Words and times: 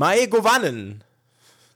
Maegovanen. 0.00 1.04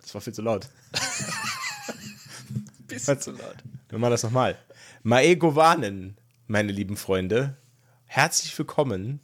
Das 0.01 0.15
war 0.15 0.23
viel 0.23 0.33
zu 0.33 0.41
laut. 0.41 0.71
Bisschen 2.89 3.21
zu 3.21 3.33
laut. 3.33 3.57
Wir 3.91 3.99
machen 3.99 4.13
das 4.13 4.23
nochmal. 4.23 4.57
Maegovanen, 5.03 6.17
meine 6.47 6.73
lieben 6.73 6.97
Freunde. 6.97 7.59
Herzlich 8.07 8.59
willkommen 8.59 9.21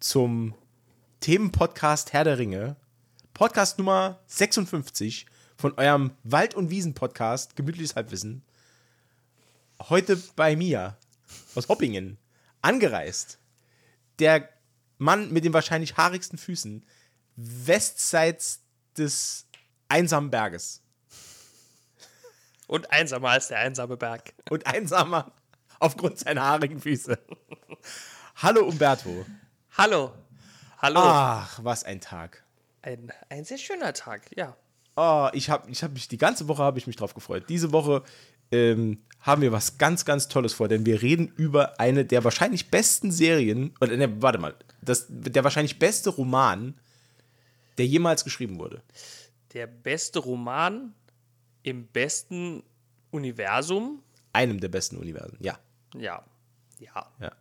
zum 0.00 0.56
Themenpodcast 1.20 2.12
Herr 2.14 2.24
der 2.24 2.38
Ringe. 2.38 2.74
Podcast 3.32 3.78
Nummer 3.78 4.18
56 4.26 5.26
von 5.56 5.74
eurem 5.78 6.10
Wald- 6.24 6.56
und 6.56 6.68
Wiesen-Podcast 6.68 7.54
Gemütliches 7.54 7.94
Halbwissen. 7.94 8.42
Heute 9.88 10.20
bei 10.34 10.56
mir 10.56 10.96
aus 11.54 11.68
Hoppingen 11.68 12.18
angereist. 12.60 13.38
Der 14.18 14.48
Mann 14.98 15.32
mit 15.32 15.44
den 15.44 15.52
wahrscheinlich 15.52 15.96
haarigsten 15.96 16.38
Füßen 16.38 16.84
westseits 17.36 18.60
des 18.96 19.46
einsamen 19.88 20.30
Berges. 20.30 20.82
Und 22.66 22.90
einsamer 22.90 23.30
als 23.30 23.48
der 23.48 23.58
einsame 23.58 23.96
Berg. 23.96 24.32
Und 24.50 24.66
einsamer 24.66 25.32
aufgrund 25.78 26.18
seiner 26.18 26.42
haarigen 26.42 26.80
Füße. 26.80 27.18
Hallo 28.36 28.66
Umberto. 28.66 29.26
Hallo. 29.76 30.12
Hallo. 30.78 31.00
Ach, 31.00 31.60
was 31.62 31.84
ein 31.84 32.00
Tag. 32.00 32.44
Ein, 32.82 33.12
ein 33.28 33.44
sehr 33.44 33.58
schöner 33.58 33.92
Tag, 33.92 34.22
ja. 34.36 34.56
Oh, 34.96 35.28
ich 35.32 35.48
habe 35.48 35.70
ich 35.70 35.82
hab 35.82 35.92
mich, 35.92 36.08
die 36.08 36.18
ganze 36.18 36.48
Woche 36.48 36.62
habe 36.62 36.78
ich 36.78 36.86
mich 36.86 36.96
drauf 36.96 37.14
gefreut. 37.14 37.44
Diese 37.48 37.72
Woche 37.72 38.02
ähm, 38.50 39.02
haben 39.20 39.42
wir 39.42 39.52
was 39.52 39.78
ganz, 39.78 40.04
ganz 40.04 40.28
Tolles 40.28 40.52
vor, 40.52 40.68
denn 40.68 40.84
wir 40.84 41.00
reden 41.00 41.28
über 41.28 41.78
eine 41.80 42.04
der 42.04 42.24
wahrscheinlich 42.24 42.70
besten 42.70 43.10
Serien, 43.10 43.74
oder 43.80 43.96
ne, 43.96 44.20
warte 44.20 44.38
mal, 44.38 44.54
das, 44.80 45.06
der 45.08 45.44
wahrscheinlich 45.44 45.78
beste 45.78 46.10
Roman, 46.10 46.74
der 47.78 47.86
jemals 47.86 48.24
geschrieben 48.24 48.58
wurde. 48.58 48.82
Der 49.52 49.66
beste 49.66 50.18
Roman 50.18 50.94
im 51.62 51.86
besten 51.86 52.62
Universum. 53.10 54.02
Einem 54.32 54.60
der 54.60 54.68
besten 54.68 54.96
Universen, 54.96 55.36
ja. 55.40 55.58
Ja. 55.94 56.24
Ja. 56.78 57.12
ja. 57.20 57.32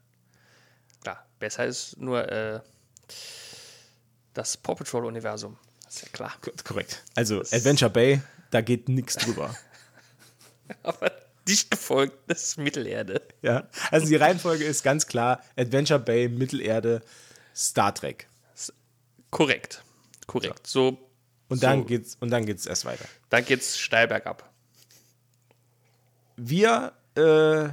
Klar, 1.02 1.26
besser 1.40 1.66
ist 1.66 1.98
nur 1.98 2.30
äh, 2.30 2.60
das 4.34 4.58
Paw 4.58 4.76
Patrol-Universum. 4.76 5.58
ist 5.88 6.02
ja 6.04 6.08
klar. 6.10 6.34
Korrekt. 6.64 7.04
Also 7.16 7.40
Adventure 7.40 7.90
Bay, 7.90 8.22
da 8.52 8.62
geht 8.62 8.90
nichts 8.90 9.16
drüber. 9.16 9.56
Aber 10.84 11.12
dicht 11.48 11.72
gefolgt 11.72 12.32
ist 12.32 12.58
Mittelerde. 12.58 13.22
Ja. 13.42 13.68
Also 13.90 14.08
die 14.08 14.16
Reihenfolge 14.16 14.64
ist 14.64 14.84
ganz 14.84 15.08
klar: 15.08 15.44
Adventure 15.58 16.00
Bay, 16.00 16.30
Mittelerde, 16.30 17.02
Star 17.56 17.94
Trek. 17.94 18.28
Korrekt. 19.32 19.84
Korrekt. 20.28 20.68
So. 20.68 20.98
Und 21.50 21.64
dann 21.64 21.80
so. 21.80 21.86
geht's 21.86 22.16
und 22.20 22.30
dann 22.30 22.46
geht's 22.46 22.66
erst 22.66 22.86
weiter. 22.86 23.06
Dann 23.30 23.44
geht's 23.44 23.78
steil 23.78 24.08
bergab. 24.08 24.50
Wir 26.38 26.94
äh, 27.16 27.70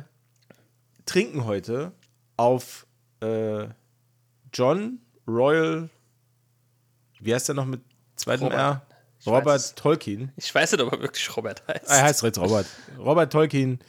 trinken 1.07 1.45
heute 1.45 1.93
auf 2.37 2.87
äh, 3.21 3.67
John 4.53 4.99
Royal. 5.27 5.89
Wie 7.21 7.35
heißt 7.35 7.49
der 7.49 7.55
noch 7.55 7.67
mit 7.67 7.81
zweitem 8.17 8.45
Robert. 8.45 8.59
R? 8.59 8.83
Robert 9.27 9.77
Tolkien. 9.77 10.33
Ich 10.37 10.55
weiß 10.55 10.73
nicht, 10.73 10.81
ob 10.81 10.93
er 10.93 11.01
wirklich 11.01 11.37
Robert 11.37 11.67
heißt. 11.67 11.89
Er 11.89 12.03
heißt 12.03 12.23
jetzt 12.23 12.39
Robert. 12.39 12.67
Robert 12.99 13.33
Tolkien, 13.33 13.81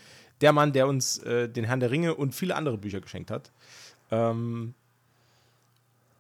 der 0.42 0.54
Mann, 0.54 0.74
der 0.74 0.88
uns 0.88 1.20
äh, 1.20 1.48
den 1.48 1.66
Herrn 1.66 1.80
der 1.80 1.92
Ringe 1.92 2.16
und 2.16 2.34
viele 2.34 2.56
andere 2.56 2.78
Bücher 2.78 3.00
geschenkt 3.00 3.32
hat. 3.32 3.52
Ähm, 4.12 4.74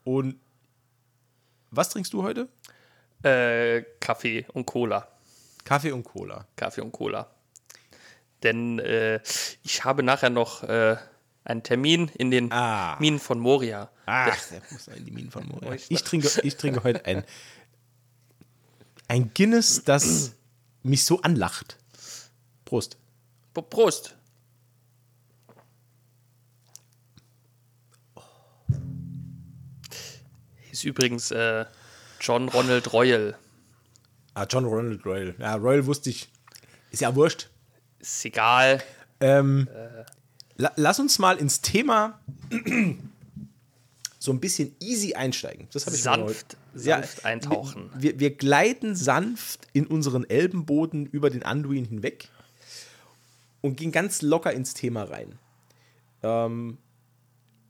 und 0.03 0.35
was 1.71 1.89
trinkst 1.89 2.13
du 2.13 2.23
heute? 2.23 2.47
Äh, 3.23 3.83
Kaffee 3.99 4.45
und 4.53 4.65
Cola. 4.65 5.07
Kaffee 5.63 5.91
und 5.91 6.03
Cola. 6.03 6.45
Kaffee 6.55 6.81
und 6.81 6.91
Cola. 6.91 7.29
Denn 8.43 8.79
äh, 8.79 9.19
ich 9.63 9.83
habe 9.83 10.01
nachher 10.03 10.29
noch 10.29 10.63
äh, 10.63 10.95
einen 11.43 11.63
Termin 11.63 12.07
in 12.17 12.31
den 12.31 12.51
Ah. 12.51 12.97
Minen 12.99 13.19
von 13.19 13.39
Moria. 13.39 13.89
Ach, 14.05 14.37
der 14.49 14.61
muss 14.71 14.87
in 14.87 15.05
die 15.05 15.11
Minen 15.11 15.31
von 15.31 15.45
Moria. 15.49 15.73
Ich- 15.89 16.03
trinke, 16.03 16.29
ich 16.43 16.55
trinke 16.55 16.83
heute 16.83 17.05
ein, 17.05 17.23
ein 19.07 19.31
Guinness, 19.33 19.83
das 19.83 20.33
mich 20.83 21.03
so 21.03 21.21
anlacht. 21.21 21.77
Prost. 22.65 22.97
Prost. 23.53 24.15
Ist 30.79 30.85
übrigens 30.85 31.29
äh, 31.31 31.65
John 32.21 32.47
Ronald 32.47 32.93
Royal. 32.93 33.37
Ah, 34.33 34.45
John 34.49 34.63
Ronald 34.63 35.05
Royal. 35.05 35.35
Ja, 35.37 35.55
Royal 35.55 35.85
wusste 35.85 36.09
ich. 36.09 36.29
Ist 36.89 37.01
ja 37.01 37.13
wurscht. 37.13 37.49
Ist 37.99 38.23
egal. 38.23 38.81
Ähm, 39.19 39.67
la 40.55 40.71
lass 40.77 41.01
uns 41.01 41.19
mal 41.19 41.35
ins 41.35 41.59
Thema 41.59 42.21
so 44.19 44.31
ein 44.31 44.39
bisschen 44.39 44.73
easy 44.79 45.15
einsteigen. 45.15 45.67
Das 45.73 45.85
habe 45.85 45.97
ich 45.97 46.01
Sanft, 46.01 46.55
heute- 46.73 46.87
Ja, 46.87 46.99
sanft 46.99 47.25
eintauchen. 47.25 47.89
Wir, 47.97 48.17
wir 48.21 48.33
gleiten 48.33 48.95
sanft 48.95 49.67
in 49.73 49.85
unseren 49.85 50.29
Elbenboden 50.29 51.05
über 51.07 51.29
den 51.29 51.43
Anduin 51.43 51.83
hinweg 51.83 52.29
und 53.59 53.75
gehen 53.75 53.91
ganz 53.91 54.21
locker 54.21 54.53
ins 54.53 54.75
Thema 54.75 55.03
rein. 55.03 55.37
Ähm, 56.23 56.77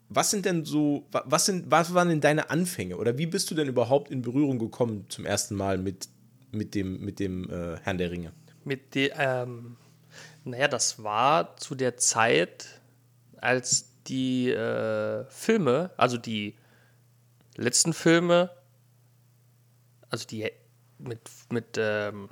was 0.09 0.31
sind 0.31 0.45
denn 0.45 0.65
so, 0.65 1.05
wa- 1.11 1.23
was, 1.25 1.45
sind, 1.45 1.69
was 1.71 1.93
waren 1.93 2.09
denn 2.09 2.21
deine 2.21 2.49
Anfänge 2.49 2.97
oder 2.97 3.17
wie 3.17 3.25
bist 3.27 3.49
du 3.51 3.55
denn 3.55 3.67
überhaupt 3.67 4.09
in 4.11 4.21
Berührung 4.21 4.57
gekommen 4.59 5.05
zum 5.09 5.25
ersten 5.25 5.55
Mal 5.55 5.77
mit, 5.77 6.09
mit 6.51 6.73
dem, 6.75 6.99
mit 7.01 7.19
dem 7.19 7.49
äh, 7.49 7.77
Herrn 7.83 7.97
der 7.97 8.11
Ringe? 8.11 8.33
Mit 8.63 8.95
der, 8.95 9.17
ähm, 9.43 9.77
naja, 10.43 10.67
das 10.67 11.03
war 11.03 11.55
zu 11.57 11.75
der 11.75 11.97
Zeit, 11.97 12.65
als 13.37 13.85
die 14.07 14.49
äh, 14.49 15.25
Filme, 15.29 15.91
also 15.97 16.17
die 16.17 16.55
letzten 17.55 17.93
Filme, 17.93 18.49
also 20.09 20.25
die 20.25 20.49
mit, 20.97 21.19
mit 21.51 21.65
ähm, 21.77 22.29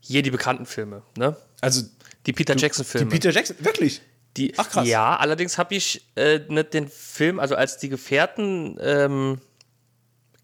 hier 0.00 0.22
die 0.22 0.30
bekannten 0.30 0.66
Filme, 0.66 1.02
ne? 1.16 1.36
Also 1.60 1.82
Die 2.26 2.32
Peter 2.32 2.56
Jackson-Filme. 2.56 3.06
die 3.06 3.12
Peter 3.14 3.30
Jackson, 3.30 3.56
wirklich? 3.60 4.00
Die, 4.36 4.52
Ach, 4.56 4.68
krass. 4.68 4.88
Ja, 4.88 5.16
allerdings 5.16 5.58
habe 5.58 5.74
ich 5.74 6.06
äh, 6.16 6.40
nicht 6.48 6.74
den 6.74 6.88
Film, 6.88 7.38
also 7.38 7.54
als 7.54 7.78
die 7.78 7.88
Gefährten 7.88 8.76
ähm, 8.80 9.40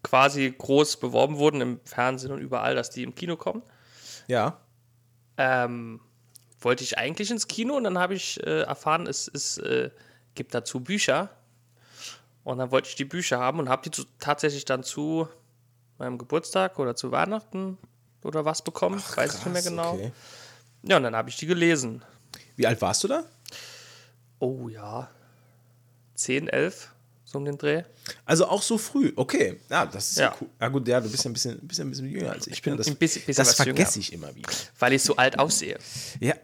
quasi 0.03 0.53
groß 0.57 0.97
beworben 0.97 1.37
wurden 1.37 1.61
im 1.61 1.79
Fernsehen 1.83 2.31
und 2.31 2.39
überall, 2.39 2.75
dass 2.75 2.89
die 2.89 3.03
im 3.03 3.13
Kino 3.15 3.35
kommen, 3.35 3.61
Ja. 4.27 4.57
ähm, 5.37 5.99
wollte 6.59 6.83
ich 6.83 6.97
eigentlich 6.97 7.31
ins 7.31 7.47
Kino 7.47 7.75
und 7.75 7.83
dann 7.83 7.97
habe 7.97 8.13
ich 8.13 8.41
äh, 8.45 8.61
erfahren, 8.61 9.07
es, 9.07 9.29
es 9.33 9.57
äh, 9.57 9.89
gibt 10.35 10.53
dazu 10.53 10.79
Bücher. 10.79 11.29
Und 12.43 12.57
dann 12.57 12.71
wollte 12.71 12.89
ich 12.89 12.95
die 12.95 13.05
Bücher 13.05 13.39
haben 13.39 13.59
und 13.59 13.69
habe 13.69 13.83
die 13.83 13.91
zu, 13.91 14.03
tatsächlich 14.19 14.65
dann 14.65 14.83
zu 14.83 15.27
meinem 15.99 16.17
Geburtstag 16.17 16.79
oder 16.79 16.95
zu 16.95 17.11
Weihnachten 17.11 17.77
oder 18.23 18.45
was 18.45 18.63
bekommen. 18.63 19.01
weiß 19.15 19.35
ich 19.35 19.45
nicht 19.45 19.53
mehr 19.53 19.61
Krass, 19.61 19.65
genau. 19.65 19.93
okay. 19.93 20.11
Ja, 20.83 20.97
und 20.97 21.03
dann 21.03 21.15
habe 21.15 21.29
ich 21.29 21.37
die 21.37 21.45
gelesen. 21.45 22.03
Wie 22.55 22.65
alt 22.65 22.81
warst 22.81 23.03
du 23.03 23.07
da? 23.07 23.23
Oh 24.41 24.67
ja. 24.69 25.09
10, 26.15 26.47
11, 26.49 26.91
so 27.25 27.37
um 27.37 27.45
den 27.45 27.57
Dreh. 27.57 27.83
Also 28.25 28.47
auch 28.47 28.61
so 28.61 28.77
früh. 28.77 29.13
Okay, 29.15 29.59
ja, 29.69 29.85
das 29.85 30.11
ist 30.11 30.17
ja, 30.17 30.25
Ja. 30.25 30.35
cool. 30.41 30.49
Ja 30.59 30.67
gut, 30.67 30.87
ja, 30.87 30.99
du 30.99 31.09
bist 31.09 31.23
ja 31.23 31.29
ein 31.29 31.33
bisschen, 31.33 31.59
bist 31.67 31.79
ja 31.79 31.85
ein 31.85 31.89
bisschen 31.91 32.09
jünger 32.09 32.31
als 32.31 32.47
ich. 32.47 32.53
Ich 32.53 32.61
bin 32.61 32.73
ja, 32.73 32.77
das 32.77 32.87
ein 32.87 32.95
bisschen- 32.97 33.21
bisschen 33.23 33.43
das 33.45 33.55
vergesse 33.55 33.99
ich 33.99 34.11
immer 34.13 34.33
wieder. 34.35 34.49
Weil 34.79 34.93
ich 34.93 35.03
so 35.03 35.15
alt 35.15 35.39
aussehe. 35.39 35.77
Ja. 36.19 36.33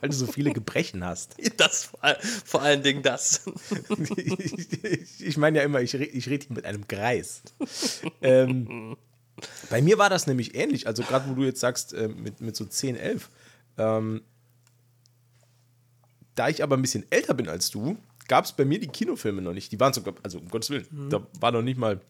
Weil 0.00 0.08
du 0.08 0.16
so 0.16 0.26
viele 0.26 0.52
Gebrechen 0.52 1.04
hast. 1.04 1.36
Das 1.56 1.84
vor, 1.84 2.02
all- 2.02 2.18
vor 2.44 2.62
allen 2.62 2.82
Dingen 2.82 3.02
das. 3.02 3.42
ich 4.16 5.20
ich 5.26 5.36
meine 5.36 5.58
ja 5.58 5.64
immer, 5.64 5.80
ich, 5.80 5.94
ich 5.94 6.28
rede 6.28 6.46
mit 6.52 6.64
einem 6.64 6.88
Greis. 6.88 7.42
ähm, 8.22 8.96
bei 9.70 9.82
mir 9.82 9.98
war 9.98 10.10
das 10.10 10.26
nämlich 10.26 10.54
ähnlich. 10.54 10.86
Also 10.86 11.02
gerade 11.02 11.28
wo 11.30 11.34
du 11.34 11.44
jetzt 11.44 11.60
sagst, 11.60 11.92
äh, 11.94 12.08
mit, 12.08 12.40
mit 12.40 12.56
so 12.56 12.64
10, 12.64 12.96
11. 12.96 13.28
Ähm, 13.78 14.22
da 16.34 16.48
ich 16.48 16.62
aber 16.62 16.76
ein 16.76 16.82
bisschen 16.82 17.04
älter 17.10 17.34
bin 17.34 17.48
als 17.48 17.70
du, 17.70 17.96
gab 18.28 18.44
es 18.44 18.52
bei 18.52 18.64
mir 18.64 18.80
die 18.80 18.88
Kinofilme 18.88 19.42
noch 19.42 19.52
nicht. 19.52 19.72
Die 19.72 19.80
waren 19.80 19.92
sogar, 19.92 20.14
also 20.22 20.38
um 20.38 20.48
Gottes 20.48 20.70
Willen, 20.70 20.86
da 21.10 21.26
war 21.40 21.52
noch 21.52 21.62
nicht 21.62 21.78
mal, 21.78 22.00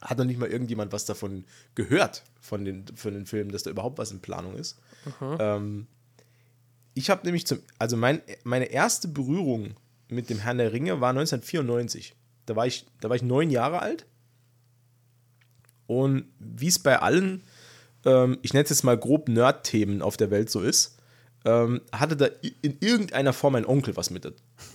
hat 0.00 0.18
noch 0.18 0.24
nicht 0.24 0.38
mal 0.38 0.48
irgendjemand 0.48 0.92
was 0.92 1.04
davon 1.04 1.44
gehört, 1.74 2.22
von 2.40 2.64
den, 2.64 2.84
von 2.94 3.14
den 3.14 3.26
Filmen, 3.26 3.50
dass 3.50 3.62
da 3.62 3.70
überhaupt 3.70 3.98
was 3.98 4.12
in 4.12 4.20
Planung 4.20 4.54
ist. 4.56 4.78
Ähm, 5.40 5.86
ich 6.94 7.10
habe 7.10 7.24
nämlich 7.24 7.46
zum, 7.46 7.58
also 7.78 7.96
mein, 7.96 8.22
meine 8.44 8.66
erste 8.66 9.08
Berührung 9.08 9.74
mit 10.08 10.30
dem 10.30 10.38
Herrn 10.38 10.58
der 10.58 10.72
Ringe 10.72 11.00
war 11.00 11.10
1994. 11.10 12.14
Da 12.46 12.54
war 12.56 12.66
ich, 12.66 12.86
da 13.00 13.08
war 13.08 13.16
ich 13.16 13.22
neun 13.22 13.50
Jahre 13.50 13.80
alt. 13.80 14.06
Und 15.86 16.26
wie 16.38 16.68
es 16.68 16.78
bei 16.78 17.00
allen, 17.00 17.42
ähm, 18.04 18.38
ich 18.42 18.52
nenne 18.52 18.64
es 18.64 18.70
jetzt 18.70 18.84
mal 18.84 18.96
grob 18.96 19.28
Nerd-Themen 19.28 20.02
auf 20.02 20.16
der 20.16 20.30
Welt 20.30 20.50
so 20.50 20.60
ist, 20.60 20.98
ähm, 21.44 21.80
hatte 21.92 22.16
da 22.16 22.28
in 22.62 22.76
irgendeiner 22.80 23.32
Form 23.32 23.54
ein 23.54 23.66
Onkel 23.66 23.96
was 23.96 24.10
mit, 24.10 24.32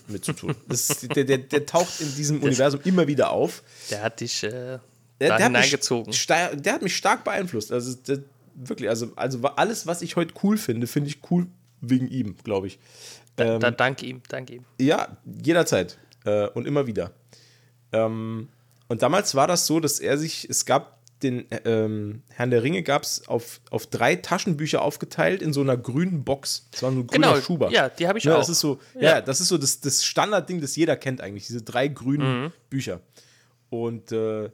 mit 0.08 0.24
zu 0.24 0.34
tun. 0.34 0.56
Das 0.68 0.88
der, 0.88 1.24
der, 1.24 1.40
der 1.40 1.66
taucht 1.66 2.00
in 2.00 2.16
diesem 2.16 2.44
Universum 2.44 2.82
immer 2.84 3.08
wieder 3.08 3.32
auf. 3.32 3.64
Der 3.90 4.04
hat 4.04 4.20
dich, 4.20 4.44
äh, 4.44 4.50
der, 4.50 4.80
der, 5.20 5.34
hat 5.34 5.40
mich 5.40 5.46
hineingezogen. 5.46 6.14
der 6.28 6.74
hat 6.74 6.82
mich 6.82 6.96
stark 6.96 7.24
beeinflusst. 7.24 7.72
Also 7.72 7.96
der, 8.08 8.20
wirklich, 8.56 8.90
also, 8.90 9.12
also 9.16 9.42
alles, 9.44 9.88
was 9.88 10.02
ich 10.02 10.16
heute 10.16 10.34
cool 10.44 10.58
finde, 10.58 10.88
finde 10.88 11.10
ich 11.10 11.20
cool 11.32 11.48
wegen 11.82 12.08
ihm, 12.08 12.36
glaube 12.44 12.68
ich. 12.68 12.80
Da, 13.36 13.58
da, 13.58 13.72
danke 13.72 14.06
ihm, 14.06 14.22
danke 14.28 14.56
ihm. 14.56 14.66
Ja, 14.80 15.18
jederzeit 15.26 15.98
äh, 16.26 16.48
und 16.48 16.68
immer 16.68 16.88
wieder. 16.88 17.12
Ähm, 17.92 18.50
und 18.88 19.02
damals 19.02 19.36
war 19.36 19.48
das 19.48 19.66
so, 19.66 19.80
dass 19.80 20.00
er 20.00 20.18
sich, 20.18 20.50
es 20.50 20.66
gab 20.66 20.99
den 21.24 21.46
ähm, 21.66 22.24
Herrn 22.30 22.50
der 22.50 22.64
Ringe 22.64 22.82
gab 22.84 23.04
es 23.04 23.28
auf, 23.28 23.60
auf 23.72 23.88
drei 23.88 24.16
Taschenbücher 24.16 24.82
aufgeteilt 24.82 25.42
in 25.42 25.52
so 25.54 25.62
einer 25.62 25.76
grünen 25.78 26.24
Box. 26.24 26.68
Das 26.72 26.84
war 26.84 26.92
so 26.92 27.00
ein 27.00 27.08
grüner 27.08 27.28
Genau, 27.34 27.42
Schuber. 27.42 27.72
ja, 27.72 27.90
die 27.90 28.08
habe 28.08 28.18
ich 28.20 28.24
ja, 28.24 28.36
auch. 28.36 28.40
Das 28.40 28.50
ist 28.50 28.60
so, 28.62 28.80
ja. 28.96 29.02
Ja. 29.02 29.22
das 29.22 29.42
ist 29.42 29.50
so 29.50 29.58
das, 29.58 29.80
das 29.82 30.06
Standardding, 30.06 30.62
das 30.62 30.76
jeder 30.76 30.96
kennt 30.96 31.20
eigentlich, 31.22 31.48
diese 31.48 31.62
drei 31.62 31.88
grünen 31.90 32.44
Mhm. 32.46 32.52
Bücher. 32.70 33.02
Und 33.70 34.12
äh, 34.12 34.50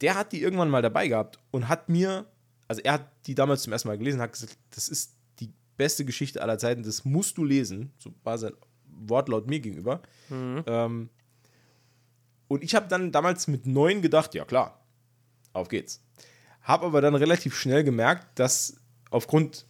der 0.00 0.14
hat 0.16 0.32
die 0.32 0.42
irgendwann 0.42 0.70
mal 0.70 0.82
dabei 0.82 1.06
gehabt 1.08 1.38
und 1.50 1.68
hat 1.68 1.88
mir, 1.88 2.26
also 2.68 2.82
er 2.82 2.94
hat 2.94 3.06
die 3.26 3.34
damals 3.34 3.62
zum 3.62 3.72
ersten 3.72 3.88
Mal 3.88 3.98
gelesen, 3.98 4.20
hat 4.20 4.32
gesagt, 4.32 4.56
das 4.74 4.88
ist 4.88 5.12
die 5.38 5.50
beste 5.76 6.04
Geschichte 6.04 6.42
aller 6.42 6.58
Zeiten, 6.58 6.82
das 6.82 7.04
musst 7.04 7.38
du 7.38 7.44
lesen. 7.44 7.92
So 7.98 8.12
war 8.24 8.36
sein 8.38 8.52
Wortlaut 9.02 9.46
mir 9.46 9.60
gegenüber. 9.60 10.02
Ähm, 10.30 11.08
und 12.48 12.64
ich 12.64 12.74
habe 12.74 12.88
dann 12.88 13.12
damals 13.12 13.46
mit 13.46 13.66
neun 13.66 14.02
gedacht, 14.02 14.34
ja 14.34 14.44
klar, 14.44 14.79
auf 15.52 15.68
geht's. 15.68 16.00
Habe 16.62 16.86
aber 16.86 17.00
dann 17.00 17.14
relativ 17.14 17.56
schnell 17.56 17.84
gemerkt, 17.84 18.38
dass 18.38 18.76
aufgrund 19.10 19.66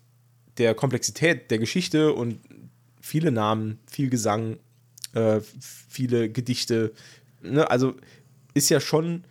der 0.58 0.74
Komplexität 0.74 1.50
der 1.50 1.58
Geschichte 1.58 2.12
und 2.12 2.40
viele 3.00 3.30
Namen, 3.32 3.78
viel 3.90 4.10
Gesang, 4.10 4.58
äh, 5.14 5.40
viele 5.88 6.28
Gedichte, 6.30 6.92
ne, 7.42 7.70
also 7.70 7.94
ist 8.54 8.68
ja 8.68 8.80
schon 8.80 9.24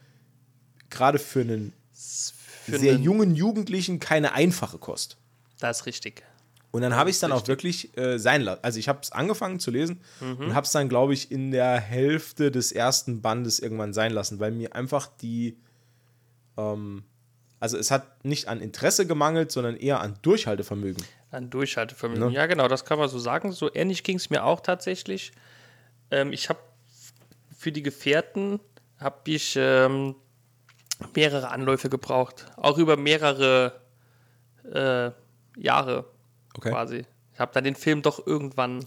gerade 0.89 1.19
für 1.19 1.41
einen 1.41 1.73
Für 1.93 2.79
sehr 2.79 2.93
einen- 2.95 3.03
jungen 3.03 3.35
Jugendlichen 3.35 3.99
keine 3.99 4.33
einfache 4.33 4.77
Kost. 4.77 5.17
Das 5.59 5.81
ist 5.81 5.85
richtig. 5.85 6.23
Und 6.71 6.81
dann 6.83 6.95
habe 6.95 7.09
ich 7.09 7.15
es 7.15 7.19
dann 7.19 7.31
auch 7.31 7.47
wirklich 7.47 7.95
äh, 7.97 8.19
sein 8.19 8.41
lassen. 8.43 8.63
Also 8.63 8.77
ich 8.79 8.87
habe 8.87 8.99
es 9.01 9.11
angefangen 9.11 9.59
zu 9.59 9.71
lesen 9.71 10.01
und 10.21 10.53
habe 10.53 10.65
es 10.65 10.71
dann, 10.71 10.87
glaube 10.87 11.13
ich, 11.13 11.31
in 11.31 11.49
der 11.51 11.79
Hälfte 11.79 12.51
des 12.51 12.71
ersten 12.71 13.21
Bandes 13.21 13.59
irgendwann 13.59 13.91
sein 13.91 14.11
lassen, 14.13 14.39
weil 14.39 14.51
mir 14.51 14.75
einfach 14.75 15.07
die, 15.07 15.57
ähm, 16.73 17.03
also 17.59 17.77
es 17.77 17.91
hat 17.91 18.23
nicht 18.23 18.47
an 18.47 18.61
Interesse 18.61 19.05
gemangelt, 19.05 19.51
sondern 19.51 19.75
eher 19.75 19.99
an 19.99 20.17
Durchhaltevermögen. 20.21 21.03
An 21.31 21.49
Durchhaltevermögen. 21.49 22.27
Ne? 22.27 22.33
Ja, 22.33 22.45
genau, 22.45 22.67
das 22.67 22.85
kann 22.85 22.97
man 22.99 23.09
so 23.09 23.19
sagen. 23.19 23.51
So 23.51 23.73
ähnlich 23.73 24.03
ging 24.03 24.17
es 24.17 24.29
mir 24.29 24.43
auch 24.43 24.61
tatsächlich. 24.61 25.31
Ähm, 26.11 26.31
ich 26.33 26.49
habe 26.49 26.59
für 27.57 27.71
die 27.71 27.83
Gefährten 27.83 28.59
habe 28.97 29.19
ich 29.25 29.55
ähm, 29.57 30.15
mehrere 31.15 31.49
Anläufe 31.49 31.89
gebraucht. 31.89 32.45
Auch 32.57 32.77
über 32.77 32.97
mehrere 32.97 33.81
äh, 34.73 35.11
Jahre 35.59 36.05
Okay. 36.57 36.71
quasi. 36.71 37.05
Ich 37.33 37.39
habe 37.39 37.51
dann 37.53 37.63
den 37.63 37.75
Film 37.75 38.01
doch 38.01 38.25
irgendwann 38.25 38.85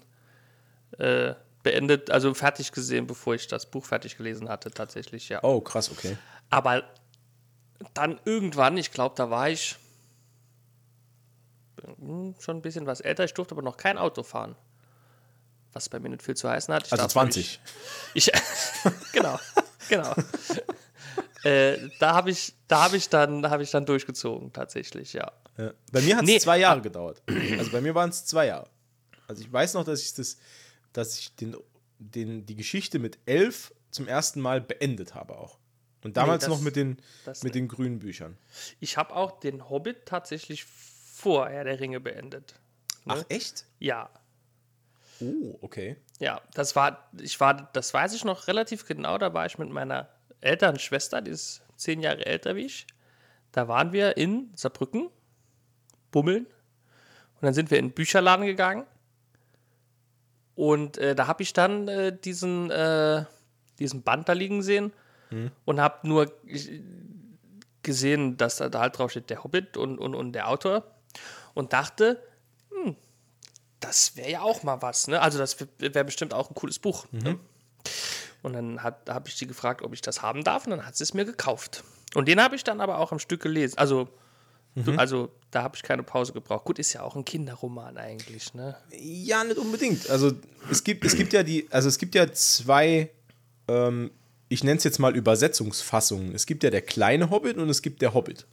äh, 0.98 1.34
beendet, 1.62 2.10
also 2.10 2.34
fertig 2.34 2.72
gesehen, 2.72 3.06
bevor 3.06 3.34
ich 3.34 3.46
das 3.46 3.66
Buch 3.66 3.84
fertig 3.84 4.16
gelesen 4.16 4.48
hatte, 4.48 4.70
tatsächlich, 4.70 5.28
ja. 5.28 5.42
Oh, 5.42 5.60
krass, 5.60 5.90
okay. 5.90 6.18
Aber 6.50 6.82
dann 7.94 8.20
irgendwann, 8.24 8.76
ich 8.76 8.90
glaube, 8.90 9.14
da 9.16 9.30
war 9.30 9.50
ich 9.50 9.76
hm, 11.98 12.34
schon 12.38 12.56
ein 12.56 12.62
bisschen 12.62 12.86
was 12.86 13.00
älter. 13.00 13.24
Ich 13.24 13.34
durfte 13.34 13.54
aber 13.54 13.62
noch 13.62 13.76
kein 13.76 13.98
Auto 13.98 14.22
fahren. 14.22 14.56
Was 15.72 15.88
bei 15.88 15.98
mir 15.98 16.10
nicht 16.10 16.22
viel 16.22 16.36
zu 16.36 16.48
heißen 16.48 16.72
hat. 16.72 16.86
Ich 16.86 16.92
Also 16.92 17.04
darf 17.04 17.12
20. 17.12 17.60
Ich, 18.14 18.30
genau, 19.12 19.38
genau. 19.88 20.14
äh, 21.44 21.78
da 21.98 22.14
habe 22.14 22.30
ich, 22.30 22.54
da 22.68 22.84
habe 22.84 22.96
ich 22.96 23.08
dann, 23.08 23.48
habe 23.48 23.62
ich 23.62 23.70
dann 23.70 23.86
durchgezogen, 23.86 24.52
tatsächlich, 24.52 25.14
ja. 25.14 25.32
Ja. 25.56 25.72
Bei 25.90 26.00
mir 26.00 26.16
hat 26.16 26.24
es 26.24 26.30
Nee, 26.30 26.40
zwei 26.40 26.58
Jahre 26.58 26.80
gedauert. 26.80 27.22
Also 27.58 27.70
bei 27.70 27.80
mir 27.80 27.94
waren 27.94 28.10
es 28.10 28.24
zwei 28.24 28.46
Jahre. 28.46 28.68
Also 29.28 29.42
ich 29.42 29.52
weiß 29.52 29.74
noch, 29.74 29.84
dass 29.84 30.02
ich 30.02 30.14
das, 30.14 30.38
dass 30.92 31.18
ich 31.18 31.34
den, 31.36 31.56
den, 31.98 32.46
die 32.46 32.56
Geschichte 32.56 32.98
mit 32.98 33.18
elf 33.26 33.72
zum 33.90 34.08
ersten 34.08 34.40
Mal 34.40 34.60
beendet 34.60 35.14
habe 35.14 35.36
auch. 35.36 35.58
Und 36.04 36.16
damals 36.16 36.44
das- 36.44 36.50
noch 36.50 36.60
mit 36.60 36.76
den, 36.76 36.98
mit 37.42 37.54
den 37.54 37.68
grünen 37.68 37.98
Büchern. 38.00 38.36
Ich 38.80 38.96
habe 38.96 39.14
auch 39.14 39.38
den 39.40 39.68
Hobbit 39.70 40.06
tatsächlich 40.06 40.64
vor 40.64 41.48
Herr 41.48 41.64
der 41.64 41.78
Ringe 41.80 42.00
beendet. 42.00 42.54
Ne? 43.04 43.14
Ach, 43.18 43.24
echt? 43.28 43.66
Ja, 43.78 44.10
Oh, 45.20 45.56
okay. 45.60 45.96
Ja, 46.18 46.40
das 46.54 46.74
war, 46.74 47.08
ich 47.20 47.38
war, 47.38 47.70
das 47.74 47.94
weiß 47.94 48.12
ich 48.14 48.24
noch 48.24 48.48
relativ 48.48 48.86
genau, 48.86 49.18
da 49.18 49.32
war 49.32 49.46
ich 49.46 49.56
mit 49.56 49.70
meiner 49.70 50.08
älteren 50.40 50.80
Schwester, 50.80 51.20
die 51.20 51.30
ist 51.30 51.62
zehn 51.76 52.00
Jahre 52.00 52.26
älter 52.26 52.56
wie 52.56 52.64
ich. 52.66 52.88
Da 53.52 53.68
waren 53.68 53.92
wir 53.92 54.16
in 54.16 54.50
Saarbrücken, 54.56 55.10
bummeln. 56.10 56.46
Und 56.46 57.42
dann 57.42 57.54
sind 57.54 57.70
wir 57.70 57.78
in 57.78 57.88
den 57.88 57.94
Bücherladen 57.94 58.46
gegangen. 58.46 58.84
Und 60.56 60.98
äh, 60.98 61.14
da 61.14 61.26
habe 61.28 61.42
ich 61.44 61.52
dann 61.52 61.86
äh, 61.86 62.16
diesen, 62.18 62.70
äh, 62.72 63.24
diesen 63.78 64.02
Band 64.02 64.28
da 64.28 64.32
liegen 64.32 64.62
sehen 64.62 64.92
und 65.64 65.80
habe 65.80 66.06
nur 66.08 66.32
gesehen, 67.82 68.36
dass 68.36 68.56
da, 68.56 68.70
halt 68.74 68.98
drauf 68.98 69.10
steht, 69.10 69.30
der 69.30 69.44
Hobbit 69.44 69.76
und, 69.76 69.98
und, 69.98 70.14
und 70.14 70.32
der 70.32 70.48
Autor. 70.48 70.84
Und 71.54 71.72
dachte, 71.72 72.22
das 73.80 74.16
wäre 74.16 74.30
ja 74.30 74.42
auch 74.42 74.62
mal 74.62 74.80
was, 74.80 75.08
ne? 75.08 75.20
Also 75.20 75.38
das 75.38 75.56
wäre 75.78 76.04
bestimmt 76.04 76.32
auch 76.32 76.48
ein 76.50 76.54
cooles 76.54 76.78
Buch. 76.78 77.06
Ne? 77.10 77.38
Und 78.42 78.54
dann 78.54 78.82
habe 78.82 79.22
ich 79.26 79.34
sie 79.36 79.46
gefragt, 79.46 79.82
ob 79.82 79.92
ich 79.92 80.00
das 80.00 80.22
haben 80.22 80.44
darf, 80.44 80.64
und 80.64 80.70
dann 80.70 80.86
hat 80.86 80.96
sie 80.96 81.04
es 81.04 81.14
mir 81.14 81.24
gekauft. 81.24 81.84
Und 82.14 82.28
den 82.28 82.40
habe 82.40 82.56
ich 82.56 82.64
dann 82.64 82.80
aber 82.80 82.98
auch 82.98 83.12
am 83.12 83.18
Stück 83.18 83.42
gelesen. 83.42 83.78
Also, 83.78 84.08
du, 84.74 84.92
also 84.96 85.30
da 85.50 85.62
habe 85.62 85.76
ich 85.76 85.82
keine 85.82 86.02
Pause 86.02 86.32
gebraucht. 86.32 86.64
Gut, 86.64 86.78
ist 86.78 86.92
ja 86.92 87.02
auch 87.02 87.16
ein 87.16 87.24
Kinderroman 87.24 87.98
eigentlich, 87.98 88.54
ne? 88.54 88.76
Ja, 88.90 89.44
nicht 89.44 89.58
unbedingt. 89.58 90.08
Also 90.10 90.32
es 90.70 90.84
gibt, 90.84 91.04
es 91.04 91.16
gibt 91.16 91.32
ja 91.32 91.42
die, 91.42 91.68
also 91.70 91.88
es 91.88 91.98
gibt 91.98 92.14
ja 92.14 92.30
zwei, 92.32 93.10
ähm, 93.68 94.10
ich 94.52 94.62
nenne 94.64 94.76
es 94.78 94.84
jetzt 94.84 94.98
mal 94.98 95.16
Übersetzungsfassungen. 95.16 96.34
Es 96.34 96.46
gibt 96.46 96.62
ja 96.62 96.70
der 96.70 96.82
kleine 96.82 97.30
Hobbit 97.30 97.56
und 97.56 97.68
es 97.70 97.82
gibt 97.82 98.02
der 98.02 98.12
Hobbit. 98.14 98.46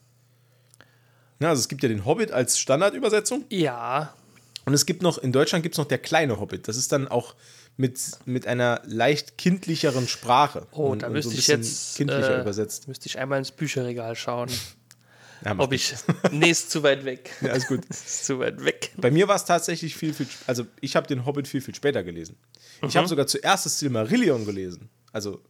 Ja, 1.40 1.50
also 1.50 1.60
es 1.60 1.68
gibt 1.68 1.84
ja 1.84 1.90
den 1.90 2.06
Hobbit 2.06 2.32
als 2.32 2.60
Standardübersetzung 2.60 3.46
Ja, 3.50 4.14
und 4.66 4.74
es 4.74 4.86
gibt 4.86 5.02
noch, 5.02 5.18
in 5.18 5.32
Deutschland 5.32 5.64
gibt 5.64 5.74
es 5.76 5.78
noch 5.78 5.88
der 5.88 5.98
kleine 5.98 6.40
Hobbit. 6.40 6.68
Das 6.68 6.78
ist 6.78 6.92
dann 6.92 7.08
auch 7.08 7.36
mit, 7.78 7.98
mit 8.26 8.46
einer 8.46 8.82
leicht 8.86 9.38
kindlicheren 9.38 10.08
Sprache. 10.08 10.68
oh, 10.72 10.90
und, 10.92 11.02
da 11.04 11.10
müsste 11.10 11.32
so 11.34 11.38
ich 11.40 11.48
jetzt 11.48 11.96
kindlicher 11.98 12.38
äh, 12.38 12.42
übersetzt. 12.42 12.88
Müsste 12.88 13.08
ich 13.08 13.18
einmal 13.18 13.40
ins 13.40 13.52
Bücherregal 13.52 14.16
schauen, 14.16 14.50
Ja, 15.46 15.56
ob 15.58 15.72
ich. 15.72 15.96
nee, 16.32 16.50
ist 16.52 16.70
zu 16.70 16.84
weit 16.84 17.06
weg. 17.06 17.32
Ja, 17.40 17.52
alles 17.54 17.68
gut. 17.68 17.86
ist 17.90 18.26
zu 18.26 18.40
weit 18.40 18.64
weg. 18.66 18.92
Bei 18.98 19.10
mir 19.10 19.30
war 19.30 19.38
es 19.38 19.46
tatsächlich 19.46 19.96
viel, 19.96 20.14
viel, 20.14 20.28
also 20.48 20.66
ich 20.82 20.98
habe 20.98 21.08
den 21.08 21.26
Hobbit 21.26 21.48
viel, 21.48 21.62
viel 21.62 21.74
später 21.76 22.04
gelesen. 22.04 22.36
Ich 22.86 22.94
Mhm. 22.94 22.98
habe 23.00 23.08
sogar 23.08 23.26
zuerst 23.28 23.66
das 23.66 23.80
Silmarillion 23.80 24.46
gelesen. 24.46 24.90
Also 25.14 25.42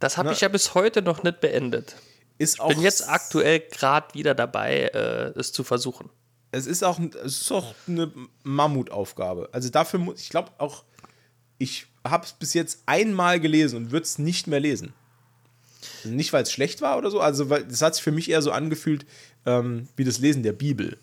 Das 0.00 0.16
habe 0.16 0.32
ich 0.32 0.40
ja 0.40 0.48
bis 0.48 0.74
heute 0.74 1.02
noch 1.02 1.22
nicht 1.22 1.40
beendet. 1.40 1.94
ist 2.38 2.58
auch. 2.60 2.68
Bin 2.68 2.80
jetzt 2.82 3.08
aktuell 3.08 3.60
gerade 3.60 4.12
wieder 4.14 4.34
dabei, 4.34 4.86
äh, 4.94 5.38
es 5.38 5.52
zu 5.52 5.62
versuchen. 5.62 6.10
es 6.52 6.66
ist 6.66 6.82
auch, 6.82 6.98
es 6.98 7.42
ist 7.42 7.52
auch 7.52 7.74
eine 7.86 8.10
Mammutaufgabe. 8.42 9.48
Also 9.52 9.68
dafür 9.70 10.00
muss, 10.00 10.20
ich 10.20 10.30
glaube 10.30 10.50
auch, 10.58 10.82
ich 11.58 11.86
habe 12.06 12.24
es 12.26 12.32
bis 12.32 12.54
jetzt 12.54 12.80
einmal 12.86 13.38
gelesen 13.40 13.76
und 13.76 13.90
würde 13.92 14.04
es 14.04 14.18
nicht 14.18 14.46
mehr 14.46 14.58
lesen. 14.60 14.92
Also 16.02 16.14
nicht, 16.14 16.32
weil 16.32 16.42
es 16.42 16.50
schlecht 16.52 16.80
war 16.80 16.96
oder 16.98 17.10
so, 17.10 17.20
also 17.20 17.50
weil 17.50 17.64
das 17.64 17.82
hat 17.82 17.94
sich 17.94 18.02
für 18.02 18.10
mich 18.12 18.30
eher 18.30 18.42
so 18.42 18.50
angefühlt 18.52 19.06
ähm, 19.46 19.88
wie 19.96 20.04
das 20.04 20.18
Lesen 20.18 20.42
der 20.42 20.52
Bibel. 20.52 20.98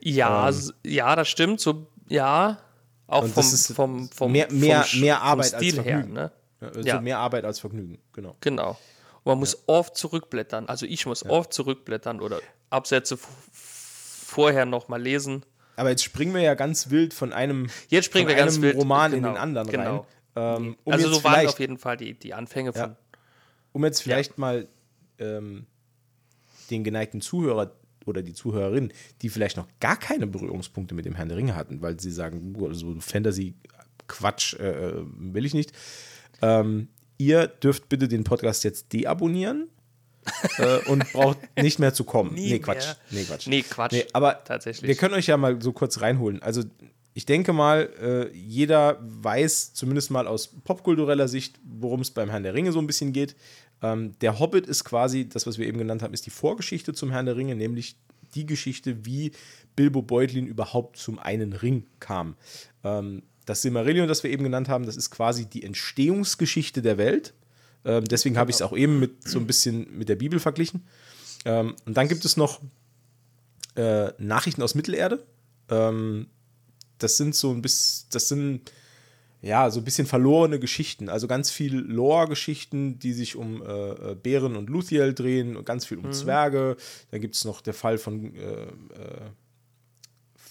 Ja, 0.00 0.48
s- 0.50 0.72
ja, 0.84 1.16
das 1.16 1.28
stimmt. 1.28 1.60
So, 1.60 1.86
ja, 2.08 2.58
auch 3.06 3.26
vom, 3.26 3.42
ist 3.42 3.72
vom, 3.74 4.08
vom, 4.10 4.30
mehr- 4.32 4.52
mehr- 4.52 4.84
vom, 4.84 5.00
mehr 5.00 5.16
vom 5.16 5.26
Arbeit 5.26 5.54
als 5.54 5.62
Stil 5.64 5.74
her. 5.82 5.82
Vergnügen. 5.84 6.12
Ne? 6.12 6.30
Ja, 6.60 6.68
also 6.68 6.80
Ja. 6.80 7.00
mehr 7.00 7.18
Arbeit 7.18 7.44
als 7.44 7.58
Vergnügen, 7.60 7.98
genau. 8.12 8.36
Genau. 8.40 8.70
Und 9.22 9.32
man 9.32 9.38
muss 9.38 9.64
oft 9.66 9.96
zurückblättern. 9.96 10.68
Also 10.68 10.86
ich 10.86 11.04
muss 11.06 11.24
oft 11.26 11.52
zurückblättern 11.52 12.20
oder 12.20 12.40
Absätze 12.70 13.18
vorher 13.52 14.66
noch 14.66 14.88
mal 14.88 15.00
lesen. 15.02 15.44
Aber 15.76 15.90
jetzt 15.90 16.04
springen 16.04 16.32
wir 16.34 16.40
ja 16.42 16.54
ganz 16.54 16.90
wild 16.90 17.12
von 17.12 17.32
einem, 17.32 17.68
Jetzt 17.88 18.06
springen 18.06 18.28
von 18.28 18.36
wir 18.36 18.42
ganz 18.42 18.60
wild, 18.60 18.76
Roman 18.76 19.12
in 19.12 19.18
genau, 19.18 19.32
den 19.34 19.36
anderen 19.38 19.68
genau. 19.68 19.96
rein. 20.34 20.56
Ähm, 20.58 20.76
um, 20.84 20.92
also 20.92 21.12
so 21.12 21.24
waren 21.24 21.46
auf 21.46 21.58
jeden 21.60 21.78
Fall 21.78 21.96
die, 21.96 22.14
die 22.14 22.34
Anfänge 22.34 22.72
von. 22.72 22.82
Ja. 22.90 22.96
um 23.72 23.84
jetzt 23.84 24.02
vielleicht 24.02 24.38
mal 24.38 24.68
ähm, 25.18 25.66
den 26.70 26.84
geneigten 26.84 27.20
Zuhörer 27.20 27.72
oder 28.04 28.22
die 28.22 28.34
Zuhörerin, 28.34 28.92
die 29.22 29.28
vielleicht 29.28 29.56
noch 29.56 29.66
gar 29.80 29.98
keine 29.98 30.26
Berührungspunkte 30.26 30.94
mit 30.94 31.04
dem 31.04 31.14
Herrn 31.14 31.28
der 31.28 31.38
Ringe 31.38 31.54
hatten, 31.56 31.82
weil 31.82 31.98
sie 31.98 32.10
sagen, 32.12 32.52
"Boah, 32.52 32.72
so 32.74 32.94
Fantasy-Quatsch 33.00 34.54
äh, 34.54 34.92
will 35.04 35.44
ich 35.44 35.54
nicht. 35.54 35.72
Ähm, 36.42 36.88
ihr 37.18 37.46
dürft 37.46 37.88
bitte 37.88 38.08
den 38.08 38.24
Podcast 38.24 38.64
jetzt 38.64 38.92
deabonnieren 38.92 39.68
äh, 40.58 40.78
und 40.86 41.10
braucht 41.12 41.38
nicht 41.60 41.78
mehr 41.78 41.94
zu 41.94 42.04
kommen. 42.04 42.34
Nie 42.34 42.52
nee, 42.52 42.58
Quatsch. 42.58 42.86
mehr. 42.86 42.96
Nee, 43.10 43.24
Quatsch. 43.24 43.46
Nee, 43.46 43.62
Quatsch. 43.62 43.92
Nee, 43.92 44.06
aber 44.12 44.44
Tatsächlich. 44.44 44.88
wir 44.88 44.96
können 44.96 45.14
euch 45.14 45.26
ja 45.26 45.36
mal 45.36 45.60
so 45.60 45.72
kurz 45.72 46.00
reinholen. 46.00 46.42
Also 46.42 46.62
ich 47.14 47.24
denke 47.24 47.54
mal, 47.54 47.88
äh, 47.98 48.36
jeder 48.36 48.98
weiß 49.00 49.72
zumindest 49.72 50.10
mal 50.10 50.26
aus 50.26 50.48
popkultureller 50.48 51.28
Sicht, 51.28 51.58
worum 51.64 52.02
es 52.02 52.10
beim 52.10 52.28
Herrn 52.28 52.42
der 52.42 52.52
Ringe 52.52 52.72
so 52.72 52.78
ein 52.78 52.86
bisschen 52.86 53.14
geht. 53.14 53.36
Ähm, 53.82 54.18
der 54.20 54.38
Hobbit 54.38 54.66
ist 54.66 54.84
quasi, 54.84 55.28
das, 55.28 55.46
was 55.46 55.58
wir 55.58 55.66
eben 55.66 55.78
genannt 55.78 56.02
haben, 56.02 56.12
ist 56.12 56.26
die 56.26 56.30
Vorgeschichte 56.30 56.92
zum 56.92 57.10
Herrn 57.10 57.26
der 57.26 57.36
Ringe, 57.36 57.54
nämlich 57.54 57.96
die 58.34 58.44
Geschichte, 58.44 59.06
wie 59.06 59.32
Bilbo 59.76 60.02
Beutlin 60.02 60.46
überhaupt 60.46 60.98
zum 60.98 61.18
einen 61.18 61.52
Ring 61.52 61.86
kam. 62.00 62.36
Ähm, 62.84 63.22
das 63.46 63.62
Silmarillion, 63.62 64.08
das 64.08 64.22
wir 64.22 64.30
eben 64.30 64.44
genannt 64.44 64.68
haben, 64.68 64.84
das 64.84 64.96
ist 64.96 65.10
quasi 65.10 65.46
die 65.46 65.62
Entstehungsgeschichte 65.62 66.82
der 66.82 66.98
Welt. 66.98 67.32
Ähm, 67.84 68.04
deswegen 68.04 68.36
habe 68.36 68.50
ich 68.50 68.56
es 68.56 68.62
auch 68.62 68.76
eben 68.76 68.98
mit 68.98 69.26
so 69.26 69.38
ein 69.38 69.46
bisschen 69.46 69.96
mit 69.96 70.08
der 70.08 70.16
Bibel 70.16 70.40
verglichen. 70.40 70.84
Ähm, 71.44 71.76
und 71.86 71.96
dann 71.96 72.08
gibt 72.08 72.24
es 72.24 72.36
noch 72.36 72.60
äh, 73.76 74.10
Nachrichten 74.18 74.62
aus 74.62 74.74
Mittelerde. 74.74 75.24
Ähm, 75.70 76.26
das 76.98 77.16
sind 77.16 77.34
so 77.34 77.52
ein 77.52 77.62
bisschen, 77.62 78.08
das 78.10 78.28
sind 78.28 78.72
ja 79.42 79.70
so 79.70 79.80
ein 79.80 79.84
bisschen 79.84 80.06
verlorene 80.06 80.58
Geschichten. 80.58 81.08
Also 81.08 81.28
ganz 81.28 81.50
viel 81.50 81.76
Lore-Geschichten, 81.76 82.98
die 82.98 83.12
sich 83.12 83.36
um 83.36 83.62
äh, 83.62 84.12
äh 84.12 84.14
Bären 84.16 84.56
und 84.56 84.68
Luthiel 84.68 85.14
drehen 85.14 85.56
und 85.56 85.64
ganz 85.64 85.86
viel 85.86 85.98
um 85.98 86.06
mhm. 86.06 86.12
Zwerge. 86.12 86.76
Dann 87.12 87.20
gibt 87.20 87.36
es 87.36 87.44
noch 87.44 87.60
der 87.60 87.74
Fall 87.74 87.98
von 87.98 88.34
äh, 88.34 88.40
äh, 88.40 88.66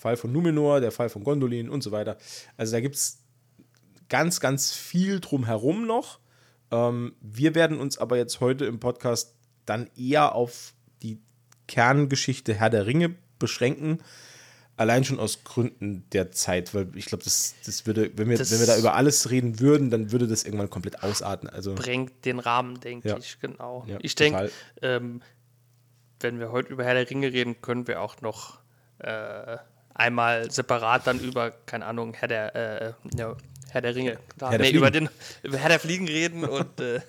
Fall 0.05 0.17
von 0.17 0.31
Numenor, 0.31 0.81
der 0.81 0.91
Fall 0.91 1.09
von 1.09 1.23
Gondolin 1.23 1.67
und 1.67 1.81
so 1.81 1.91
weiter. 1.91 2.17
Also 2.57 2.73
da 2.73 2.79
gibt 2.79 2.93
es 2.93 3.23
ganz, 4.07 4.39
ganz 4.39 4.71
viel 4.71 5.19
drumherum 5.19 5.87
noch. 5.87 6.19
Ähm, 6.69 7.15
wir 7.21 7.55
werden 7.55 7.79
uns 7.79 7.97
aber 7.97 8.15
jetzt 8.15 8.39
heute 8.39 8.65
im 8.65 8.79
Podcast 8.79 9.33
dann 9.65 9.89
eher 9.97 10.35
auf 10.35 10.75
die 11.01 11.23
Kerngeschichte 11.67 12.53
Herr 12.53 12.69
der 12.69 12.85
Ringe 12.85 13.15
beschränken. 13.39 13.97
Allein 14.77 15.03
schon 15.05 15.19
aus 15.19 15.43
Gründen 15.43 16.07
der 16.11 16.31
Zeit, 16.31 16.75
weil 16.75 16.95
ich 16.95 17.07
glaube, 17.07 17.23
das, 17.23 17.55
das 17.65 17.87
würde, 17.87 18.11
wenn 18.15 18.29
wir, 18.29 18.37
das 18.37 18.51
wenn 18.51 18.59
wir 18.59 18.67
da 18.67 18.77
über 18.77 18.93
alles 18.93 19.31
reden 19.31 19.59
würden, 19.59 19.89
dann 19.89 20.11
würde 20.11 20.27
das 20.27 20.43
irgendwann 20.43 20.69
komplett 20.69 21.01
ausarten. 21.01 21.49
Also 21.49 21.73
bringt 21.73 22.25
den 22.25 22.37
Rahmen, 22.37 22.79
denke 22.79 23.09
ja. 23.09 23.17
ich, 23.17 23.39
genau. 23.39 23.85
Ja, 23.87 23.97
ich 24.03 24.13
denke, 24.13 24.51
ähm, 24.83 25.23
wenn 26.19 26.37
wir 26.37 26.51
heute 26.51 26.71
über 26.71 26.83
Herr 26.83 26.93
der 26.93 27.09
Ringe 27.09 27.33
reden, 27.33 27.59
können 27.61 27.87
wir 27.87 28.03
auch 28.03 28.21
noch 28.21 28.59
äh, 28.99 29.57
einmal 29.95 30.51
separat 30.51 31.07
dann 31.07 31.19
über, 31.19 31.51
keine 31.65 31.85
Ahnung, 31.85 32.13
Herr 32.13 32.27
der, 32.27 32.55
äh, 32.55 32.93
ja, 33.17 33.35
Herr 33.71 33.81
der 33.81 33.95
Ringe, 33.95 34.19
da, 34.37 34.51
Herr 34.51 34.59
nee, 34.59 34.69
über 34.69 34.91
den 34.91 35.09
über 35.41 35.57
Herr 35.57 35.69
der 35.69 35.79
Fliegen 35.79 36.07
reden 36.07 36.45
und 36.45 36.79
äh, 36.79 37.01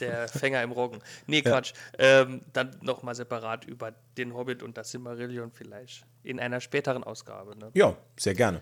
der 0.00 0.28
Fänger 0.28 0.62
im 0.62 0.72
Roggen. 0.72 1.00
Nee, 1.26 1.42
Quatsch. 1.42 1.72
Ja. 1.98 2.22
Ähm, 2.22 2.42
dann 2.52 2.76
nochmal 2.82 3.14
separat 3.14 3.64
über 3.64 3.92
den 4.16 4.34
Hobbit 4.34 4.62
und 4.62 4.76
das 4.76 4.90
Silmarillion 4.90 5.50
vielleicht 5.52 6.04
in 6.22 6.40
einer 6.40 6.60
späteren 6.60 7.04
Ausgabe. 7.04 7.56
Ne? 7.56 7.70
Ja, 7.74 7.96
sehr 8.16 8.34
gerne. 8.34 8.60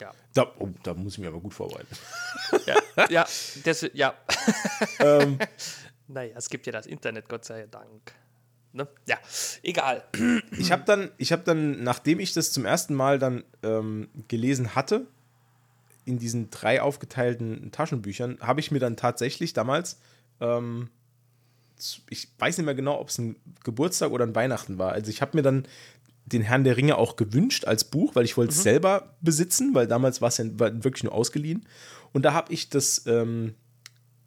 Ja. 0.00 0.12
Da, 0.34 0.52
oh, 0.58 0.68
da 0.82 0.94
muss 0.94 1.14
ich 1.14 1.18
mich 1.18 1.28
aber 1.28 1.40
gut 1.40 1.54
vorbereiten. 1.54 1.94
Ja, 2.66 3.06
ja, 3.08 3.26
das, 3.64 3.90
ja. 3.92 4.14
Ähm. 4.98 5.38
naja, 6.08 6.34
es 6.36 6.48
gibt 6.48 6.66
ja 6.66 6.72
das 6.72 6.86
Internet, 6.86 7.28
Gott 7.28 7.44
sei 7.44 7.66
Dank. 7.66 8.12
Ne? 8.72 8.86
Ja, 9.06 9.16
egal. 9.62 10.04
Ich 10.56 10.70
habe 10.70 10.84
dann, 10.84 11.10
ich 11.18 11.32
habe 11.32 11.42
dann, 11.44 11.82
nachdem 11.82 12.20
ich 12.20 12.32
das 12.32 12.52
zum 12.52 12.64
ersten 12.64 12.94
Mal 12.94 13.18
dann 13.18 13.42
ähm, 13.62 14.08
gelesen 14.28 14.74
hatte, 14.74 15.06
in 16.04 16.18
diesen 16.18 16.50
drei 16.50 16.80
aufgeteilten 16.80 17.70
Taschenbüchern, 17.72 18.38
habe 18.40 18.60
ich 18.60 18.70
mir 18.70 18.78
dann 18.78 18.96
tatsächlich 18.96 19.52
damals, 19.52 19.98
ähm, 20.40 20.88
ich 22.10 22.28
weiß 22.38 22.58
nicht 22.58 22.66
mehr 22.66 22.74
genau, 22.74 23.00
ob 23.00 23.08
es 23.08 23.18
ein 23.18 23.36
Geburtstag 23.64 24.10
oder 24.10 24.24
ein 24.24 24.34
Weihnachten 24.34 24.78
war. 24.78 24.92
Also 24.92 25.10
ich 25.10 25.22
habe 25.22 25.36
mir 25.36 25.42
dann 25.42 25.66
den 26.26 26.42
Herrn 26.42 26.64
der 26.64 26.76
Ringe 26.76 26.96
auch 26.96 27.16
gewünscht 27.16 27.64
als 27.64 27.84
Buch, 27.84 28.14
weil 28.14 28.24
ich 28.24 28.36
wollte 28.36 28.52
es 28.52 28.58
mhm. 28.58 28.62
selber 28.62 29.16
besitzen, 29.20 29.74
weil 29.74 29.86
damals 29.86 30.20
war 30.20 30.28
es 30.28 30.38
ja 30.38 30.44
wirklich 30.58 31.04
nur 31.04 31.12
ausgeliehen. 31.12 31.66
Und 32.12 32.22
da 32.22 32.34
habe 32.34 32.52
ich 32.52 32.68
das 32.68 33.06
ähm, 33.06 33.54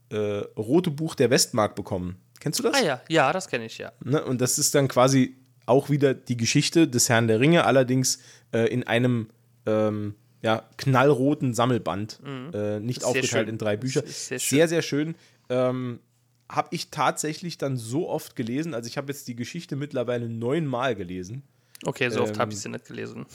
äh, 0.09 0.43
rote 0.57 0.91
Buch 0.91 1.15
der 1.15 1.29
Westmark 1.29 1.75
bekommen. 1.75 2.17
Kennst 2.43 2.59
du 2.59 2.63
das? 2.63 2.73
Ah 2.75 2.83
ja, 2.83 3.01
ja, 3.07 3.31
das 3.31 3.47
kenne 3.47 3.67
ich, 3.67 3.77
ja. 3.77 3.93
Ne? 4.03 4.21
Und 4.21 4.41
das 4.41 4.59
ist 4.59 4.75
dann 4.75 4.89
quasi 4.89 5.37
auch 5.65 5.89
wieder 5.89 6.13
die 6.13 6.35
Geschichte 6.35 6.89
des 6.89 7.07
Herrn 7.07 7.29
der 7.29 7.39
Ringe, 7.39 7.63
allerdings 7.63 8.19
äh, 8.51 8.67
in 8.67 8.85
einem 8.85 9.29
ähm, 9.65 10.15
ja, 10.41 10.67
knallroten 10.75 11.53
Sammelband, 11.53 12.19
mhm. 12.21 12.51
äh, 12.53 12.79
nicht 12.81 13.05
aufgeteilt 13.05 13.47
in 13.47 13.57
drei 13.57 13.77
Bücher. 13.77 14.03
Sehr, 14.05 14.39
sehr, 14.39 14.67
sehr, 14.67 14.81
schön. 14.81 15.15
Ähm, 15.47 16.01
habe 16.49 16.67
ich 16.71 16.89
tatsächlich 16.89 17.57
dann 17.57 17.77
so 17.77 18.09
oft 18.09 18.35
gelesen. 18.35 18.73
Also 18.73 18.87
ich 18.87 18.97
habe 18.97 19.07
jetzt 19.07 19.29
die 19.29 19.37
Geschichte 19.37 19.77
mittlerweile 19.77 20.27
neunmal 20.27 20.95
gelesen. 20.95 21.43
Okay, 21.85 22.09
so 22.09 22.23
oft 22.23 22.35
ähm, 22.35 22.39
habe 22.39 22.51
ich 22.51 22.59
sie 22.59 22.67
nicht 22.67 22.85
gelesen. 22.85 23.25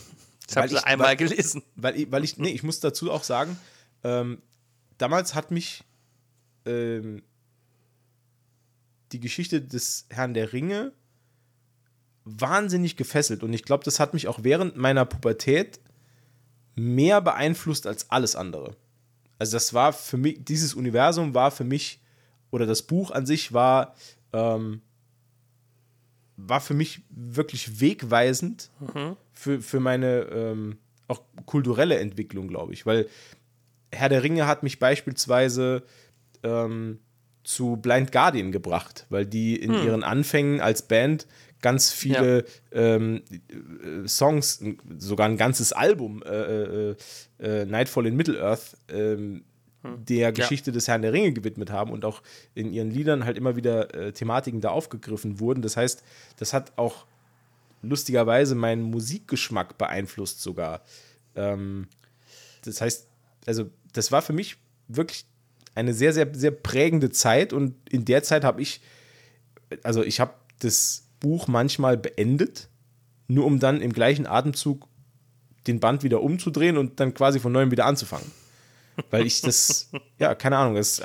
Ich 0.51 0.55
habe 0.55 0.69
sie 0.69 0.85
einmal 0.85 1.09
weil, 1.09 1.17
gelesen. 1.17 1.63
Weil 1.77 1.97
ich, 1.97 2.13
weil 2.13 2.25
ich, 2.25 2.37
nee, 2.37 2.51
ich 2.51 2.63
muss 2.63 2.81
dazu 2.81 3.11
auch 3.11 3.25
sagen, 3.25 3.59
ähm, 4.05 4.43
damals 4.99 5.35
hat 5.35 5.51
mich 5.51 5.83
ähm, 6.67 7.23
die 9.13 9.21
Geschichte 9.21 9.61
des 9.61 10.07
Herrn 10.11 10.35
der 10.35 10.53
Ringe 10.53 10.93
wahnsinnig 12.25 12.97
gefesselt. 12.97 13.43
Und 13.43 13.53
ich 13.53 13.63
glaube, 13.63 13.85
das 13.85 14.01
hat 14.01 14.13
mich 14.13 14.29
auch 14.29 14.41
während 14.43 14.77
meiner 14.77 15.05
Pubertät 15.05 15.81
mehr 16.75 17.21
beeinflusst 17.21 17.87
als 17.87 18.11
alles 18.11 18.37
andere. 18.37 18.77
Also 19.39 19.57
das 19.57 19.73
war 19.73 19.93
für 19.93 20.17
mich, 20.17 20.45
dieses 20.45 20.75
Universum 20.75 21.35
war 21.35 21.51
für 21.51 21.65
mich, 21.65 22.01
oder 22.51 22.67
das 22.67 22.83
Buch 22.83 23.11
an 23.11 23.27
sich 23.27 23.53
war, 23.53 23.95
ähm, 24.33 24.83
war 26.37 26.61
für 26.61 26.75
mich 26.75 27.03
wirklich 27.11 27.81
wegweisend 27.81 28.71
mhm. 28.81 29.17
für, 29.33 29.61
für 29.61 29.81
meine 29.81 30.21
ähm, 30.31 30.79
auch 31.09 31.23
kulturelle 31.47 31.99
Entwicklung, 31.99 32.49
glaube 32.49 32.73
ich. 32.73 32.87
Weil 32.87 33.09
Herr 33.91 34.09
der 34.09 34.23
Ringe 34.23 34.47
hat 34.47 34.63
mich 34.63 34.79
beispielsweise 34.79 35.83
ähm, 36.43 37.01
zu 37.49 37.79
Blind 37.79 38.13
Guardian 38.13 38.53
gebracht, 38.53 39.07
weil 39.09 39.25
die 39.25 39.57
in 39.57 39.73
hm. 39.73 39.87
ihren 39.87 40.03
Anfängen 40.05 40.61
als 40.61 40.83
Band 40.83 41.27
ganz 41.63 41.91
viele 41.91 42.45
ja. 42.75 42.79
ähm, 42.79 43.23
äh, 43.49 44.07
Songs, 44.07 44.63
sogar 44.99 45.27
ein 45.27 45.39
ganzes 45.39 45.73
Album, 45.73 46.23
äh, 46.25 46.91
äh, 46.91 46.97
äh, 47.41 47.65
Nightfall 47.65 48.07
in 48.07 48.17
Middle-earth, 48.17 48.77
ähm, 48.91 49.45
hm. 49.83 50.05
der 50.05 50.33
Geschichte 50.33 50.73
ja. 50.73 50.75
des 50.75 50.89
Herrn 50.89 51.01
der 51.01 51.15
Ringe 51.15 51.33
gewidmet 51.33 51.71
haben 51.71 51.91
und 51.91 52.05
auch 52.05 52.21
in 52.55 52.71
ihren 52.71 52.91
Liedern 52.91 53.25
halt 53.25 53.39
immer 53.39 53.57
wieder 53.57 53.95
äh, 53.95 54.13
Thematiken 54.13 54.61
da 54.61 54.69
aufgegriffen 54.69 55.41
wurden. 55.41 55.63
Das 55.63 55.79
heißt, 55.79 56.05
das 56.37 56.53
hat 56.53 56.73
auch 56.77 57.07
lustigerweise 57.81 58.57
meinen 58.57 58.83
Musikgeschmack 58.83 59.79
beeinflusst 59.79 60.43
sogar. 60.43 60.83
Ähm, 61.35 61.89
das 62.63 62.83
heißt, 62.83 63.09
also 63.47 63.71
das 63.95 64.13
war 64.13 64.21
für 64.21 64.35
mich 64.35 64.59
wirklich 64.87 65.25
eine 65.79 65.95
sehr, 65.95 66.13
sehr, 66.13 66.29
sehr 66.35 66.51
prägende 66.51 67.11
Zeit 67.11 67.53
und 67.53 67.75
in 67.89 68.05
der 68.05 68.23
Zeit 68.25 68.43
habe 68.43 68.61
ich, 68.61 68.81
also 69.85 70.03
ich 70.03 70.19
habe 70.19 70.35
das 70.59 71.07
Buch 71.21 71.47
manchmal 71.47 71.97
beendet, 71.97 72.69
nur 73.29 73.45
um 73.45 73.61
dann 73.61 73.81
im 73.81 73.93
gleichen 73.93 74.27
Atemzug 74.27 74.89
den 75.67 75.79
Band 75.79 76.03
wieder 76.03 76.21
umzudrehen 76.21 76.77
und 76.77 76.99
dann 76.99 77.15
quasi 77.15 77.39
von 77.39 77.53
neuem 77.53 77.71
wieder 77.71 77.87
anzufangen. 77.87 78.31
Weil 79.11 79.27
ich 79.27 79.41
das, 79.41 79.91
ja, 80.19 80.35
keine 80.35 80.57
Ahnung, 80.57 80.77
es, 80.77 81.01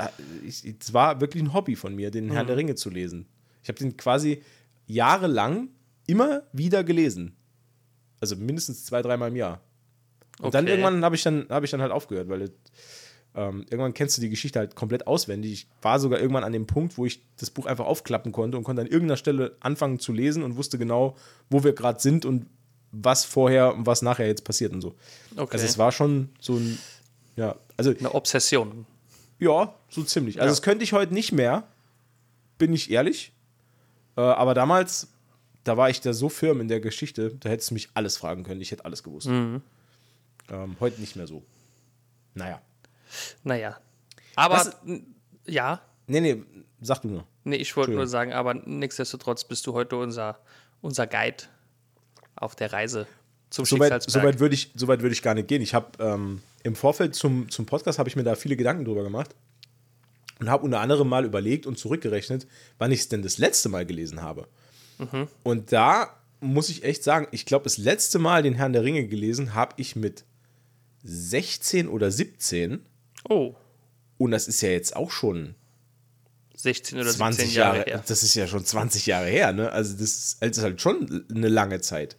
es 0.47 0.93
war 0.93 1.21
wirklich 1.21 1.43
ein 1.43 1.53
Hobby 1.53 1.75
von 1.75 1.95
mir, 1.95 2.09
den 2.09 2.31
Herrn 2.31 2.45
mhm. 2.45 2.47
der 2.47 2.57
Ringe 2.57 2.75
zu 2.75 2.89
lesen. 2.89 3.27
Ich 3.61 3.69
habe 3.69 3.77
den 3.77 3.95
quasi 3.95 4.41
jahrelang 4.87 5.69
immer 6.07 6.43
wieder 6.51 6.83
gelesen. 6.83 7.35
Also 8.19 8.35
mindestens 8.35 8.85
zwei, 8.85 9.03
dreimal 9.03 9.29
im 9.29 9.35
Jahr. 9.35 9.61
Und 10.39 10.47
okay. 10.47 10.51
dann 10.53 10.67
irgendwann 10.67 11.05
habe 11.05 11.15
ich, 11.15 11.21
dann, 11.21 11.45
hab 11.49 11.63
ich 11.63 11.69
dann 11.69 11.81
halt 11.81 11.91
aufgehört, 11.91 12.27
weil 12.29 12.49
ähm, 13.35 13.65
irgendwann 13.69 13.93
kennst 13.93 14.17
du 14.17 14.21
die 14.21 14.29
Geschichte 14.29 14.59
halt 14.59 14.75
komplett 14.75 15.07
auswendig. 15.07 15.51
Ich 15.53 15.67
war 15.81 15.99
sogar 15.99 16.19
irgendwann 16.19 16.43
an 16.43 16.53
dem 16.53 16.67
Punkt, 16.67 16.97
wo 16.97 17.05
ich 17.05 17.21
das 17.37 17.49
Buch 17.49 17.65
einfach 17.65 17.85
aufklappen 17.85 18.31
konnte 18.31 18.57
und 18.57 18.63
konnte 18.63 18.81
an 18.81 18.87
irgendeiner 18.87 19.17
Stelle 19.17 19.55
anfangen 19.59 19.99
zu 19.99 20.13
lesen 20.13 20.43
und 20.43 20.55
wusste 20.55 20.77
genau, 20.77 21.15
wo 21.49 21.63
wir 21.63 21.73
gerade 21.73 21.99
sind 21.99 22.25
und 22.25 22.45
was 22.91 23.25
vorher 23.25 23.73
und 23.73 23.87
was 23.87 24.03
nachher 24.03 24.27
jetzt 24.27 24.43
passiert 24.43 24.71
und 24.71 24.81
so. 24.81 24.95
Okay. 25.35 25.53
Also 25.53 25.65
es 25.65 25.79
war 25.79 25.91
schon 25.91 26.29
so 26.39 26.55
ein, 26.55 26.77
ja, 27.35 27.55
also. 27.75 27.89
Eine 27.97 28.13
Obsession. 28.13 28.85
Ja, 29.39 29.73
so 29.89 30.03
ziemlich. 30.03 30.39
Also 30.39 30.45
ja. 30.47 30.51
das 30.51 30.61
könnte 30.61 30.83
ich 30.83 30.93
heute 30.93 31.13
nicht 31.13 31.31
mehr, 31.31 31.63
bin 32.59 32.71
ich 32.71 32.91
ehrlich. 32.91 33.33
Äh, 34.15 34.21
aber 34.21 34.53
damals, 34.53 35.07
da 35.63 35.75
war 35.75 35.89
ich 35.89 36.01
da 36.01 36.13
so 36.13 36.29
firm 36.29 36.61
in 36.61 36.67
der 36.67 36.79
Geschichte, 36.79 37.35
da 37.39 37.49
hättest 37.49 37.71
du 37.71 37.73
mich 37.73 37.89
alles 37.95 38.15
fragen 38.15 38.43
können. 38.43 38.61
Ich 38.61 38.71
hätte 38.71 38.85
alles 38.85 39.01
gewusst. 39.01 39.27
Mhm. 39.27 39.61
Ähm, 40.49 40.75
heute 40.79 41.01
nicht 41.01 41.15
mehr 41.15 41.25
so. 41.25 41.43
Naja. 42.35 42.61
Naja. 43.43 43.77
Aber 44.35 44.55
Was? 44.55 44.77
ja. 45.45 45.81
Nee, 46.07 46.21
nee, 46.21 46.43
sag 46.81 47.01
du 47.01 47.09
nur. 47.09 47.27
Nee, 47.43 47.57
ich 47.57 47.75
wollte 47.75 47.91
nur 47.91 48.07
sagen, 48.07 48.33
aber 48.33 48.53
nichtsdestotrotz 48.53 49.43
bist 49.43 49.67
du 49.67 49.73
heute 49.73 49.97
unser, 49.97 50.39
unser 50.81 51.07
Guide 51.07 51.43
auf 52.35 52.55
der 52.55 52.71
Reise 52.73 53.07
zum 53.49 53.65
so 53.65 53.75
Schicksalsberg. 53.75 54.23
so 54.23 54.27
weit 54.27 54.39
würde 54.39 54.55
ich, 54.55 54.71
so 54.75 54.87
würd 54.87 55.03
ich 55.11 55.21
gar 55.21 55.35
nicht 55.35 55.47
gehen. 55.47 55.61
Ich 55.61 55.73
habe 55.73 55.91
ähm, 55.99 56.41
im 56.63 56.75
Vorfeld 56.75 57.15
zum, 57.15 57.49
zum 57.49 57.65
Podcast 57.65 57.99
habe 57.99 58.09
ich 58.09 58.15
mir 58.15 58.23
da 58.23 58.35
viele 58.35 58.55
Gedanken 58.55 58.85
drüber 58.85 59.03
gemacht 59.03 59.35
und 60.39 60.49
habe 60.49 60.63
unter 60.63 60.79
anderem 60.79 61.07
mal 61.07 61.25
überlegt 61.25 61.67
und 61.67 61.77
zurückgerechnet, 61.77 62.47
wann 62.77 62.91
ich 62.91 63.01
es 63.01 63.09
denn 63.09 63.21
das 63.21 63.37
letzte 63.37 63.69
Mal 63.69 63.85
gelesen 63.85 64.21
habe. 64.21 64.47
Mhm. 64.97 65.27
Und 65.43 65.71
da 65.71 66.17
muss 66.39 66.69
ich 66.69 66.83
echt 66.83 67.03
sagen, 67.03 67.27
ich 67.31 67.45
glaube, 67.45 67.63
das 67.63 67.77
letzte 67.77 68.19
Mal 68.19 68.43
den 68.43 68.55
Herrn 68.55 68.73
der 68.73 68.83
Ringe 68.83 69.07
gelesen 69.07 69.53
habe 69.53 69.75
ich 69.77 69.95
mit 69.95 70.25
16 71.03 71.87
oder 71.87 72.11
17 72.11 72.85
Oh. 73.29 73.55
Und 74.17 74.31
das 74.31 74.47
ist 74.47 74.61
ja 74.61 74.69
jetzt 74.69 74.95
auch 74.95 75.11
schon 75.11 75.55
16 76.55 76.99
oder 76.99 77.09
20 77.09 77.45
17 77.45 77.57
Jahre, 77.57 77.77
Jahre, 77.77 77.89
her. 77.89 78.03
das 78.07 78.23
ist 78.23 78.35
ja 78.35 78.47
schon 78.47 78.63
20 78.63 79.05
Jahre 79.05 79.27
her, 79.27 79.53
ne? 79.53 79.71
Also 79.71 79.93
das 79.93 80.01
ist, 80.01 80.37
das 80.41 80.57
ist 80.57 80.63
halt 80.63 80.81
schon 80.81 81.25
eine 81.29 81.49
lange 81.49 81.81
Zeit. 81.81 82.15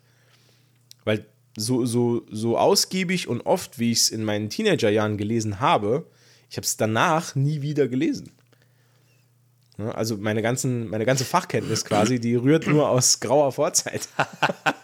Weil 1.05 1.27
so, 1.57 1.87
so, 1.87 2.27
so 2.31 2.59
ausgiebig 2.59 3.29
und 3.29 3.43
oft, 3.43 3.79
wie 3.79 3.93
ich 3.93 4.01
es 4.01 4.11
in 4.11 4.25
meinen 4.25 4.51
Teenagerjahren 4.51 5.17
gelesen 5.17 5.61
habe, 5.61 6.07
ich 6.51 6.57
habe 6.57 6.65
es 6.65 6.77
danach 6.77 7.35
nie 7.35 7.63
wieder 7.63 7.89
gelesen. 7.89 8.33
Ne? 9.77 9.95
Also 9.95 10.17
meine, 10.17 10.43
ganzen, 10.43 10.89
meine 10.89 11.05
ganze 11.05 11.25
Fachkenntnis 11.25 11.85
quasi, 11.85 12.21
die 12.21 12.35
rührt 12.35 12.67
nur 12.67 12.89
aus 12.89 13.21
grauer 13.21 13.53
Vorzeit. 13.53 14.09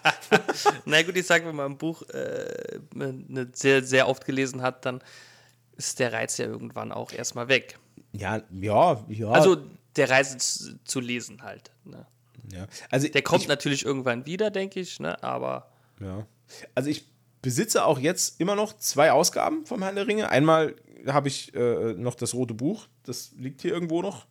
Na 0.85 1.03
gut, 1.03 1.17
ich 1.17 1.27
sage, 1.27 1.47
wenn 1.47 1.57
man 1.57 1.73
ein 1.73 1.79
Buch 1.79 2.03
äh, 2.09 2.79
ne, 2.95 3.49
sehr, 3.53 3.83
sehr 3.83 4.09
oft 4.09 4.25
gelesen 4.25 4.63
hat, 4.63 4.85
dann 4.85 5.01
ist 5.89 5.99
der 5.99 6.13
Reiz 6.13 6.37
ja 6.39 6.47
irgendwann 6.47 6.93
auch 6.93 7.13
erstmal 7.13 7.49
weg. 7.49 7.79
Ja, 8.13 8.43
ja, 8.53 9.05
ja. 9.09 9.31
Also 9.31 9.57
der 9.97 10.11
Reiz 10.11 10.37
zu, 10.37 10.79
zu 10.85 11.01
lesen 11.01 11.43
halt. 11.43 11.71
Ne? 11.85 12.07
ja. 12.53 12.67
also 12.91 13.09
Der 13.09 13.23
kommt 13.23 13.43
ich, 13.43 13.49
natürlich 13.49 13.85
irgendwann 13.85 14.27
wieder, 14.27 14.51
denke 14.51 14.81
ich, 14.81 15.01
ne? 15.01 15.23
aber 15.23 15.71
Ja. 16.01 16.27
Also 16.75 16.91
ich 16.91 17.07
besitze 17.43 17.85
auch 17.85 17.99
jetzt 17.99 18.41
immer 18.41 18.57
noch 18.57 18.77
zwei 18.77 19.13
Ausgaben 19.13 19.65
vom 19.65 19.83
Herrn 19.83 19.95
der 19.95 20.07
Ringe. 20.07 20.29
Einmal 20.29 20.75
habe 21.07 21.29
ich 21.29 21.55
äh, 21.55 21.95
noch 21.95 22.15
das 22.15 22.35
rote 22.35 22.55
Buch, 22.55 22.87
das 23.05 23.33
liegt 23.39 23.63
hier 23.63 23.73
irgendwo 23.73 24.03
noch. 24.03 24.27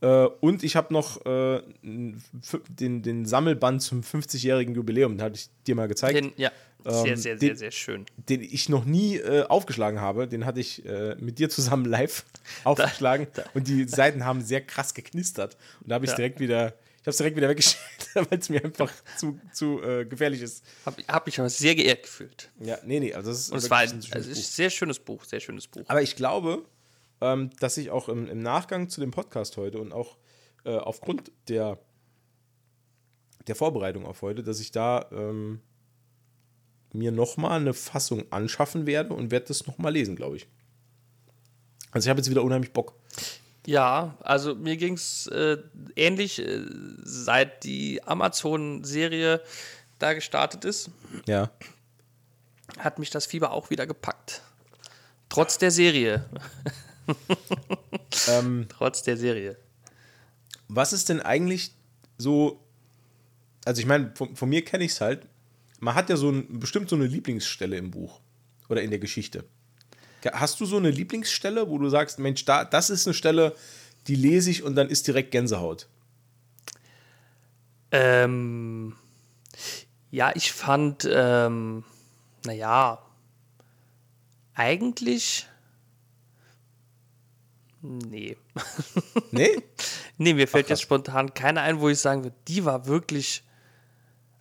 Äh, 0.00 0.26
und 0.40 0.62
ich 0.62 0.76
habe 0.76 0.92
noch 0.92 1.24
äh, 1.26 1.62
den, 1.82 3.02
den 3.02 3.26
Sammelband 3.26 3.82
zum 3.82 4.00
50-jährigen 4.00 4.74
Jubiläum, 4.74 5.16
den 5.16 5.22
hatte 5.22 5.36
ich 5.36 5.50
dir 5.66 5.74
mal 5.74 5.88
gezeigt, 5.88 6.16
den, 6.16 6.32
ja, 6.36 6.50
sehr, 6.84 7.06
Ähm, 7.12 7.16
sehr, 7.16 7.34
den- 7.36 7.40
sehr, 7.40 7.56
sehr 7.56 7.70
schön. 7.70 8.06
den 8.16 8.42
ich 8.42 8.68
noch 8.68 8.84
nie 8.84 9.16
äh, 9.16 9.44
aufgeschlagen 9.44 10.00
habe. 10.00 10.28
Den 10.28 10.44
hatte 10.44 10.60
ich 10.60 10.84
äh, 10.84 11.14
mit 11.16 11.38
dir 11.38 11.48
zusammen 11.50 11.84
live 11.86 12.24
aufgeschlagen. 12.64 13.26
Und 13.54 13.68
die 13.68 13.84
Seiten 13.88 14.24
haben 14.24 14.42
sehr 14.42 14.60
krass 14.60 14.94
geknistert. 14.94 15.56
Und 15.80 15.90
da 15.90 15.94
habe 15.96 16.04
ich 16.04 16.10
Ja. 16.12 16.16
direkt 16.16 16.40
wieder, 16.40 16.74
ich 16.96 17.00
habe 17.06 17.10
es 17.10 17.16
direkt 17.16 17.36
wieder 17.36 17.48
weggeschickt, 17.48 17.80
weil 18.14 18.38
es 18.38 18.48
mir 18.48 18.62
einfach 18.64 18.92
zu, 19.18 19.38
zu 19.52 19.82
äh, 19.82 20.04
gefährlich 20.04 20.42
ist. 20.42 20.64
Habe 20.84 21.02
hab 21.08 21.26
mich 21.26 21.38
aber 21.38 21.48
sehr 21.50 21.74
geehrt 21.74 22.02
gefühlt. 22.02 22.50
Ja, 22.60 22.78
nee, 22.84 23.00
nee, 23.00 23.14
also 23.14 23.30
das 23.30 23.40
ist 23.40 23.50
Und 23.50 23.58
es 23.58 23.70
war 23.70 23.78
ein, 23.78 23.90
also 24.10 24.28
ein 24.30 24.34
sehr 24.34 24.70
schönes 24.70 24.98
Buch, 24.98 25.24
sehr 25.24 25.40
schönes 25.40 25.66
Buch. 25.66 25.82
Aber 25.88 26.02
ich 26.02 26.16
glaube, 26.16 26.64
ähm, 27.20 27.50
dass 27.60 27.76
ich 27.78 27.90
auch 27.90 28.08
im, 28.08 28.28
im 28.28 28.40
Nachgang 28.40 28.88
zu 28.90 29.00
dem 29.00 29.10
Podcast 29.10 29.56
heute 29.56 29.78
und 29.78 29.92
auch 29.92 30.16
äh, 30.64 30.76
aufgrund 30.76 31.30
der, 31.48 31.78
der 33.46 33.54
Vorbereitung 33.54 34.06
auf 34.06 34.22
heute, 34.22 34.42
dass 34.42 34.60
ich 34.60 34.70
da 34.72 35.06
ähm, 35.12 35.60
mir 36.94 37.12
nochmal 37.12 37.60
eine 37.60 37.74
Fassung 37.74 38.24
anschaffen 38.32 38.86
werde 38.86 39.12
und 39.14 39.30
werde 39.30 39.46
das 39.48 39.66
nochmal 39.66 39.92
lesen, 39.92 40.16
glaube 40.16 40.36
ich. 40.36 40.46
Also 41.90 42.06
ich 42.06 42.10
habe 42.10 42.20
jetzt 42.20 42.30
wieder 42.30 42.42
unheimlich 42.42 42.72
Bock. 42.72 42.94
Ja, 43.66 44.16
also 44.20 44.54
mir 44.54 44.76
ging 44.76 44.94
es 44.94 45.26
äh, 45.28 45.56
ähnlich, 45.96 46.38
äh, 46.38 46.60
seit 47.02 47.64
die 47.64 48.02
Amazon-Serie 48.04 49.40
da 49.98 50.12
gestartet 50.12 50.64
ist, 50.64 50.90
Ja. 51.26 51.50
hat 52.78 52.98
mich 52.98 53.10
das 53.10 53.26
Fieber 53.26 53.52
auch 53.52 53.70
wieder 53.70 53.86
gepackt. 53.86 54.42
Trotz 55.28 55.58
der 55.58 55.70
Serie. 55.70 56.24
Ähm, 58.28 58.66
Trotz 58.70 59.02
der 59.02 59.16
Serie. 59.18 59.56
was 60.68 60.92
ist 60.94 61.08
denn 61.10 61.20
eigentlich 61.20 61.72
so, 62.16 62.60
also 63.66 63.80
ich 63.80 63.86
meine, 63.86 64.12
von, 64.14 64.34
von 64.36 64.48
mir 64.48 64.64
kenne 64.64 64.84
ich 64.84 64.92
es 64.92 65.00
halt, 65.02 65.26
man 65.84 65.94
hat 65.94 66.08
ja 66.08 66.16
so 66.16 66.30
ein, 66.30 66.58
bestimmt 66.58 66.88
so 66.88 66.96
eine 66.96 67.06
Lieblingsstelle 67.06 67.76
im 67.76 67.90
Buch 67.90 68.20
oder 68.68 68.82
in 68.82 68.90
der 68.90 68.98
Geschichte. 68.98 69.44
Hast 70.32 70.58
du 70.58 70.64
so 70.64 70.78
eine 70.78 70.90
Lieblingsstelle, 70.90 71.68
wo 71.68 71.76
du 71.76 71.90
sagst, 71.90 72.18
Mensch, 72.18 72.46
da, 72.46 72.64
das 72.64 72.88
ist 72.88 73.06
eine 73.06 73.12
Stelle, 73.12 73.54
die 74.06 74.14
lese 74.14 74.50
ich 74.50 74.62
und 74.62 74.74
dann 74.74 74.88
ist 74.88 75.06
direkt 75.06 75.30
Gänsehaut? 75.32 75.86
Ähm, 77.90 78.96
ja, 80.10 80.32
ich 80.34 80.52
fand, 80.52 81.06
ähm, 81.10 81.84
naja, 82.46 82.98
eigentlich. 84.54 85.46
Nee. 87.82 88.38
Nee? 89.30 89.62
Nee, 90.16 90.32
mir 90.32 90.46
fällt 90.46 90.66
Ach, 90.66 90.70
jetzt 90.70 90.82
spontan 90.82 91.34
keine 91.34 91.60
ein, 91.62 91.80
wo 91.80 91.88
ich 91.88 91.98
sagen 91.98 92.22
würde, 92.22 92.36
die 92.46 92.64
war 92.64 92.86
wirklich. 92.86 93.42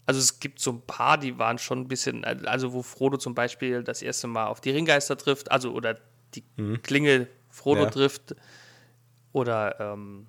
Also 0.06 0.20
es 0.20 0.40
gibt 0.40 0.60
so 0.60 0.72
ein 0.72 0.82
paar, 0.82 1.18
die 1.18 1.38
waren 1.40 1.58
schon 1.58 1.82
ein 1.82 1.88
bisschen, 1.88 2.26
also 2.26 2.74
wo 2.74 2.82
Frodo 2.82 3.18
zum 3.18 3.36
Beispiel 3.36 3.84
das 3.84 4.02
erste 4.02 4.28
Mal 4.28 4.48
auf 4.48 4.60
die 4.60 4.72
Ringgeister 4.72 5.18
trifft, 5.18 5.52
also 5.52 5.72
oder 5.72 5.98
die 6.34 6.44
Klinge 6.82 7.28
Frodo 7.50 7.82
Mhm. 7.82 7.86
Ja. 7.86 7.92
trifft. 7.92 8.36
Oder 9.32 9.80
ähm, 9.80 10.28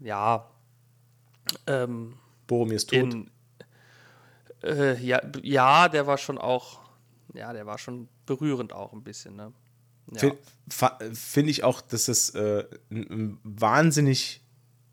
ja, 0.00 0.50
ähm, 1.66 2.18
Boromir 2.46 2.76
ist 2.76 2.90
tot. 2.90 2.98
in 2.98 3.30
äh, 4.62 4.96
ja, 5.02 5.20
ja, 5.42 5.88
der 5.88 6.06
war 6.06 6.18
schon 6.18 6.38
auch, 6.38 6.80
ja, 7.34 7.52
der 7.52 7.66
war 7.66 7.78
schon 7.78 8.08
berührend 8.26 8.72
auch 8.72 8.92
ein 8.92 9.02
bisschen, 9.02 9.36
ne? 9.36 9.52
Ja. 10.12 10.32
Finde 11.12 11.50
ich 11.50 11.64
auch, 11.64 11.80
dass 11.80 12.06
das 12.06 12.30
äh, 12.30 12.64
ein, 12.90 13.10
ein 13.10 13.38
wahnsinnig 13.44 14.42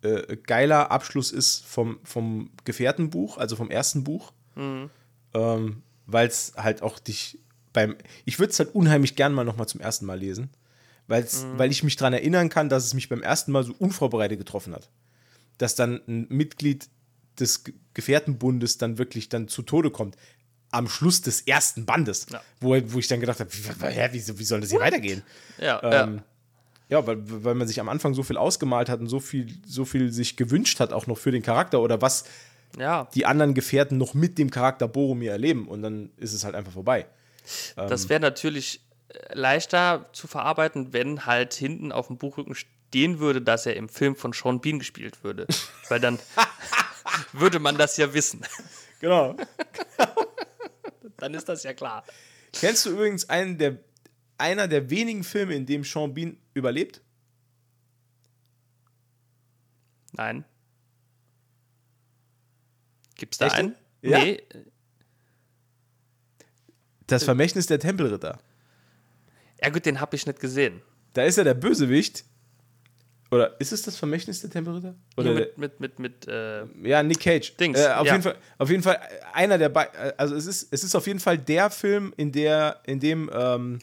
äh, 0.01 0.37
geiler 0.37 0.91
Abschluss 0.91 1.31
ist 1.31 1.65
vom, 1.65 1.99
vom 2.03 2.49
Gefährtenbuch, 2.65 3.37
also 3.37 3.55
vom 3.55 3.69
ersten 3.71 4.03
Buch. 4.03 4.31
Ähm, 5.33 5.83
Weil 6.05 6.27
es 6.27 6.53
halt 6.57 6.81
auch 6.81 6.99
dich 6.99 7.39
beim. 7.71 7.95
Ich 8.25 8.39
würde 8.39 8.51
es 8.51 8.59
halt 8.59 8.73
unheimlich 8.75 9.15
gern 9.15 9.33
mal 9.33 9.43
nochmal 9.45 9.67
zum 9.67 9.79
ersten 9.81 10.05
Mal 10.05 10.19
lesen. 10.19 10.49
Weil's, 11.07 11.45
Weil 11.55 11.71
ich 11.71 11.83
mich 11.83 11.95
daran 11.95 12.13
erinnern 12.13 12.49
kann, 12.49 12.69
dass 12.69 12.85
es 12.85 12.93
mich 12.93 13.09
beim 13.09 13.21
ersten 13.23 13.51
Mal 13.51 13.63
so 13.63 13.73
unvorbereitet 13.79 14.37
getroffen 14.37 14.73
hat. 14.75 14.89
Dass 15.57 15.75
dann 15.75 16.01
ein 16.07 16.27
Mitglied 16.29 16.87
des 17.39 17.63
Ge- 17.63 17.73
Gefährtenbundes 17.93 18.77
dann 18.77 18.97
wirklich 18.97 19.29
dann 19.29 19.47
zu 19.47 19.61
Tode 19.61 19.91
kommt. 19.91 20.15
Am 20.71 20.87
Schluss 20.87 21.21
des 21.21 21.41
ersten 21.41 21.85
Bandes. 21.85 22.27
Ja. 22.31 22.41
Wo, 22.59 22.77
wo 22.93 22.99
ich 22.99 23.07
dann 23.07 23.19
gedacht 23.19 23.39
habe, 23.39 23.49
wie, 23.51 24.13
wie, 24.13 24.39
wie 24.39 24.43
soll 24.43 24.61
das 24.61 24.69
hier 24.69 24.79
weitergehen? 24.79 25.23
ja, 25.57 25.81
Ähm, 25.83 26.15
ja, 26.17 26.23
weil, 26.89 27.17
weil 27.43 27.55
man 27.55 27.67
sich 27.67 27.79
am 27.79 27.89
Anfang 27.89 28.13
so 28.13 28.23
viel 28.23 28.37
ausgemalt 28.37 28.89
hat 28.89 28.99
und 28.99 29.07
so 29.07 29.19
viel, 29.19 29.47
so 29.65 29.85
viel 29.85 30.11
sich 30.11 30.35
gewünscht 30.35 30.79
hat, 30.79 30.91
auch 30.91 31.07
noch 31.07 31.17
für 31.17 31.31
den 31.31 31.43
Charakter 31.43 31.81
oder 31.81 32.01
was 32.01 32.25
ja, 32.77 32.81
ja. 32.81 33.07
die 33.13 33.25
anderen 33.25 33.53
Gefährten 33.53 33.97
noch 33.97 34.13
mit 34.13 34.37
dem 34.37 34.51
Charakter 34.51 34.87
Boromir 34.87 35.31
erleben 35.31 35.67
und 35.67 35.81
dann 35.81 36.11
ist 36.17 36.33
es 36.33 36.43
halt 36.43 36.55
einfach 36.55 36.71
vorbei. 36.71 37.05
Das 37.75 38.09
wäre 38.09 38.19
natürlich 38.19 38.81
äh, 39.09 39.33
leichter 39.33 40.09
zu 40.13 40.27
verarbeiten, 40.27 40.93
wenn 40.93 41.25
halt 41.25 41.53
hinten 41.53 41.91
auf 41.91 42.07
dem 42.07 42.17
Buchrücken 42.17 42.55
stehen 42.55 43.19
würde, 43.19 43.41
dass 43.41 43.65
er 43.65 43.75
im 43.75 43.89
Film 43.89 44.15
von 44.15 44.33
Sean 44.33 44.61
Bean 44.61 44.79
gespielt 44.79 45.23
würde. 45.23 45.47
Weil 45.89 45.99
dann 45.99 46.19
würde 47.33 47.59
man 47.59 47.77
das 47.77 47.97
ja 47.97 48.13
wissen. 48.13 48.41
Genau. 48.99 49.35
Dann 51.17 51.33
ist 51.33 51.49
das 51.49 51.63
ja 51.63 51.73
klar. 51.73 52.05
Kennst 52.53 52.85
du 52.85 52.91
übrigens 52.91 53.29
einen 53.29 53.57
der, 53.57 53.77
einer 54.39 54.67
der 54.67 54.89
wenigen 54.89 55.23
Filme, 55.23 55.53
in 55.55 55.65
dem 55.65 55.83
Sean 55.83 56.13
Bean 56.13 56.37
überlebt? 56.53 57.01
Nein. 60.13 60.43
Gibt's 63.15 63.37
da 63.37 63.47
Echt? 63.47 63.55
einen? 63.55 63.75
Ja. 64.01 64.19
Nee. 64.19 64.41
Das 67.07 67.23
Vermächtnis 67.23 67.65
der 67.65 67.79
Tempelritter. 67.79 68.39
Ja 69.61 69.69
gut, 69.69 69.85
den 69.85 69.99
habe 69.99 70.15
ich 70.15 70.25
nicht 70.25 70.39
gesehen. 70.39 70.81
Da 71.13 71.23
ist 71.23 71.37
ja 71.37 71.43
der 71.43 71.53
Bösewicht. 71.55 72.23
Oder 73.31 73.59
ist 73.59 73.71
es 73.71 73.83
das 73.83 73.95
Vermächtnis 73.97 74.41
der 74.41 74.49
Tempelritter? 74.49 74.95
Oder 75.17 75.33
der- 75.35 75.49
mit, 75.57 75.57
mit, 75.57 75.79
mit, 75.79 75.99
mit 75.99 76.27
äh, 76.27 76.65
Ja, 76.87 77.03
Nick 77.03 77.19
Cage. 77.19 77.55
Dings, 77.57 77.79
Äh, 77.79 77.87
auf, 77.93 78.07
ja. 78.07 78.13
jeden 78.13 78.23
Fall, 78.23 78.37
auf 78.57 78.69
jeden 78.71 78.81
Fall 78.83 78.99
einer 79.33 79.57
der 79.59 79.69
beiden. 79.69 79.93
Also 80.17 80.35
es 80.35 80.45
ist, 80.47 80.71
es 80.73 80.83
ist 80.83 80.95
auf 80.95 81.05
jeden 81.05 81.19
Fall 81.19 81.37
der 81.37 81.69
Film, 81.69 82.13
in, 82.17 82.31
der, 82.31 82.81
in 82.85 82.99
dem 82.99 83.29
ähm, 83.33 83.79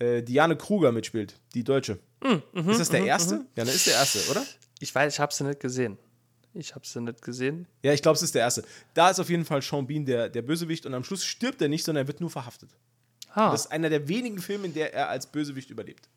äh, 0.00 0.22
Diane 0.22 0.56
Kruger 0.56 0.90
mitspielt, 0.92 1.34
die 1.54 1.62
Deutsche. 1.64 1.98
Mhm, 2.22 2.68
ist 2.70 2.80
das 2.80 2.88
der 2.90 3.04
erste? 3.04 3.46
Ja, 3.56 3.64
das 3.64 3.74
ist 3.76 3.86
der 3.86 3.94
erste, 3.94 4.18
oder? 4.30 4.44
ich 4.80 4.94
weiß, 4.94 5.14
ich 5.14 5.20
habe 5.20 5.32
sie 5.32 5.44
nicht 5.44 5.60
gesehen. 5.60 5.96
Ich 6.52 6.74
habe 6.74 6.84
sie 6.86 7.00
nicht 7.00 7.22
gesehen. 7.22 7.66
Ja, 7.82 7.92
ich 7.92 8.02
glaube, 8.02 8.16
es 8.16 8.22
ist 8.22 8.34
der 8.34 8.42
erste. 8.42 8.64
Da 8.94 9.08
ist 9.10 9.20
auf 9.20 9.30
jeden 9.30 9.44
Fall 9.44 9.62
Sean 9.62 9.86
Bean 9.86 10.04
der, 10.04 10.28
der 10.28 10.42
Bösewicht 10.42 10.84
und 10.84 10.94
am 10.94 11.04
Schluss 11.04 11.24
stirbt 11.24 11.62
er 11.62 11.68
nicht, 11.68 11.84
sondern 11.84 12.04
er 12.04 12.08
wird 12.08 12.20
nur 12.20 12.28
verhaftet. 12.30 12.70
Ah, 13.32 13.52
Das 13.52 13.66
ist 13.66 13.70
einer 13.72 13.88
der 13.88 14.08
wenigen 14.08 14.38
Filme, 14.40 14.66
in 14.66 14.74
der 14.74 14.92
er 14.92 15.08
als 15.08 15.26
Bösewicht 15.28 15.70
überlebt. 15.70 16.08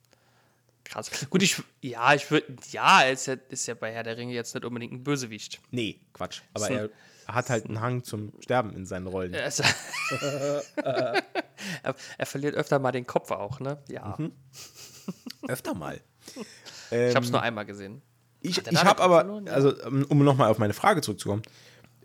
krass. 0.84 1.12
Gut, 1.30 1.44
ich, 1.44 1.62
ja, 1.82 2.14
ich 2.16 2.30
würde, 2.32 2.48
ja, 2.72 3.02
ist 3.04 3.28
ja, 3.28 3.36
ist 3.50 3.68
ja 3.68 3.76
bei 3.76 3.92
Herr 3.94 4.04
der 4.04 4.18
Ringe 4.18 4.34
jetzt 4.34 4.56
nicht 4.56 4.66
unbedingt 4.66 4.94
ein 4.94 5.04
Bösewicht. 5.04 5.60
Nee, 5.72 6.00
Quatsch. 6.14 6.42
Aber 6.54 6.66
Ist 6.66 6.72
ein- 6.72 6.78
er 6.78 6.90
hat 7.28 7.50
halt 7.50 7.66
einen 7.66 7.82
Hang 7.82 8.04
zum 8.04 8.34
Sterben 8.40 8.76
in 8.76 8.86
seinen 8.86 9.08
Rollen. 9.08 9.34
Er, 9.34 9.52
er, 10.76 11.16
er 12.18 12.26
verliert 12.26 12.56
öfter 12.56 12.80
mal 12.80 12.92
den 12.92 13.08
Kopf 13.08 13.32
auch, 13.32 13.60
ne? 13.60 13.78
Ja. 13.88 14.18
Öfter 15.48 15.74
mal. 15.74 16.00
Ich 16.92 17.16
habe 17.16 17.26
es 17.26 17.32
nur 17.32 17.42
einmal 17.42 17.66
gesehen. 17.66 18.02
Ich, 18.42 18.66
ich 18.66 18.84
habe 18.84 19.02
aber, 19.02 19.20
verloren? 19.22 19.48
Also 19.48 19.74
um, 19.86 20.04
um 20.04 20.24
nochmal 20.24 20.50
auf 20.50 20.58
meine 20.58 20.74
Frage 20.74 21.02
zurückzukommen, 21.02 21.42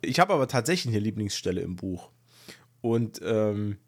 ich 0.01 0.21
habe 0.21 0.33
aber 0.33 0.49
tatsächlich 0.49 0.95
eine 0.95 1.03
Lieblingsstelle 1.03 1.61
im 1.61 1.77
Buch. 1.77 2.11
Und 2.81 3.21
ähm, 3.23 3.79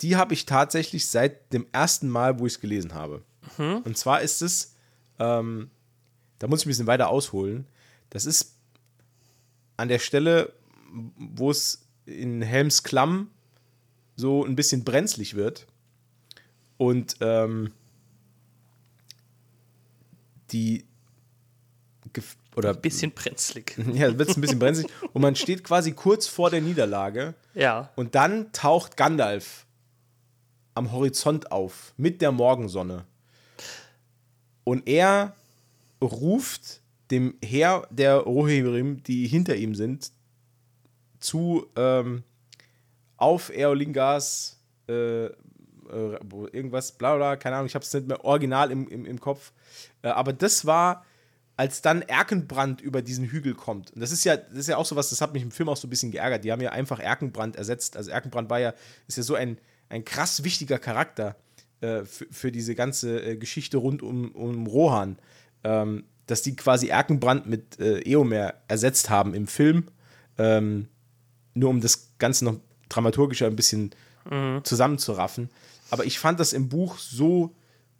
die 0.00 0.16
habe 0.16 0.34
ich 0.34 0.46
tatsächlich 0.46 1.08
seit 1.08 1.52
dem 1.52 1.66
ersten 1.72 2.08
Mal, 2.08 2.38
wo 2.38 2.46
ich 2.46 2.54
es 2.54 2.60
gelesen 2.60 2.94
habe. 2.94 3.22
Mhm. 3.58 3.82
Und 3.84 3.96
zwar 3.98 4.22
ist 4.22 4.42
es, 4.42 4.76
ähm, 5.18 5.70
da 6.38 6.46
muss 6.46 6.60
ich 6.60 6.66
ein 6.66 6.70
bisschen 6.70 6.86
weiter 6.86 7.08
ausholen. 7.08 7.66
Das 8.10 8.26
ist 8.26 8.53
an 9.76 9.88
der 9.88 9.98
Stelle, 9.98 10.52
wo 11.16 11.50
es 11.50 11.86
in 12.06 12.42
Helms 12.42 12.82
Klamm 12.82 13.30
so 14.16 14.44
ein 14.44 14.54
bisschen 14.56 14.84
brenzlig 14.84 15.34
wird. 15.34 15.66
Und 16.76 17.16
ähm, 17.20 17.72
die 20.50 20.84
oder 22.56 22.70
Ein 22.70 22.80
bisschen 22.80 23.10
brenzlig. 23.12 23.76
ja, 23.94 24.16
wird 24.16 24.28
es 24.30 24.36
ein 24.36 24.40
bisschen 24.40 24.58
brenzlig 24.60 24.86
und 25.12 25.22
man 25.22 25.34
steht 25.34 25.64
quasi 25.64 25.92
kurz 25.92 26.28
vor 26.28 26.50
der 26.50 26.60
Niederlage 26.60 27.34
Ja. 27.54 27.90
und 27.96 28.14
dann 28.14 28.52
taucht 28.52 28.96
Gandalf 28.96 29.66
am 30.74 30.92
Horizont 30.92 31.50
auf 31.50 31.92
mit 31.96 32.22
der 32.22 32.30
Morgensonne. 32.30 33.04
Und 34.62 34.86
er 34.88 35.34
ruft 36.00 36.80
dem 37.10 37.36
Heer 37.42 37.86
der 37.90 38.16
Rohirrim, 38.18 39.02
die 39.02 39.26
hinter 39.26 39.56
ihm 39.56 39.74
sind, 39.74 40.12
zu 41.20 41.66
ähm, 41.76 42.22
auf 43.16 43.50
Eolingas 43.54 44.60
äh, 44.88 45.26
äh, 45.94 46.18
irgendwas, 46.52 46.92
bla 46.92 47.16
bla, 47.16 47.36
keine 47.36 47.56
Ahnung, 47.56 47.66
ich 47.66 47.74
habe 47.74 47.84
es 47.84 47.92
nicht 47.92 48.06
mehr 48.06 48.24
original 48.24 48.70
im, 48.70 48.88
im, 48.88 49.06
im 49.06 49.20
Kopf. 49.20 49.52
Äh, 50.02 50.08
aber 50.08 50.32
das 50.32 50.66
war, 50.66 51.04
als 51.56 51.82
dann 51.82 52.02
Erkenbrand 52.02 52.80
über 52.80 53.02
diesen 53.02 53.26
Hügel 53.26 53.54
kommt. 53.54 53.92
Und 53.92 54.00
das 54.00 54.10
ist 54.10 54.24
ja, 54.24 54.36
das 54.36 54.58
ist 54.58 54.68
ja 54.68 54.76
auch 54.76 54.86
sowas, 54.86 55.10
das 55.10 55.20
hat 55.20 55.32
mich 55.32 55.42
im 55.42 55.50
Film 55.50 55.68
auch 55.68 55.76
so 55.76 55.86
ein 55.86 55.90
bisschen 55.90 56.10
geärgert. 56.10 56.44
Die 56.44 56.52
haben 56.52 56.60
ja 56.60 56.70
einfach 56.70 56.98
Erkenbrand 56.98 57.56
ersetzt. 57.56 57.96
Also 57.96 58.10
Erkenbrand 58.10 58.50
war 58.50 58.60
ja, 58.60 58.74
ist 59.06 59.16
ja 59.16 59.22
so 59.22 59.34
ein, 59.34 59.58
ein 59.88 60.04
krass 60.04 60.42
wichtiger 60.42 60.78
Charakter 60.78 61.36
äh, 61.80 62.04
für, 62.04 62.26
für 62.30 62.52
diese 62.52 62.74
ganze 62.74 63.22
äh, 63.22 63.36
Geschichte 63.36 63.76
rund 63.76 64.02
um, 64.02 64.32
um 64.32 64.66
Rohan. 64.66 65.18
Ähm, 65.62 66.04
dass 66.26 66.42
die 66.42 66.56
quasi 66.56 66.88
Erkenbrand 66.88 67.46
mit 67.46 67.78
äh, 67.80 68.00
Eomer 68.00 68.54
ersetzt 68.68 69.10
haben 69.10 69.34
im 69.34 69.46
Film. 69.46 69.88
Ähm, 70.38 70.88
nur 71.54 71.70
um 71.70 71.80
das 71.80 72.10
Ganze 72.18 72.44
noch 72.44 72.56
dramaturgischer 72.88 73.46
ein 73.46 73.56
bisschen 73.56 73.90
zusammenzuraffen. 74.62 75.50
Aber 75.90 76.04
ich 76.04 76.18
fand 76.18 76.40
das 76.40 76.52
im 76.52 76.68
Buch 76.68 76.98
so. 76.98 77.54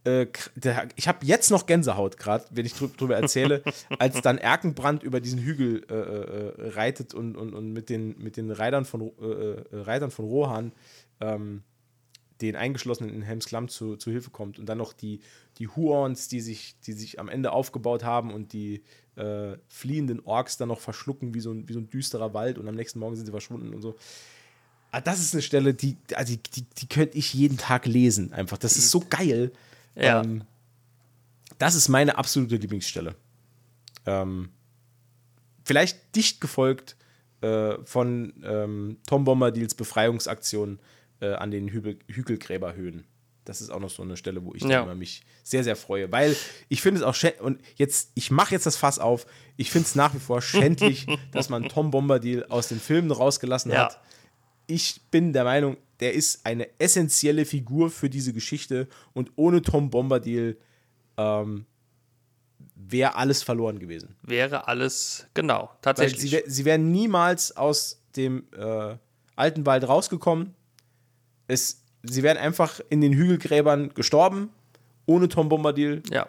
Äh, 0.05 0.27
der, 0.55 0.89
ich 0.97 1.09
habe 1.09 1.25
jetzt 1.25 1.51
noch 1.51 1.65
Gänsehaut 1.67 2.19
gerade, 2.19 2.45
wenn 2.51 2.67
ich 2.67 2.73
drü- 2.75 2.95
drüber 2.97 3.17
erzähle, 3.17 3.63
als 3.99 4.21
dann 4.21 4.37
Erkenbrand 4.39 5.03
über 5.03 5.21
diesen 5.21 5.39
Hügel 5.39 5.83
äh, 5.89 5.95
äh, 5.95 6.71
reitet 6.71 7.15
und, 7.15 7.37
und, 7.37 7.55
und 7.55 7.73
mit 7.73 7.89
den, 7.89 8.19
mit 8.23 8.37
den 8.37 8.51
Reitern 8.51 8.85
von, 8.85 9.03
äh, 9.03 9.65
Reitern 9.73 10.11
von 10.11 10.25
Rohan 10.27 10.73
ähm, 11.21 11.63
den 12.47 12.57
Eingeschlossenen 12.57 13.15
in 13.15 13.23
Helms 13.23 13.47
Klamm 13.47 13.69
zu, 13.69 13.97
zu 13.97 14.11
Hilfe 14.11 14.31
kommt. 14.31 14.59
Und 14.59 14.67
dann 14.67 14.79
noch 14.79 14.93
die, 14.93 15.21
die 15.59 15.69
Huons, 15.69 16.29
die 16.29 16.41
sich, 16.41 16.77
die 16.87 16.93
sich 16.93 17.19
am 17.21 17.29
Ende 17.29 17.53
aufgebaut 17.53 18.05
haben 18.05 18.33
und 18.33 18.53
die 18.53 18.83
äh, 19.17 19.57
fliehenden 19.69 20.21
Orks 20.21 20.57
dann 20.57 20.69
noch 20.69 20.81
verschlucken 20.81 21.35
wie 21.35 21.41
so, 21.41 21.53
ein, 21.53 21.69
wie 21.69 21.73
so 21.73 21.79
ein 21.79 21.91
düsterer 21.91 22.35
Wald 22.35 22.59
und 22.59 22.69
am 22.69 22.75
nächsten 22.75 22.99
Morgen 22.99 23.17
sind 23.17 23.27
sie 23.27 23.33
verschwunden 23.33 23.75
und 23.75 23.83
so. 23.83 23.97
Ah, 24.91 25.01
das 25.01 25.21
ist 25.21 25.35
eine 25.35 25.43
Stelle, 25.43 25.75
die, 25.75 25.97
also 26.15 26.35
die, 26.35 26.43
die, 26.43 26.63
die 26.79 26.87
könnte 26.87 27.19
ich 27.19 27.35
jeden 27.35 27.59
Tag 27.59 27.87
lesen. 27.87 28.33
Einfach. 28.33 28.59
Das 28.59 28.77
ist 28.77 28.91
so 28.91 29.01
geil. 29.01 29.53
Ja. 29.97 30.23
Ähm, 30.23 30.45
das 31.59 31.75
ist 31.75 31.89
meine 31.89 32.17
absolute 32.17 32.57
Lieblingsstelle. 32.57 33.15
Ähm, 34.07 34.51
vielleicht 35.65 36.15
dicht 36.15 36.41
gefolgt 36.41 36.97
äh, 37.41 37.77
von 37.85 38.35
ähm, 38.45 38.99
Tom 39.07 39.25
Bombadils 39.25 39.75
Befreiungsaktion 39.75 40.79
äh, 41.25 41.35
an 41.35 41.51
den 41.51 41.69
Hügel, 41.69 41.99
Hügelgräberhöhen. 42.09 43.05
Das 43.45 43.61
ist 43.61 43.71
auch 43.71 43.81
noch 43.81 43.91
so 43.91 44.03
eine 44.03 44.17
Stelle, 44.17 44.43
wo 44.45 44.55
ich 44.55 44.63
Ja. 44.63 44.83
immer 44.83 44.95
mich 44.95 45.23
sehr, 45.43 45.65
sehr 45.65 45.77
freue. 45.77 46.11
Weil 46.11 46.35
ich 46.69 46.81
finde 46.81 47.01
es 47.01 47.07
auch 47.07 47.15
schä- 47.15 47.39
und 47.41 47.61
jetzt, 47.77 48.11
ich 48.15 48.31
mache 48.31 48.55
jetzt 48.55 48.65
das 48.67 48.77
Fass 48.77 48.99
auf, 48.99 49.27
ich 49.57 49.71
finde 49.71 49.87
es 49.87 49.95
nach 49.95 50.15
wie 50.15 50.19
vor 50.19 50.41
schändlich, 50.41 51.07
dass 51.33 51.49
man 51.51 51.69
Tom 51.69 51.91
Bombadil 51.91 52.45
aus 52.49 52.69
den 52.69 52.81
Filmen 52.81 53.11
rausgelassen 53.11 53.71
Ja. 53.73 53.85
hat 53.87 54.01
ich 54.67 55.03
bin 55.11 55.35
der 55.35 55.45
Meinung, 55.45 55.77
der 56.01 56.15
ist 56.15 56.47
eine 56.47 56.67
essentielle 56.81 57.45
Figur 57.45 57.91
für 57.91 58.09
diese 58.09 58.33
Geschichte 58.33 58.89
und 59.13 59.31
ohne 59.37 59.61
Tom 59.61 59.91
Bombadil 59.91 60.57
ähm, 61.19 61.67
wäre 62.75 63.15
alles 63.17 63.43
verloren 63.43 63.79
gewesen. 63.79 64.17
Wäre 64.23 64.67
alles, 64.67 65.27
genau, 65.35 65.65
Weil 65.69 65.79
tatsächlich. 65.83 66.31
sie, 66.31 66.43
sie 66.47 66.65
wären 66.65 66.91
niemals 66.91 67.55
aus 67.57 68.03
dem 68.17 68.47
äh, 68.57 68.97
alten 69.37 69.67
Wald 69.67 69.87
rausgekommen. 69.87 70.55
Es, 71.47 71.83
sie 72.03 72.23
wären 72.23 72.37
einfach 72.39 72.81
in 72.91 73.01
den 73.01 73.13
Hügelgräbern 73.13 73.95
gestorben, 73.95 74.51
ohne 75.07 75.29
Tom 75.29 75.49
Bombadil. 75.49 76.03
ja. 76.11 76.27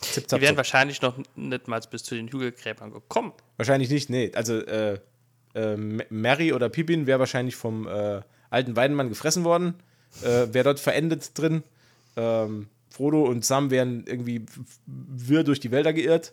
Zip, 0.00 0.24
Die 0.24 0.26
zap, 0.28 0.40
wären 0.40 0.50
zup. 0.50 0.56
wahrscheinlich 0.56 1.00
noch 1.00 1.14
nicht 1.36 1.68
mal 1.68 1.80
bis 1.88 2.02
zu 2.02 2.16
den 2.16 2.26
Hügelgräbern 2.28 2.90
gekommen. 2.92 3.32
Wahrscheinlich 3.56 3.88
nicht, 3.88 4.10
nee. 4.10 4.32
Also 4.34 4.58
äh, 4.58 4.98
äh, 5.54 5.76
Mary 6.10 6.52
oder 6.52 6.68
Pippin 6.68 7.06
wäre 7.06 7.20
wahrscheinlich 7.20 7.54
vom 7.54 7.86
äh, 7.86 8.20
alten 8.50 8.74
Weidenmann 8.74 9.08
gefressen 9.08 9.44
worden, 9.44 9.74
äh, 10.22 10.52
wäre 10.52 10.64
dort 10.64 10.80
verendet 10.80 11.38
drin. 11.38 11.62
Ähm, 12.16 12.66
Frodo 12.90 13.22
und 13.22 13.44
Sam 13.44 13.70
wären 13.70 14.04
irgendwie 14.06 14.44
wirr 14.86 15.44
durch 15.44 15.60
die 15.60 15.70
Wälder 15.70 15.92
geirrt. 15.92 16.32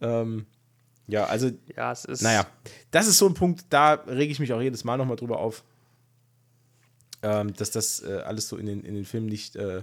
Ähm, 0.00 0.44
ja, 1.06 1.26
also, 1.26 1.50
Ja, 1.76 1.92
es 1.92 2.04
ist. 2.06 2.22
naja, 2.22 2.44
das 2.90 3.06
ist 3.06 3.18
so 3.18 3.28
ein 3.28 3.34
Punkt, 3.34 3.66
da 3.70 3.92
rege 3.94 4.32
ich 4.32 4.40
mich 4.40 4.52
auch 4.52 4.60
jedes 4.60 4.82
Mal 4.82 4.96
nochmal 4.96 5.16
drüber 5.16 5.38
auf, 5.38 5.62
ähm, 7.26 7.54
dass 7.54 7.72
das 7.72 8.02
äh, 8.04 8.22
alles 8.24 8.48
so 8.48 8.56
in 8.56 8.66
den, 8.66 8.84
in 8.84 8.94
den 8.94 9.04
Filmen 9.04 9.26
nicht, 9.26 9.56
äh, 9.56 9.82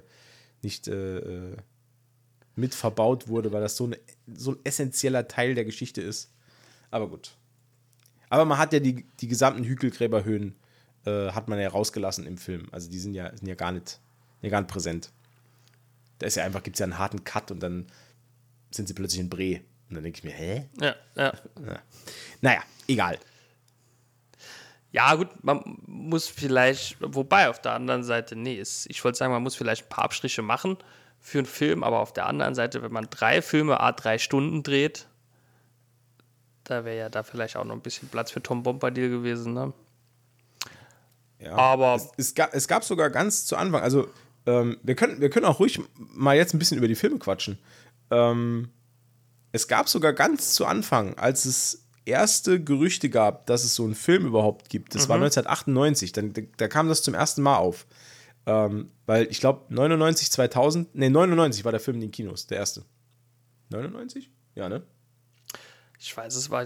nicht 0.62 0.88
äh, 0.88 1.18
äh, 1.18 1.58
mit 2.56 2.74
verbaut 2.74 3.28
wurde, 3.28 3.52
weil 3.52 3.62
das 3.62 3.76
so, 3.76 3.86
eine, 3.86 4.00
so 4.34 4.52
ein 4.52 4.60
essentieller 4.64 5.28
Teil 5.28 5.54
der 5.54 5.66
Geschichte 5.66 6.02
ist. 6.02 6.32
Aber 6.90 7.10
gut. 7.10 7.36
Aber 8.30 8.46
man 8.46 8.58
hat 8.60 8.72
ja 8.72 8.80
die, 8.80 9.06
die 9.20 9.28
gesamten 9.28 9.66
Hügelgräberhöhen 9.66 10.56
äh, 11.06 11.32
hat 11.32 11.50
man 11.50 11.60
ja 11.60 11.68
rausgelassen 11.68 12.26
im 12.26 12.38
Film. 12.38 12.70
Also 12.72 12.90
die 12.90 13.00
sind 13.00 13.14
ja, 13.14 13.36
sind 13.36 13.48
ja 13.48 13.56
gar 13.56 13.74
nicht, 13.74 14.00
ja 14.42 14.50
gar 14.50 14.62
nicht 14.62 14.72
präsent. 14.72 15.12
Da 16.20 16.28
ist 16.28 16.36
ja 16.36 16.46
einfach, 16.46 16.64
gibt 16.64 16.78
es 16.78 16.80
ja 16.80 16.86
einen 16.86 16.98
harten 16.98 17.26
Cut 17.26 17.52
und 17.52 17.62
dann 17.62 17.88
sind 18.72 18.88
sie 18.88 18.94
plötzlich 18.94 19.20
in 19.20 19.30
Bre. 19.30 19.60
Und 19.90 19.96
dann 19.96 20.04
denke 20.04 20.20
ich 20.20 20.24
mir, 20.24 20.32
hä? 20.32 20.70
Ja, 20.80 20.96
ja. 21.18 21.34
Naja, 22.40 22.64
egal. 22.88 23.20
Ja, 24.94 25.16
gut, 25.16 25.28
man 25.44 25.62
muss 25.88 26.28
vielleicht, 26.28 26.98
wobei 27.00 27.50
auf 27.50 27.60
der 27.60 27.74
anderen 27.74 28.04
Seite, 28.04 28.36
nee, 28.36 28.56
ist, 28.56 28.86
ich 28.90 29.04
wollte 29.04 29.18
sagen, 29.18 29.34
man 29.34 29.42
muss 29.42 29.56
vielleicht 29.56 29.86
ein 29.86 29.90
paar 29.90 30.06
Abstriche 30.06 30.44
machen 30.44 30.78
für 31.20 31.40
einen 31.40 31.48
Film, 31.48 31.84
aber 31.84 32.00
auf 32.00 32.14
der 32.14 32.28
anderen 32.28 32.54
Seite, 32.54 32.84
wenn 32.84 32.92
man 32.92 33.08
drei 33.10 33.42
Filme, 33.42 33.80
a 33.80 33.92
drei 33.92 34.20
Stunden 34.20 34.62
dreht, 34.62 35.08
da 36.64 36.86
wäre 36.86 36.98
ja 36.98 37.10
da 37.10 37.24
vielleicht 37.24 37.58
auch 37.58 37.66
noch 37.66 37.74
ein 37.74 37.82
bisschen 37.82 38.08
Platz 38.08 38.30
für 38.32 38.44
Tom 38.44 38.62
Bombadil 38.62 39.10
gewesen, 39.10 39.54
ne? 39.54 39.74
Ja. 41.40 41.56
Aber- 41.56 41.96
es, 41.96 42.10
es, 42.18 42.36
gab, 42.36 42.54
es 42.54 42.68
gab 42.68 42.84
sogar 42.84 43.10
ganz 43.10 43.46
zu 43.46 43.58
Anfang, 43.58 43.82
also 43.82 44.08
ähm, 44.46 44.78
wir, 44.84 44.94
können, 44.96 45.20
wir 45.20 45.32
können 45.32 45.46
auch 45.48 45.60
ruhig 45.60 45.82
mal 45.98 46.36
jetzt 46.36 46.54
ein 46.54 46.60
bisschen 46.60 46.78
über 46.78 46.88
die 46.88 46.96
Filme 46.96 47.18
quatschen. 47.18 47.58
Ähm, 48.12 48.70
es 49.52 49.68
gab 49.68 49.90
sogar 49.90 50.14
ganz 50.14 50.54
zu 50.54 50.66
Anfang, 50.68 51.18
als 51.18 51.46
es 51.46 51.83
erste 52.06 52.62
Gerüchte 52.64 53.10
gab, 53.10 53.46
dass 53.46 53.64
es 53.64 53.76
so 53.76 53.84
einen 53.84 53.96
Film 53.96 54.26
überhaupt 54.26 54.70
gibt, 54.70 54.96
das 54.96 55.10
war 55.10 55.16
1998, 55.16 56.12
dann, 56.12 56.34
da, 56.58 56.68
kam 56.68 56.88
das 56.88 57.02
zum 57.02 57.14
ersten 57.14 57.42
Mal 57.42 57.58
auf. 57.58 57.86
Ähm, 58.46 58.92
weil 59.06 59.28
ich 59.32 59.40
glaube, 59.40 59.74
99, 59.74 60.30
2000, 60.32 60.96
nee, 60.96 61.10
99 61.10 61.64
war 61.64 61.72
der 61.72 61.80
Film 61.80 61.96
in 61.96 62.02
den 62.02 62.12
Kinos, 62.12 62.48
der 62.48 62.58
erste. 62.58 62.84
99? 63.70 64.30
Ja, 64.56 64.68
ne? 64.70 64.84
Ich 65.98 66.16
weiß, 66.16 66.36
es 66.36 66.50
war 66.50 66.64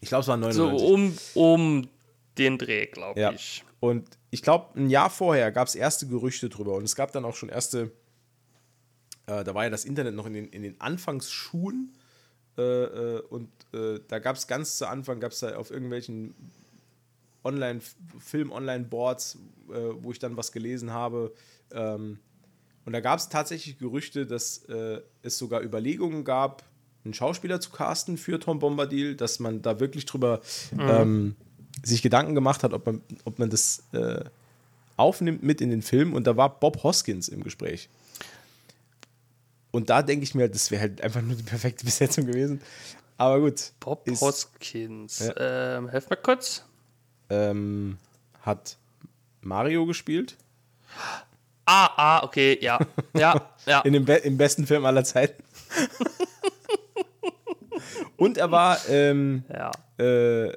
Ich 0.00 0.08
glaube, 0.08 0.20
es 0.22 0.28
war 0.28 0.52
so 0.52 0.66
99. 0.68 0.86
um, 0.86 1.18
um 1.34 1.88
den 2.36 2.58
Dreh, 2.58 2.86
glaube 2.86 3.18
Ja. 3.18 3.32
ich. 3.32 3.64
Und 3.80 4.18
ich 4.30 4.42
glaube, 4.42 4.78
ein 4.78 4.90
Jahr 4.90 5.08
vorher 5.08 5.50
gab 5.52 5.68
es 5.68 5.74
erste 5.74 6.06
Gerüchte 6.06 6.48
drüber 6.48 6.74
und 6.74 6.84
es 6.84 6.94
gab 6.94 7.12
dann 7.12 7.24
auch 7.24 7.34
schon 7.36 7.48
erste, 7.48 7.90
äh, 9.26 9.44
da 9.44 9.54
war 9.54 9.64
ja 9.64 9.70
das 9.70 9.84
Internet 9.84 10.14
noch 10.14 10.26
in 10.26 10.34
den, 10.34 10.48
in 10.48 10.62
den 10.62 10.80
Anfangsschuhen 10.80 11.96
äh, 12.58 12.62
äh, 12.62 13.20
und 13.20 13.50
äh, 13.72 14.00
da 14.08 14.18
gab 14.18 14.36
es 14.36 14.46
ganz 14.46 14.78
zu 14.78 14.86
Anfang, 14.88 15.20
gab 15.20 15.32
es 15.32 15.40
da 15.40 15.56
auf 15.56 15.70
irgendwelchen 15.70 16.34
Online, 17.44 17.80
Film-Online-Boards, 18.18 19.38
äh, 19.70 19.72
wo 20.00 20.12
ich 20.12 20.18
dann 20.18 20.36
was 20.36 20.52
gelesen 20.52 20.92
habe. 20.92 21.32
Ähm, 21.72 22.18
und 22.84 22.92
da 22.92 23.00
gab 23.00 23.18
es 23.18 23.28
tatsächlich 23.28 23.78
Gerüchte, 23.78 24.26
dass 24.26 24.64
äh, 24.64 25.00
es 25.22 25.38
sogar 25.38 25.62
Überlegungen 25.62 26.24
gab, 26.24 26.64
einen 27.04 27.14
Schauspieler 27.14 27.60
zu 27.60 27.70
casten 27.70 28.16
für 28.16 28.40
Tom 28.40 28.58
Bombadil, 28.58 29.14
dass 29.14 29.40
man 29.40 29.62
da 29.62 29.80
wirklich 29.80 30.06
drüber 30.06 30.40
ähm, 30.78 31.36
sich 31.82 32.02
Gedanken 32.02 32.34
gemacht 32.34 32.62
hat, 32.62 32.72
ob 32.72 32.86
man, 32.86 33.02
ob 33.24 33.38
man 33.38 33.50
das 33.50 33.84
äh, 33.92 34.24
aufnimmt 34.96 35.42
mit 35.42 35.60
in 35.60 35.70
den 35.70 35.82
Film. 35.82 36.12
Und 36.12 36.26
da 36.26 36.36
war 36.36 36.58
Bob 36.58 36.82
Hoskins 36.82 37.28
im 37.28 37.42
Gespräch. 37.42 37.88
Und 39.70 39.90
da 39.90 40.02
denke 40.02 40.24
ich 40.24 40.34
mir, 40.34 40.48
das 40.48 40.70
wäre 40.70 40.82
halt 40.82 41.00
einfach 41.02 41.22
nur 41.22 41.36
die 41.36 41.42
perfekte 41.42 41.84
Besetzung 41.86 42.26
gewesen. 42.26 42.60
Aber 43.18 43.40
gut. 43.40 43.72
Bob 43.80 44.06
ist- 44.08 44.22
Hoskins. 44.22 45.30
Ähm, 45.36 45.88
helf 45.90 46.08
mir 46.08 46.16
kurz. 46.16 46.64
ähm, 47.30 47.98
hat 48.42 48.78
Mario 49.42 49.84
gespielt. 49.84 50.36
Ah, 51.66 51.90
ah, 51.96 52.22
okay, 52.24 52.56
ja. 52.62 52.78
Ja, 53.14 53.50
ja. 53.66 53.80
In 53.82 53.92
dem 53.92 54.06
Be 54.06 54.14
im 54.14 54.38
besten 54.38 54.66
Film 54.66 54.86
aller 54.86 55.04
Zeiten. 55.04 55.42
Und 58.16 58.38
er 58.38 58.50
war 58.50 58.78
ähm, 58.88 59.44
Ja. 59.52 59.70
äh, 60.04 60.52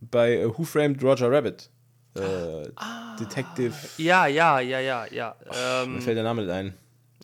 bei 0.00 0.46
Who 0.46 0.64
Framed 0.64 1.02
Roger 1.02 1.30
Rabbit. 1.30 1.68
Äh, 2.14 2.68
Detective. 3.18 3.74
Ja, 3.98 4.26
ja, 4.26 4.60
ja, 4.60 4.80
ja, 4.80 5.06
ja. 5.10 5.36
Mir 5.44 5.54
Ähm, 5.84 6.00
fällt 6.02 6.16
der 6.16 6.24
Name 6.24 6.42
nicht 6.42 6.50
ein. 6.52 6.74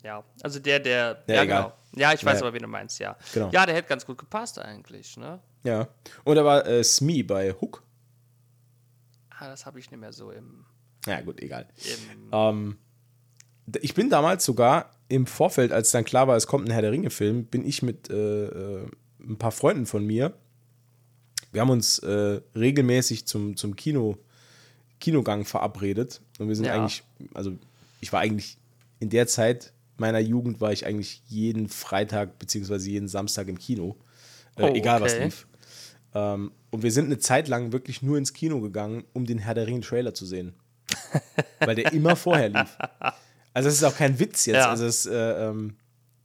ja. 0.03 0.22
Also 0.42 0.61
der, 0.61 0.81
der. 0.81 1.22
Ja, 1.27 1.35
Ja, 1.35 1.42
egal. 1.42 1.62
genau. 1.62 1.72
Ja, 1.97 2.13
ich 2.13 2.25
weiß 2.25 2.41
Ja. 2.41 2.47
aber, 2.47 2.55
wen 2.55 2.63
du 2.63 2.69
meinst, 2.69 2.99
ja. 2.99 3.17
Genau. 3.33 3.51
Ja, 3.51 3.67
der 3.67 3.75
hätte 3.75 3.89
ganz 3.89 4.05
gut 4.07 4.19
gepasst 4.19 4.59
eigentlich, 4.59 5.17
ne? 5.17 5.41
Ja. 5.65 5.89
Und 6.25 6.37
er 6.37 6.45
war 6.45 6.67
äh, 6.67 6.85
Smee 6.85 7.23
bei 7.23 7.53
Hook. 7.53 7.83
Ah, 9.39 9.49
das 9.49 9.67
habe 9.67 9.79
ich 9.81 9.91
nicht 9.91 10.01
mehr 10.01 10.13
so 10.13 10.31
im. 10.31 10.65
Ja, 11.07 11.21
gut, 11.21 11.41
egal. 11.41 11.69
Ähm, 12.33 12.77
ich 13.81 13.95
bin 13.95 14.11
damals 14.11 14.45
sogar 14.45 14.91
im 15.09 15.27
Vorfeld, 15.27 15.73
als 15.73 15.91
dann 15.91 16.05
klar 16.05 16.27
war, 16.29 16.37
es 16.37 16.47
kommt 16.47 16.69
ein 16.69 16.73
Herr 16.73 16.83
der 16.83 16.91
Ringe-Film, 16.93 17.45
bin 17.47 17.65
ich 17.67 17.83
mit 17.83 18.11
äh, 18.11 18.47
äh, 18.47 18.89
ein 19.21 19.39
paar 19.39 19.53
Freunden 19.53 19.87
von 19.87 20.05
mir. 20.05 20.33
Wir 21.53 21.61
haben 21.61 21.71
uns 21.71 21.99
äh, 22.01 22.41
regelmäßig 22.55 23.27
zum, 23.27 23.57
zum 23.57 23.77
Kino, 23.77 24.19
Kinogang 25.01 25.45
verabredet. 25.45 26.21
Und 26.39 26.49
wir 26.49 26.57
sind 26.57 26.67
Ja. 26.67 26.75
eigentlich, 26.75 27.03
also 27.35 27.57
ich 28.01 28.13
war 28.13 28.21
eigentlich 28.21 28.59
in 29.01 29.11
der 29.11 29.27
Zeit 29.27 29.73
meiner 29.97 30.19
Jugend 30.19 30.61
war 30.61 30.73
ich 30.73 30.87
eigentlich 30.87 31.23
jeden 31.27 31.69
Freitag 31.69 32.39
beziehungsweise 32.39 32.91
jeden 32.91 33.09
Samstag 33.09 33.49
im 33.49 33.59
Kino. 33.59 33.97
Äh, 34.57 34.63
Oh, 34.63 34.75
egal 34.75 35.01
was 35.01 35.15
okay. 35.15 35.25
lief. 35.25 35.47
Ähm, 36.15 36.53
und 36.71 36.83
wir 36.83 36.91
sind 36.93 37.07
eine 37.07 37.19
Zeit 37.19 37.49
lang 37.49 37.73
wirklich 37.73 38.03
nur 38.03 38.17
ins 38.17 38.33
Kino 38.33 38.61
gegangen, 38.61 39.05
um 39.13 39.27
den 39.27 39.39
Herr 39.39 39.55
der 39.55 39.67
Ringe-Trailer 39.67 40.15
zu 40.15 40.25
sehen. 40.25 40.55
Weil 41.61 41.75
der 41.75 41.93
immer 41.93 42.17
vorher 42.17 42.49
lief. 42.49 42.77
Also, 43.53 43.69
das 43.69 43.75
ist 43.75 43.85
auch 43.85 43.97
kein 43.97 44.19
Witz 44.19 44.47
jetzt. 44.47 44.57
Ja. 44.57 44.71
Also, 44.71 44.85
das, 44.87 45.07
äh, 45.07 45.15
ähm, 45.15 45.77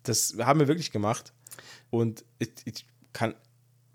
das 0.03 0.35
haben 0.39 0.59
wir 0.59 0.67
wirklich 0.67 0.91
gemacht. 0.91 1.33
Und 1.89 2.23
ich, 2.39 2.51
ich, 2.65 2.85
kann, 3.13 3.35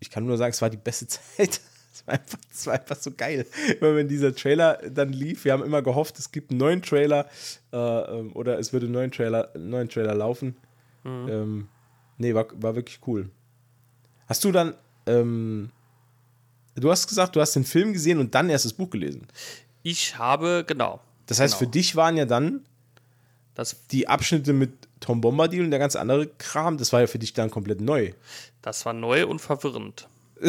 ich 0.00 0.10
kann 0.10 0.26
nur 0.26 0.36
sagen, 0.36 0.50
es 0.50 0.60
war 0.60 0.70
die 0.70 0.76
beste 0.76 1.06
Zeit. 1.08 1.60
Es 1.96 2.06
war 2.06 2.14
einfach, 2.14 2.38
es 2.52 2.66
war 2.66 2.74
einfach 2.74 2.96
so 2.96 3.10
geil. 3.10 3.46
Immer 3.80 3.96
wenn 3.96 4.08
dieser 4.08 4.34
Trailer 4.34 4.78
dann 4.90 5.12
lief, 5.12 5.44
wir 5.44 5.52
haben 5.52 5.64
immer 5.64 5.80
gehofft, 5.82 6.18
es 6.18 6.30
gibt 6.30 6.50
einen 6.50 6.58
neuen 6.58 6.82
Trailer 6.82 7.26
äh, 7.72 7.76
ähm, 7.76 8.32
oder 8.34 8.58
es 8.58 8.72
würde 8.72 8.86
einen 8.86 8.92
neuen 8.94 9.10
Trailer, 9.12 9.50
einen 9.54 9.70
neuen 9.70 9.88
Trailer 9.88 10.14
laufen. 10.14 10.56
Ähm, 11.04 11.68
nee, 12.18 12.34
war, 12.34 12.46
war 12.60 12.74
wirklich 12.74 12.98
cool. 13.06 13.30
Hast 14.26 14.42
du 14.44 14.50
dann, 14.52 14.74
ähm, 15.06 15.70
du 16.74 16.90
hast 16.90 17.06
gesagt, 17.06 17.36
du 17.36 17.40
hast 17.40 17.54
den 17.54 17.64
Film 17.64 17.92
gesehen 17.92 18.18
und 18.18 18.34
dann 18.34 18.50
erst 18.50 18.64
das 18.64 18.72
Buch 18.72 18.90
gelesen. 18.90 19.26
ich 19.82 20.18
habe, 20.18 20.64
genau. 20.66 21.00
Das 21.26 21.38
heißt, 21.40 21.54
Genau. 21.58 21.70
für 21.70 21.72
dich 21.72 21.94
waren 21.96 22.16
ja 22.16 22.24
dann 22.24 22.60
Das, 23.54 23.86
die 23.86 24.08
Abschnitte 24.08 24.52
mit 24.52 24.72
Tom 25.00 25.20
Bombadil 25.20 25.62
und 25.64 25.70
der 25.70 25.78
ganze 25.78 25.98
andere 26.00 26.26
Kram, 26.26 26.76
das 26.76 26.92
war 26.92 27.00
ja 27.00 27.06
für 27.06 27.18
dich 27.20 27.32
dann 27.32 27.50
komplett 27.50 27.80
neu. 27.80 28.12
das 28.62 28.84
war 28.84 28.92
neu 28.92 29.26
und 29.26 29.40
verwirrend. 29.40 30.08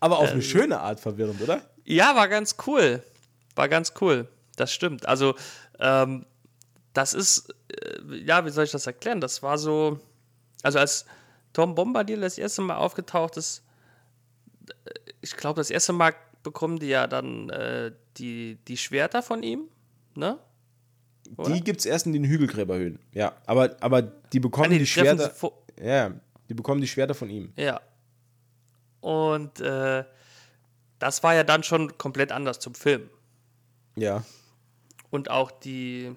Aber 0.00 0.18
auf 0.18 0.30
eine 0.32 0.42
schöne 0.42 0.80
Art 0.80 1.00
verwirrend, 1.00 1.40
oder? 1.40 1.62
Ja, 1.84 2.16
war 2.16 2.28
ganz 2.28 2.56
cool. 2.66 3.02
War 3.54 3.68
ganz 3.68 3.92
cool. 4.00 4.28
Das 4.56 4.72
stimmt. 4.72 5.06
Also, 5.06 5.34
ähm, 5.78 6.26
das 6.92 7.14
ist, 7.14 7.54
äh, 7.68 8.16
ja, 8.24 8.44
wie 8.44 8.50
soll 8.50 8.64
ich 8.64 8.70
das 8.70 8.86
erklären? 8.86 9.20
Das 9.20 9.42
war 9.42 9.58
so, 9.58 10.00
also 10.62 10.78
als 10.78 11.06
Tom 11.52 11.74
Bombadil 11.74 12.20
das 12.20 12.38
erste 12.38 12.62
Mal 12.62 12.76
aufgetaucht 12.76 13.36
ist, 13.36 13.62
äh, 14.68 14.90
ich 15.20 15.36
glaube, 15.36 15.60
das 15.60 15.70
erste 15.70 15.92
Mal 15.92 16.14
bekommen 16.42 16.78
die 16.78 16.88
ja 16.88 17.06
dann 17.06 17.50
äh, 17.50 17.92
die, 18.16 18.58
die 18.66 18.76
Schwerter 18.76 19.22
von 19.22 19.42
ihm, 19.42 19.68
ne? 20.14 20.38
Oder? 21.36 21.54
Die 21.54 21.62
gibt 21.62 21.80
es 21.80 21.86
erst 21.86 22.06
in 22.06 22.12
den 22.12 22.24
Hügelgräberhöhen. 22.24 22.98
Ja, 23.12 23.36
aber, 23.46 23.76
aber 23.80 24.02
die 24.02 24.40
bekommen 24.40 24.66
Ah, 24.66 24.68
nee, 24.70 24.78
die, 24.80 24.84
treffen 24.84 25.18
Schwerter. 25.18 25.52
Ja, 25.80 26.12
die 26.52 26.54
bekommen 26.54 26.82
die 26.82 26.86
Schwerter 26.86 27.14
von 27.14 27.30
ihm. 27.30 27.50
Ja. 27.56 27.80
Und 29.00 29.58
äh, 29.60 30.04
das 30.98 31.22
war 31.22 31.34
ja 31.34 31.44
dann 31.44 31.62
schon 31.62 31.96
komplett 31.96 32.30
anders 32.30 32.58
zum 32.58 32.74
Film. 32.74 33.08
Ja. 33.96 34.22
Und 35.08 35.30
auch 35.30 35.50
die, 35.50 36.14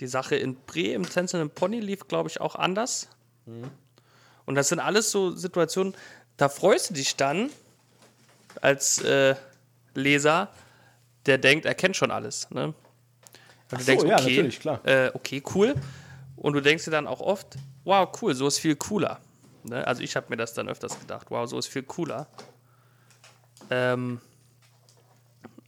die 0.00 0.06
Sache 0.06 0.36
in 0.36 0.54
Bre 0.54 0.94
im 0.94 1.02
Tänzelnden 1.02 1.50
Pony 1.50 1.80
lief, 1.80 2.08
glaube 2.08 2.30
ich, 2.30 2.40
auch 2.40 2.54
anders. 2.54 3.08
Und 4.46 4.54
das 4.54 4.70
sind 4.70 4.80
alles 4.80 5.10
so 5.10 5.32
Situationen, 5.32 5.94
da 6.38 6.48
freust 6.48 6.88
du 6.88 6.94
dich 6.94 7.16
dann 7.16 7.50
als 8.62 9.02
äh, 9.02 9.34
Leser, 9.92 10.48
der 11.26 11.36
denkt, 11.36 11.66
er 11.66 11.74
kennt 11.74 11.96
schon 11.96 12.10
alles. 12.10 12.48
Ne? 12.50 12.72
Und 13.70 13.78
du 13.78 13.84
so, 13.84 13.92
ja, 14.06 14.16
natürlich, 14.16 14.58
klar. 14.58 14.80
Äh, 14.86 15.10
okay, 15.12 15.42
cool. 15.54 15.74
Und 16.36 16.54
du 16.54 16.62
denkst 16.62 16.86
dir 16.86 16.90
dann 16.90 17.06
auch 17.06 17.20
oft, 17.20 17.56
wow, 17.88 18.06
cool, 18.20 18.34
so 18.34 18.46
ist 18.46 18.58
viel 18.58 18.76
cooler. 18.76 19.18
Ne? 19.64 19.84
Also 19.86 20.02
ich 20.02 20.14
habe 20.14 20.26
mir 20.28 20.36
das 20.36 20.52
dann 20.52 20.68
öfters 20.68 21.00
gedacht, 21.00 21.30
wow, 21.30 21.48
so 21.48 21.58
ist 21.58 21.68
viel 21.68 21.82
cooler. 21.82 22.28
Ähm, 23.70 24.20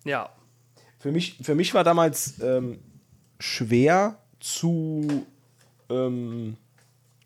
ja, 0.05 0.31
Für 0.99 1.13
mich, 1.13 1.39
für 1.43 1.55
mich 1.55 1.73
war 1.73 1.83
damals 1.83 2.39
ähm, 2.41 2.79
schwer 3.39 4.19
zu. 4.39 5.27
Ähm, 5.89 6.59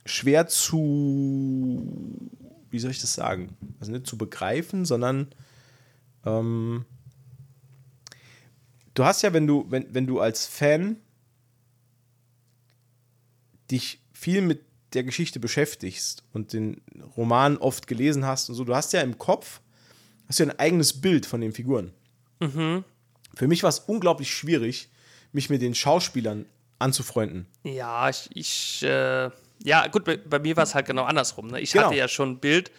schwer 0.07 0.47
zu. 0.47 1.83
Wie 2.71 2.79
soll 2.79 2.93
ich 2.93 3.01
das 3.01 3.15
sagen? 3.15 3.57
Also 3.81 3.91
nicht 3.91 4.07
zu 4.07 4.17
begreifen, 4.17 4.85
sondern. 4.85 5.27
Ähm, 6.25 6.85
du 8.95 9.05
hast 9.05 9.23
ja, 9.23 9.33
wenn 9.33 9.49
du, 9.49 9.67
wenn, 9.69 9.93
wenn 9.93 10.07
du 10.07 10.21
als 10.21 10.47
Fan 10.47 10.97
dich 13.71 14.01
viel 14.13 14.41
mit 14.41 14.63
der 14.95 15.05
Geschichte 15.05 15.41
beschäftigst 15.41 16.23
und 16.33 16.53
den 16.53 16.81
Roman 17.17 17.57
oft 17.59 17.87
gelesen 17.87 18.25
hast 18.25 18.49
und 18.49 18.55
so, 18.55 18.65
du 18.65 18.75
hast 18.75 18.93
ja 18.93 19.01
im 19.01 19.19
Kopf 19.19 19.61
hast 20.29 20.39
ja 20.39 20.47
ein 20.47 20.59
eigenes 20.59 21.01
Bild 21.01 21.27
von 21.27 21.41
den 21.41 21.53
Figuren. 21.53 21.93
Für 22.41 23.49
mich 23.49 23.63
war 23.63 23.69
es 23.71 23.79
unglaublich 23.81 24.33
schwierig, 24.33 24.89
mich 25.33 25.51
mit 25.51 25.63
den 25.63 25.75
Schauspielern 25.75 26.47
anzufreunden. 26.79 27.47
Ja, 27.63 28.09
ich, 28.09 28.29
ich 28.35 28.83
äh, 28.83 29.31
ja, 29.63 29.87
gut, 29.89 30.05
bei, 30.05 30.17
bei 30.19 30.39
mir 30.39 30.57
war 30.57 30.65
es 30.65 30.75
halt 30.75 30.87
genau 30.87 31.05
andersrum. 31.05 31.49
Ne? 31.49 31.61
Ich 31.61 31.73
Genau. 31.73 31.87
hatte 31.87 31.97
ja 31.97 32.09
schon 32.09 32.33
ein 32.33 32.39
Bild 32.41 32.71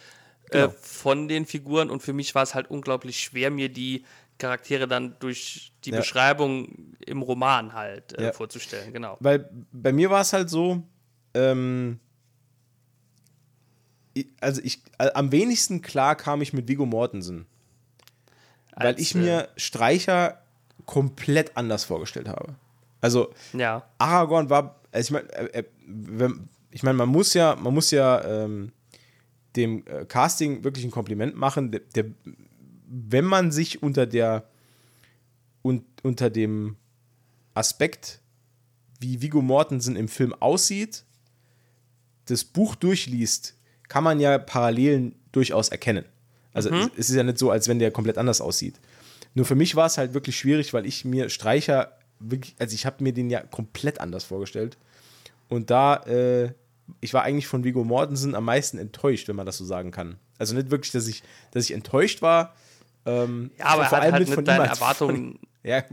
äh, 0.50 0.62
Genau. 0.68 0.74
von 0.80 1.28
den 1.28 1.46
Figuren 1.46 1.90
und 1.90 2.02
für 2.02 2.12
mich 2.12 2.34
war 2.34 2.42
es 2.44 2.54
halt 2.54 2.70
unglaublich 2.70 3.20
schwer, 3.20 3.50
mir 3.50 3.68
die 3.68 4.04
Charaktere 4.38 4.86
dann 4.86 5.16
durch 5.18 5.72
die 5.84 5.90
Ja. 5.90 5.98
Beschreibung 5.98 6.94
im 7.04 7.22
Roman 7.22 7.72
halt 7.72 8.16
äh, 8.18 8.24
Ja. 8.26 8.32
vorzustellen. 8.32 8.92
Genau. 8.92 9.16
Weil 9.20 9.48
bei 9.72 9.92
mir 9.92 10.10
war 10.10 10.20
es 10.20 10.32
halt 10.32 10.48
so, 10.50 10.82
ähm, 11.34 11.98
also 14.40 14.60
ich, 14.62 14.80
am 14.98 15.32
wenigsten 15.32 15.82
klar 15.82 16.16
kam 16.16 16.42
ich 16.42 16.52
mit 16.52 16.68
Viggo 16.68 16.86
Mortensen. 16.86 17.46
Weil 18.74 18.88
Als, 18.88 19.00
ich 19.00 19.14
mir 19.14 19.48
Streicher 19.56 20.42
komplett 20.84 21.56
anders 21.56 21.84
vorgestellt 21.84 22.28
habe. 22.28 22.54
Also, 23.00 23.32
ja, 23.52 23.88
Aragorn 23.98 24.50
war, 24.50 24.80
also 24.92 25.06
ich 25.06 25.10
meine, 25.10 25.54
äh, 25.54 25.60
äh, 25.60 26.30
ich 26.70 26.82
meine, 26.82 26.96
man 26.96 27.08
muss 27.08 27.34
ja, 27.34 27.56
man 27.56 27.72
muss 27.72 27.90
ja 27.90 28.22
ähm, 28.24 28.72
dem 29.56 29.84
äh, 29.86 30.04
Casting 30.04 30.62
wirklich 30.64 30.84
ein 30.84 30.90
Kompliment 30.90 31.36
machen. 31.36 31.72
Der, 31.72 31.80
der, 31.94 32.04
wenn 32.86 33.24
man 33.24 33.50
sich 33.50 33.82
unter 33.82 34.06
der 34.06 34.48
und 35.62 35.84
unter 36.02 36.30
dem 36.30 36.76
Aspekt, 37.54 38.20
wie 39.00 39.22
Viggo 39.22 39.42
Mortensen 39.42 39.96
im 39.96 40.08
Film 40.08 40.34
aussieht, 40.34 41.04
das 42.26 42.44
Buch 42.44 42.74
durchliest, 42.74 43.55
kann 43.88 44.04
man 44.04 44.20
ja 44.20 44.38
Parallelen 44.38 45.14
durchaus 45.32 45.68
erkennen. 45.68 46.04
Also 46.52 46.70
es, 46.70 46.90
es 46.96 47.10
ist 47.10 47.16
ja 47.16 47.22
nicht 47.22 47.38
so, 47.38 47.50
als 47.50 47.68
wenn 47.68 47.78
der 47.78 47.90
komplett 47.90 48.16
anders 48.18 48.40
aussieht. 48.40 48.80
Nur 49.34 49.44
für 49.44 49.54
mich 49.54 49.76
war 49.76 49.86
es 49.86 49.98
halt 49.98 50.14
wirklich 50.14 50.38
schwierig, 50.38 50.72
weil 50.72 50.86
ich 50.86 51.04
mir 51.04 51.28
Streicher 51.28 51.92
wirklich, 52.18 52.54
also 52.58 52.74
ich 52.74 52.86
habe 52.86 53.02
mir 53.04 53.12
den 53.12 53.28
ja 53.28 53.40
komplett 53.42 54.00
anders 54.00 54.24
vorgestellt. 54.24 54.78
Und 55.48 55.70
da, 55.70 55.96
äh, 56.06 56.52
ich 57.00 57.12
war 57.12 57.22
eigentlich 57.22 57.46
von 57.46 57.62
Viggo 57.62 57.84
Mortensen 57.84 58.34
am 58.34 58.44
meisten 58.44 58.78
enttäuscht, 58.78 59.28
wenn 59.28 59.36
man 59.36 59.44
das 59.44 59.58
so 59.58 59.64
sagen 59.66 59.90
kann. 59.90 60.16
Also 60.38 60.54
nicht 60.54 60.70
wirklich, 60.70 60.92
dass 60.92 61.06
ich, 61.08 61.22
dass 61.50 61.64
ich 61.64 61.72
enttäuscht 61.72 62.22
war. 62.22 62.54
Ähm, 63.04 63.50
ja 63.58 63.66
aber 63.66 63.82
er 63.82 63.90
hat 63.90 64.12
halt 64.12 64.28
mit 64.28 64.48
deinen 64.48 64.60
als- 64.62 64.80
Erwartungen. 64.80 65.32
Von, 65.32 65.38
ja, 65.62 65.84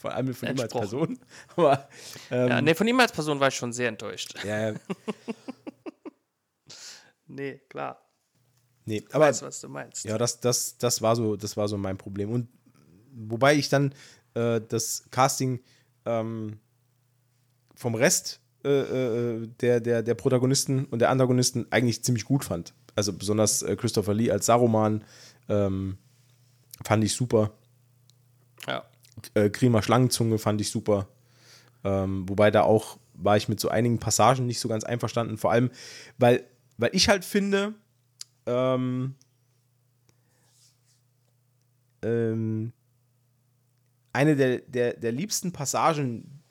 vor 0.00 0.12
allem 0.14 0.34
von 0.34 0.48
ihm 0.50 0.60
als. 0.60 0.72
Person. 0.72 1.18
Aber 1.56 1.88
ähm, 2.30 2.48
ja, 2.48 2.60
nee, 2.60 2.74
von 2.74 2.86
ihm 2.86 3.00
als 3.00 3.12
Person 3.12 3.40
war 3.40 3.48
ich 3.48 3.54
schon 3.54 3.72
sehr 3.72 3.88
enttäuscht. 3.88 4.34
ja, 4.44 4.70
ja, 4.70 4.74
Nee, 7.32 7.60
klar. 7.68 7.98
nee, 8.84 8.98
Ich 8.98 9.14
aber 9.14 9.26
weiß, 9.26 9.42
was 9.42 9.60
du 9.60 9.68
meinst. 9.68 10.04
Ja, 10.04 10.18
das, 10.18 10.40
das, 10.40 10.76
das, 10.76 11.00
war 11.00 11.16
so, 11.16 11.36
das 11.36 11.56
war 11.56 11.66
so 11.66 11.78
mein 11.78 11.96
Problem. 11.96 12.30
Und 12.30 12.48
wobei 13.12 13.54
ich 13.54 13.68
dann 13.68 13.94
äh, 14.34 14.60
das 14.60 15.04
Casting 15.10 15.60
ähm, 16.04 16.58
vom 17.74 17.94
Rest 17.94 18.40
äh, 18.64 18.68
äh, 18.68 19.48
der, 19.60 19.80
der, 19.80 20.02
der 20.02 20.14
Protagonisten 20.14 20.84
und 20.86 20.98
der 20.98 21.10
Antagonisten 21.10 21.66
eigentlich 21.70 22.04
ziemlich 22.04 22.24
gut 22.24 22.44
fand. 22.44 22.74
Also 22.94 23.12
besonders 23.12 23.62
äh, 23.62 23.76
Christopher 23.76 24.12
Lee 24.12 24.30
als 24.30 24.46
Saruman 24.46 25.04
ähm, 25.48 25.96
fand 26.84 27.02
ich 27.02 27.14
super. 27.14 27.52
Ja. 28.66 28.84
Äh, 29.34 29.48
Grima 29.50 29.82
Schlangenzunge 29.82 30.38
fand 30.38 30.60
ich 30.60 30.70
super. 30.70 31.08
Ähm, 31.82 32.28
wobei 32.28 32.50
da 32.50 32.62
auch 32.62 32.98
war 33.14 33.36
ich 33.36 33.48
mit 33.48 33.60
so 33.60 33.68
einigen 33.68 33.98
Passagen 33.98 34.46
nicht 34.46 34.60
so 34.60 34.68
ganz 34.68 34.84
einverstanden. 34.84 35.38
Vor 35.38 35.52
allem, 35.52 35.70
weil, 36.18 36.44
weil 36.82 36.90
ich 36.94 37.08
halt 37.08 37.24
finde, 37.24 37.74
ähm, 38.44 39.14
ähm, 42.02 42.72
eine 44.12 44.34
der, 44.34 44.58
der, 44.62 44.94
der 44.94 45.12
liebsten 45.12 45.52
Passagen, 45.52 46.42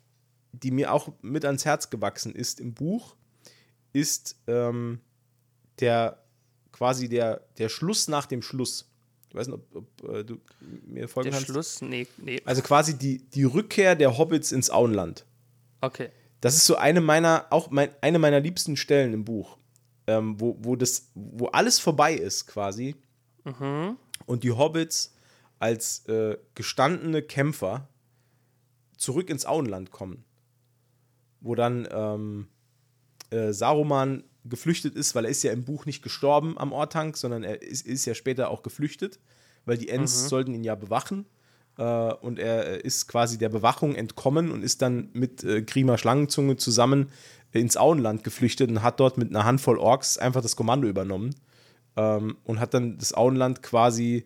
die 0.54 0.72
mir 0.72 0.94
auch 0.94 1.12
mit 1.22 1.44
ans 1.44 1.65
Herz 1.65 1.89
gewachsen 1.89 2.34
ist 2.34 2.62
im 2.62 2.74
Buch, 2.74 3.17
ist 3.91 4.38
ähm, 4.48 5.02
der 5.82 6.24
quasi 6.72 7.10
der, 7.10 7.46
der 7.58 7.67
Schluss 7.67 8.08
nach 8.08 8.26
dem 8.26 8.41
Schluss. 8.41 8.89
Ich 9.28 9.36
weiß 9.36 9.48
nicht, 9.48 9.56
ob, 9.56 9.76
ob 9.76 10.10
äh, 10.10 10.24
du 10.24 10.39
mir 10.86 11.10
folgen 11.10 11.30
Der 11.30 11.39
kannst. 11.39 11.52
Schluss? 11.52 11.82
Nee, 11.82 12.08
nee. 12.17 12.41
Also 12.46 12.62
quasi 12.62 12.98
die, 12.98 13.17
die 13.30 13.44
Rückkehr 13.44 13.96
der 13.96 14.17
Hobbits 14.17 14.54
ins 14.54 14.70
Auenland. 14.70 15.26
Okay. 15.82 16.10
Das 16.39 16.56
ist 16.56 16.65
so 16.65 16.76
eine 16.76 17.02
meiner, 17.02 17.48
auch 17.50 17.70
mein, 17.70 17.89
eine 18.00 18.17
meiner 18.17 18.39
liebsten 18.39 18.78
Stellen 18.78 19.13
im 19.13 19.26
Buch, 19.26 19.58
ähm, 20.17 20.39
wo, 20.39 20.58
wo, 20.60 20.76
das, 20.76 21.12
wo 21.15 21.47
alles 21.47 21.80
vorbei 21.80 22.13
ist 22.13 22.47
quasi. 22.47 22.95
Und 24.26 24.43
die 24.43 24.52
Hobbits 24.52 25.15
als 25.60 26.06
äh, 26.08 26.38
gestandene 26.56 27.21
Kämpfer 27.21 27.88
zurück 28.97 29.30
ins 29.30 29.45
Auenland 29.45 29.91
kommen. 29.91 30.24
Wo 31.39 31.56
dann 31.56 31.88
ähm, 31.91 32.47
äh, 33.30 33.52
Saruman 33.52 34.24
geflüchtet 34.45 34.95
ist, 34.95 35.15
weil 35.15 35.26
er 35.26 35.32
ist 35.32 35.43
ja 35.43 35.52
im 35.52 35.65
Buch 35.65 35.86
nicht 35.86 36.02
gestorben 36.02 36.58
am 36.58 36.71
Ortank, 36.71 37.17
sondern 37.17 37.43
er 37.43 37.62
ist, 37.62 37.86
ist 37.86 38.06
ja 38.06 38.15
später 38.15 38.50
auch 38.50 38.63
geflüchtet, 38.63 39.19
weil 39.65 39.78
die 39.78 39.89
Ents 39.89 40.28
sollten 40.30 40.54
ihn 40.54 40.63
ja 40.63 40.76
bewachen. 40.76 41.26
Äh, 41.78 42.13
und 42.13 42.39
er 42.39 42.84
ist 42.84 43.08
quasi 43.08 43.38
der 43.38 43.50
Bewachung 43.50 43.95
entkommen 43.95 44.52
und 44.52 44.63
ist 44.63 44.82
dann 44.82 45.10
mit 45.13 45.43
äh, 45.43 45.62
Grima 45.62 45.97
Schlangenzunge 45.97 46.58
zusammen 46.58 47.10
ins 47.60 47.78
Auenland 47.78 48.24
geflüchtet 48.24 48.70
und 48.70 48.82
hat 48.82 49.00
dort 49.00 49.18
mit 49.18 49.30
einer 49.30 49.46
Handvoll 49.46 49.78
Orks 49.78 50.18
einfach 50.18 50.42
das 50.42 50.56
Kommando 50.56 50.88
übernommen 50.88 51.36
ähm, 51.98 52.38
und 52.46 52.60
hat 52.60 52.74
dann 52.74 52.98
das 52.98 53.14
Auenland 53.14 53.62
quasi 53.62 54.26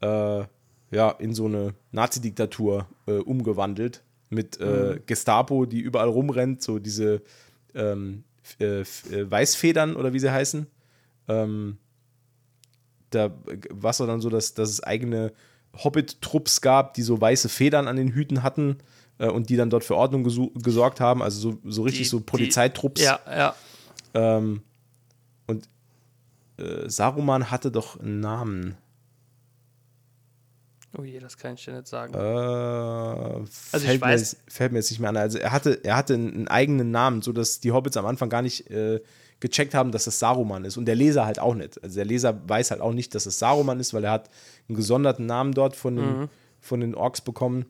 äh, 0.00 0.44
ja, 0.90 1.10
in 1.18 1.34
so 1.34 1.46
eine 1.46 1.74
Nazi-Diktatur 1.92 2.86
äh, 3.06 3.12
umgewandelt 3.12 4.02
mit 4.30 4.60
äh, 4.60 5.00
Gestapo, 5.06 5.66
die 5.66 5.80
überall 5.80 6.08
rumrennt, 6.08 6.62
so 6.62 6.78
diese 6.78 7.22
ähm, 7.74 8.24
äh, 8.60 8.80
äh, 8.80 8.84
Weißfedern 9.30 9.96
oder 9.96 10.12
wie 10.12 10.18
sie 10.18 10.32
heißen. 10.32 10.66
Ähm, 11.28 11.78
da 13.10 13.30
war 13.70 13.90
es 13.90 13.98
dann 13.98 14.20
so, 14.20 14.28
dass, 14.28 14.54
dass 14.54 14.70
es 14.70 14.82
eigene 14.82 15.32
Hobbit-Trupps 15.76 16.60
gab, 16.60 16.94
die 16.94 17.02
so 17.02 17.20
weiße 17.20 17.48
Federn 17.48 17.88
an 17.88 17.96
den 17.96 18.12
Hüten 18.12 18.42
hatten 18.42 18.78
äh, 19.18 19.28
und 19.28 19.48
die 19.50 19.56
dann 19.56 19.70
dort 19.70 19.84
für 19.84 19.96
Ordnung 19.96 20.24
gesorgt 20.24 21.00
haben, 21.00 21.22
also 21.22 21.38
so, 21.52 21.58
so 21.64 21.82
richtig 21.82 22.02
Die- 22.04 22.08
so 22.08 22.18
die- 22.18 22.24
Polizeitrupps. 22.24 23.00
Ja, 23.02 23.20
ja. 23.30 23.54
Ähm, 24.14 24.62
und 25.46 25.68
äh, 26.58 26.88
Saruman 26.88 27.50
hatte 27.50 27.70
doch 27.70 27.98
einen 28.00 28.20
Namen. 28.20 28.76
Oh 30.96 31.02
je, 31.02 31.18
das 31.18 31.36
kann 31.36 31.54
ich 31.54 31.64
dir 31.64 31.72
nicht 31.74 31.88
sagen. 31.88 32.14
Äh, 32.14 32.18
Also 32.18 33.48
ich 33.78 33.82
fällt, 33.82 34.02
weiß- 34.02 34.36
mir, 34.36 34.52
fällt 34.52 34.72
mir 34.72 34.78
jetzt 34.78 34.90
nicht 34.90 35.00
mehr 35.00 35.08
an. 35.10 35.16
Also 35.16 35.38
er 35.38 35.50
hatte, 35.50 35.80
er 35.82 35.96
hatte 35.96 36.14
einen, 36.14 36.46
eigenen 36.46 36.92
Namen, 36.92 37.20
sodass 37.20 37.58
die 37.58 37.72
Hobbits 37.72 37.96
am 37.96 38.06
Anfang 38.06 38.28
gar 38.28 38.42
nicht 38.42 38.70
äh, 38.70 39.00
gecheckt 39.40 39.74
haben, 39.74 39.90
dass 39.90 40.06
es 40.06 40.20
Saruman 40.20 40.64
ist. 40.64 40.76
Und 40.76 40.84
der 40.86 40.94
Leser 40.94 41.26
halt 41.26 41.40
auch 41.40 41.54
nicht. 41.54 41.82
Also 41.82 41.96
der 41.96 42.04
Leser 42.04 42.40
weiß 42.48 42.70
halt 42.70 42.80
auch 42.80 42.92
nicht, 42.92 43.12
dass 43.16 43.26
es 43.26 43.40
Saruman 43.40 43.80
ist, 43.80 43.92
weil 43.92 44.04
er 44.04 44.12
hat 44.12 44.30
einen 44.68 44.76
gesonderten 44.76 45.26
Namen 45.26 45.52
dort 45.52 45.74
von 45.74 45.96
den, 45.96 46.20
Mhm. 46.20 46.28
von 46.60 46.80
den 46.80 46.94
Orks 46.94 47.20
bekommen. 47.20 47.66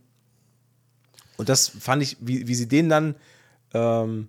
Und 1.36 1.48
das 1.48 1.68
fand 1.68 2.02
ich, 2.02 2.16
wie, 2.20 2.46
wie 2.46 2.54
sie 2.54 2.68
den 2.68 2.88
dann 2.88 3.14
ähm, 3.72 4.28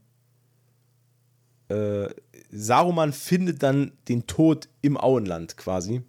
äh, 1.69 2.09
Saruman 2.51 3.13
findet 3.13 3.63
dann 3.63 3.91
den 4.07 4.27
Tod 4.27 4.69
im 4.81 4.97
Auenland 4.97 5.57
quasi. 5.57 6.01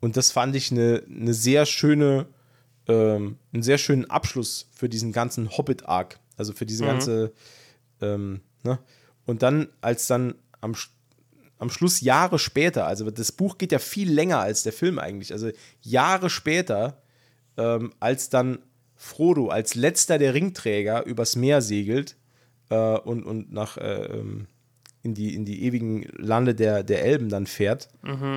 Und 0.00 0.16
das 0.16 0.30
fand 0.30 0.54
ich 0.56 0.70
eine, 0.70 1.02
eine 1.08 1.34
sehr 1.34 1.66
schöne, 1.66 2.26
ähm, 2.86 3.38
einen 3.52 3.62
sehr 3.62 3.78
schönen 3.78 4.08
Abschluss 4.10 4.68
für 4.72 4.88
diesen 4.88 5.12
ganzen 5.12 5.56
Hobbit-Arc. 5.56 6.18
Also 6.36 6.52
für 6.52 6.66
diese 6.66 6.84
ganze, 6.84 7.32
ähm, 8.00 8.40
ne? 8.62 8.78
Und 9.24 9.42
dann, 9.42 9.68
als 9.80 10.06
dann 10.06 10.34
am, 10.60 10.74
am 11.58 11.70
Schluss 11.70 12.00
Jahre 12.00 12.38
später, 12.38 12.86
also 12.86 13.10
das 13.10 13.32
Buch 13.32 13.58
geht 13.58 13.72
ja 13.72 13.78
viel 13.78 14.12
länger 14.12 14.38
als 14.38 14.62
der 14.62 14.72
Film 14.72 14.98
eigentlich, 14.98 15.32
also 15.32 15.50
Jahre 15.82 16.30
später, 16.30 17.02
ähm, 17.56 17.92
als 17.98 18.28
dann 18.28 18.58
Frodo 18.96 19.48
als 19.48 19.74
letzter 19.74 20.18
der 20.18 20.34
Ringträger 20.34 21.04
übers 21.04 21.36
Meer 21.36 21.60
segelt 21.62 22.16
äh, 22.70 22.98
und, 22.98 23.24
und 23.24 23.52
nach 23.52 23.76
äh, 23.76 24.06
ähm, 24.06 24.46
in, 25.02 25.14
die, 25.14 25.34
in 25.34 25.44
die 25.44 25.62
ewigen 25.64 26.02
Lande 26.16 26.54
der, 26.54 26.82
der 26.82 27.04
Elben 27.04 27.28
dann 27.28 27.46
fährt, 27.46 27.88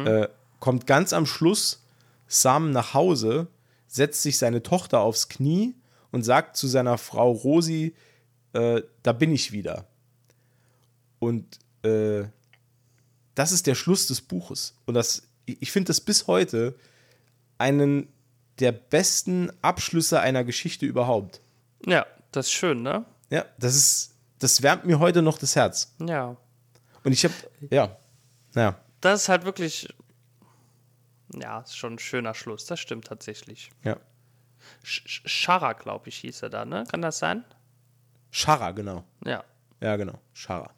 äh, 0.06 0.28
kommt 0.60 0.86
ganz 0.86 1.13
am 1.13 1.26
Schluss 1.26 1.84
Sam 2.28 2.72
nach 2.72 2.93
Hause, 2.93 3.48
setzt 3.88 4.22
sich 4.22 4.38
seine 4.38 4.62
Tochter 4.62 5.00
aufs 5.00 5.30
Knie 5.30 5.74
und 6.12 6.24
sagt 6.24 6.58
zu 6.58 6.67
seiner 6.67 7.00
Frau 7.00 7.32
Rosi, 7.32 7.95
äh, 8.54 8.84
da 9.02 9.13
bin 9.13 9.32
ich 9.32 9.52
wieder. 9.52 9.88
Und 11.17 11.60
äh, 11.84 12.26
das 13.34 13.52
ist 13.52 13.65
der 13.65 13.76
Schluss 13.76 14.06
des 14.08 14.22
Buches. 14.22 14.76
Und 14.86 14.93
das, 14.93 15.24
ich 15.45 15.72
finde 15.72 15.88
das 15.88 16.02
bis 16.02 16.28
heute 16.28 16.76
einen 17.58 18.08
der 18.60 18.72
besten 18.72 19.52
Abschlüsse 19.62 20.19
einer 20.19 20.43
Geschichte 20.43 20.86
überhaupt. 20.86 21.41
Ja, 21.86 22.06
das 22.32 22.48
ist 22.48 22.52
schön, 22.54 22.82
ne? 22.82 23.06
Ja, 23.30 23.45
das 23.58 23.76
ist, 23.76 24.15
das 24.39 24.62
wärmt 24.62 24.86
mir 24.86 25.00
heute 25.00 25.22
noch 25.22 25.38
das 25.38 25.56
Herz. 25.56 25.93
Ja. 26.06 26.36
Und 27.04 27.12
ich 27.12 27.24
habe, 27.24 27.34
ja, 27.69 27.95
naja, 28.54 28.78
Das 29.02 29.22
ist 29.24 29.30
halt 29.30 29.45
wirklich. 29.45 29.88
Ja, 31.34 31.60
ist 31.62 31.78
schon 31.78 31.93
ein 31.93 32.00
schöner 32.00 32.34
Schluss. 32.34 32.65
Das 32.65 32.80
stimmt 32.80 33.06
tatsächlich. 33.06 33.72
ja. 33.84 33.98
Sch- 34.84 35.06
Sch- 35.08 35.28
Schara, 35.28 35.74
glaube 35.74 36.10
ich, 36.10 36.17
hieß 36.17 36.41
er 36.43 36.50
da, 36.50 36.65
ne? 36.65 36.84
Kann 36.91 37.02
das 37.02 37.17
sein? 37.19 37.43
Shara, 38.30 38.72
genau. 38.72 39.04
Ja, 39.26 39.43
Ja, 39.80 39.95
genau. 39.95 40.19
Shara. 40.34 40.69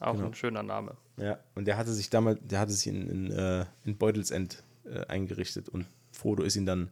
auch 0.00 0.12
Genau. 0.12 0.26
ein 0.26 0.34
schöner 0.34 0.62
Name. 0.62 0.96
Ja, 1.16 1.38
und 1.54 1.64
der 1.64 1.76
hatte 1.76 1.92
sich 1.92 2.10
damals, 2.10 2.38
der 2.42 2.60
hatte 2.60 2.72
sich 2.72 2.86
in, 2.86 3.08
in, 3.08 3.30
äh, 3.32 3.64
in 3.84 3.96
Beutelsend 3.96 4.62
äh, 4.84 5.04
eingerichtet 5.06 5.68
und 5.68 5.86
Frodo 6.18 6.42
ist 6.42 6.56
ihn 6.56 6.66
dann, 6.66 6.90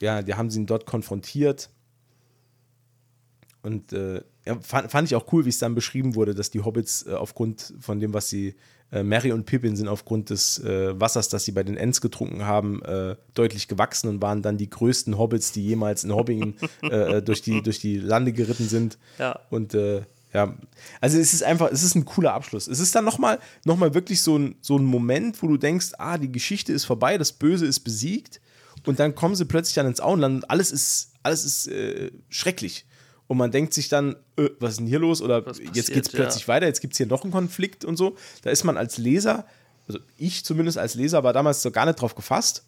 ja, 0.00 0.22
die 0.22 0.34
haben 0.34 0.50
sie 0.50 0.60
ihn 0.60 0.66
dort 0.66 0.86
konfrontiert. 0.86 1.70
Und 3.62 3.92
äh, 3.92 4.22
ja, 4.44 4.58
fand, 4.60 4.90
fand 4.90 5.08
ich 5.08 5.14
auch 5.14 5.32
cool, 5.32 5.44
wie 5.44 5.50
es 5.50 5.58
dann 5.58 5.74
beschrieben 5.74 6.14
wurde, 6.14 6.34
dass 6.34 6.50
die 6.50 6.60
Hobbits 6.60 7.06
äh, 7.06 7.12
aufgrund 7.12 7.72
von 7.80 8.00
dem, 8.00 8.12
was 8.12 8.28
sie, 8.28 8.56
äh, 8.92 9.02
Mary 9.02 9.32
und 9.32 9.46
Pippin 9.46 9.76
sind 9.76 9.88
aufgrund 9.88 10.30
des 10.30 10.58
äh, 10.62 10.98
Wassers, 10.98 11.28
das 11.28 11.44
sie 11.44 11.52
bei 11.52 11.62
den 11.62 11.76
Ents 11.76 12.00
getrunken 12.00 12.44
haben, 12.44 12.82
äh, 12.82 13.16
deutlich 13.34 13.68
gewachsen 13.68 14.08
und 14.08 14.20
waren 14.20 14.42
dann 14.42 14.58
die 14.58 14.68
größten 14.68 15.16
Hobbits, 15.16 15.52
die 15.52 15.64
jemals 15.64 16.04
in 16.04 16.14
Hobbingen 16.14 16.56
äh, 16.82 17.22
durch, 17.22 17.42
die, 17.42 17.62
durch 17.62 17.78
die 17.78 17.98
Lande 17.98 18.32
geritten 18.32 18.68
sind. 18.68 18.98
Ja. 19.18 19.40
Und 19.50 19.74
äh, 19.74 20.02
ja, 20.34 20.52
also 21.00 21.16
es 21.16 21.32
ist 21.32 21.44
einfach, 21.44 21.70
es 21.70 21.84
ist 21.84 21.94
ein 21.94 22.04
cooler 22.04 22.34
Abschluss. 22.34 22.66
Es 22.66 22.80
ist 22.80 22.94
dann 22.94 23.04
nochmal 23.04 23.38
noch 23.64 23.76
mal 23.76 23.94
wirklich 23.94 24.20
so 24.20 24.36
ein, 24.36 24.56
so 24.60 24.76
ein 24.76 24.84
Moment, 24.84 25.40
wo 25.42 25.46
du 25.46 25.56
denkst, 25.56 25.92
ah, 25.98 26.18
die 26.18 26.30
Geschichte 26.30 26.72
ist 26.72 26.84
vorbei, 26.84 27.16
das 27.16 27.32
Böse 27.32 27.66
ist 27.66 27.80
besiegt 27.80 28.40
und 28.84 28.98
dann 28.98 29.14
kommen 29.14 29.36
sie 29.36 29.44
plötzlich 29.44 29.74
dann 29.74 29.86
ins 29.86 30.00
Auenland 30.00 30.42
und 30.42 30.50
alles 30.50 30.72
ist, 30.72 31.12
alles 31.22 31.44
ist 31.44 31.68
äh, 31.68 32.10
schrecklich. 32.28 32.84
Und 33.28 33.38
man 33.38 33.52
denkt 33.52 33.72
sich 33.72 33.88
dann, 33.88 34.16
äh, 34.36 34.50
was 34.58 34.72
ist 34.72 34.80
denn 34.80 34.88
hier 34.88 34.98
los? 34.98 35.22
Oder 35.22 35.46
Was 35.46 35.58
jetzt 35.58 35.68
passiert, 35.68 35.86
geht 35.86 36.06
es 36.06 36.12
plötzlich 36.12 36.42
ja. 36.42 36.48
weiter, 36.48 36.66
jetzt 36.66 36.80
gibt 36.80 36.94
es 36.94 36.98
hier 36.98 37.06
noch 37.06 37.22
einen 37.22 37.32
Konflikt 37.32 37.84
und 37.84 37.96
so. 37.96 38.16
Da 38.42 38.50
ist 38.50 38.64
man 38.64 38.76
als 38.76 38.98
Leser, 38.98 39.46
also 39.86 40.00
ich 40.18 40.44
zumindest 40.44 40.78
als 40.78 40.96
Leser 40.96 41.22
war 41.22 41.32
damals 41.32 41.62
so 41.62 41.70
gar 41.70 41.86
nicht 41.86 42.00
drauf 42.00 42.16
gefasst. 42.16 42.64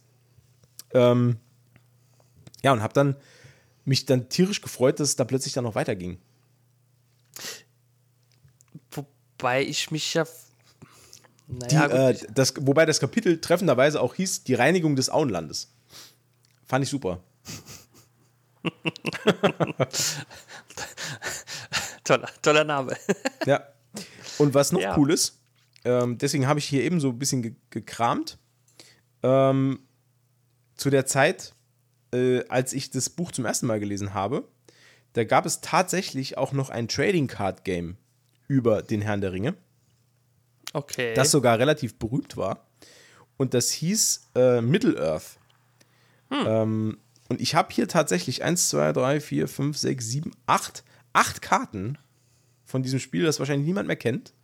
Ähm, 0.94 1.36
ja, 2.62 2.72
und 2.72 2.80
habe 2.80 2.94
dann 2.94 3.16
mich 3.84 4.06
dann 4.06 4.28
tierisch 4.28 4.60
gefreut, 4.60 5.00
dass 5.00 5.08
es 5.08 5.16
da 5.16 5.24
plötzlich 5.24 5.52
dann 5.52 5.64
noch 5.64 5.74
weiterging. 5.74 6.18
Wobei 8.90 9.62
ich 9.62 9.90
mich 9.90 10.14
ja. 10.14 10.24
Die, 11.48 11.74
Naja, 11.74 12.10
gut, 12.12 12.22
äh, 12.22 12.26
das, 12.32 12.54
wobei 12.60 12.86
das 12.86 12.98
Kapitel 13.00 13.40
treffenderweise 13.40 14.00
auch 14.00 14.14
hieß, 14.14 14.44
die 14.44 14.54
Reinigung 14.54 14.96
des 14.96 15.10
Auenlandes. 15.10 15.72
Fand 16.66 16.84
ich 16.84 16.90
super. 16.90 17.22
toller, 22.04 22.28
toller 22.42 22.64
Name. 22.64 22.96
Ja. 23.46 23.62
Und 24.38 24.54
was 24.54 24.72
noch 24.72 24.80
Ja. 24.80 24.96
cool 24.98 25.12
ist, 25.12 25.38
ähm, 25.84 26.18
deswegen 26.18 26.46
habe 26.48 26.58
ich 26.58 26.64
hier 26.66 26.82
eben 26.82 26.98
so 27.00 27.10
ein 27.10 27.18
bisschen 27.18 27.42
ge 27.42 27.54
gekramt. 27.70 28.38
Ähm, 29.22 29.80
zu 30.76 30.90
der 30.90 31.06
Zeit, 31.06 31.54
äh, 32.12 32.44
als 32.48 32.72
ich 32.72 32.90
das 32.90 33.08
Buch 33.08 33.32
zum 33.32 33.44
ersten 33.44 33.66
Mal 33.66 33.80
gelesen 33.80 34.14
habe, 34.14 34.48
da 35.16 35.24
gab 35.24 35.46
es 35.46 35.60
tatsächlich 35.62 36.36
auch 36.36 36.52
noch 36.52 36.68
ein 36.68 36.88
Trading 36.88 37.26
Card 37.26 37.64
Game 37.64 37.96
über 38.48 38.82
den 38.82 39.00
Herrn 39.00 39.20
der 39.22 39.32
Ringe. 39.32 39.54
Okay. 40.72 41.14
das 41.14 41.30
sogar 41.30 41.58
relativ 41.58 41.98
berühmt 41.98 42.36
war. 42.36 42.66
Und 43.38 43.54
das 43.54 43.70
hieß 43.70 44.28
äh, 44.34 44.60
Middle-earth. 44.60 45.38
Ähm, 46.30 46.98
und 47.28 47.40
ich 47.40 47.54
habe 47.54 47.72
hier 47.72 47.88
tatsächlich 47.88 48.44
1, 48.44 48.68
2, 48.68 48.92
3, 48.92 49.20
4, 49.20 49.48
5, 49.48 49.76
6, 49.78 50.06
7, 50.06 50.30
8, 50.46 50.84
8 51.14 51.40
Karten 51.40 51.96
von 52.66 52.82
diesem 52.82 52.98
Spiel, 52.98 53.24
das 53.24 53.38
wahrscheinlich 53.38 53.66
niemand 53.66 53.86
mehr 53.86 53.96
kennt. 53.96 54.34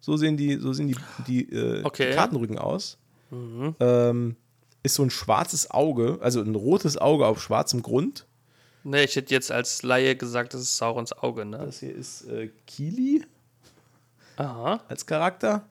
So 0.00 0.16
sehen 0.16 0.36
die, 0.36 0.56
so 0.56 0.72
sehen 0.72 0.88
die, 0.88 0.96
die, 1.26 1.52
äh, 1.52 1.84
Okay. 1.84 2.10
die 2.10 2.16
Kartenrücken 2.16 2.58
aus. 2.58 2.98
Ähm, 3.30 4.36
ist 4.82 4.94
so 4.94 5.02
ein 5.02 5.10
schwarzes 5.10 5.70
Auge, 5.70 6.18
also 6.22 6.40
ein 6.40 6.54
rotes 6.54 6.96
Auge 6.96 7.26
auf 7.26 7.40
schwarzem 7.42 7.82
Grund. 7.82 8.26
Ne, 8.86 9.02
ich 9.02 9.16
hätte 9.16 9.34
jetzt 9.34 9.50
als 9.50 9.82
Laie 9.82 10.14
gesagt, 10.14 10.54
das 10.54 10.60
ist 10.60 10.76
Saurons 10.76 11.12
Auge, 11.12 11.44
ne? 11.44 11.58
Das 11.58 11.80
hier 11.80 11.92
ist 11.92 12.22
äh, 12.28 12.50
Kili 12.68 13.24
Aha. 14.36 14.80
als 14.86 15.04
Charakter. 15.04 15.66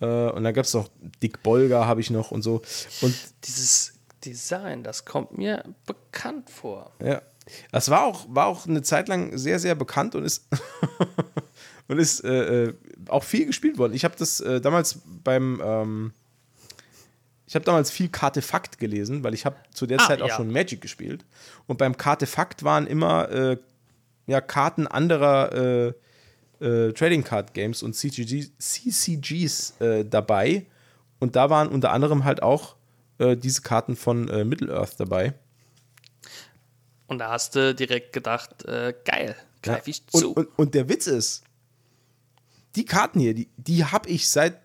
Äh, 0.00 0.30
und 0.30 0.44
dann 0.44 0.54
gab 0.54 0.64
es 0.64 0.72
noch 0.72 0.88
Dick 1.22 1.42
Bolger, 1.42 1.86
habe 1.86 2.00
ich 2.00 2.08
noch 2.08 2.30
und 2.30 2.40
so. 2.40 2.62
Und 3.02 3.14
Dieses 3.44 3.92
Design, 4.24 4.82
das 4.82 5.04
kommt 5.04 5.36
mir 5.36 5.62
bekannt 5.84 6.48
vor. 6.48 6.90
Ja. 7.04 7.20
Das 7.70 7.90
war 7.90 8.04
auch, 8.04 8.24
war 8.30 8.46
auch 8.46 8.66
eine 8.66 8.80
Zeit 8.80 9.08
lang 9.08 9.36
sehr, 9.36 9.58
sehr 9.58 9.74
bekannt 9.74 10.14
und 10.14 10.24
ist, 10.24 10.46
und 11.88 11.98
ist 11.98 12.24
äh, 12.24 12.64
äh, 12.64 12.74
auch 13.08 13.24
viel 13.24 13.44
gespielt 13.44 13.76
worden. 13.76 13.92
Ich 13.92 14.06
habe 14.06 14.16
das 14.16 14.40
äh, 14.40 14.62
damals 14.62 15.00
beim, 15.22 15.60
ähm, 15.62 16.12
ich 17.48 17.54
habe 17.54 17.64
damals 17.64 17.90
viel 17.90 18.10
Kartefakt 18.10 18.78
gelesen, 18.78 19.24
weil 19.24 19.32
ich 19.32 19.46
habe 19.46 19.56
zu 19.72 19.86
der 19.86 20.00
Ah, 20.00 20.06
Zeit 20.06 20.20
auch 20.20 20.28
ja. 20.28 20.36
schon 20.36 20.52
Magic 20.52 20.82
gespielt. 20.82 21.24
Und 21.66 21.78
beim 21.78 21.96
Kartefakt 21.96 22.62
waren 22.62 22.86
immer 22.86 23.30
äh, 23.30 23.56
ja, 24.26 24.42
Karten 24.42 24.86
anderer 24.86 25.94
äh, 26.60 26.64
äh, 26.64 26.92
Trading 26.92 27.24
Card 27.24 27.54
Games 27.54 27.82
und 27.82 27.94
CCG, 27.94 28.50
CCGs 28.58 29.80
äh, 29.80 30.04
dabei. 30.04 30.66
Und 31.20 31.36
da 31.36 31.48
waren 31.48 31.68
unter 31.68 31.90
anderem 31.90 32.24
halt 32.24 32.42
auch 32.42 32.76
äh, 33.16 33.34
diese 33.34 33.62
Karten 33.62 33.96
von 33.96 34.28
äh, 34.28 34.44
Middle-earth 34.44 35.00
dabei. 35.00 35.32
Und 37.06 37.18
da 37.18 37.30
hast 37.30 37.56
du 37.56 37.74
direkt 37.74 38.12
gedacht, 38.12 38.62
geil, 38.66 39.34
greif 39.62 39.88
ich 39.88 40.02
und, 40.12 40.20
zu. 40.20 40.32
Und, 40.34 40.48
und 40.58 40.74
der 40.74 40.90
Witz 40.90 41.06
ist, 41.06 41.44
die 42.76 42.84
Karten 42.84 43.18
hier, 43.18 43.32
die, 43.32 43.48
die 43.56 43.86
habe 43.86 44.10
ich 44.10 44.28
seit 44.28 44.60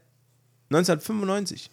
1995. 0.69 1.69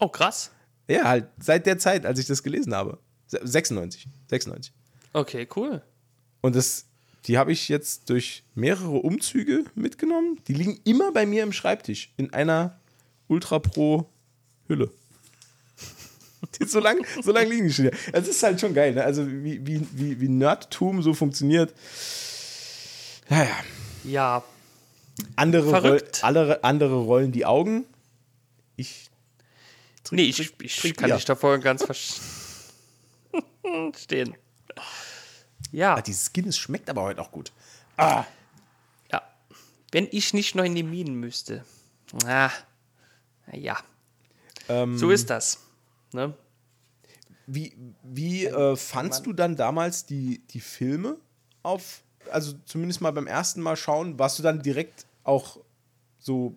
oh, 0.00 0.08
krass. 0.08 0.50
Ja, 0.88 1.04
halt 1.04 1.26
seit 1.38 1.66
der 1.66 1.78
Zeit, 1.78 2.04
als 2.06 2.18
ich 2.18 2.26
das 2.26 2.42
gelesen 2.42 2.74
habe. 2.74 2.98
Se- 3.26 3.40
96. 3.42 4.06
96. 4.28 4.72
Okay, 5.12 5.48
cool. 5.56 5.82
Und 6.40 6.56
das, 6.56 6.86
die 7.26 7.38
habe 7.38 7.52
ich 7.52 7.68
jetzt 7.68 8.10
durch 8.10 8.44
mehrere 8.54 8.96
Umzüge 8.98 9.64
mitgenommen. 9.74 10.40
Die 10.48 10.54
liegen 10.54 10.80
immer 10.84 11.12
bei 11.12 11.24
mir 11.26 11.42
im 11.44 11.52
Schreibtisch 11.52 12.12
in 12.16 12.32
einer 12.32 12.78
Ultra 13.28 13.58
Pro 13.60 14.10
Hülle. 14.68 14.90
Die- 16.60 16.66
so 16.66 16.80
lange 16.80 17.02
so 17.22 17.30
lang 17.32 17.48
liegen 17.48 17.68
die 17.68 17.72
schon 17.72 17.84
hier. 17.86 17.96
Das 18.12 18.26
ist 18.28 18.42
halt 18.42 18.60
schon 18.60 18.74
geil, 18.74 18.94
ne? 18.94 19.04
Also 19.04 19.26
wie, 19.26 19.64
wie, 19.66 19.86
wie, 19.92 20.20
wie 20.20 20.28
Nerdtum 20.28 21.00
so 21.02 21.14
funktioniert. 21.14 21.72
Naja. 23.28 23.56
Ja, 24.04 24.42
Andere, 25.36 25.80
roll, 25.80 26.02
andere, 26.22 26.64
andere 26.64 26.96
rollen 26.96 27.30
die 27.32 27.46
Augen. 27.46 27.84
Ich. 28.76 29.10
Nee, 30.10 30.22
ich, 30.24 30.52
ich 30.60 30.76
trink 30.76 30.96
kann 30.96 31.08
Bier. 31.08 31.16
dich 31.16 31.24
davor 31.24 31.58
ganz 31.58 31.84
verstehen. 31.84 32.34
Ja, 35.70 35.94
Ah, 35.94 36.02
dieses 36.02 36.32
Guinness 36.34 36.58
schmeckt 36.58 36.90
aber 36.90 37.02
heute 37.02 37.20
auch 37.22 37.30
gut. 37.30 37.50
ja. 37.98 38.26
Wenn 39.90 40.06
ich 40.10 40.32
nicht 40.34 40.54
noch 40.54 40.64
in 40.64 40.74
die 40.74 40.82
Minen 40.82 41.14
müsste. 41.14 41.64
Ah, 42.26 42.50
ja. 43.52 43.78
Ähm, 44.68 44.98
So 44.98 45.10
ist 45.10 45.30
das. 45.30 45.58
Ne? 46.12 46.34
Wie, 47.46 47.74
wie 48.02 48.46
äh, 48.46 48.76
fandst 48.76 49.24
du 49.26 49.32
dann 49.32 49.56
damals 49.56 50.04
die, 50.06 50.38
die 50.48 50.60
Filme 50.60 51.16
auf, 51.62 52.02
also 52.30 52.52
zumindest 52.66 53.00
mal 53.00 53.10
beim 53.12 53.26
ersten 53.26 53.60
Mal 53.62 53.76
schauen, 53.76 54.18
warst 54.18 54.38
du 54.38 54.42
dann 54.42 54.62
direkt 54.62 55.06
auch 55.24 55.58
so 56.18 56.54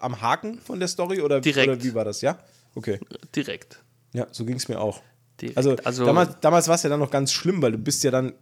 am 0.00 0.20
Haken 0.20 0.60
von 0.60 0.78
der 0.78 0.88
Story 0.88 1.20
oder, 1.20 1.40
Direkt. 1.40 1.68
oder 1.68 1.82
wie 1.82 1.94
war 1.94 2.04
das, 2.04 2.20
ja? 2.20 2.38
Okay. 2.76 3.00
Direkt. 3.34 3.82
Ja, 4.12 4.28
so 4.30 4.44
ging 4.44 4.56
es 4.56 4.68
mir 4.68 4.80
auch. 4.80 5.02
Direkt. 5.40 5.56
Also, 5.56 5.76
Also- 5.82 6.04
damals, 6.06 6.36
damals 6.40 6.68
war 6.68 6.76
es 6.76 6.82
ja 6.84 6.88
dann 6.90 7.00
noch 7.00 7.10
ganz 7.10 7.32
schlimm, 7.32 7.60
weil 7.62 7.72
du 7.72 7.78
bist 7.78 8.04
ja 8.04 8.10
dann 8.12 8.32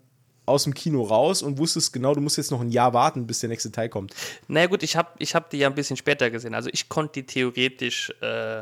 aus 0.47 0.65
dem 0.65 0.75
Kino 0.75 1.03
raus 1.03 1.41
und 1.43 1.57
wusstest 1.57 1.95
genau, 1.95 2.15
du 2.15 2.21
musst 2.21 2.37
jetzt 2.37 2.51
noch 2.51 2.61
ein 2.61 2.69
Jahr 2.71 2.93
warten, 2.93 3.27
bis 3.27 3.39
der 3.41 3.49
nächste 3.49 3.73
Teil 3.73 3.89
kommt. 3.89 4.13
Naja 4.47 4.67
gut, 4.67 4.83
ich 4.83 4.95
habe 4.95 5.09
ich 5.19 5.35
hab 5.35 5.49
die 5.49 5.57
ja 5.57 5.69
ein 5.69 5.75
bisschen 5.75 5.97
später 5.97 6.29
gesehen. 6.31 6.55
Also 6.55 6.69
ich 6.71 6.91
konnte 6.91 7.23
die 7.23 7.27
theoretisch, 7.27 8.13
äh, 8.21 8.59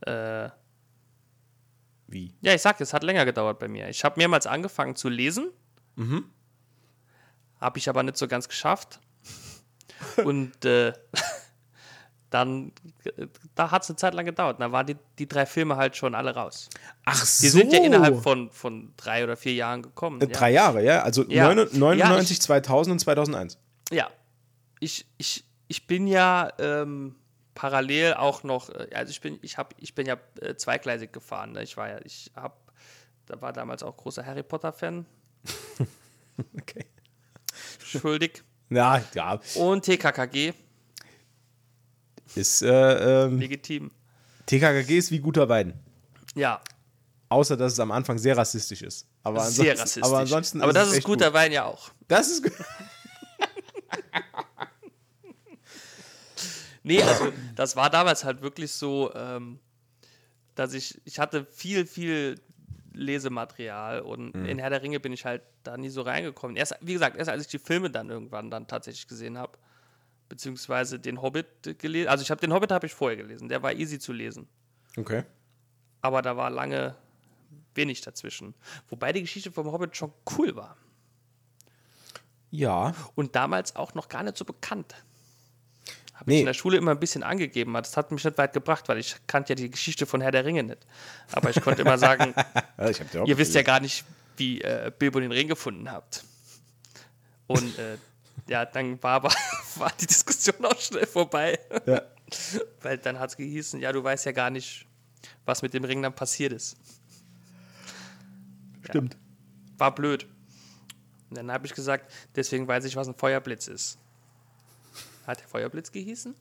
äh, 0.00 0.50
Wie? 2.08 2.34
ja, 2.40 2.52
ich 2.54 2.60
sag, 2.62 2.80
es 2.80 2.92
hat 2.92 3.04
länger 3.04 3.24
gedauert 3.24 3.60
bei 3.60 3.68
mir. 3.68 3.88
Ich 3.88 4.02
habe 4.04 4.18
mehrmals 4.18 4.46
angefangen 4.48 4.96
zu 4.96 5.08
lesen, 5.08 5.50
habe 7.60 7.78
ich 7.78 7.88
aber 7.88 8.02
nicht 8.02 8.16
so 8.16 8.26
ganz 8.26 8.48
geschafft. 8.48 8.98
Und 10.24 10.64
äh, 10.64 10.92
dann, 12.32 12.72
da 13.54 13.70
hat 13.70 13.82
es 13.82 13.90
eine 13.90 13.96
Zeit 13.96 14.14
lang 14.14 14.24
gedauert. 14.24 14.58
Da 14.60 14.72
waren 14.72 14.86
die, 14.86 14.96
die 15.18 15.28
drei 15.28 15.44
Filme 15.44 15.76
halt 15.76 15.96
schon 15.96 16.14
alle 16.14 16.34
raus. 16.34 16.70
Ach 17.04 17.20
Die 17.20 17.48
sind 17.48 17.72
ja 17.72 17.80
innerhalb 17.84 18.22
von, 18.22 18.50
von 18.50 18.94
drei 18.96 19.22
oder 19.22 19.36
vier 19.36 19.52
Jahren 19.52 19.82
gekommen. 19.82 20.20
Äh, 20.20 20.24
ja. 20.26 20.30
Drei 20.30 20.50
Jahre, 20.52 20.82
ja? 20.82 21.02
Also 21.02 21.24
Ja. 21.28 21.52
99, 21.54 22.38
Ja, 22.38 22.42
2000 22.42 22.92
und 22.92 22.98
2001. 23.00 23.58
Ja, 23.90 24.08
ich, 24.80 25.06
ich, 25.18 25.44
ich 25.68 25.86
bin 25.86 26.06
ja 26.06 26.50
ähm, 26.58 27.16
parallel 27.54 28.14
auch 28.14 28.44
noch, 28.44 28.70
äh, 28.70 28.88
also 28.94 29.10
ich 29.10 29.20
bin, 29.20 29.38
ich 29.42 29.58
hab, 29.58 29.74
ich 29.78 29.94
bin 29.94 30.06
ja 30.06 30.16
äh, 30.40 30.54
zweigleisig 30.56 31.12
gefahren. 31.12 31.52
Ne? 31.52 31.62
Ich 31.62 31.76
war 31.76 31.88
ja, 31.90 31.98
ich 32.04 32.30
hab, 32.34 32.72
da 33.26 33.40
war 33.42 33.52
damals 33.52 33.82
auch 33.82 33.96
großer 33.96 34.24
Harry 34.24 34.42
Potter-Fan, 34.42 35.04
Okay. 36.58 36.86
schuldig. 37.84 38.42
Ja, 38.70 39.02
ja. 39.14 39.38
Und 39.56 39.84
TKKG, 39.84 40.54
Ist, 42.34 42.62
äh, 42.62 43.24
ähm, 43.24 43.38
legitim. 43.38 43.90
TKKG 44.46 44.98
ist 44.98 45.10
wie 45.10 45.20
guter 45.20 45.48
Wein. 45.48 45.74
Ja, 46.34 46.60
Außer, 47.32 47.56
dass 47.56 47.72
es 47.72 47.80
am 47.80 47.90
Anfang 47.92 48.18
sehr 48.18 48.36
rassistisch 48.36 48.82
ist. 48.82 49.06
Aber 49.22 49.40
sehr 49.40 49.72
ansonsten, 49.72 49.80
rassistisch. 49.80 50.02
Aber 50.04 50.18
ansonsten 50.18 50.60
aber 50.60 50.72
das 50.74 50.88
es 50.88 50.98
ist 50.98 51.04
guter 51.04 51.26
gut. 51.26 51.34
Wein 51.34 51.50
ja 51.50 51.64
auch. 51.64 51.90
Das 52.06 52.28
ist 52.30 52.42
gut. 52.42 52.52
Nee, 56.84 57.00
also 57.00 57.32
das 57.54 57.76
war 57.76 57.90
damals 57.90 58.24
halt 58.24 58.42
wirklich 58.42 58.72
so, 58.72 59.14
ähm, 59.14 59.60
dass 60.56 60.74
ich, 60.74 61.00
ich 61.04 61.20
hatte 61.20 61.44
viel, 61.44 61.86
viel 61.86 62.40
Lesematerial 62.92 64.00
und 64.00 64.34
in 64.34 64.58
Herr 64.58 64.70
der 64.70 64.82
Ringe 64.82 64.98
bin 64.98 65.12
ich 65.12 65.24
halt 65.24 65.42
da 65.62 65.76
nie 65.76 65.90
so 65.90 66.02
reingekommen. 66.02 66.56
Erst, 66.56 66.74
wie 66.80 66.94
gesagt, 66.94 67.16
erst 67.16 67.30
als 67.30 67.42
ich 67.42 67.48
die 67.48 67.60
Filme 67.60 67.88
dann 67.88 68.10
irgendwann 68.10 68.50
dann 68.50 68.66
tatsächlich 68.66 69.06
gesehen 69.06 69.38
habe, 69.38 69.56
beziehungsweise 70.32 70.98
den 70.98 71.20
Hobbit 71.20 71.78
gelesen, 71.78 72.08
also 72.08 72.22
ich 72.22 72.30
habe 72.30 72.40
den 72.40 72.54
Hobbit 72.54 72.72
habe 72.72 72.86
ich 72.86 72.94
vorher 72.94 73.18
gelesen, 73.18 73.50
der 73.50 73.62
war 73.62 73.74
easy 73.74 73.98
zu 73.98 74.14
lesen, 74.14 74.48
Okay. 74.96 75.24
aber 76.00 76.22
da 76.22 76.38
war 76.38 76.48
lange 76.48 76.96
wenig 77.74 78.00
dazwischen. 78.00 78.54
Wobei 78.88 79.12
die 79.12 79.20
Geschichte 79.20 79.52
vom 79.52 79.70
Hobbit 79.70 79.94
schon 79.94 80.10
cool 80.38 80.56
war 80.56 80.78
Ja. 82.50 82.94
und 83.14 83.36
damals 83.36 83.76
auch 83.76 83.92
noch 83.92 84.08
gar 84.08 84.22
nicht 84.22 84.38
so 84.38 84.46
bekannt. 84.46 84.94
Habe 86.14 86.30
Nee. 86.30 86.36
ich 86.36 86.40
in 86.40 86.46
der 86.46 86.54
Schule 86.54 86.78
immer 86.78 86.92
ein 86.92 87.00
bisschen 87.00 87.22
angegeben. 87.22 87.74
Das 87.74 87.96
hat 87.98 88.10
mich 88.10 88.24
nicht 88.24 88.38
weit 88.38 88.54
gebracht, 88.54 88.88
weil 88.88 88.96
ich 88.98 89.16
kannte 89.26 89.52
ja 89.52 89.54
die 89.56 89.70
Geschichte 89.70 90.06
von 90.06 90.22
Herr 90.22 90.30
der 90.30 90.46
Ringe 90.46 90.62
nicht. 90.62 90.86
Aber 91.32 91.50
ich 91.50 91.60
konnte 91.60 91.82
immer 91.82 91.98
sagen, 91.98 92.32
ihr 93.26 93.36
wisst 93.38 93.54
ja 93.54 93.62
gar 93.62 93.80
nicht, 93.80 94.04
wie 94.38 94.62
äh, 94.62 94.90
Bilbo 94.98 95.20
den 95.20 95.32
Ring 95.32 95.48
gefunden 95.48 95.90
habt. 95.90 96.24
Und 97.48 97.78
äh, 97.78 97.98
ja, 98.48 98.64
dann 98.64 99.02
war 99.02 99.14
aber 99.14 99.32
war 99.76 99.92
die 100.00 100.06
Diskussion 100.06 100.64
auch 100.64 100.78
schnell 100.78 101.06
vorbei. 101.06 101.58
Ja. 101.86 102.02
Weil 102.80 102.98
dann 102.98 103.18
hat 103.18 103.30
es 103.30 103.36
gehießen, 103.36 103.80
ja, 103.80 103.92
du 103.92 104.02
weißt 104.02 104.24
ja 104.26 104.32
gar 104.32 104.50
nicht, 104.50 104.86
was 105.44 105.62
mit 105.62 105.74
dem 105.74 105.84
Ring 105.84 106.02
dann 106.02 106.14
passiert 106.14 106.52
ist. 106.52 106.76
Stimmt. 108.84 109.16
War 109.78 109.94
blöd. 109.94 110.26
Und 111.30 111.36
dann 111.36 111.52
habe 111.52 111.66
ich 111.66 111.74
gesagt, 111.74 112.12
deswegen 112.34 112.66
weiß 112.68 112.84
ich, 112.84 112.96
was 112.96 113.08
ein 113.08 113.14
Feuerblitz 113.14 113.68
ist. 113.68 113.98
Hat 115.26 115.40
der 115.40 115.48
Feuerblitz 115.48 115.92
gehießen? 115.92 116.34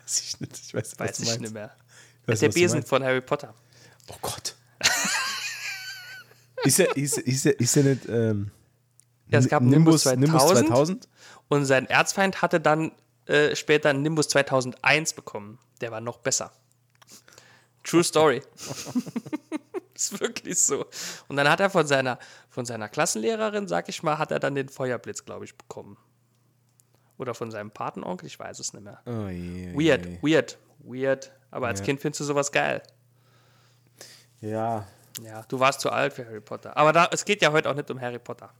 Weiß 0.00 0.20
ich 0.20 0.40
nicht. 0.40 0.58
Ich 0.58 0.74
weiß, 0.74 0.98
Weiß 0.98 1.20
ich 1.20 1.38
nicht 1.40 1.54
mehr. 1.54 1.74
Ich 2.22 2.28
weiß, 2.28 2.40
der 2.40 2.48
was 2.48 2.54
du 2.54 2.60
Besen 2.60 2.82
von 2.82 3.02
Harry 3.02 3.20
Potter. 3.20 3.54
Oh 4.08 4.16
Gott. 4.20 4.54
ist 6.64 6.78
er, 6.78 6.96
ist, 6.96 7.18
ist, 7.18 7.46
er, 7.46 7.58
ist 7.58 7.76
er 7.76 7.82
nicht. 7.84 8.08
Ähm, 8.08 8.50
Ja, 9.28 9.38
es 9.38 9.48
gab 9.48 9.62
Nimbus 9.62 10.02
2000. 10.02 10.20
Nimbus 10.20 10.42
2000? 10.48 11.08
Und 11.52 11.66
sein 11.66 11.84
Erzfeind 11.86 12.40
hatte 12.40 12.60
dann 12.60 12.92
äh, 13.26 13.54
später 13.54 13.90
einen 13.90 14.00
Nimbus 14.00 14.28
2001 14.28 15.12
bekommen. 15.12 15.58
Der 15.82 15.90
war 15.90 16.00
noch 16.00 16.16
besser. 16.16 16.50
True 17.84 18.02
Story. 18.02 18.42
ist 19.94 20.18
wirklich 20.18 20.58
so. 20.58 20.86
Und 21.28 21.36
dann 21.36 21.50
hat 21.50 21.60
er 21.60 21.68
von 21.68 21.86
seiner, 21.86 22.18
von 22.48 22.64
seiner 22.64 22.88
Klassenlehrerin, 22.88 23.68
sag 23.68 23.90
ich 23.90 24.02
mal, 24.02 24.16
hat 24.16 24.30
er 24.30 24.38
dann 24.38 24.54
den 24.54 24.70
Feuerblitz, 24.70 25.26
glaube 25.26 25.44
ich, 25.44 25.54
bekommen. 25.54 25.98
Oder 27.18 27.34
von 27.34 27.50
seinem 27.50 27.70
Patenonkel, 27.70 28.28
ich 28.28 28.38
weiß 28.38 28.58
es 28.58 28.72
nicht 28.72 28.84
mehr. 28.84 29.02
Oh 29.04 29.28
je, 29.28 29.74
Weird, 29.74 30.06
je. 30.06 30.18
weird, 30.22 30.58
weird. 30.78 31.32
Aber 31.50 31.66
als 31.66 31.82
Kind 31.82 32.00
findest 32.00 32.20
du 32.20 32.24
sowas 32.24 32.50
geil. 32.50 32.82
Ja. 34.40 34.86
Ja, 35.22 35.44
du 35.48 35.60
warst 35.60 35.82
zu 35.82 35.90
alt 35.90 36.14
für 36.14 36.24
Harry 36.24 36.40
Potter. 36.40 36.74
Aber 36.78 36.94
da, 36.94 37.10
es 37.12 37.26
geht 37.26 37.42
ja 37.42 37.52
heute 37.52 37.68
auch 37.68 37.74
nicht 37.74 37.90
um 37.90 38.00
Harry 38.00 38.18
Potter. 38.18 38.54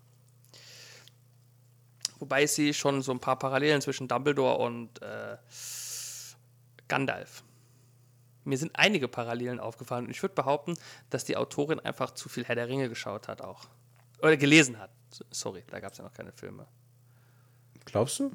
Wobei 2.23 2.45
ich 2.45 2.53
sehe 2.53 2.73
schon 2.73 3.03
so 3.03 3.11
ein 3.11 3.19
paar 3.19 3.37
Parallelen 3.37 3.81
zwischen 3.81 4.07
Dumbledore 4.07 4.59
und 4.59 5.03
äh, 5.03 5.37
Gandalf. 6.87 7.43
Mir 8.45 8.57
sind 8.57 8.71
einige 8.75 9.09
Parallelen 9.09 9.59
aufgefallen 9.59 10.05
und 10.05 10.13
ich 10.13 10.23
würde 10.23 10.37
behaupten, 10.37 10.77
dass 11.11 11.25
die 11.25 11.37
Autorin 11.37 11.81
einfach 11.81 12.13
zu 12.13 12.29
viel 12.29 12.45
Herr 12.45 12.55
der 12.55 12.69
Ringe 12.69 12.89
geschaut 12.89 13.27
hat 13.27 13.43
auch. 13.43 13.65
Oder 14.21 14.37
gelesen 14.37 14.79
hat. 14.79 14.91
Sorry, 15.33 15.65
da 15.69 15.81
gab 15.81 15.91
es 15.91 15.99
ja 15.99 16.05
noch 16.05 16.13
keine 16.13 16.31
Filme. 16.31 16.65
Glaubst 17.87 18.21
du? 18.21 18.31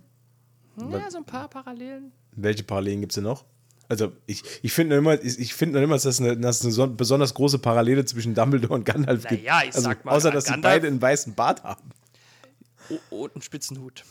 Ja, 0.92 1.10
so 1.10 1.20
ein 1.20 1.26
paar 1.26 1.48
Parallelen. 1.48 2.12
Welche 2.34 2.64
Parallelen 2.64 3.00
gibt 3.00 3.14
es 3.14 3.16
denn 3.16 3.24
noch? 3.24 3.46
Also 3.88 4.12
ich, 4.26 4.44
ich 4.64 4.74
finde 4.74 4.98
noch 4.98 5.02
immer, 5.02 5.24
ich, 5.24 5.40
ich 5.40 5.54
finde 5.54 5.82
immer, 5.82 5.96
dass 5.96 6.04
es 6.04 6.20
eine, 6.20 6.36
dass 6.36 6.62
eine 6.62 6.74
so, 6.74 6.88
besonders 6.88 7.34
große 7.34 7.60
Parallele 7.60 8.04
zwischen 8.04 8.36
Dumbledore 8.36 8.74
und 8.74 8.84
Gandalf 8.84 9.26
gibt. 9.28 9.46
Naja, 9.46 9.62
ich 9.62 9.68
also, 9.68 9.80
sag 9.80 10.04
mal, 10.04 10.12
außer 10.12 10.30
dass 10.30 10.44
sie 10.44 10.52
Gandalf- 10.52 10.62
beide 10.74 10.88
einen 10.88 11.02
weißen 11.02 11.36
Bart 11.36 11.64
haben. 11.64 11.90
Oh, 12.90 13.24
und 13.24 13.36
einen 13.36 13.42
spitzen 13.42 13.80
Hut. 13.80 14.04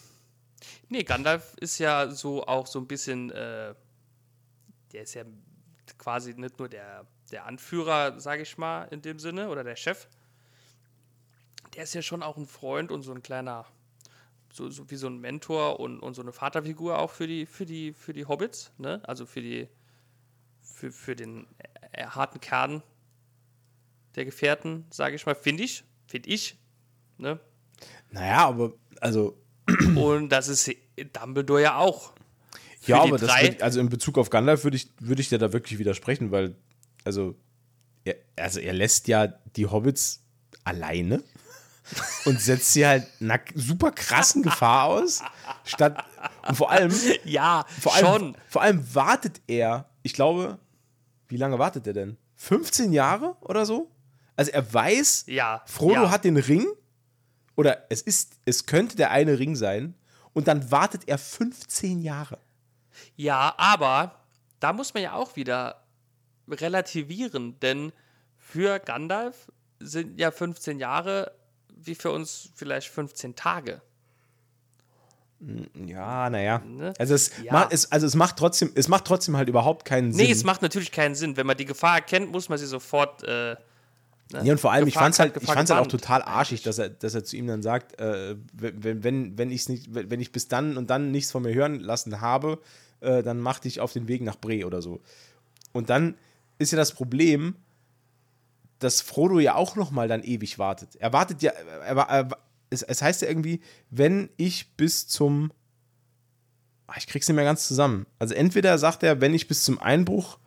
Nee, 0.89 1.03
Gandalf 1.03 1.55
ist 1.61 1.79
ja 1.79 2.11
so 2.11 2.47
auch 2.47 2.66
so 2.66 2.79
ein 2.79 2.87
bisschen, 2.87 3.31
äh, 3.31 3.74
der 4.93 5.03
ist 5.03 5.14
ja 5.14 5.24
quasi 5.99 6.35
nicht 6.35 6.59
nur 6.59 6.68
der, 6.68 7.07
der 7.31 7.47
Anführer, 7.47 8.18
sage 8.20 8.43
ich 8.43 8.59
mal, 8.59 8.85
in 8.85 9.03
dem 9.03 9.18
Sinne, 9.18 9.49
oder 9.49 9.64
der 9.64 9.77
Chef. 9.77 10.09
Der 11.74 11.85
ist 11.85 11.95
ja 11.95 12.03
schon 12.03 12.22
auch 12.22 12.37
ein 12.37 12.47
Freund 12.47 12.91
und 12.91 13.03
so 13.03 13.12
ein 13.12 13.22
kleiner, 13.22 13.66
so, 14.53 14.70
so 14.70 14.91
wie 14.91 14.97
so 14.97 15.09
ein 15.09 15.18
Mentor 15.18 15.81
und, 15.81 16.01
und 16.01 16.14
so 16.14 16.22
eine 16.22 16.33
Vaterfigur 16.33 16.99
auch 16.99 17.11
für 17.11 17.27
die, 17.27 17.47
für 17.47 17.66
die, 17.66 17.93
für 17.93 18.12
die 18.12 18.27
Hobbits, 18.27 18.72
ne? 18.79 19.03
Also 19.07 19.27
für 19.27 19.43
die, 19.43 19.68
für, 20.62 20.91
für 20.93 21.16
den 21.16 21.47
äh, 21.93 22.07
harten 22.07 22.41
Kern 22.41 22.83
der 24.14 24.24
Gefährten, 24.24 24.87
sage 24.91 25.16
ich 25.16 25.27
mal, 25.27 25.35
finde 25.35 25.64
ich, 25.64 25.85
finde 26.07 26.31
ich, 26.31 26.57
ne? 27.18 27.39
Naja, 28.11 28.47
aber 28.49 28.72
also 29.01 29.37
Und 29.97 30.29
das 30.29 30.49
ist 30.49 30.70
Dumbledore 31.12 31.62
ja 31.62 31.77
auch. 31.77 32.12
Für 32.81 32.93
ja, 32.93 33.03
aber 33.03 33.18
das 33.18 33.31
würd, 33.43 33.62
also 33.62 33.81
in 33.81 33.89
Bezug 33.89 34.16
auf 34.16 34.31
Gandalf 34.31 34.62
würde 34.64 34.77
ich, 34.77 34.91
würde 35.01 35.20
ich 35.20 35.29
dir 35.29 35.39
da 35.39 35.53
wirklich 35.53 35.79
widersprechen, 35.79 36.31
weil 36.31 36.55
also 37.05 37.35
er, 38.05 38.14
also 38.37 38.61
er 38.61 38.72
lässt 38.72 39.09
ja 39.09 39.27
die 39.27 39.66
Hobbits 39.66 40.22
alleine 40.62 41.22
und 42.27 42.41
setzt 42.41 42.72
sie 42.72 42.87
halt 42.87 43.07
einer 43.20 43.41
super 43.55 43.91
krassen 43.91 44.43
Gefahr 44.43 44.85
aus, 44.85 45.22
statt 45.64 46.05
und 46.49 46.55
vor 46.55 46.70
allem 46.70 46.93
Ja, 47.24 47.64
vor 47.81 47.95
allem, 47.95 48.07
schon. 48.07 48.37
vor 48.49 48.62
allem 48.62 48.95
wartet 48.95 49.41
er, 49.49 49.89
ich 50.03 50.12
glaube, 50.12 50.59
wie 51.29 51.37
lange 51.39 51.59
wartet 51.59 51.87
er 51.89 51.93
denn? 51.93 52.16
15 52.37 52.93
Jahre 52.93 53.37
oder 53.41 53.66
so? 53.66 53.91
Also 54.37 54.53
er 54.53 54.72
weiß, 54.72 55.24
Ja, 55.27 55.62
Frodo 55.66 56.05
ja. 56.05 56.11
hat 56.11 56.24
den 56.24 56.37
Ring 56.37 56.66
oder 57.57 57.86
es 57.90 58.02
ist, 58.02 58.34
es 58.44 58.66
könnte 58.66 58.96
der 58.96 59.11
eine 59.11 59.38
Ring 59.38 59.57
sein 59.57 59.94
und 60.32 60.46
dann 60.48 60.70
wartet 60.70 61.02
er 61.09 61.18
15 61.18 62.00
Jahre. 62.02 62.38
Ja, 63.16 63.54
aber 63.59 64.20
da 64.61 64.72
muss 64.72 64.94
man 64.94 65.02
ja 65.02 65.14
auch 65.14 65.36
wieder 65.36 65.82
relativieren, 66.48 67.59
denn 67.61 67.92
für 68.38 68.78
Gandalf 68.78 69.50
sind 69.80 70.18
ja 70.20 70.30
15 70.30 70.78
Jahre 70.78 71.32
wie 71.78 71.94
für 71.94 72.11
uns 72.11 72.50
vielleicht 72.54 72.88
15 72.88 73.34
Tage. 73.34 73.82
Ja, 75.74 76.30
naja. 76.30 76.61
Ne? 76.61 76.94
Also, 76.98 77.14
es 77.14 77.30
Ja. 77.42 77.52
macht, 77.52 77.72
es, 77.72 77.92
also 77.92 78.07
es 78.07 78.14
macht 78.14 78.38
trotzdem, 78.38 78.72
es 78.74 78.88
macht 78.88 79.04
trotzdem 79.04 79.36
halt 79.36 79.48
überhaupt 79.50 79.84
keinen 79.84 80.12
Sinn. 80.12 80.24
Nee, 80.24 80.32
es 80.32 80.44
macht 80.44 80.62
natürlich 80.62 80.90
keinen 80.90 81.14
Sinn. 81.14 81.36
Wenn 81.36 81.46
man 81.46 81.57
die 81.59 81.66
Gefahr 81.66 81.96
erkennt, 81.96 82.30
muss 82.32 82.48
man 82.48 82.59
sie 82.59 82.66
sofort. 82.66 83.22
Äh, 83.24 83.57
Ja, 84.33 84.41
und 84.53 84.61
vor 84.61 84.72
allem, 84.72 84.89
ich 84.89 84.95
Gefahr- 84.95 85.05
fand's 85.05 85.18
halt, 85.20 85.35
ich 85.37 85.41
Gefahr 85.41 85.55
fand's 85.57 85.70
halt 85.70 85.81
auch 85.81 85.87
total 85.87 86.20
arschig, 86.22 86.62
dass 86.62 86.79
er, 86.79 86.89
dass 86.89 87.14
er 87.14 87.22
zu 87.24 87.37
ihm 87.37 87.47
dann 87.47 87.62
sagt, 87.62 88.01
äh, 88.01 88.37
wenn, 88.53 89.05
wenn, 89.05 89.39
wenn, 89.39 89.51
ich's 89.51 89.68
nicht, 89.68 89.87
wenn 89.95 90.20
ich 90.20 90.33
bis 90.33 90.49
dann 90.49 90.77
und 90.77 90.91
dann 90.91 91.12
nichts 91.12 91.31
von 91.31 91.43
mir 91.45 91.55
hören 91.55 91.79
lassen 91.79 92.20
habe, 92.20 92.61
äh, 93.01 93.22
dann 93.22 93.39
mach 93.41 93.61
dich 93.61 93.79
auf 93.81 93.93
den 93.93 94.09
Weg 94.09 94.22
nach 94.22 94.37
Bre 94.37 94.66
oder 94.66 94.83
so. 94.83 95.01
Und 95.72 95.91
dann 95.91 96.16
ist 96.59 96.72
ja 96.72 96.77
das 96.77 96.93
Problem, 96.93 97.55
dass 98.81 99.01
Frodo 99.01 99.39
ja 99.39 99.55
auch 99.55 99.77
noch 99.77 99.91
mal 99.93 100.09
dann 100.09 100.22
ewig 100.24 100.59
wartet. 100.59 100.97
Er 100.97 101.12
wartet 101.12 101.43
ja, 101.43 101.53
er, 101.53 101.95
war- 101.97 102.11
er, 102.11 102.29
es, 102.70 102.83
es 102.83 103.01
heißt 103.03 103.22
ja 103.22 103.29
irgendwie, 103.29 103.61
wenn 103.91 104.29
ich 104.37 104.72
bis 104.77 105.07
zum, 105.07 105.53
Ah, 106.89 106.95
ich 106.99 107.07
krieg's 107.09 107.27
nicht 107.29 107.35
mehr 107.37 107.45
ganz 107.45 107.66
zusammen. 107.66 108.07
Also 108.20 108.35
entweder 108.35 108.79
sagt 108.79 109.03
er, 109.03 109.20
wenn 109.20 109.35
ich 109.35 109.49
bis 109.49 109.64
zum 109.64 109.81
Einbruch 109.81 110.39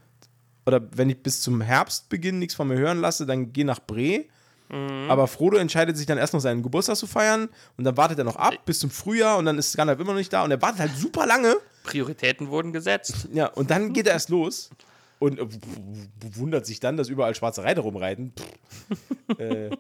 oder 0.69 0.87
wenn 0.95 1.09
ich 1.09 1.21
bis 1.21 1.41
zum 1.41 1.61
Herbstbeginn 1.61 2.39
nichts 2.39 2.55
von 2.55 2.67
mir 2.67 2.77
hören 2.77 3.01
lasse, 3.01 3.25
dann 3.25 3.51
geh 3.51 3.63
nach 3.63 3.79
Bre. 3.79 4.25
Aber 5.07 5.25
Frodo 5.25 5.57
entscheidet 5.57 5.97
sich 5.97 6.05
dann 6.05 6.19
erst 6.19 6.33
noch 6.33 6.41
seinen 6.41 6.61
Geburtstag 6.61 6.95
zu 6.95 7.07
feiern 7.07 7.49
und 7.75 7.85
dann 7.85 7.97
wartet 7.97 8.19
er 8.19 8.23
noch 8.23 8.35
ab 8.35 8.53
bis 8.65 8.79
zum 8.79 8.91
Frühjahr 8.91 9.39
und 9.39 9.45
dann 9.45 9.57
ist 9.57 9.75
Gandalf 9.75 9.99
immer 9.99 10.11
noch 10.11 10.19
nicht 10.19 10.31
da 10.31 10.43
und 10.43 10.51
er 10.51 10.61
wartet 10.61 10.81
halt 10.81 10.95
super 10.95 11.25
lange. 11.25 11.55
Prioritäten 11.83 12.49
wurden 12.49 12.71
gesetzt. 12.71 13.29
Ja, 13.33 13.47
und 13.47 13.71
dann 13.71 13.93
geht 13.93 14.05
er 14.05 14.13
erst 14.13 14.29
los 14.29 14.69
und 15.17 15.39
äh, 15.39 15.47
wundert 16.35 16.67
sich 16.67 16.79
dann, 16.79 16.97
dass 16.97 17.09
überall 17.09 17.33
schwarze 17.33 17.63
Reiter 17.63 17.81
rumreiten. 17.81 18.31
Pff. 18.37 19.39
äh, 19.39 19.71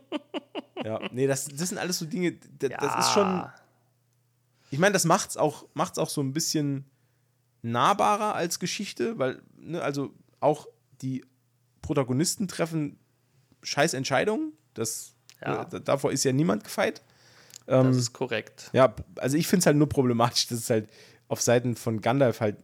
ja, 0.83 0.99
nee, 1.11 1.27
das, 1.27 1.49
das 1.49 1.69
sind 1.69 1.77
alles 1.77 1.99
so 1.99 2.05
Dinge, 2.05 2.33
das, 2.57 2.71
das 2.79 3.05
ist 3.05 3.13
schon. 3.13 3.45
Ich 4.71 4.79
meine, 4.79 4.93
das 4.93 5.05
macht's 5.05 5.37
auch, 5.37 5.67
macht's 5.75 5.99
auch 5.99 6.09
so 6.09 6.21
ein 6.21 6.33
bisschen 6.33 6.85
nahbarer 7.61 8.33
als 8.33 8.59
Geschichte, 8.59 9.19
weil, 9.19 9.39
ne, 9.55 9.83
also 9.83 10.11
auch 10.39 10.67
die 11.01 11.25
Protagonisten 11.81 12.47
treffen 12.47 12.97
scheiß 13.63 13.93
Entscheidungen. 13.93 14.53
Das, 14.73 15.13
Ja. 15.41 15.63
äh, 15.71 15.81
davor 15.81 16.11
ist 16.11 16.23
ja 16.23 16.31
niemand 16.33 16.63
gefeit. 16.63 17.01
Das 17.65 17.95
ist 17.97 18.13
korrekt. 18.13 18.71
Ja, 18.73 18.95
also 19.17 19.37
ich 19.37 19.45
finde 19.47 19.59
es 19.59 19.65
halt 19.67 19.77
nur 19.77 19.87
problematisch, 19.87 20.47
dass 20.47 20.57
es 20.57 20.69
halt 20.71 20.89
auf 21.27 21.39
Seiten 21.39 21.75
von 21.75 22.01
Gandalf 22.01 22.41
halt 22.41 22.57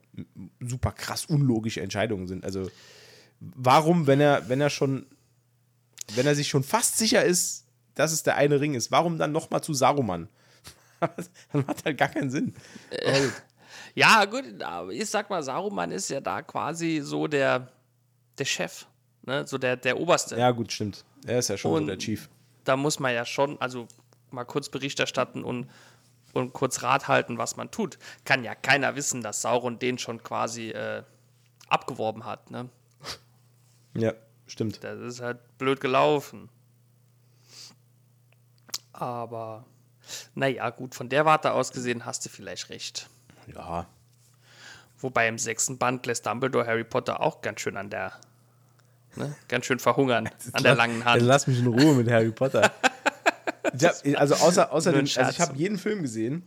super 0.59 0.91
krass 0.91 1.25
unlogische 1.25 1.81
Entscheidungen 1.81 2.25
sind. 2.27 2.43
Also 2.43 2.71
warum, 3.39 4.07
wenn 4.07 4.19
er, 4.19 4.49
wenn 4.49 4.61
er 4.61 4.71
schon, 4.71 5.05
wenn 6.15 6.25
er 6.25 6.33
sich 6.33 6.47
schon 6.47 6.63
fast 6.63 6.97
sicher 6.97 7.23
ist, 7.23 7.65
dass 7.93 8.11
es 8.11 8.23
der 8.23 8.35
eine 8.35 8.59
Ring 8.59 8.73
ist, 8.73 8.89
warum 8.89 9.19
dann 9.19 9.31
nochmal 9.31 9.61
zu 9.61 9.75
Saruman? 9.75 10.27
dann 10.99 11.65
macht 11.67 11.85
halt 11.85 11.99
gar 11.99 12.09
keinen 12.09 12.31
Sinn. 12.31 12.55
Gut. 12.89 13.33
Ja, 13.93 14.25
gut, 14.25 14.43
ich 14.91 15.07
sag 15.09 15.29
mal, 15.29 15.43
Saruman 15.43 15.91
ist 15.91 16.09
ja 16.09 16.19
da 16.19 16.41
quasi 16.41 17.01
so 17.03 17.27
der, 17.27 17.71
der 18.37 18.45
Chef, 18.45 18.85
ne? 19.23 19.47
so 19.47 19.57
der, 19.57 19.77
der 19.77 19.99
Oberste. 19.99 20.37
Ja, 20.37 20.51
gut, 20.51 20.71
stimmt. 20.71 21.05
Er 21.25 21.39
ist 21.39 21.49
ja 21.49 21.57
schon 21.57 21.81
so 21.81 21.85
der 21.85 21.97
Chief. 21.97 22.29
Da 22.63 22.77
muss 22.77 22.99
man 22.99 23.13
ja 23.13 23.25
schon, 23.25 23.59
also 23.61 23.87
mal 24.31 24.45
kurz 24.45 24.69
Bericht 24.69 24.99
erstatten 24.99 25.43
und, 25.43 25.69
und 26.33 26.53
kurz 26.53 26.83
Rat 26.83 27.07
halten, 27.07 27.37
was 27.37 27.55
man 27.55 27.71
tut. 27.71 27.97
Kann 28.25 28.43
ja 28.43 28.55
keiner 28.55 28.95
wissen, 28.95 29.21
dass 29.21 29.41
Sauron 29.41 29.79
den 29.79 29.97
schon 29.97 30.21
quasi 30.21 30.69
äh, 30.71 31.03
abgeworben 31.67 32.25
hat. 32.25 32.51
Ne? 32.51 32.69
Ja, 33.93 34.13
stimmt. 34.47 34.83
Das 34.83 34.99
ist 34.99 35.21
halt 35.21 35.39
blöd 35.57 35.79
gelaufen. 35.79 36.49
Aber, 38.93 39.65
naja, 40.35 40.69
gut, 40.69 40.95
von 40.95 41.09
der 41.09 41.25
Warte 41.25 41.51
aus 41.53 41.71
gesehen 41.71 42.05
hast 42.05 42.25
du 42.25 42.29
vielleicht 42.29 42.69
recht. 42.69 43.09
Ja. 43.53 43.87
Wobei 44.99 45.27
im 45.27 45.37
sechsten 45.37 45.77
Band 45.77 46.05
lässt 46.05 46.25
Dumbledore 46.25 46.65
Harry 46.65 46.83
Potter 46.83 47.19
auch 47.19 47.41
ganz 47.41 47.61
schön 47.61 47.77
an 47.77 47.89
der, 47.89 48.13
ne, 49.15 49.35
ganz 49.47 49.65
schön 49.65 49.79
verhungern 49.79 50.29
an 50.53 50.63
der 50.63 50.75
langen 50.75 51.03
Hand. 51.05 51.21
lass 51.21 51.47
mich 51.47 51.59
in 51.59 51.67
Ruhe 51.67 51.93
mit 51.95 52.09
Harry 52.09 52.31
Potter. 52.31 52.71
Hab, 53.65 53.95
also 54.15 54.35
außer, 54.35 54.71
außer 54.71 54.91
den, 54.93 55.01
also 55.01 55.21
ich 55.29 55.39
habe 55.41 55.57
jeden 55.57 55.77
Film 55.77 56.01
gesehen, 56.01 56.43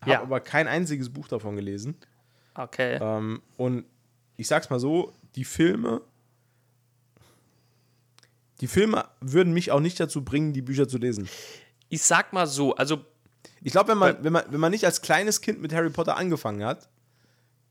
habe 0.00 0.10
Ja. 0.12 0.22
aber 0.22 0.40
kein 0.40 0.68
einziges 0.68 1.08
Buch 1.10 1.26
davon 1.28 1.56
gelesen. 1.56 1.94
Okay. 2.54 2.98
Ähm, 3.00 3.40
und 3.56 3.84
ich 4.36 4.46
sag's 4.48 4.68
mal 4.68 4.80
so, 4.80 5.12
die 5.36 5.44
Filme, 5.44 6.02
die 8.60 8.66
Filme 8.66 9.06
würden 9.20 9.52
mich 9.54 9.70
auch 9.70 9.80
nicht 9.80 9.98
dazu 10.00 10.22
bringen, 10.24 10.52
die 10.52 10.60
Bücher 10.62 10.86
zu 10.88 10.98
lesen. 10.98 11.28
Ich 11.88 12.02
sag 12.02 12.32
mal 12.32 12.46
so, 12.46 12.74
also 12.74 13.04
Ich 13.62 13.72
glaube, 13.72 13.88
wenn 13.90 13.98
man, 13.98 14.22
wenn, 14.22 14.32
man, 14.32 14.44
wenn 14.50 14.60
man 14.60 14.70
nicht 14.72 14.84
als 14.84 15.00
kleines 15.02 15.40
Kind 15.40 15.60
mit 15.62 15.72
Harry 15.72 15.90
Potter 15.90 16.16
angefangen 16.16 16.64
hat, 16.64 16.88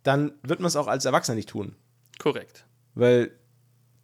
dann 0.03 0.31
wird 0.41 0.59
man 0.61 0.67
es 0.67 0.75
auch 0.75 0.87
als 0.87 1.05
Erwachsener 1.05 1.35
nicht 1.35 1.49
tun. 1.49 1.75
korrekt. 2.17 2.65
Weil, 2.95 3.31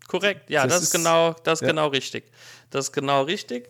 Korrekt, 0.08 0.50
ja, 0.50 0.64
Das 0.64 0.76
das, 0.76 0.84
ist 0.84 0.92
genau, 0.92 1.34
das 1.44 1.62
ja. 1.62 1.68
genau 1.68 1.88
richtig. 1.88 2.32
Das 2.70 2.86
ist 2.86 2.92
genau 2.92 3.24
richtig. 3.24 3.70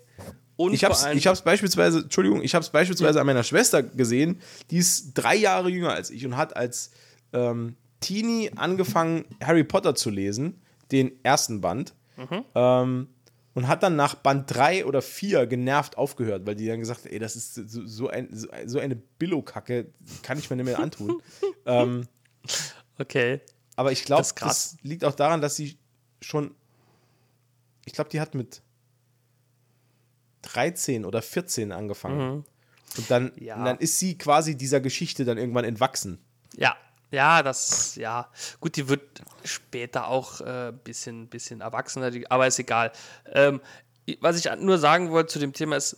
Und 0.57 0.73
ich 0.73 0.83
habe 0.83 0.93
hab's 0.93 1.41
beispielsweise, 1.41 1.99
Entschuldigung, 1.99 2.41
ich 2.41 2.55
habe 2.55 2.63
es 2.63 2.69
beispielsweise 2.69 3.19
an 3.19 3.25
meiner 3.27 3.43
Schwester 3.43 3.83
gesehen, 3.83 4.39
die 4.71 4.77
ist 4.77 5.13
drei 5.13 5.35
Jahre 5.35 5.69
jünger 5.69 5.91
als 5.91 6.09
ich 6.09 6.25
und 6.25 6.37
hat 6.37 6.55
als 6.55 6.91
ähm, 7.33 7.75
Teenie 7.99 8.51
angefangen, 8.55 9.25
Harry 9.43 9.63
Potter 9.63 9.95
zu 9.95 10.09
lesen, 10.09 10.61
den 10.91 11.11
ersten 11.23 11.59
Band. 11.59 11.93
Mhm. 12.15 12.45
Ähm, 12.55 13.07
und 13.53 13.69
hat 13.69 13.83
dann 13.83 13.95
nach 13.95 14.15
Band 14.15 14.53
3 14.53 14.85
oder 14.85 15.01
4 15.01 15.47
genervt 15.47 15.97
aufgehört, 15.97 16.45
weil 16.45 16.55
die 16.55 16.67
dann 16.67 16.81
gesagt 16.81 17.05
hat, 17.05 17.11
ey, 17.11 17.19
das 17.19 17.37
ist 17.37 17.55
so, 17.55 17.85
so, 17.85 18.09
ein, 18.09 18.27
so, 18.65 18.79
eine 18.79 18.97
Billo-Kacke, 18.97 19.87
kann 20.21 20.37
ich 20.37 20.49
mir 20.49 20.57
nicht 20.57 20.65
mehr 20.65 20.79
antun. 20.79 21.21
ähm, 21.65 22.05
okay, 22.99 23.39
aber 23.77 23.93
ich 23.93 24.03
glaube, 24.03 24.23
Das 24.23 24.35
das 24.35 24.77
liegt 24.83 25.05
auch 25.05 25.15
daran, 25.15 25.39
dass 25.41 25.55
sie 25.55 25.77
schon, 26.25 26.55
ich 27.85 27.93
glaube, 27.93 28.09
die 28.09 28.19
hat 28.19 28.33
mit 28.35 28.61
13 30.43 31.05
oder 31.05 31.21
14 31.21 31.71
angefangen. 31.71 32.35
Mhm. 32.37 32.45
Und 32.97 33.11
dann, 33.11 33.31
Ja. 33.37 33.55
und 33.57 33.65
dann 33.65 33.77
ist 33.77 33.99
sie 33.99 34.17
quasi 34.17 34.55
dieser 34.55 34.79
Geschichte 34.79 35.25
dann 35.25 35.37
irgendwann 35.37 35.65
entwachsen. 35.65 36.19
Ja, 36.55 36.75
ja, 37.11 37.43
das, 37.43 37.95
ja. 37.95 38.29
Gut, 38.59 38.75
die 38.75 38.87
wird 38.87 39.21
später 39.43 40.07
auch 40.07 40.41
ein 40.41 40.69
äh, 40.69 40.73
bisschen, 40.83 41.27
bisschen 41.27 41.61
erwachsener, 41.61 42.11
aber 42.29 42.47
ist 42.47 42.59
egal. 42.59 42.91
Ähm, 43.31 43.61
was 44.21 44.37
ich 44.37 44.49
nur 44.59 44.77
sagen 44.77 45.11
wollte 45.11 45.33
zu 45.33 45.39
dem 45.39 45.53
Thema 45.53 45.77
ist, 45.77 45.97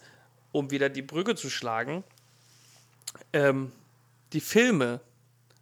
um 0.52 0.72
wieder 0.72 0.90
die 0.90 1.02
Brücke 1.02 1.36
zu 1.36 1.50
schlagen, 1.50 2.04
ähm, 3.34 3.72
die 4.34 4.42
Filme 4.42 5.02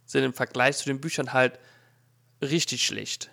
sind 0.06 0.24
im 0.24 0.32
Vergleich 0.32 0.76
zu 0.78 0.84
den 0.86 1.00
Büchern 1.00 1.32
halt 1.32 1.58
richtig 2.40 2.86
schlecht. 2.86 3.30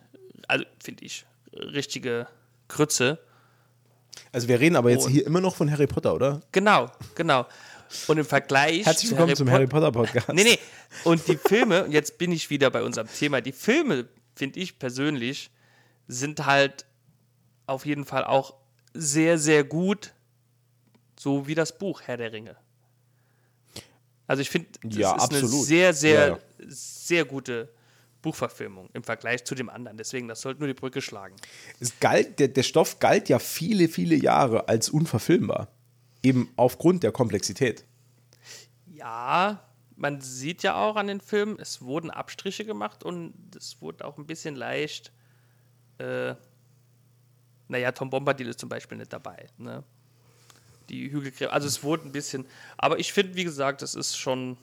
Also, 0.48 0.66
finde 0.84 1.06
ich. 1.06 1.26
Richtige 1.54 2.28
Grütze. 2.68 3.20
Also 4.32 4.48
wir 4.48 4.60
reden 4.60 4.76
aber 4.76 4.90
jetzt 4.92 5.06
Und- 5.06 5.12
hier 5.12 5.26
immer 5.26 5.42
noch 5.42 5.56
von 5.56 5.70
Harry 5.72 5.88
Potter, 5.88 6.14
oder? 6.14 6.42
Genau, 6.52 6.90
genau. 7.16 7.46
Und 8.08 8.18
im 8.18 8.26
Vergleich. 8.26 8.86
Herzlich 8.86 9.12
willkommen 9.12 9.36
zum 9.36 9.46
Pot- 9.46 9.54
Harry 9.54 9.68
Potter 9.68 9.92
Podcast. 9.92 10.30
Nee, 10.34 10.44
nee. 10.44 10.60
Und 11.04 11.28
die 11.28 11.38
Filme, 11.38 11.86
und 11.86 11.92
jetzt 11.92 12.18
bin 12.18 12.32
ich 12.32 12.50
wieder 12.50 12.70
bei 12.72 12.82
unserem 12.84 13.08
Thema, 13.08 13.42
die 13.42 13.52
Filme, 13.52 14.08
finde 14.36 14.60
ich 14.60 14.80
persönlich, 14.80 15.52
sind 16.08 16.46
halt 16.46 16.86
auf 17.68 17.86
jeden 17.86 18.06
Fall 18.06 18.24
auch 18.24 18.56
sehr, 18.94 19.38
sehr 19.38 19.64
gut, 19.64 20.14
so 21.20 21.48
wie 21.48 21.56
das 21.56 21.78
Buch 21.78 22.02
Herr 22.02 22.18
der 22.18 22.32
Ringe. 22.34 22.56
Also 24.26 24.42
ich 24.42 24.50
finde, 24.50 24.70
das 24.84 24.96
Ja, 24.98 25.16
ist 25.16 25.30
eine 25.30 25.40
absolut. 25.42 25.66
sehr, 25.66 25.94
sehr, 25.94 26.20
Ja, 26.20 26.28
ja. 26.28 26.40
sehr 26.68 27.26
gute 27.26 27.70
Buchverfilmung 28.24 28.90
im 28.94 29.04
Vergleich 29.04 29.46
zu 29.46 29.54
dem 29.54 29.70
anderen. 29.70 29.98
Deswegen, 29.98 30.28
das 30.28 30.42
sollte 30.42 30.62
nur 30.62 30.68
die 30.68 30.74
Brücke 30.74 31.02
schlagen. 31.02 31.36
Es 31.80 32.00
galt, 32.00 32.40
der, 32.40 32.48
der 32.48 32.64
Stoff 32.64 32.98
galt 32.98 33.30
ja 33.30 33.38
viele, 33.38 33.88
viele 33.88 34.16
Jahre 34.16 34.68
als 34.68 34.90
unverfilmbar. 34.90 35.68
Eben 36.24 36.52
aufgrund 36.56 37.04
der 37.04 37.12
Komplexität. 37.12 37.86
Ja, 38.88 39.64
man 39.96 40.22
sieht 40.22 40.64
ja 40.64 40.76
auch 40.76 40.96
an 40.96 41.08
den 41.08 41.22
Filmen, 41.22 41.60
es 41.60 41.82
wurden 41.82 42.10
Abstriche 42.10 42.66
gemacht 42.66 43.04
und 43.04 43.34
es 43.56 43.82
wurde 43.82 44.06
auch 44.06 44.18
ein 44.18 44.26
bisschen 44.26 44.56
leicht. 44.56 45.12
Äh, 46.00 46.36
naja, 47.68 47.92
Tom 47.92 48.10
Bombadil 48.10 48.48
ist 48.48 48.60
zum 48.60 48.70
Beispiel 48.70 48.98
nicht 48.98 49.14
dabei. 49.14 49.48
Ne? 49.58 49.84
Die 50.90 51.12
Hügelgräber, 51.12 51.54
also 51.54 51.68
es 51.68 51.84
wurde 51.84 52.08
ein 52.08 52.12
bisschen. 52.12 52.46
Aber 52.78 53.00
ich 53.00 53.14
finde, 53.14 53.36
wie 53.36 53.44
gesagt, 53.44 53.82
es 53.82 53.96
ist 53.96 54.18
schon. 54.18 54.58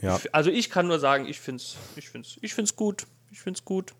Ja. 0.00 0.16
Ich, 0.16 0.34
also 0.34 0.50
ich 0.50 0.70
kann 0.70 0.86
nur 0.86 0.98
sagen, 0.98 1.26
ich 1.26 1.40
finde 1.40 1.62
es 1.62 1.76
ich 1.96 2.08
find's, 2.08 2.38
ich 2.40 2.54
find's 2.54 2.76
gut. 2.76 3.06
Ich 3.30 3.40
finde 3.40 3.58
es 3.58 3.64
gut. 3.64 3.94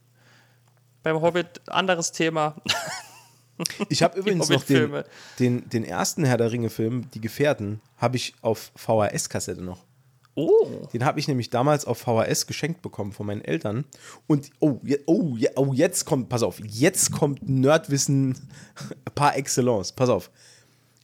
Beim 1.02 1.20
Hobbit 1.20 1.68
anderes 1.68 2.12
Thema. 2.12 2.56
Ich 3.88 4.04
habe 4.04 4.18
übrigens 4.18 4.48
noch 4.48 4.62
den, 4.62 5.02
den, 5.38 5.68
den 5.68 5.84
ersten 5.84 6.24
Herr 6.24 6.36
der 6.36 6.52
Ringe-Film, 6.52 7.10
Die 7.10 7.20
Gefährten, 7.20 7.80
habe 7.96 8.16
ich 8.16 8.34
auf 8.40 8.70
VHS-Kassette 8.76 9.62
noch. 9.62 9.84
Oh. 10.34 10.86
Den 10.92 11.04
habe 11.04 11.18
ich 11.18 11.26
nämlich 11.26 11.50
damals 11.50 11.84
auf 11.84 11.98
VHS 11.98 12.46
geschenkt 12.46 12.82
bekommen 12.82 13.10
von 13.10 13.26
meinen 13.26 13.42
Eltern. 13.42 13.84
Und 14.28 14.50
oh, 14.60 14.80
oh, 15.06 15.36
oh, 15.56 15.72
jetzt 15.72 16.04
kommt, 16.04 16.28
pass 16.28 16.44
auf, 16.44 16.60
jetzt 16.60 17.10
kommt 17.10 17.48
Nerdwissen 17.48 18.48
par 19.16 19.36
excellence. 19.36 19.90
Pass 19.90 20.08
auf. 20.08 20.30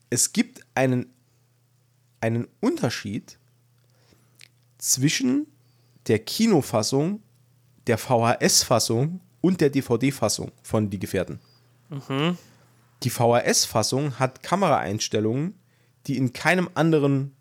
Es 0.08 0.32
gibt 0.32 0.60
einen, 0.76 1.12
einen 2.20 2.46
Unterschied 2.60 3.38
zwischen 4.84 5.46
der 6.08 6.18
Kinofassung, 6.18 7.22
der 7.86 7.96
VHS-Fassung 7.96 9.20
und 9.40 9.62
der 9.62 9.70
DVD-Fassung 9.70 10.52
von 10.62 10.90
Die 10.90 10.98
Gefährten. 10.98 11.40
Die 13.02 13.10
VHS-Fassung 13.10 14.18
hat 14.18 14.42
Kameraeinstellungen, 14.42 15.54
die 16.06 16.18
in 16.18 16.34
keinem 16.34 16.68
anderen 16.74 17.34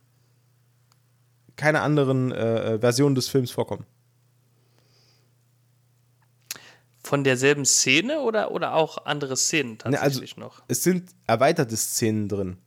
keine 1.56 1.82
anderen 1.82 2.32
äh, 2.32 2.80
Version 2.80 3.14
des 3.14 3.28
Films 3.28 3.52
vorkommen. 3.52 3.86
Von 7.04 7.24
derselben 7.24 7.66
Szene 7.66 8.22
oder, 8.22 8.52
oder 8.52 8.74
auch 8.74 9.06
andere 9.06 9.36
Szenen 9.36 9.74
Ne, 9.74 9.84
also, 9.86 9.98
tatsächlich 9.98 10.38
noch? 10.38 10.64
es 10.68 10.82
sind 10.82 11.12
erweiterte 11.28 11.76
Szenen 11.76 12.30
drin. 12.30 12.58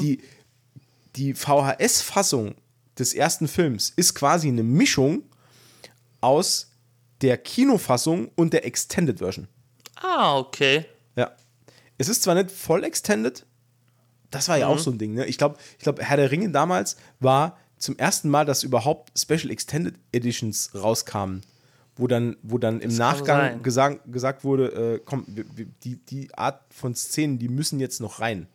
die 0.00 0.22
die 1.16 1.34
VHS-Fassung 1.34 2.54
des 2.98 3.14
ersten 3.14 3.48
Films 3.48 3.92
ist 3.96 4.14
quasi 4.14 4.48
eine 4.48 4.62
Mischung 4.62 5.22
aus 6.20 6.70
der 7.20 7.38
Kinofassung 7.38 8.30
und 8.34 8.52
der 8.52 8.64
Extended 8.66 9.18
Version. 9.18 9.48
Ah, 9.96 10.38
okay. 10.38 10.84
Ja. 11.16 11.32
Es 11.98 12.08
ist 12.08 12.22
zwar 12.22 12.34
nicht 12.34 12.50
voll 12.50 12.84
extended, 12.84 13.46
das 14.30 14.48
war 14.48 14.56
ja 14.56 14.66
auch 14.66 14.78
so 14.78 14.90
ein 14.90 14.98
Ding, 14.98 15.12
ne? 15.12 15.26
Ich 15.26 15.36
glaube, 15.36 15.56
ich 15.78 15.84
glaub, 15.84 16.00
Herr 16.00 16.16
der 16.16 16.30
Ringe 16.30 16.50
damals 16.50 16.96
war 17.20 17.58
zum 17.76 17.98
ersten 17.98 18.30
Mal, 18.30 18.46
dass 18.46 18.62
überhaupt 18.62 19.16
Special 19.18 19.50
Extended 19.50 19.94
Editions 20.10 20.70
rauskamen, 20.74 21.42
wo 21.96 22.06
dann, 22.06 22.36
wo 22.42 22.56
dann 22.58 22.80
im 22.80 22.96
Nachgang 22.96 23.62
gesagt, 23.62 24.10
gesagt 24.10 24.42
wurde, 24.42 24.94
äh, 24.94 25.00
komm, 25.04 25.26
die, 25.84 25.96
die 25.96 26.34
Art 26.34 26.62
von 26.72 26.94
Szenen, 26.94 27.38
die 27.38 27.48
müssen 27.48 27.78
jetzt 27.78 28.00
noch 28.00 28.20
rein. 28.20 28.48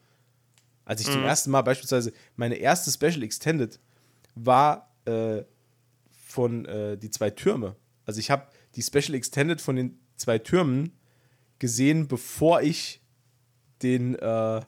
Als 0.84 1.02
ich 1.02 1.12
zum 1.12 1.24
ersten 1.24 1.52
Mal 1.52 1.62
beispielsweise, 1.62 2.14
meine 2.38 2.56
erste 2.56 2.92
Special 2.92 3.22
Extended 3.22 3.78
war 4.46 4.94
äh, 5.06 5.44
von 6.10 6.66
äh, 6.66 6.98
die 6.98 7.10
zwei 7.10 7.30
Türme. 7.30 7.76
Also 8.06 8.20
ich 8.20 8.32
habe 8.32 8.48
die 8.76 8.82
Special 8.82 9.16
Extended 9.16 9.62
von 9.62 9.76
den 9.76 10.00
zwei 10.16 10.38
Türmen 10.40 10.92
gesehen, 11.60 12.08
bevor 12.08 12.62
ich 12.62 13.02
den 13.82 14.16
äh, 14.16 14.62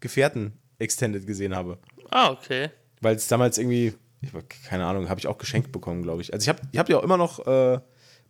Gefährten 0.00 0.52
Extended 0.78 1.26
gesehen 1.26 1.54
habe. 1.54 1.78
Ah, 2.10 2.30
okay. 2.30 2.70
Weil 3.00 3.16
es 3.16 3.28
damals 3.28 3.58
irgendwie, 3.58 3.94
ich 4.20 4.32
hab, 4.32 4.48
keine 4.68 4.86
Ahnung, 4.86 5.08
habe 5.08 5.20
ich 5.20 5.26
auch 5.26 5.38
geschenkt 5.38 5.72
bekommen, 5.72 6.02
glaube 6.02 6.22
ich. 6.22 6.32
Also 6.32 6.44
ich 6.44 6.48
habe 6.48 6.60
ich 6.72 6.78
hab 6.78 6.86
die 6.86 6.94
auch 6.94 7.02
immer 7.02 7.16
noch 7.16 7.46
äh, 7.46 7.80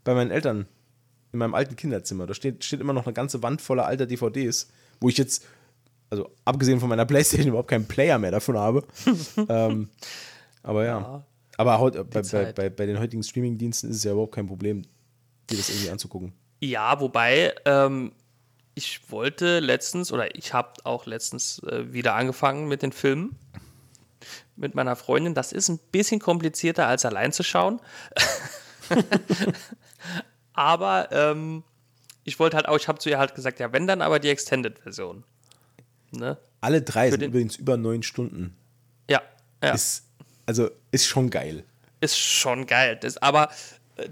bei 0.05 0.15
meinen 0.15 0.31
Eltern 0.31 0.67
in 1.33 1.39
meinem 1.39 1.55
alten 1.55 1.77
Kinderzimmer. 1.77 2.27
Da 2.27 2.35
steht, 2.35 2.65
steht 2.65 2.81
immer 2.81 2.93
noch 2.93 3.07
eine 3.07 3.13
ganze 3.13 3.43
Wand 3.43 3.61
voller 3.61 3.87
alter 3.87 4.07
DVDs, 4.07 4.69
wo 5.01 5.09
ich 5.09 5.19
jetzt, 5.19 5.47
also 6.11 6.31
abgesehen 6.45 6.81
von 6.81 6.89
meiner 6.89 7.05
Playstation, 7.07 7.49
überhaupt 7.49 7.71
keinen 7.71 7.87
Player 7.87 8.19
mehr 8.19 8.31
davon 8.31 8.57
habe. 8.57 8.85
ähm, 9.49 9.91
aber 10.67 10.85
ja. 10.85 11.25
Aber 11.57 11.79
heut, 11.81 11.95
bei, 11.95 12.03
bei, 12.03 12.23
Zeit. 12.23 12.55
bei, 12.55 12.69
bei 12.69 12.85
den 12.87 12.99
heutigen 12.99 13.23
Streaming-Diensten 13.23 13.89
ist 13.91 13.97
es 13.97 14.05
ja 14.05 14.13
überhaupt 14.13 14.35
kein 14.35 14.47
Problem, 14.47 14.83
dir 15.49 15.57
das 15.57 15.71
irgendwie 15.71 15.91
anzugucken. 15.91 16.33
Ja, 16.61 17.01
wobei, 17.01 17.55
ähm, 17.65 18.13
ich 18.75 19.11
wollte 19.11 19.61
letztens, 19.61 20.13
oder 20.13 20.35
ich 20.37 20.53
habe 20.53 20.73
auch 20.85 21.07
letztens 21.07 21.63
äh, 21.63 21.93
wieder 21.93 22.15
angefangen 22.15 22.69
mit 22.69 22.83
den 22.83 22.93
Filmen 22.93 23.37
mit 24.57 24.75
meiner 24.75 24.97
Freundin. 24.97 25.35
Das 25.35 25.53
ist 25.53 25.69
ein 25.69 25.79
bisschen 25.93 26.21
komplizierter, 26.21 26.87
als 26.87 27.05
allein 27.05 27.33
zu 27.33 27.43
schauen. 27.43 27.81
aber 30.53 31.09
ähm, 31.13 31.63
ich 32.25 32.39
wollte 32.39 32.57
halt 32.57 32.69
auch, 32.69 32.77
ich 32.77 32.89
habe 32.89 32.99
zu 32.99 33.09
ihr 33.11 33.19
halt 33.19 33.35
gesagt, 33.35 33.61
ja, 33.61 33.73
wenn 33.73 33.87
dann 33.87 34.03
aber 34.03 34.19
die 34.19 34.29
Extended-Version. 34.29 35.25
Ne? 36.13 36.39
Alle 36.61 36.83
drei 36.83 37.11
sind 37.11 37.21
den- 37.21 37.31
übrigens 37.31 37.57
über 37.57 37.77
neun 37.77 38.03
Stunden. 38.03 38.57
Ja, 39.09 39.23
ja. 39.63 39.73
Ist, 39.73 40.06
also 40.47 40.71
ist 40.91 41.07
schon 41.07 41.31
geil. 41.31 41.65
ist 42.01 42.19
schon 42.19 42.67
geil. 42.67 42.97
Das, 43.01 43.17
aber 43.19 43.51
äh, 43.97 44.09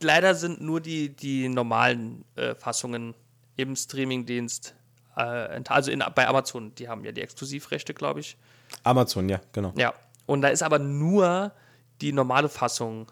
leider 0.00 0.34
sind 0.34 0.60
nur 0.60 0.80
die, 0.80 1.10
die 1.10 1.48
normalen 1.48 2.24
äh, 2.36 2.54
Fassungen 2.54 3.14
im 3.56 3.74
Streamingdienst, 3.76 4.74
äh, 5.16 5.60
also 5.68 5.90
in, 5.90 6.02
bei 6.14 6.26
Amazon, 6.28 6.74
die 6.74 6.88
haben 6.88 7.04
ja 7.04 7.12
die 7.12 7.22
Exklusivrechte, 7.22 7.94
glaube 7.94 8.20
ich. 8.20 8.36
Amazon, 8.82 9.28
ja, 9.28 9.40
genau. 9.52 9.72
Ja. 9.76 9.94
Und 10.26 10.42
da 10.42 10.48
ist 10.48 10.62
aber 10.62 10.78
nur 10.78 11.52
die 12.00 12.12
normale 12.12 12.48
Fassung 12.48 13.10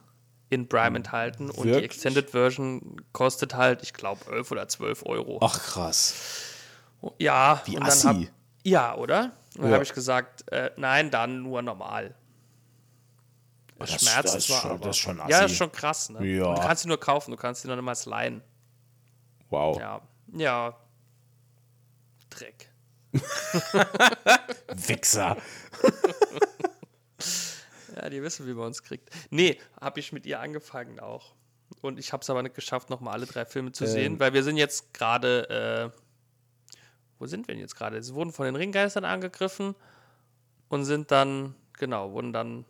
in 0.50 0.68
Prime 0.68 0.96
enthalten 0.96 1.48
und 1.50 1.66
die? 1.66 1.72
Extended 1.72 2.30
Version 2.30 3.00
kostet 3.12 3.54
halt, 3.54 3.82
ich 3.82 3.92
glaube, 3.92 4.20
11 4.30 4.50
oder 4.50 4.68
12 4.68 5.06
Euro. 5.06 5.38
Ach 5.42 5.58
krass. 5.58 6.14
Ja, 7.18 7.62
Wie 7.66 7.76
und 7.76 7.82
assi. 7.84 8.06
hab, 8.06 8.16
ja, 8.62 8.94
oder? 8.96 9.32
Und 9.56 9.62
dann 9.62 9.68
Ja. 9.70 9.74
habe 9.74 9.84
ich 9.84 9.92
gesagt, 9.92 10.50
äh, 10.52 10.70
nein, 10.76 11.10
dann 11.10 11.42
nur 11.42 11.62
normal. 11.62 12.14
Das, 13.92 14.02
Schmerz 14.02 14.32
das 14.32 14.34
ist 14.36 14.46
schon- 14.46 14.70
aber, 14.70 14.78
das 14.78 14.96
ist 14.96 15.02
schon 15.02 15.16
Ja, 15.18 15.24
assi. 15.24 15.44
ist 15.46 15.56
schon 15.56 15.72
krass, 15.72 16.10
ne? 16.10 16.24
Ja. 16.26 16.46
Und 16.46 16.58
du 16.58 16.62
kannst 16.62 16.82
sie 16.82 16.88
nur 16.88 17.00
kaufen, 17.00 17.30
du 17.30 17.36
kannst 17.36 17.62
sie 17.62 17.68
noch 17.68 17.76
nicht 17.76 17.84
mal 17.84 17.96
leihen. 18.10 18.42
Wow. 19.50 19.78
Ja. 19.78 20.00
Ja. 20.32 20.76
Dreck. 22.30 22.70
Wichser. 24.74 25.36
Ja, 27.96 28.08
die 28.10 28.20
wissen, 28.22 28.46
wie 28.46 28.54
man 28.54 28.66
uns 28.66 28.82
kriegt. 28.82 29.08
Nee, 29.30 29.58
habe 29.80 30.00
ich 30.00 30.12
mit 30.12 30.26
ihr 30.26 30.40
angefangen 30.40 30.98
auch. 30.98 31.34
Und 31.80 31.98
ich 32.00 32.12
habe 32.12 32.22
es 32.22 32.30
aber 32.30 32.42
nicht 32.42 32.54
geschafft, 32.56 32.90
nochmal 32.90 33.14
alle 33.14 33.24
drei 33.26 33.44
Filme 33.44 33.70
zu 33.72 33.84
Ähm. 33.84 33.90
sehen, 33.90 34.20
weil 34.20 34.32
wir 34.32 34.42
sind 34.42 34.56
jetzt 34.56 34.92
gerade, 34.92 35.92
äh, 35.94 36.76
wo 37.20 37.26
sind 37.26 37.46
wir 37.46 37.54
denn 37.54 37.60
jetzt 37.62 37.76
gerade? 37.76 38.02
Sie 38.02 38.12
wurden 38.14 38.32
von 38.32 38.46
den 38.46 38.56
Ringgeistern 38.56 39.04
angegriffen 39.04 39.76
und 40.68 40.84
sind 40.84 41.12
dann, 41.12 41.54
genau, 41.78 42.10
wurden 42.12 42.32
dann 42.32 42.64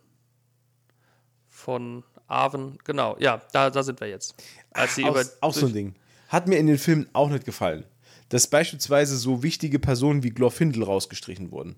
von 1.55 2.03
Arwen, 2.27 2.77
genau, 2.83 3.15
ja, 3.19 3.41
da, 3.53 3.69
da 3.69 3.81
sind 3.81 3.99
wir 4.01 4.09
jetzt. 4.09 4.35
Als 4.71 4.95
sie 4.95 5.03
über, 5.03 5.23
Auch, 5.41 5.53
so 5.53 5.67
ein 5.67 5.73
Ding. 5.73 5.95
Hat 6.27 6.47
mir 6.47 6.57
in 6.57 6.67
den 6.67 6.77
Filmen 6.77 7.07
auch 7.13 7.29
nicht 7.29 7.45
gefallen. 7.45 7.85
Dass 8.29 8.47
beispielsweise 8.47 9.15
so 9.17 9.41
wichtige 9.41 9.79
Personen 9.79 10.23
wie 10.23 10.31
Glorfindel 10.31 10.83
rausgestrichen 10.83 11.51
wurden. 11.51 11.75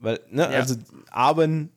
Weil, 0.00 0.20
ne, 0.30 0.42
Ja. 0.42 0.48
also 0.50 0.76
Arwen, 1.10 1.70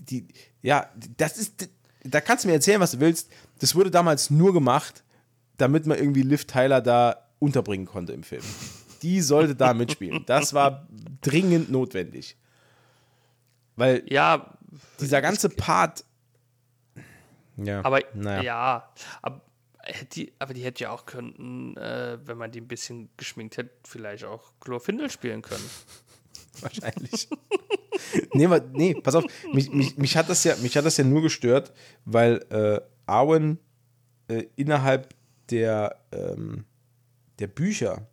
die, 0.00 0.26
ja, 0.62 0.90
das 1.16 1.38
ist, 1.38 1.68
da 2.04 2.20
kannst 2.20 2.44
du 2.44 2.48
mir 2.48 2.54
erzählen, 2.54 2.80
was 2.80 2.90
du 2.92 3.00
willst. 3.00 3.30
Das 3.60 3.74
wurde 3.74 3.90
damals 3.90 4.28
nur 4.30 4.52
gemacht, 4.52 5.02
damit 5.56 5.86
man 5.86 5.96
irgendwie 5.98 6.22
Liv 6.22 6.44
Tyler 6.46 6.80
da 6.82 7.28
unterbringen 7.38 7.86
konnte 7.86 8.12
im 8.12 8.24
Film. 8.24 8.42
Die 9.02 9.20
sollte 9.22 9.54
da 9.54 9.72
mitspielen. 9.74 10.24
Das 10.26 10.52
war 10.52 10.86
dringend 11.22 11.70
notwendig. 11.70 12.36
Weil 13.76 14.02
Ja, 14.08 14.57
dieser 15.00 15.22
ganze 15.22 15.48
Part. 15.48 16.04
Ja, 17.56 17.84
aber 17.84 18.02
naja. 18.14 18.42
ja, 18.42 18.94
aber 19.22 19.42
die, 20.12 20.32
aber 20.38 20.54
die 20.54 20.62
hätte 20.62 20.84
ja 20.84 20.90
auch 20.90 21.06
könnten, 21.06 21.76
äh, 21.76 22.18
wenn 22.24 22.38
man 22.38 22.52
die 22.52 22.60
ein 22.60 22.68
bisschen 22.68 23.08
geschminkt 23.16 23.56
hätte, 23.56 23.70
vielleicht 23.84 24.24
auch 24.24 24.52
Glorfindel 24.60 25.10
spielen 25.10 25.42
können. 25.42 25.68
wahrscheinlich. 26.60 27.28
nee, 28.32 28.46
aber, 28.46 28.60
nee, 28.60 28.94
pass 28.94 29.14
auf, 29.14 29.24
mich, 29.52 29.72
mich, 29.72 29.96
mich, 29.96 30.16
hat 30.16 30.28
das 30.28 30.44
ja, 30.44 30.56
mich 30.56 30.76
hat 30.76 30.84
das 30.84 30.96
ja 30.96 31.04
nur 31.04 31.22
gestört, 31.22 31.72
weil 32.04 32.44
äh, 32.50 32.80
Arwen 33.06 33.58
äh, 34.28 34.44
innerhalb 34.56 35.14
der, 35.50 35.96
ähm, 36.12 36.64
der 37.38 37.46
Bücher 37.46 38.08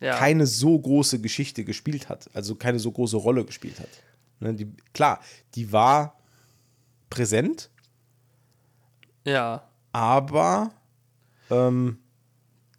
Ja, 0.00 0.16
keine 0.16 0.46
so 0.46 0.78
große 0.78 1.20
Geschichte 1.20 1.64
gespielt 1.64 2.08
hat, 2.08 2.30
also 2.34 2.54
keine 2.54 2.78
so 2.78 2.90
große 2.90 3.16
Rolle 3.16 3.44
gespielt 3.44 3.78
hat. 3.80 3.88
Ne, 4.40 4.54
die, 4.54 4.70
klar, 4.92 5.20
die 5.54 5.72
war 5.72 6.18
präsent, 7.10 7.70
ja. 9.24 9.66
aber 9.92 10.70
ähm, 11.50 11.98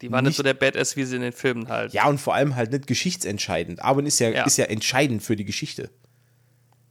Die 0.00 0.10
war 0.12 0.22
nicht, 0.22 0.28
Nicht- 0.30 0.36
so 0.36 0.42
der 0.44 0.54
Badass, 0.54 0.96
wie 0.96 1.04
sie 1.04 1.16
in 1.16 1.22
den 1.22 1.32
Filmen 1.32 1.68
halt. 1.68 1.92
ja, 1.92 2.06
und 2.08 2.18
vor 2.20 2.34
allem 2.34 2.54
halt 2.54 2.70
nicht 2.70 2.86
geschichtsentscheidend. 2.86 3.82
Arwen 3.82 4.06
ist 4.06 4.18
ja, 4.20 4.30
Ja. 4.30 4.44
ist 4.44 4.56
ja 4.56 4.66
entscheidend 4.66 5.22
für 5.22 5.34
die 5.36 5.44
Geschichte. 5.44 5.90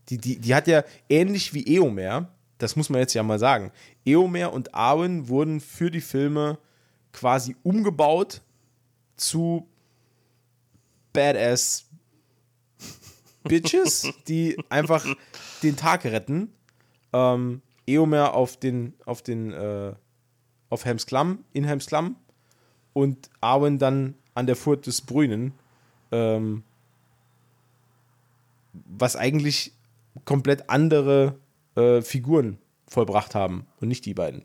Die, 0.09 0.17
die, 0.17 0.39
die 0.39 0.53
hat 0.55 0.67
ja 0.67 0.83
ähnlich 1.09 1.53
wie 1.53 1.65
Eomer, 1.75 2.29
das 2.57 2.75
muss 2.75 2.89
man 2.89 2.99
jetzt 2.99 3.13
ja 3.13 3.23
mal 3.23 3.39
sagen, 3.39 3.71
Eomer 4.05 4.51
und 4.53 4.73
Arwen 4.73 5.27
wurden 5.29 5.59
für 5.61 5.91
die 5.91 6.01
Filme 6.01 6.57
quasi 7.13 7.55
umgebaut 7.63 8.41
zu 9.15 9.67
Badass 11.13 11.86
Bitches, 13.47 14.07
die 14.27 14.57
einfach 14.69 15.05
den 15.63 15.75
Tag 15.75 16.05
retten. 16.05 16.51
Ähm, 17.13 17.61
Eomer 17.85 18.33
auf 18.33 18.57
den, 18.57 18.93
auf 19.05 19.21
den, 19.21 19.51
äh, 19.53 19.93
auf 20.69 20.83
Helms 20.85 21.05
Klamm, 21.05 21.43
in 21.53 21.63
Helms 21.63 21.85
Klamm 21.87 22.15
und 22.93 23.29
Arwen 23.39 23.77
dann 23.79 24.15
an 24.33 24.45
der 24.45 24.55
Furt 24.55 24.85
des 24.87 25.01
Brünen, 25.01 25.53
ähm, 26.11 26.63
was 28.73 29.15
eigentlich 29.15 29.71
komplett 30.25 30.69
andere 30.69 31.35
äh, 31.75 32.01
Figuren 32.01 32.57
vollbracht 32.87 33.35
haben 33.35 33.65
und 33.79 33.87
nicht 33.87 34.05
die 34.05 34.13
beiden. 34.13 34.43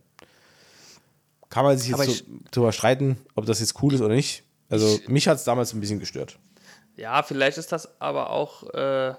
Kann 1.50 1.64
man 1.64 1.76
sich 1.76 1.88
jetzt 1.90 2.04
so 2.04 2.10
ich- 2.10 2.24
drüber 2.50 2.72
streiten, 2.72 3.16
ob 3.34 3.46
das 3.46 3.60
jetzt 3.60 3.82
cool 3.82 3.92
ist 3.94 4.00
oder 4.00 4.14
nicht. 4.14 4.44
Also 4.68 4.98
mich 5.08 5.28
hat 5.28 5.36
es 5.36 5.44
damals 5.44 5.74
ein 5.74 5.80
bisschen 5.80 5.98
gestört. 6.00 6.38
Ja, 6.96 7.22
vielleicht 7.22 7.58
ist 7.58 7.72
das 7.72 8.00
aber 8.00 8.30
auch 8.30 8.62
äh, 8.74 9.14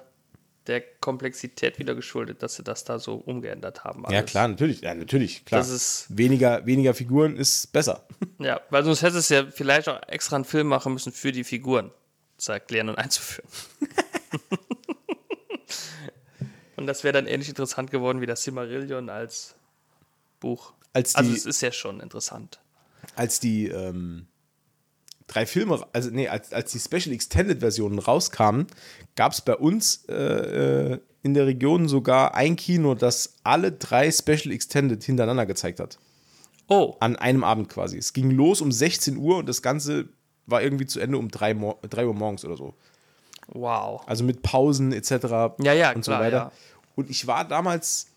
der 0.67 0.81
Komplexität 1.01 1.79
wieder 1.79 1.95
geschuldet, 1.95 2.41
dass 2.43 2.55
sie 2.55 2.63
das 2.63 2.83
da 2.85 2.99
so 2.99 3.15
umgeändert 3.15 3.83
haben. 3.83 4.03
Ja, 4.09 4.19
alles. 4.19 4.31
klar, 4.31 4.47
natürlich. 4.47 4.81
Ja, 4.81 4.93
natürlich, 4.95 5.43
klar. 5.45 5.59
Das 5.61 5.69
ist- 5.69 6.05
weniger, 6.09 6.65
weniger 6.65 6.93
Figuren 6.93 7.35
ist 7.35 7.71
besser. 7.73 8.05
Ja, 8.39 8.59
weil 8.69 8.83
sonst 8.83 9.01
hätte 9.03 9.17
es 9.17 9.29
ja 9.29 9.45
vielleicht 9.51 9.87
auch 9.89 10.01
extra 10.07 10.35
einen 10.35 10.45
Film 10.45 10.67
machen 10.67 10.93
müssen 10.93 11.11
für 11.13 11.31
die 11.31 11.43
Figuren 11.43 11.91
zu 12.37 12.51
erklären 12.51 12.89
und 12.89 12.97
einzuführen. 12.97 13.47
und 16.75 16.87
das 16.87 17.03
wäre 17.03 17.13
dann 17.13 17.27
ähnlich 17.27 17.49
interessant 17.49 17.91
geworden 17.91 18.21
wie 18.21 18.25
das 18.25 18.43
Silmarillion 18.43 19.09
als 19.09 19.55
Buch. 20.39 20.73
Als 20.93 21.13
die, 21.13 21.17
Also 21.19 21.31
es 21.33 21.45
ist 21.45 21.61
ja 21.61 21.71
schon 21.71 21.99
interessant. 21.99 22.59
als 23.15 23.39
die 23.39 23.67
ähm, 23.67 24.27
drei 25.27 25.45
Filme, 25.45 25.85
also 25.93 26.09
nee, 26.09 26.27
als, 26.27 26.53
als 26.53 26.71
die 26.71 26.79
Special 26.79 27.13
Extended 27.13 27.59
Versionen 27.59 27.99
rauskamen, 27.99 28.67
gab 29.15 29.31
es 29.31 29.41
bei 29.41 29.55
uns 29.55 30.05
äh, 30.09 30.13
äh, 30.93 30.99
in 31.21 31.33
der 31.33 31.47
Region 31.47 31.87
sogar 31.87 32.35
ein 32.35 32.55
Kino, 32.55 32.95
das 32.95 33.35
alle 33.43 33.71
drei 33.71 34.11
Special 34.11 34.51
Extended 34.51 35.03
hintereinander 35.03 35.45
gezeigt 35.45 35.79
hat. 35.79 35.97
Oh, 36.67 36.95
An 36.99 37.15
einem 37.15 37.43
Abend 37.43 37.69
quasi. 37.69 37.97
Es 37.97 38.13
ging 38.13 38.31
los 38.31 38.61
um 38.61 38.71
16 38.71 39.17
Uhr 39.17 39.37
und 39.37 39.49
das 39.49 39.61
Ganze 39.61 40.09
war 40.45 40.61
irgendwie 40.61 40.85
zu 40.85 40.99
Ende 40.99 41.17
um 41.17 41.29
3, 41.29 41.53
Mo 41.53 41.79
3 41.81 42.07
Uhr 42.07 42.13
morgens 42.13 42.45
oder 42.45 42.57
so. 42.57 42.73
wow. 43.47 44.01
Also 44.07 44.23
mit 44.23 44.41
Pausen 44.41 44.91
etc. 44.91 45.11
Ja, 45.61 45.73
ja, 45.73 45.93
und 45.93 46.03
so 46.03 46.11
klar, 46.11 46.21
weiter. 46.21 46.37
ja. 46.37 46.51
Und 46.95 47.09
ich 47.09 47.27
war 47.27 47.45
damals, 47.47 48.07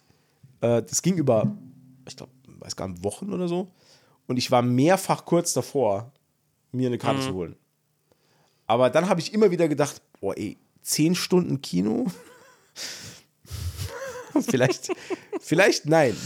äh, 0.60 0.82
das 0.82 1.02
ging 1.02 1.16
über, 1.16 1.56
ich 2.08 2.16
glaube, 2.16 2.32
weiß 2.60 2.76
gar 2.76 2.88
nicht, 2.88 3.02
Wochen 3.04 3.32
oder 3.32 3.48
so. 3.48 3.68
Und 4.26 4.36
ich 4.36 4.50
war 4.50 4.62
mehrfach 4.62 5.24
kurz 5.24 5.52
davor, 5.52 6.12
mir 6.76 6.88
eine 6.88 6.96
Mhm. 6.96 7.00
Karte 7.00 7.20
zu 7.22 7.32
holen. 7.34 7.56
Aber 8.66 8.90
dann 8.90 9.08
habe 9.08 9.20
ich 9.20 9.32
immer 9.32 9.50
wieder 9.50 9.68
gedacht, 9.68 10.00
boah, 10.20 10.36
ey, 10.36 10.56
10 10.82 11.14
Stunden 11.14 11.60
Kino? 11.60 12.06
vielleicht, 14.48 14.90
vielleicht 15.40 15.86
nein. 15.86 16.16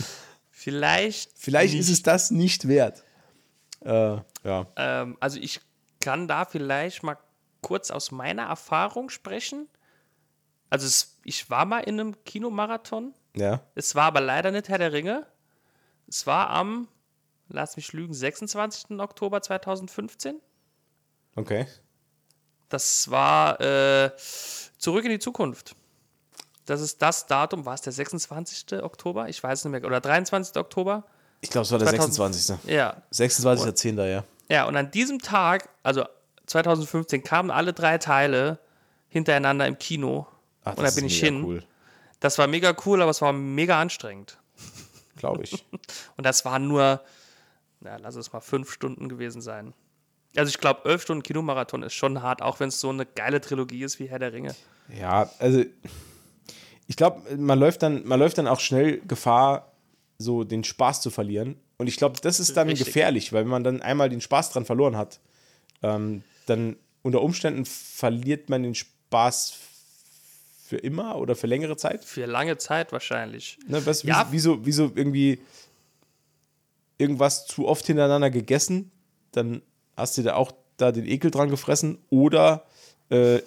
Vielleicht, 0.51 1.31
Vielleicht 1.37 1.75
ist 1.75 1.89
es 1.89 2.03
das 2.03 2.31
nicht 2.31 2.69
wert. 2.69 3.03
Äh, 3.83 4.19
ja. 4.45 4.67
ähm, 4.77 5.17
also 5.21 5.39
ich 5.39 5.61
kann 6.01 6.29
da 6.29 6.45
vielleicht 6.45 7.03
mal 7.03 7.17
kurz 7.63 7.91
aus 7.91 8.11
meiner 8.11 8.43
Erfahrung 8.45 9.09
sprechen. 9.09 9.69
Also 10.69 10.87
es, 10.87 11.17
ich 11.25 11.49
war 11.49 11.65
mal 11.65 11.81
in 11.81 11.99
einem 11.99 12.25
Kinomarathon. 12.25 13.15
Ja. 13.37 13.63
Es 13.75 13.95
war 13.95 14.05
aber 14.05 14.21
leider 14.21 14.51
nicht 14.51 14.69
Herr 14.69 14.79
der 14.79 14.93
Ringe. 14.93 15.27
Es 16.07 16.27
war 16.27 16.51
am, 16.51 16.89
lass 17.51 17.77
mich 17.77 17.93
lügen, 17.93 18.15
26. 18.15 18.99
Oktober 18.99 19.43
2015. 19.43 20.41
Okay. 21.37 21.67
Das 22.69 23.11
war 23.11 23.61
äh, 23.61 24.11
Zurück 24.79 25.05
in 25.05 25.11
die 25.11 25.19
Zukunft. 25.19 25.75
Das 26.67 26.81
ist 26.81 27.03
das 27.03 27.27
Datum, 27.27 27.67
war 27.67 27.75
es 27.75 27.81
der 27.83 27.93
26. 27.93 28.83
Oktober? 28.83 29.29
Ich 29.29 29.43
weiß 29.43 29.65
nicht 29.65 29.73
mehr. 29.73 29.85
Oder 29.85 30.01
23. 30.01 30.57
Oktober? 30.57 31.05
Ich 31.41 31.51
glaube, 31.51 31.65
es 31.65 31.73
war 31.73 31.79
der 31.79 31.89
2000 31.89 32.35
26. 32.35 32.71
Ja. 32.73 33.03
26.10. 33.13 34.05
ja. 34.07 34.25
Ja, 34.49 34.67
und 34.67 34.77
an 34.77 34.91
diesem 34.91 35.21
Tag, 35.21 35.69
also 35.83 36.05
2015, 36.47 37.23
kamen 37.23 37.51
alle 37.51 37.73
drei 37.73 37.99
Teile 37.99 38.59
hintereinander 39.09 39.67
im 39.67 39.79
Kino. 39.79 40.27
Ach, 40.65 40.77
und 40.77 40.85
da 40.85 40.91
bin 40.91 41.07
ist 41.07 41.13
ich 41.13 41.21
hin. 41.21 41.45
Cool, 41.45 41.65
Das 42.21 42.39
war 42.39 42.47
mega 42.47 42.75
cool, 42.85 43.01
aber 43.01 43.11
es 43.11 43.23
war 43.23 43.33
mega 43.33 43.81
anstrengend. 43.81 44.39
glaube 45.17 45.43
ich. 45.45 45.65
Und 46.17 46.25
das 46.25 46.45
waren 46.45 46.67
nur, 46.69 47.01
na, 47.81 47.97
lass 47.97 48.15
es 48.15 48.33
mal 48.33 48.41
fünf 48.41 48.71
Stunden 48.73 49.09
gewesen 49.09 49.41
sein. 49.41 49.73
Also 50.37 50.51
ich 50.51 50.59
glaube, 50.59 50.89
elf 50.89 51.03
Stunden 51.03 51.23
Kinomarathon 51.23 51.83
ist 51.83 51.95
schon 51.95 52.23
hart, 52.23 52.41
auch 52.43 52.61
wenn 52.61 52.69
es 52.69 52.81
so 52.81 52.91
eine 52.91 53.05
geile 53.05 53.41
Trilogie 53.41 53.83
ist 53.83 53.99
wie 53.99 54.09
Herr 54.09 54.19
der 54.21 54.33
Ringe. 54.33 54.55
Ja, 54.97 55.31
also 55.39 55.65
ich 56.87 56.97
glaube, 56.97 57.37
man 57.37 57.59
läuft 57.59 57.83
dann, 57.83 58.07
man 58.07 58.19
läuft 58.19 58.39
dann 58.39 58.47
auch 58.47 58.61
schnell 58.61 59.01
Gefahr, 59.01 59.73
so 60.19 60.45
den 60.45 60.65
Spaß 60.65 61.01
zu 61.01 61.11
verlieren. 61.11 61.57
Und 61.79 61.87
ich 61.87 61.97
glaube, 61.97 62.21
das 62.21 62.41
ist 62.41 62.57
dann 62.57 62.69
Richtig. 62.69 62.87
gefährlich, 62.87 63.33
weil 63.33 63.43
wenn 63.45 63.51
man 63.51 63.65
dann 63.65 63.81
einmal 63.81 64.09
den 64.11 64.21
Spaß 64.21 64.51
dran 64.51 64.67
verloren 64.67 64.97
hat, 64.97 65.19
ähm, 65.83 66.23
dann 66.47 66.77
unter 67.03 67.23
Umständen 67.23 67.65
verliert 67.65 68.51
man 68.51 68.63
den 68.63 68.75
Spaß 68.75 69.55
für 70.67 70.77
immer 70.77 71.17
oder 71.17 71.35
für 71.35 71.47
längere 71.47 71.77
Zeit. 71.77 72.05
Für 72.05 72.27
lange 72.27 72.59
Zeit 72.59 72.93
wahrscheinlich. 72.93 73.59
Ne, 73.67 73.85
was, 73.87 74.03
Ja. 74.03 74.27
wie, 74.29 74.33
wieso, 74.35 74.65
wieso 74.67 74.93
irgendwie 74.95 75.41
irgendwas 77.01 77.47
zu 77.47 77.67
oft 77.67 77.87
hintereinander 77.87 78.31
gegessen, 78.31 78.91
dann 79.33 79.63
hast 79.97 80.19
du 80.19 80.23
da 80.23 80.35
auch 80.35 80.53
da 80.77 80.93
den 80.93 81.07
Ekel 81.07 81.31
dran 81.31 81.51
gefressen 81.51 81.99
oder 82.11 82.65
äh, 83.11 83.41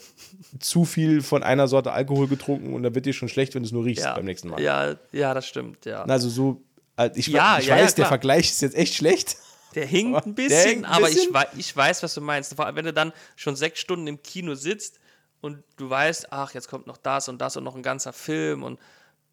zu 0.60 0.86
viel 0.86 1.22
von 1.22 1.42
einer 1.44 1.68
Sorte 1.68 1.92
Alkohol 1.94 2.28
getrunken 2.28 2.74
und 2.74 2.84
dann 2.84 2.96
wird 2.96 3.06
dir 3.06 3.14
schon 3.14 3.30
schlecht, 3.30 3.56
wenn 3.56 3.64
du 3.64 3.68
es 3.68 3.72
nur 3.72 3.86
riechst 3.86 4.04
Ja, 4.04 4.14
beim 4.16 4.26
nächsten 4.26 4.50
Mal. 4.50 4.62
ja, 4.62 4.96
ja, 5.12 5.34
das 5.34 5.48
stimmt, 5.48 5.86
ja. 5.86 6.04
Also 6.04 6.30
so, 6.30 6.62
äh, 6.98 7.10
ich, 7.16 7.28
Ja, 7.28 7.60
ich 7.60 7.68
ja, 7.68 7.76
weiß, 7.76 7.96
der. 7.96 8.08
Vergleich 8.08 8.50
ist 8.52 8.62
jetzt 8.62 8.76
echt 8.76 8.94
schlecht. 8.96 9.38
Der 9.76 9.86
hinkt 9.88 10.26
ein 10.26 10.36
bisschen, 10.36 10.70
hinkt 10.70 10.90
aber 10.90 11.10
ich, 11.10 11.16
bisschen. 11.16 11.34
wei 11.34 11.48
ich 11.58 11.76
weiß, 11.76 12.04
was 12.04 12.14
du 12.14 12.22
meinst. 12.22 12.54
Vor 12.56 12.66
allem, 12.66 12.76
Wenn 12.76 12.86
du 12.86 12.94
dann 12.94 13.14
schon 13.36 13.56
sechs 13.56 13.80
Stunden 13.80 14.06
im 14.06 14.22
Kino 14.22 14.54
sitzt 14.54 15.00
und 15.42 15.64
du 15.78 15.90
weißt, 15.90 16.32
ach, 16.32 16.54
jetzt 16.54 16.68
kommt 16.68 16.86
noch 16.86 16.98
das 16.98 17.28
und 17.28 17.40
das 17.40 17.58
und 17.58 17.64
noch 17.64 17.76
ein 17.76 17.82
ganzer 17.84 18.14
Film 18.14 18.62
und 18.64 18.80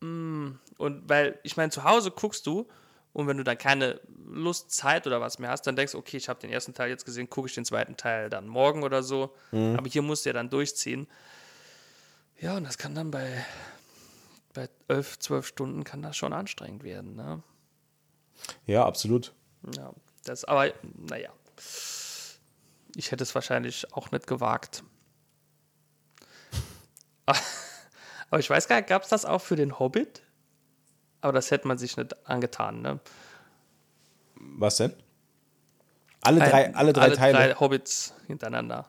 mm, 0.00 0.58
und 0.78 1.08
weil, 1.08 1.38
ich 1.42 1.56
meine, 1.58 1.70
zu 1.70 1.84
Hause 1.84 2.10
guckst 2.10 2.46
du 2.46 2.66
und 3.12 3.26
wenn 3.26 3.36
du 3.36 3.44
dann 3.44 3.58
keine 3.58 4.00
Lust, 4.26 4.70
Zeit 4.70 5.06
oder 5.06 5.20
was 5.20 5.38
mehr 5.38 5.50
hast, 5.50 5.62
dann 5.62 5.74
denkst 5.74 5.92
du, 5.92 5.98
okay, 5.98 6.16
ich 6.16 6.28
habe 6.28 6.40
den 6.40 6.50
ersten 6.50 6.74
Teil 6.74 6.90
jetzt 6.90 7.04
gesehen, 7.04 7.28
gucke 7.28 7.48
ich 7.48 7.54
den 7.54 7.64
zweiten 7.64 7.96
Teil 7.96 8.30
dann 8.30 8.46
morgen 8.46 8.82
oder 8.82 9.02
so. 9.02 9.34
Mhm. 9.50 9.76
Aber 9.76 9.88
hier 9.88 10.02
musst 10.02 10.24
du 10.24 10.30
ja 10.30 10.32
dann 10.32 10.50
durchziehen. 10.50 11.08
Ja, 12.38 12.56
und 12.56 12.64
das 12.64 12.78
kann 12.78 12.94
dann 12.94 13.10
bei, 13.10 13.44
bei 14.54 14.68
elf, 14.88 15.18
zwölf 15.18 15.46
Stunden 15.46 15.84
kann 15.84 16.02
das 16.02 16.16
schon 16.16 16.32
anstrengend 16.32 16.84
werden, 16.84 17.16
ne? 17.16 17.42
Ja, 18.66 18.86
absolut. 18.86 19.34
Ja, 19.76 19.92
das, 20.24 20.44
aber 20.44 20.72
naja. 20.94 21.30
Ich 22.96 23.12
hätte 23.12 23.22
es 23.22 23.34
wahrscheinlich 23.34 23.92
auch 23.92 24.10
nicht 24.10 24.26
gewagt. 24.26 24.82
Aber 28.30 28.38
ich 28.38 28.48
weiß 28.48 28.68
gar 28.68 28.76
nicht, 28.76 28.88
gab 28.88 29.02
es 29.02 29.08
das 29.08 29.24
auch 29.24 29.40
für 29.40 29.56
den 29.56 29.78
Hobbit? 29.78 30.22
Aber 31.20 31.32
das 31.32 31.50
hätte 31.50 31.68
man 31.68 31.78
sich 31.78 31.96
nicht 31.96 32.14
angetan, 32.28 32.82
ne? 32.82 32.98
Was 34.36 34.76
denn? 34.76 34.92
Alle 36.22 36.40
drei, 36.40 36.74
alle 36.74 36.92
drei 36.92 37.02
alle 37.02 37.16
Teile. 37.16 37.32
drei 37.34 37.54
Hobbits 37.54 38.14
hintereinander. 38.26 38.86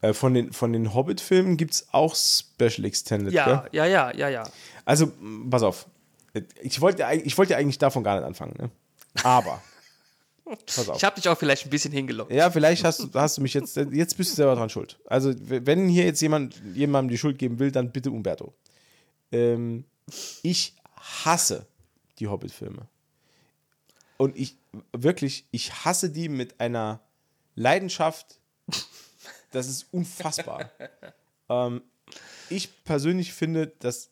Äh, 0.00 0.12
von 0.14 0.34
den, 0.34 0.52
von 0.52 0.72
den 0.72 0.94
Hobbit-Filmen 0.94 1.56
gibt 1.56 1.72
es 1.74 1.88
auch 1.92 2.14
Special 2.14 2.84
Extended, 2.84 3.32
Ja, 3.32 3.60
gell? 3.62 3.68
ja, 3.72 3.86
ja, 3.86 4.14
ja, 4.14 4.28
ja. 4.28 4.44
Also, 4.84 5.12
pass 5.48 5.62
auf. 5.62 5.86
Ich 6.62 6.80
wollte, 6.80 7.04
ich 7.24 7.36
wollte 7.36 7.52
ja 7.52 7.58
eigentlich 7.58 7.78
davon 7.78 8.02
gar 8.02 8.16
nicht 8.16 8.24
anfangen, 8.24 8.54
ne? 8.58 8.70
Aber. 9.22 9.60
Ich 10.96 11.04
habe 11.04 11.14
dich 11.14 11.28
auch 11.28 11.38
vielleicht 11.38 11.66
ein 11.66 11.70
bisschen 11.70 11.92
hingelockt. 11.92 12.30
Ja, 12.30 12.50
vielleicht 12.50 12.84
hast 12.84 12.98
du, 12.98 13.08
hast 13.14 13.38
du 13.38 13.42
mich 13.42 13.54
jetzt, 13.54 13.74
jetzt 13.76 14.16
bist 14.18 14.32
du 14.32 14.36
selber 14.36 14.54
dran 14.54 14.68
schuld. 14.68 14.98
Also, 15.06 15.32
wenn 15.38 15.88
hier 15.88 16.04
jetzt 16.04 16.20
jemand 16.20 16.60
jemandem 16.74 17.10
die 17.10 17.16
Schuld 17.16 17.38
geben 17.38 17.58
will, 17.58 17.70
dann 17.70 17.90
bitte 17.90 18.10
Umberto. 18.10 18.52
Ähm, 19.30 19.84
ich 20.42 20.74
hasse 21.02 21.66
die 22.18 22.28
Hobbit-Filme. 22.28 22.86
Und 24.16 24.36
ich, 24.36 24.56
wirklich, 24.92 25.46
ich 25.50 25.84
hasse 25.84 26.10
die 26.10 26.28
mit 26.28 26.60
einer 26.60 27.00
Leidenschaft, 27.54 28.38
das 29.50 29.68
ist 29.68 29.86
unfassbar. 29.90 30.70
ähm, 31.48 31.82
ich 32.48 32.84
persönlich 32.84 33.32
finde, 33.32 33.66
dass, 33.66 34.10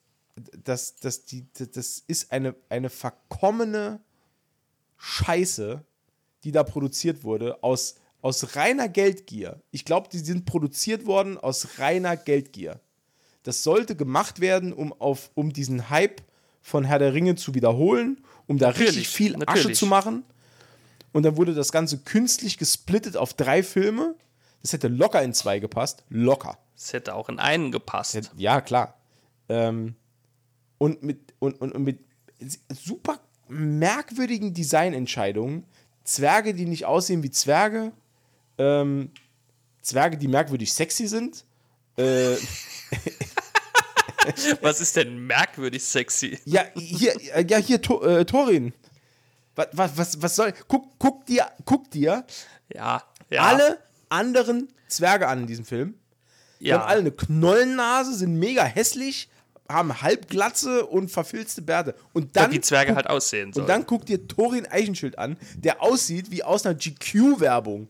dass, 0.64 0.96
dass 0.96 1.24
die, 1.24 1.46
das 1.52 2.02
ist 2.06 2.32
eine, 2.32 2.54
eine 2.68 2.90
verkommene 2.90 4.00
Scheiße, 4.96 5.84
die 6.44 6.52
da 6.52 6.64
produziert 6.64 7.22
wurde, 7.22 7.62
aus, 7.62 7.96
aus 8.22 8.56
reiner 8.56 8.88
Geldgier. 8.88 9.62
Ich 9.70 9.84
glaube, 9.84 10.08
die 10.08 10.18
sind 10.18 10.44
produziert 10.44 11.06
worden 11.06 11.38
aus 11.38 11.78
reiner 11.78 12.16
Geldgier. 12.16 12.80
Das 13.42 13.62
sollte 13.62 13.96
gemacht 13.96 14.40
werden, 14.40 14.72
um, 14.72 14.92
auf, 14.92 15.30
um 15.34 15.52
diesen 15.52 15.88
Hype 15.88 16.22
von 16.60 16.84
Herr 16.84 16.98
der 16.98 17.14
Ringe 17.14 17.36
zu 17.36 17.54
wiederholen, 17.54 18.18
um 18.46 18.58
da 18.58 18.68
Natürlich, 18.68 18.90
richtig 18.90 19.08
viel 19.08 19.34
Asche 19.36 19.44
natürlich. 19.44 19.78
zu 19.78 19.86
machen. 19.86 20.24
Und 21.12 21.24
dann 21.24 21.36
wurde 21.36 21.54
das 21.54 21.72
Ganze 21.72 21.98
künstlich 21.98 22.58
gesplittet 22.58 23.16
auf 23.16 23.34
drei 23.34 23.62
Filme. 23.62 24.14
Das 24.62 24.72
hätte 24.72 24.88
locker 24.88 25.22
in 25.22 25.34
zwei 25.34 25.58
gepasst. 25.58 26.04
Locker. 26.08 26.58
Es 26.76 26.92
hätte 26.92 27.14
auch 27.14 27.28
in 27.28 27.38
einen 27.38 27.72
gepasst. 27.72 28.30
Ja, 28.36 28.60
klar. 28.60 28.94
Ähm, 29.48 29.96
und 30.78 31.02
mit, 31.02 31.34
und, 31.38 31.60
und, 31.60 31.72
und 31.72 31.82
mit 31.82 31.98
super 32.68 33.20
merkwürdigen 33.48 34.54
Designentscheidungen. 34.54 35.64
Zwerge, 36.04 36.54
die 36.54 36.66
nicht 36.66 36.86
aussehen 36.86 37.22
wie 37.22 37.30
Zwerge. 37.30 37.92
Ähm, 38.58 39.10
Zwerge, 39.82 40.16
die 40.16 40.28
merkwürdig 40.28 40.72
sexy 40.72 41.06
sind. 41.06 41.44
Äh, 41.96 42.36
Was 44.60 44.80
ist 44.80 44.96
denn 44.96 45.26
merkwürdig 45.26 45.82
sexy? 45.82 46.38
ja, 46.44 46.64
hier, 46.74 47.14
ja, 47.46 47.58
hier, 47.58 47.80
to, 47.80 48.02
äh, 48.02 48.24
Thorin. 48.24 48.72
Was, 49.56 49.68
was, 49.72 49.96
was, 49.96 50.22
was 50.22 50.36
soll. 50.36 50.52
Guck, 50.68 50.98
guck 50.98 51.26
dir, 51.26 51.46
guck 51.64 51.90
dir 51.90 52.24
Ja, 52.72 53.02
ja. 53.30 53.42
alle 53.42 53.78
anderen 54.08 54.68
Zwerge 54.88 55.28
an 55.28 55.40
in 55.40 55.46
diesem 55.46 55.64
Film. 55.64 55.94
Die 56.60 56.66
ja. 56.66 56.78
haben 56.78 56.88
alle 56.88 57.00
eine 57.00 57.12
Knollennase, 57.12 58.14
sind 58.14 58.38
mega 58.38 58.64
hässlich, 58.64 59.28
haben 59.68 60.02
Halbglatze 60.02 60.86
und 60.86 61.10
verfilzte 61.10 61.62
Bärte. 61.62 61.94
Und 62.12 62.36
dann, 62.36 62.52
wie 62.52 62.60
Zwerge 62.60 62.88
guck, 62.88 62.96
halt 62.96 63.06
aussehen 63.08 63.52
sollen. 63.52 63.64
und 63.64 63.68
dann 63.68 63.86
guck 63.86 64.06
dir 64.06 64.26
Thorin 64.28 64.66
Eichenschild 64.66 65.18
an, 65.18 65.36
der 65.56 65.82
aussieht 65.82 66.30
wie 66.30 66.42
aus 66.42 66.66
einer 66.66 66.74
GQ-Werbung. 66.74 67.88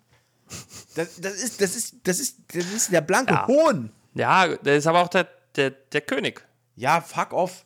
Das, 0.95 1.21
das, 1.21 1.35
ist, 1.35 1.61
das, 1.61 1.77
ist, 1.77 1.95
das, 2.03 2.19
ist, 2.19 2.39
das 2.53 2.65
ist 2.65 2.93
der 2.93 3.01
blanke 3.01 3.33
Ja. 3.35 3.47
Hohn. 3.47 3.91
ja, 4.15 4.57
der 4.57 4.77
ist 4.77 4.87
aber 4.87 5.01
auch 5.03 5.09
der, 5.09 5.29
der, 5.57 5.71
der 5.71 6.01
König. 6.01 6.47
Ja, 6.77 7.01
fuck 7.01 7.33
off. 7.33 7.65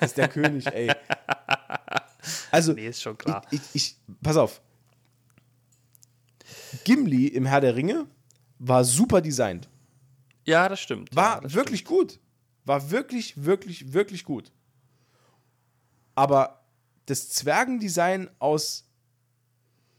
Das 0.00 0.10
ist 0.10 0.18
der 0.18 0.28
König, 0.28 0.66
ey. 0.66 0.92
Also, 2.52 2.72
Nee, 2.72 2.86
ist 2.86 3.02
schon 3.02 3.18
klar. 3.18 3.44
ich, 3.50 3.60
ich, 3.60 3.74
ich, 3.74 3.96
pass 4.22 4.36
auf. 4.36 4.60
Gimli 6.84 7.26
im 7.26 7.46
Herr 7.46 7.60
der 7.60 7.74
Ringe 7.74 8.06
war 8.60 8.84
super 8.84 9.20
designt. 9.20 9.68
Ja, 10.44 10.68
das 10.68 10.80
stimmt. 10.80 11.14
War 11.16 11.36
ja, 11.36 11.40
das 11.40 11.54
wirklich 11.54 11.84
gut. 11.84 12.20
War 12.64 12.90
wirklich, 12.92 13.42
wirklich, 13.44 13.92
wirklich 13.92 14.24
gut. 14.24 14.52
Aber 16.14 16.64
das 17.06 17.30
Zwergendesign 17.30 18.30
aus 18.38 18.88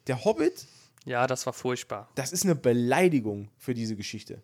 der 0.07 0.23
Hobbit, 0.23 0.59
Stimmt. 0.59 0.69
Ja, 1.05 1.27
das 1.27 1.45
war 1.45 1.51
furchtbar. 1.51 2.09
das 2.15 2.31
ist 2.31 2.45
eine 2.45 2.55
Beleidigung 2.55 3.49
für 3.57 3.73
diese 3.73 3.97
Geschichte. 3.97 4.41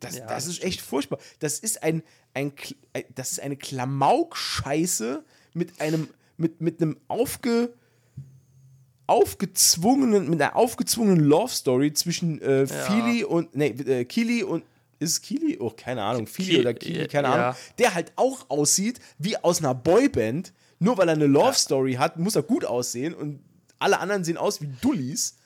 Das, 0.00 0.16
Ja, 0.16 0.26
das 0.26 0.46
ist 0.46 0.62
echt 0.62 0.80
furchtbar. 0.80 1.18
Das 1.38 1.58
ist 1.58 1.82
ein, 1.82 2.02
ein 2.34 2.52
ein- 2.92 3.04
das 3.14 3.32
ist 3.32 3.40
eine 3.40 3.56
Klamauk-Scheiße 3.56 5.24
mit 5.54 5.80
einem, 5.80 6.08
mit, 6.36 6.60
mit 6.60 6.80
einem 6.80 6.96
aufge, 7.08 7.72
aufgezwungenen, 9.06 10.30
mit 10.30 10.40
einer 10.40 10.56
aufgezwungenen 10.56 11.20
Love 11.24 11.52
Story 11.52 11.92
zwischen 11.92 12.40
äh, 12.40 12.66
Fili 12.66 13.24
und, 13.24 13.54
nee, 13.56 13.68
äh, 13.68 14.04
Kili 14.04 14.42
und, 14.42 14.64
ist 14.98 15.10
es 15.12 15.22
Kili? 15.22 15.56
Oh, 15.58 15.70
keine 15.70 16.02
Ahnung, 16.02 16.26
Fili 16.26 16.50
Ki- 16.56 16.60
oder 16.60 16.74
Kili, 16.74 17.00
ja, 17.00 17.06
keine 17.06 17.28
ja. 17.28 17.34
Ahnung. 17.48 17.56
Der 17.78 17.94
halt 17.94 18.12
auch 18.16 18.50
aussieht 18.50 19.00
wie 19.18 19.36
aus 19.38 19.58
einer 19.60 19.74
Boyband. 19.74 20.52
Nur 20.78 20.96
weil 20.98 21.08
er 21.08 21.14
eine 21.14 21.26
Love 21.26 21.54
Story 21.54 21.94
hat, 21.94 22.18
muss 22.18 22.36
er 22.36 22.42
gut 22.42 22.64
aussehen 22.64 23.12
und 23.14 23.40
alle 23.78 23.98
anderen 23.98 24.24
sehen 24.24 24.36
aus 24.38 24.60
wie 24.62 24.68
Dullis. 24.80 25.36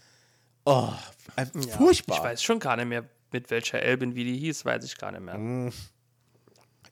Oh, 0.65 0.93
äh, 1.37 1.47
furchtbar. 1.47 2.17
Ich 2.19 2.23
weiß 2.23 2.43
schon 2.43 2.59
gar 2.61 2.77
nicht 2.77 2.87
mehr, 2.87 3.05
mit 3.35 3.51
welcher 3.51 3.83
Elbin 3.83 4.15
wie 4.15 4.25
die 4.25 4.39
hieß, 4.39 4.65
weiß 4.65 4.85
ich 4.85 4.97
gar 4.97 5.11
nicht 5.13 5.21
mehr. 5.23 5.37
Mhm. 5.37 5.73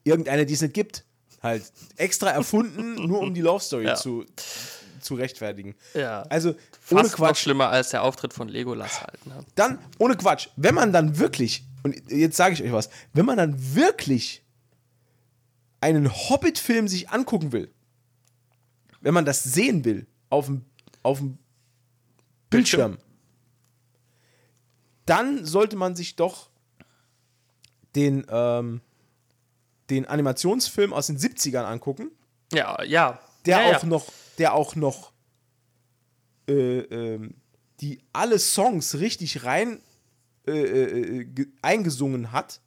irgendeine, 0.03 0.45
die 0.45 0.53
es 0.53 0.61
nicht 0.61 0.73
gibt. 0.73 1.05
Halt 1.41 1.63
extra 1.97 2.29
erfunden, 2.29 2.95
nur 3.07 3.19
um 3.21 3.33
die 3.33 3.41
Love 3.41 3.63
Story 3.63 3.85
Ja. 3.85 3.95
zu, 3.95 4.25
zu 5.01 5.15
rechtfertigen. 5.15 5.75
Ja. 5.93 6.21
Also, 6.23 6.53
Fast 6.79 6.91
ohne 6.91 7.03
noch 7.03 7.13
Quatsch. 7.15 7.37
schlimmer 7.39 7.69
als 7.69 7.89
der 7.89 8.03
Auftritt 8.03 8.33
von 8.33 8.47
Legolas 8.49 9.01
halt. 9.01 9.25
Ne? 9.25 9.43
Dann, 9.55 9.79
ohne 9.97 10.15
Quatsch, 10.17 10.49
wenn 10.57 10.75
man 10.75 10.91
dann 10.93 11.17
wirklich, 11.19 11.63
und 11.83 11.95
jetzt 12.11 12.35
sage 12.37 12.53
ich 12.53 12.63
euch 12.63 12.71
was, 12.71 12.89
wenn 13.13 13.25
man 13.25 13.37
dann 13.37 13.55
wirklich 13.75 14.43
einen 15.81 16.09
Hobbit-Film 16.13 16.87
sich 16.87 17.09
angucken 17.09 17.51
will, 17.53 17.71
wenn 19.01 19.13
man 19.13 19.25
das 19.25 19.43
sehen 19.43 19.83
will, 19.85 20.05
auf 20.29 20.45
dem, 20.47 20.63
auf 21.01 21.19
dem 21.19 21.37
Bildschirm, 22.49 22.97
dann 25.05 25.45
sollte 25.45 25.75
man 25.75 25.95
sich 25.95 26.15
doch 26.15 26.49
den, 27.95 28.25
ähm, 28.29 28.81
den 29.89 30.05
Animationsfilm 30.05 30.93
aus 30.93 31.07
den 31.07 31.17
70ern 31.17 31.63
angucken, 31.63 32.11
Ja, 32.53 32.81
ja. 32.83 33.19
der 33.45 33.61
ja, 33.69 33.77
auch 33.77 33.83
ja. 33.83 33.89
noch, 33.89 34.07
der 34.37 34.53
auch 34.53 34.75
noch 34.75 35.11
äh, 36.49 36.79
ähm, 36.79 37.35
die 37.81 38.01
alle 38.13 38.39
Songs 38.39 38.95
richtig 38.95 39.43
rein 39.43 39.81
äh, 40.47 40.51
äh, 40.51 41.25
ge- 41.25 41.47
eingesungen 41.61 42.31
hat. 42.31 42.61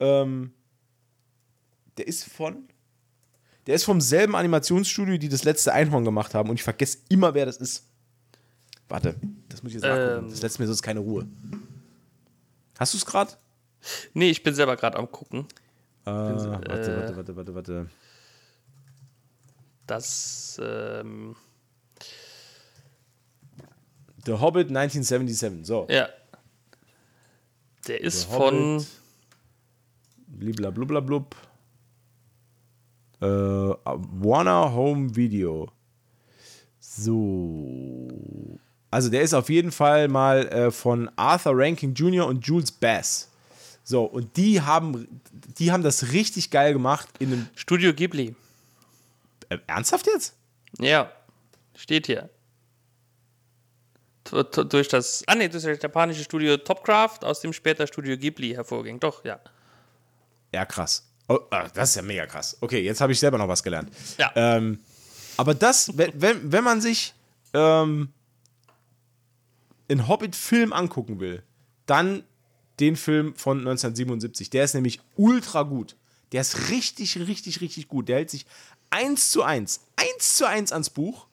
Ähm, 0.00 0.52
der 1.96 2.06
ist 2.08 2.24
von. 2.24 2.68
Der 3.66 3.74
ist 3.76 3.84
vom 3.84 4.00
selben 4.00 4.34
Animationsstudio, 4.36 5.16
die 5.16 5.28
das 5.28 5.44
letzte 5.44 5.72
Einhorn 5.72 6.04
gemacht 6.04 6.34
haben. 6.34 6.50
Und 6.50 6.56
ich 6.56 6.62
vergesse 6.62 6.98
immer, 7.08 7.34
wer 7.34 7.46
das 7.46 7.56
ist. 7.56 7.84
Warte, 8.88 9.16
das 9.48 9.62
muss 9.62 9.70
ich 9.70 9.80
jetzt 9.80 9.84
nachgucken. 9.84 10.24
Ähm. 10.24 10.30
Das 10.30 10.42
lässt 10.42 10.58
mir 10.58 10.66
sonst 10.66 10.82
keine 10.82 11.00
Ruhe. 11.00 11.26
Hast 12.78 12.94
du 12.94 12.98
es 12.98 13.06
gerade? 13.06 13.32
Nee, 14.14 14.30
ich 14.30 14.42
bin 14.42 14.54
selber 14.54 14.76
gerade 14.76 14.98
am 14.98 15.10
gucken. 15.10 15.46
Äh, 16.04 16.10
warte, 16.10 16.68
warte, 16.68 17.16
warte, 17.16 17.36
warte, 17.36 17.54
warte. 17.54 17.90
Das, 19.86 20.60
ähm, 20.62 21.36
The 24.24 24.32
Hobbit 24.32 24.68
1977. 24.68 25.66
So. 25.66 25.86
ja. 25.90 26.08
Der 27.86 28.00
ist 28.00 28.22
The 28.22 28.36
von, 28.36 28.54
Hobbit. 28.54 28.86
Bliblablublub. 30.26 31.36
Äh, 33.20 33.26
Warner 33.26 34.74
Home 34.74 35.14
Video. 35.14 35.70
So. 36.80 38.58
Also 38.94 39.08
der 39.08 39.22
ist 39.22 39.34
auf 39.34 39.48
jeden 39.48 39.72
Fall 39.72 40.06
mal 40.06 40.46
äh, 40.46 40.70
von 40.70 41.10
Arthur 41.16 41.54
Rankin 41.56 41.94
Jr. 41.94 42.28
und 42.28 42.46
Jules 42.46 42.70
Bass. 42.70 43.28
So, 43.82 44.04
und 44.04 44.36
die 44.36 44.60
haben, 44.62 45.20
die 45.58 45.72
haben 45.72 45.82
das 45.82 46.12
richtig 46.12 46.52
geil 46.52 46.72
gemacht 46.72 47.08
in 47.18 47.32
einem. 47.32 47.48
Studio 47.56 47.92
Ghibli. 47.92 48.36
Äh, 49.48 49.58
ernsthaft 49.66 50.06
jetzt? 50.06 50.34
Ja, 50.78 51.10
steht 51.74 52.06
hier. 52.06 52.30
T- 54.22 54.44
t- 54.44 54.64
Durch 54.64 54.86
das, 54.86 55.24
ah 55.26 55.34
nee, 55.34 55.48
durch 55.48 55.64
das 55.64 55.82
japanische 55.82 56.22
Studio 56.22 56.56
Topcraft, 56.56 57.24
aus 57.24 57.40
dem 57.40 57.52
später 57.52 57.88
Studio 57.88 58.16
Ghibli 58.16 58.50
hervorging. 58.50 59.00
Doch, 59.00 59.24
ja. 59.24 59.40
Ja, 60.52 60.64
krass. 60.66 61.04
Oh, 61.26 61.40
ah, 61.50 61.66
das 61.74 61.90
ist 61.90 61.96
ja 61.96 62.02
mega 62.02 62.26
krass. 62.26 62.56
Okay, 62.60 62.80
jetzt 62.82 63.00
habe 63.00 63.10
ich 63.10 63.18
selber 63.18 63.38
noch 63.38 63.48
was 63.48 63.64
gelernt. 63.64 63.90
Ja. 64.18 64.30
Ähm, 64.36 64.78
aber 65.36 65.52
das, 65.52 65.98
wenn, 65.98 66.12
wenn, 66.14 66.52
wenn 66.52 66.62
man 66.62 66.80
sich 66.80 67.12
ähm, 67.54 68.10
einen 69.88 70.08
Hobbit-Film 70.08 70.72
angucken 70.72 71.20
will, 71.20 71.42
dann 71.86 72.24
den 72.80 72.96
Film 72.96 73.34
von 73.34 73.58
1977. 73.58 74.50
Der 74.50 74.64
ist 74.64 74.74
nämlich 74.74 75.00
ultra 75.16 75.62
gut. 75.62 75.96
Der 76.32 76.40
ist 76.40 76.70
richtig, 76.70 77.16
richtig, 77.18 77.60
richtig 77.60 77.88
gut. 77.88 78.08
Der 78.08 78.16
hält 78.16 78.30
sich 78.30 78.46
eins 78.90 79.30
zu 79.30 79.42
eins, 79.42 79.80
eins 79.96 80.36
zu 80.36 80.46
eins 80.48 80.72
ans 80.72 80.90
Buch. 80.90 81.26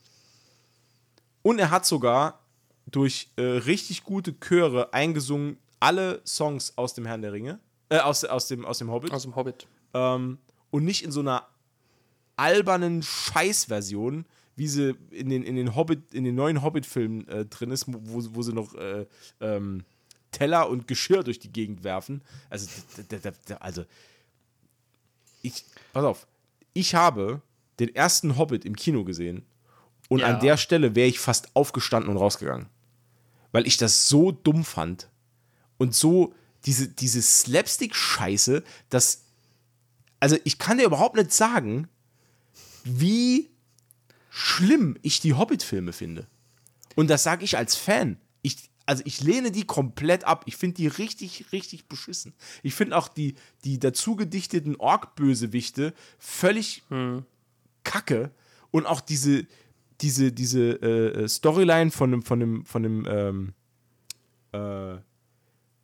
Und 1.41 1.59
er 1.59 1.71
hat 1.71 1.85
sogar 1.85 2.45
durch 2.85 3.29
äh, 3.37 3.41
richtig 3.41 4.03
gute 4.03 4.39
Chöre 4.39 4.93
eingesungen 4.93 5.57
alle 5.79 6.21
Songs 6.25 6.77
aus 6.77 6.93
dem 6.93 7.05
Herrn 7.05 7.21
der 7.21 7.33
Ringe, 7.33 7.59
äh, 7.89 7.97
aus, 7.97 8.23
aus, 8.23 8.47
dem, 8.47 8.65
aus 8.65 8.77
dem 8.77 8.91
Hobbit. 8.91 9.11
Aus 9.11 9.23
dem 9.23 9.35
Hobbit. 9.35 9.67
Ähm, 9.93 10.37
und 10.69 10.85
nicht 10.85 11.03
in 11.03 11.11
so 11.11 11.21
einer 11.21 11.47
albernen 12.35 13.03
Scheißversion, 13.03 14.25
wie 14.61 14.67
sie 14.67 14.95
in 15.09 15.29
den, 15.29 15.41
in 15.41 15.55
den 15.55 15.75
Hobbit, 15.75 16.13
in 16.13 16.23
den 16.23 16.35
neuen 16.35 16.61
Hobbit-Filmen 16.61 17.27
äh, 17.27 17.45
drin 17.47 17.71
ist, 17.71 17.85
wo, 17.87 18.23
wo 18.35 18.43
sie 18.43 18.53
noch 18.53 18.75
äh, 18.75 19.07
ähm, 19.39 19.85
Teller 20.29 20.69
und 20.69 20.87
Geschirr 20.87 21.23
durch 21.23 21.39
die 21.39 21.51
Gegend 21.51 21.83
werfen. 21.83 22.21
Also, 22.51 22.69
also 23.59 23.85
ich, 25.41 25.65
pass 25.93 26.03
auf, 26.05 26.27
ich 26.73 26.93
habe 26.93 27.41
den 27.79 27.95
ersten 27.95 28.37
Hobbit 28.37 28.63
im 28.63 28.75
Kino 28.75 29.03
gesehen 29.03 29.47
und 30.09 30.19
Ja. 30.19 30.27
an 30.27 30.39
der 30.39 30.57
Stelle 30.57 30.93
wäre 30.93 31.07
ich 31.09 31.19
fast 31.19 31.55
aufgestanden 31.55 32.11
und 32.11 32.17
rausgegangen. 32.17 32.67
Weil 33.51 33.65
ich 33.65 33.77
das 33.77 34.09
so 34.09 34.31
dumm 34.31 34.63
fand 34.63 35.09
und 35.79 35.95
so 35.95 36.35
diese, 36.67 36.87
diese 36.87 37.23
Slapstick-Scheiße, 37.23 38.61
dass, 38.89 39.23
also 40.19 40.37
ich 40.43 40.59
kann 40.59 40.77
dir 40.77 40.85
überhaupt 40.85 41.15
nicht 41.15 41.33
sagen, 41.33 41.87
wie 42.83 43.50
schlimm 44.33 44.97
ich 45.01 45.19
die 45.19 45.33
Hobbit-Filme 45.33 45.91
finde. 45.91 46.25
Und 46.95 47.09
das 47.09 47.23
sage 47.23 47.43
ich 47.43 47.57
als 47.57 47.75
Fan. 47.75 48.17
Ich, 48.41 48.69
also 48.85 49.03
ich 49.05 49.21
lehne 49.21 49.51
die 49.51 49.65
komplett 49.65 50.23
ab. 50.23 50.43
Ich 50.47 50.55
finde 50.55 50.77
die 50.77 50.87
richtig, 50.87 51.51
richtig 51.51 51.87
beschissen. 51.87 52.33
Ich 52.63 52.73
finde 52.73 52.97
auch 52.97 53.09
die, 53.09 53.35
die 53.65 53.77
dazu 53.77 54.15
gedichteten 54.15 54.77
Ork-Bösewichte 54.77 55.93
völlig 56.17 56.83
kacke. 57.83 58.31
Und 58.71 58.85
auch 58.85 59.01
diese, 59.01 59.45
diese, 59.99 60.31
diese 60.31 60.81
äh, 60.81 61.27
Storyline 61.27 61.91
von 61.91 62.11
dem, 62.11 62.23
von 62.23 62.39
dem, 62.39 62.65
von 62.65 62.83
dem, 62.83 63.05
ähm, 63.09 63.53
äh, 64.53 64.97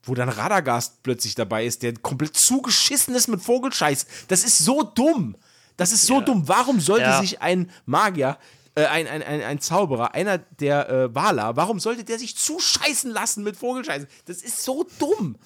wo 0.03 0.15
dann 0.15 0.29
Radagast 0.29 1.03
plötzlich 1.03 1.35
dabei 1.35 1.65
ist, 1.65 1.83
der 1.83 1.93
komplett 1.95 2.37
zugeschissen 2.37 3.13
ist 3.13 3.27
mit 3.27 3.41
Vogelscheiß. 3.41 4.07
Das 4.29 4.45
ist 4.45 4.59
so 4.59 4.83
dumm. 4.83 5.35
Das 5.77 5.91
ist 5.91 6.05
so 6.05 6.15
Ja. 6.19 6.21
dumm. 6.25 6.47
Warum 6.47 6.79
sollte 6.79 7.05
Ja. 7.05 7.21
sich 7.21 7.41
ein 7.41 7.71
Magier, 7.85 8.37
äh, 8.75 8.85
ein, 8.85 9.07
ein, 9.07 9.23
ein, 9.23 9.41
ein 9.41 9.59
Zauberer, 9.61 10.13
einer 10.13 10.37
der 10.39 10.89
äh, 10.89 11.15
Wala, 11.15 11.55
warum 11.55 11.79
sollte 11.79 12.03
der 12.03 12.19
sich 12.19 12.35
zuscheißen 12.37 13.09
lassen 13.11 13.43
mit 13.43 13.55
Vogelscheiß? 13.57 14.05
Das 14.25 14.41
ist 14.41 14.63
so 14.63 14.85
dumm. 14.99 15.37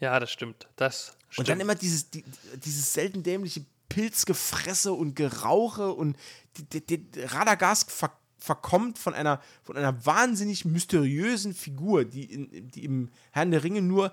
Ja, 0.00 0.18
das 0.20 0.30
stimmt. 0.30 0.68
Das 0.76 1.16
stimmt. 1.30 1.38
Und 1.38 1.48
dann 1.48 1.60
immer 1.60 1.74
dieses, 1.74 2.10
die, 2.10 2.24
dieses 2.64 2.92
selten 2.92 3.22
dämliche 3.22 3.64
Pilzgefresse 3.88 4.92
und 4.92 5.14
Gerauche 5.14 5.92
und 5.92 6.16
die, 6.56 6.80
die, 6.80 6.98
die 7.10 7.20
Radagast 7.22 7.90
ver, 7.90 8.10
verkommt 8.46 8.98
von 8.98 9.12
einer, 9.12 9.40
von 9.64 9.76
einer 9.76 10.06
wahnsinnig 10.06 10.64
mysteriösen 10.64 11.52
Figur, 11.52 12.04
die, 12.04 12.24
in, 12.32 12.68
die 12.70 12.84
im 12.84 13.10
Herrn 13.32 13.50
der 13.50 13.64
Ringe 13.64 13.82
nur 13.82 14.12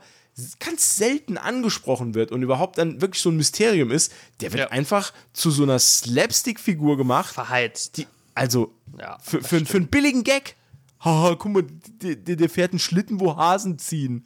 ganz 0.59 0.95
selten 0.95 1.37
angesprochen 1.37 2.15
wird 2.15 2.31
und 2.31 2.41
überhaupt 2.41 2.79
dann 2.79 2.99
wirklich 2.99 3.21
so 3.21 3.29
ein 3.29 3.37
Mysterium 3.37 3.91
ist, 3.91 4.11
der 4.41 4.51
wird 4.51 4.61
Ja. 4.61 4.71
einfach 4.71 5.13
zu 5.33 5.51
so 5.51 5.61
einer 5.63 5.77
Slapstick-Figur 5.77 6.97
gemacht, 6.97 7.33
verheizt. 7.35 7.97
die, 7.97 8.07
also 8.33 8.73
Ja, 8.99 9.19
für, 9.19 9.43
für, 9.43 9.63
für 9.65 9.77
einen 9.77 9.87
billigen 9.89 10.23
Gag. 10.23 10.55
Haha, 11.01 11.35
guck 11.35 11.51
mal, 11.51 11.63
der, 12.01 12.15
der 12.15 12.35
der 12.35 12.49
fährt 12.49 12.71
einen 12.71 12.79
Schlitten, 12.79 13.19
wo 13.19 13.35
Hasen 13.37 13.77
ziehen. 13.77 14.25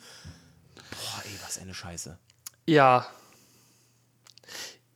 Boah, 0.75 1.23
ey, 1.25 1.31
was 1.45 1.57
eine 1.57 1.73
Scheiße. 1.73 2.17
Ja. 2.65 3.05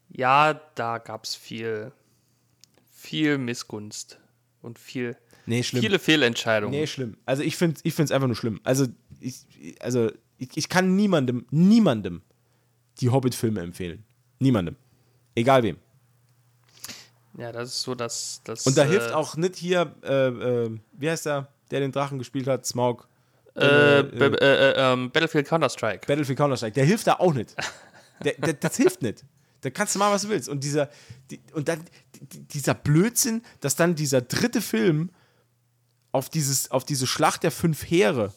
Ja, 0.10 0.54
da 0.76 0.98
gab 1.00 1.24
es 1.26 1.36
viel, 1.36 1.92
viel 2.92 3.38
Missgunst 3.38 4.18
und 4.62 4.80
viel, 4.80 5.18
Nee, 5.46 5.64
viele 5.64 6.00
Fehlentscheidungen. 6.00 6.80
Nee, 6.80 6.88
schlimm. 6.88 7.18
Also 7.26 7.44
ich 7.44 7.58
finde 7.58 7.80
ich 7.84 7.98
es 7.98 8.12
einfach 8.12 8.28
nur 8.28 8.36
schlimm. 8.36 8.60
Also 8.64 8.88
ich, 9.20 9.46
also 9.80 10.12
ich, 10.38 10.50
ich 10.56 10.70
kann 10.70 10.96
niemandem, 10.96 11.46
niemandem 11.52 12.22
die 13.00 13.10
Hobbit-Filme 13.10 13.62
empfehlen. 13.62 14.04
Niemandem. 14.40 14.76
Egal 15.36 15.64
wem. 15.64 15.78
Ja, 17.38 17.52
das 17.52 17.70
ist 17.70 17.82
so, 17.82 17.96
dass 17.96 18.42
das. 18.44 18.68
Und 18.68 18.78
da 18.78 18.84
äh, 18.84 18.90
hilft 18.90 19.14
auch 19.14 19.36
nicht 19.38 19.56
hier, 19.56 19.96
äh, 20.04 20.28
äh, 20.28 20.78
wie 20.94 21.10
heißt 21.10 21.26
der, 21.26 21.48
der 21.72 21.80
den 21.80 21.92
Drachen 21.92 22.20
gespielt 22.20 22.48
hat, 22.48 22.66
Smaug. 22.66 23.08
Äh, 23.56 23.66
äh, 23.66 24.00
äh, 24.00 24.74
ähm, 24.78 25.12
Battlefield 25.12 25.48
Counter-Strike. 25.48 26.08
Battlefield 26.08 26.38
Counter-Strike, 26.38 26.74
der 26.74 26.86
hilft 26.86 27.08
da 27.08 27.14
auch 27.14 27.34
nicht. 27.34 27.56
Der, 28.24 28.34
der, 28.34 28.54
das 28.54 28.78
hilft 28.78 29.02
nicht. 29.02 29.26
Da 29.62 29.72
kannst 29.72 29.96
du 29.96 30.00
machen, 30.00 30.14
was 30.14 30.22
du 30.22 30.30
willst. 30.30 30.48
Und 30.48 30.64
dieser, 30.64 30.92
die, 31.32 31.40
und 31.54 31.68
dann 31.68 31.84
dieser 32.22 32.74
Blödsinn, 32.74 33.42
dass 33.60 33.76
dann 33.76 33.96
dieser 33.96 34.22
dritte 34.22 34.62
Film 34.62 35.10
auf, 36.12 36.30
dieses, 36.30 36.72
auf 36.72 36.86
diese 36.86 37.08
Schlacht 37.08 37.44
der 37.44 37.52
fünf 37.52 37.84
Heere 37.84 38.34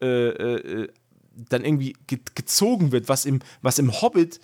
äh, 0.00 0.06
äh, 0.06 0.82
äh, 0.82 0.88
dann 1.34 1.64
irgendwie 1.64 1.96
ge 2.06 2.18
gezogen 2.34 2.92
wird, 2.92 3.08
was 3.08 3.24
im, 3.24 3.40
was 3.62 3.78
im 3.78 4.02
Hobbit, 4.02 4.40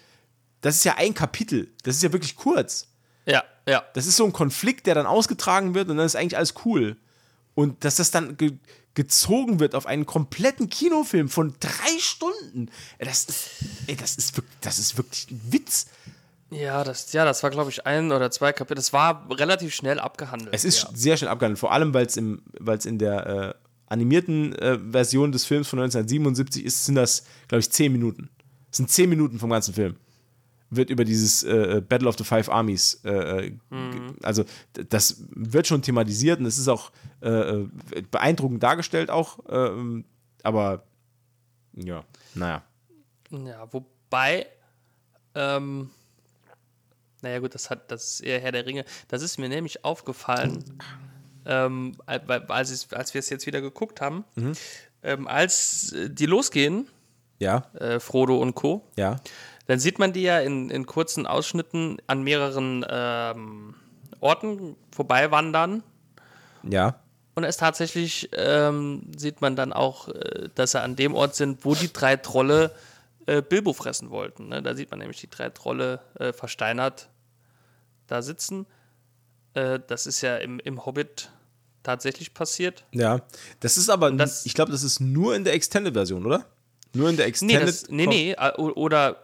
das 0.61 0.77
ist 0.77 0.85
ja 0.85 0.95
ein 0.97 1.15
Kapitel, 1.15 1.73
das 1.83 1.97
ist 1.97 2.03
ja 2.03 2.13
wirklich 2.13 2.37
kurz. 2.37 2.89
Ja, 3.27 3.43
ja. 3.69 3.85
Das 3.95 4.07
ist 4.07 4.17
so 4.17 4.25
ein 4.25 4.33
Konflikt, 4.33 4.87
der 4.87 4.95
dann 4.95 5.07
ausgetragen 5.07 5.75
wird 5.75 5.91
und 5.91 5.97
dann 5.97 6.07
ist 6.07 6.17
eigentlich 6.17 6.37
alles 6.37 6.55
cool. 6.65 6.97
Und 7.55 7.85
dass 7.85 7.97
das 7.97 8.11
dann 8.11 8.37
ge 8.37 8.53
gezogen 8.95 9.61
wird 9.61 9.75
auf 9.75 9.85
einen 9.85 10.07
kompletten 10.07 10.71
Kinofilm 10.71 11.29
von 11.29 11.55
drei 11.61 11.99
Stunden, 11.99 12.71
das 12.99 13.25
ist, 13.25 13.51
ey, 13.89 13.95
das 13.95 14.17
ist, 14.17 14.35
wirklich, 14.39 14.57
das 14.63 14.79
ist 14.79 14.97
wirklich 14.97 15.31
ein 15.31 15.41
Witz. 15.51 15.89
Ja, 16.51 16.85
das, 16.85 17.13
ja, 17.13 17.25
das 17.25 17.43
war, 17.43 17.51
glaube 17.51 17.71
ich, 17.71 17.87
ein 17.87 18.13
oder 18.13 18.31
zwei 18.31 18.53
Kapitel. 18.53 18.77
Das 18.77 18.93
war 18.93 19.27
relativ 19.31 19.75
schnell 19.75 19.99
abgehandelt. 19.99 20.51
Es 20.55 20.65
ist 20.65 20.83
ja. 20.85 20.91
sehr 20.95 21.17
schnell 21.17 21.31
abgehandelt, 21.31 21.59
vor 21.59 21.73
allem, 21.73 21.93
weil 21.93 22.07
es 22.07 22.17
in 22.87 22.99
der 22.99 23.27
äh, 23.27 23.55
animierten 23.89 24.55
äh, 24.55 24.79
Version 24.91 25.33
des 25.33 25.45
Films 25.45 25.69
von 25.69 25.81
1977 25.81 26.65
ist, 26.65 26.85
sind 26.87 26.95
das, 26.95 27.25
glaube 27.49 27.61
ich, 27.61 27.71
zehn 27.71 27.91
Minuten. 27.93 28.31
Das 28.71 28.77
sind 28.79 28.91
zehn 28.91 29.09
Minuten 29.11 29.39
vom 29.39 29.51
ganzen 29.51 29.75
Film. 29.75 29.97
Wird 30.71 30.91
über 30.91 31.05
dieses 31.05 31.43
äh, 31.45 31.81
Battle 31.89 32.09
of 32.09 32.17
the 32.19 32.25
Five 32.25 32.49
Armies, 32.49 33.01
äh, 33.05 33.51
ge- 33.51 33.59
also 34.23 34.45
d- 34.77 34.85
das 34.89 35.23
wird 35.31 35.67
schon 35.69 35.81
thematisiert 35.83 36.41
und 36.41 36.47
es 36.47 36.59
ist 36.59 36.67
auch 36.69 36.91
äh, 37.23 37.29
äh, 37.29 37.69
beeindruckend 38.11 38.63
dargestellt 38.65 39.09
auch, 39.11 39.39
ähm, 39.49 40.05
aber 40.43 40.83
ja, 41.75 42.05
naja. 42.35 42.65
Ja, 43.31 43.69
wobei, 43.73 44.47
ähm, 45.37 45.91
naja 47.27 47.41
gut, 47.41 47.55
das 47.55 47.71
hat, 47.71 47.91
das 47.91 48.05
ist 48.05 48.21
eher 48.21 48.41
Herr 48.41 48.53
der 48.53 48.67
Ringe. 48.67 48.85
Das 49.09 49.21
ist 49.21 49.37
mir 49.39 49.49
nämlich 49.49 49.85
aufgefallen, 49.85 50.63
ähm, 51.45 51.97
als, 52.07 52.93
als 52.93 53.15
wir 53.15 53.19
es 53.19 53.31
jetzt 53.31 53.47
wieder 53.47 53.61
geguckt 53.61 54.01
haben, 54.01 54.25
ähm, 55.03 55.27
als 55.27 55.93
äh, 55.93 56.09
die 56.09 56.27
losgehen, 56.27 56.89
Ja, 57.39 57.65
äh, 57.75 57.99
Frodo 58.01 58.41
und 58.41 58.55
Co., 58.55 58.87
ja, 58.97 59.17
dann 59.67 59.81
sieht 59.81 59.99
man 59.99 60.13
die 60.13 60.23
ja 60.23 60.39
in, 60.39 60.71
in 60.71 60.87
kurzen 60.87 61.27
Ausschnitten 61.27 61.99
an 62.07 62.23
mehreren 62.23 62.87
ähm, 62.89 63.75
Orten 64.21 64.77
vorbeiwandern. 64.95 65.83
ja, 66.63 67.01
Und 67.35 67.43
es 67.43 67.57
tatsächlich 67.57 68.31
ähm, 68.33 69.11
sieht 69.17 69.41
man 69.41 69.57
dann 69.57 69.73
auch, 69.73 70.09
äh, 70.09 70.49
dass 70.55 70.71
sie 70.71 70.81
an 70.81 70.95
dem 70.95 71.15
Ort 71.17 71.35
sind, 71.35 71.65
wo 71.65 71.75
die 71.75 71.93
drei 71.93 72.17
Trolle 72.17 72.71
äh, 73.27 73.43
Bilbo 73.43 73.73
fressen 73.73 74.11
wollten. 74.11 74.49
Ne? 74.49 74.63
Da 74.63 74.77
sieht 74.77 74.91
man 74.91 75.01
nämlich 75.01 75.21
die 75.21 75.29
drei 75.29 75.51
Trolle 75.51 75.99
äh, 76.19 76.33
versteinert 76.33 77.09
da 78.07 78.23
sitzen. 78.23 78.67
Äh, 79.55 79.81
das 79.87 80.07
ist 80.07 80.21
ja 80.21 80.37
im, 80.37 80.61
im 80.61 80.85
Hobbit 80.85 81.31
tatsächlich 81.83 82.35
passiert. 82.35 82.85
ja. 82.93 83.21
Das 83.61 83.77
ist 83.77 83.89
aber, 83.89 84.11
das- 84.11 84.45
ich 84.47 84.55
glaube, 84.55 84.73
das 84.73 84.83
ist 84.83 85.01
nur 85.01 85.35
in 85.37 85.45
der 85.45 85.55
Extended-Version, 85.55 86.27
oder? 86.27 86.47
Nur 86.95 87.09
in 87.11 87.17
der 87.17 87.27
Nee, 87.27 87.31
Extended. 87.31 87.63
das, 87.69 87.89
nee, 87.89 88.07
nee, 88.07 88.37
o- 88.57 88.73
oder 88.75 89.23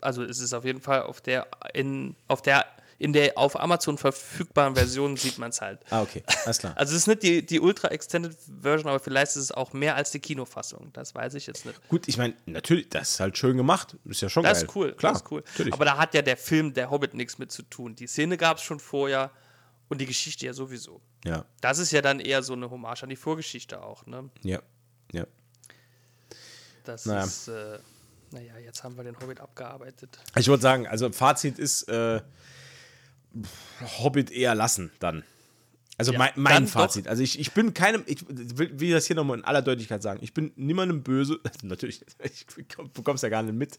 also 0.00 0.22
es 0.22 0.38
ist 0.40 0.52
auf 0.54 0.64
jeden 0.64 0.80
Fall 0.80 1.02
auf 1.02 1.20
der 1.20 1.48
in 1.74 2.14
auf 2.28 2.40
der 2.42 2.64
in 3.00 3.12
der 3.12 3.38
auf 3.38 3.58
Amazon 3.58 3.96
verfügbaren 3.96 4.74
Version 4.74 5.16
sieht 5.16 5.38
man 5.38 5.50
es 5.50 5.60
halt. 5.60 5.80
Ah, 5.90 6.02
okay, 6.02 6.24
alles 6.44 6.58
klar. 6.58 6.72
Also 6.76 6.94
es 6.96 7.02
ist 7.02 7.06
nicht 7.06 7.22
die, 7.22 7.46
die 7.46 7.60
Ultra 7.60 7.88
Extended 7.88 8.36
Version, 8.60 8.88
aber 8.88 8.98
vielleicht 8.98 9.28
ist 9.30 9.36
es 9.36 9.52
auch 9.52 9.72
mehr 9.72 9.94
als 9.94 10.10
die 10.10 10.18
Kinofassung. 10.18 10.90
Das 10.92 11.14
weiß 11.14 11.34
ich 11.34 11.46
jetzt 11.46 11.64
nicht. 11.64 11.80
Gut, 11.88 12.08
ich 12.08 12.16
meine, 12.18 12.34
natürlich, 12.46 12.88
das 12.88 13.12
ist 13.12 13.20
halt 13.20 13.38
schön 13.38 13.56
gemacht. 13.56 13.96
Ist 14.04 14.20
ja 14.22 14.28
schon 14.28 14.42
Das 14.42 14.58
geil. 14.58 14.66
ist 14.68 14.74
cool, 14.76 14.92
Klar, 14.94 15.12
das 15.12 15.22
ist 15.22 15.30
cool. 15.30 15.44
Natürlich. 15.46 15.72
Aber 15.72 15.84
da 15.84 15.96
hat 15.96 16.12
ja 16.14 16.22
der 16.22 16.36
Film 16.36 16.74
Der 16.74 16.90
Hobbit 16.90 17.14
nichts 17.14 17.38
mit 17.38 17.52
zu 17.52 17.62
tun. 17.62 17.94
Die 17.94 18.08
Szene 18.08 18.36
gab 18.36 18.56
es 18.56 18.64
schon 18.64 18.80
vorher 18.80 19.30
und 19.88 20.00
die 20.00 20.06
Geschichte 20.06 20.44
ja 20.46 20.52
sowieso. 20.52 21.00
ja, 21.24 21.44
Das 21.60 21.78
ist 21.78 21.92
ja 21.92 22.02
dann 22.02 22.18
eher 22.18 22.42
so 22.42 22.52
eine 22.54 22.68
Hommage 22.68 23.04
an 23.04 23.10
die 23.10 23.16
Vorgeschichte 23.16 23.80
auch. 23.80 24.06
Ne? 24.06 24.28
ja, 24.42 24.60
ja. 25.12 25.24
Das 26.84 27.06
Naja. 27.06 27.24
ist, 27.24 27.48
äh, 27.48 27.78
naja, 28.30 28.58
jetzt 28.64 28.82
haben 28.82 28.96
wir 28.96 29.04
den 29.04 29.18
Hobbit 29.20 29.40
abgearbeitet. 29.40 30.18
Ich 30.36 30.48
würde 30.48 30.62
sagen, 30.62 30.86
also 30.86 31.10
Fazit 31.12 31.58
ist 31.58 31.82
äh, 31.88 32.20
Hobbit 33.98 34.30
eher 34.30 34.54
lassen 34.54 34.90
dann. 34.98 35.24
Also 35.96 36.12
Ja, 36.12 36.18
mein, 36.18 36.30
mein 36.36 36.52
dann 36.54 36.64
doch. 36.66 36.70
Fazit. 36.72 37.08
Also 37.08 37.22
ich, 37.22 37.38
ich 37.40 37.52
bin 37.52 37.74
keinem, 37.74 38.04
ich 38.06 38.24
will, 38.28 38.78
will 38.78 38.92
das 38.92 39.06
hier 39.06 39.16
nochmal 39.16 39.38
in 39.38 39.44
aller 39.44 39.62
Deutlichkeit 39.62 40.02
sagen, 40.02 40.20
ich 40.22 40.32
bin 40.32 40.52
niemandem 40.56 41.02
böse. 41.02 41.40
Natürlich, 41.62 42.04
ich 42.22 42.46
bekomm's 42.94 43.22
ja 43.22 43.28
gar 43.28 43.42
nicht 43.42 43.54
mit. 43.54 43.78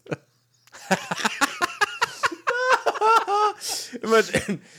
Immer 4.02 4.22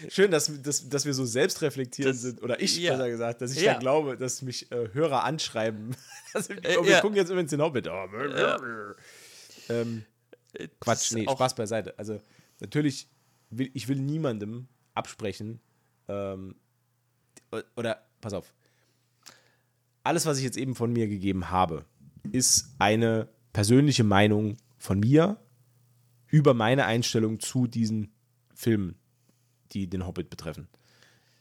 schön, 0.09 0.31
dass, 0.31 0.51
dass, 0.61 0.87
dass 0.89 1.05
wir 1.05 1.13
so 1.13 1.25
selbstreflektierend 1.25 2.15
Das- 2.15 2.21
sind, 2.21 2.41
oder 2.41 2.59
ich 2.61 2.77
ja. 2.77 2.93
besser 2.93 3.09
gesagt, 3.09 3.41
dass 3.41 3.51
ich 3.55 3.61
Ja. 3.61 3.73
da 3.73 3.79
glaube, 3.79 4.17
dass 4.17 4.41
mich 4.41 4.71
äh, 4.71 4.89
Hörer 4.93 5.23
anschreiben. 5.23 5.95
Also, 6.33 6.53
Äh, 6.53 6.77
oh, 6.77 6.85
wir 6.85 6.91
ja. 6.91 7.01
gucken 7.01 7.17
jetzt 7.17 7.29
übrigens 7.29 7.49
den 7.49 7.61
Hobbit. 7.61 7.89
Oh, 7.89 8.05
ähm, 9.67 10.05
Quatsch, 10.79 11.01
ist 11.07 11.11
nee, 11.11 11.25
Spaß 11.29 11.55
beiseite. 11.55 11.93
Also 11.97 12.21
natürlich, 12.61 13.09
will, 13.51 13.69
ich 13.73 13.87
will 13.87 13.99
niemandem 13.99 14.67
absprechen, 14.93 15.59
ähm, 16.07 16.55
oder, 17.75 18.01
pass 18.21 18.33
auf, 18.33 18.53
alles, 20.03 20.25
was 20.25 20.37
ich 20.37 20.43
jetzt 20.43 20.57
eben 20.57 20.75
von 20.75 20.91
mir 20.91 21.07
gegeben 21.07 21.49
habe, 21.49 21.85
ist 22.31 22.73
eine 22.79 23.27
persönliche 23.53 24.03
Meinung 24.03 24.57
von 24.77 24.99
mir 24.99 25.37
über 26.27 26.53
meine 26.53 26.85
Einstellung 26.85 27.39
zu 27.39 27.67
diesen 27.67 28.11
Filmen, 28.55 28.95
die 29.73 29.87
den 29.87 30.07
Hobbit 30.07 30.29
betreffen. 30.29 30.67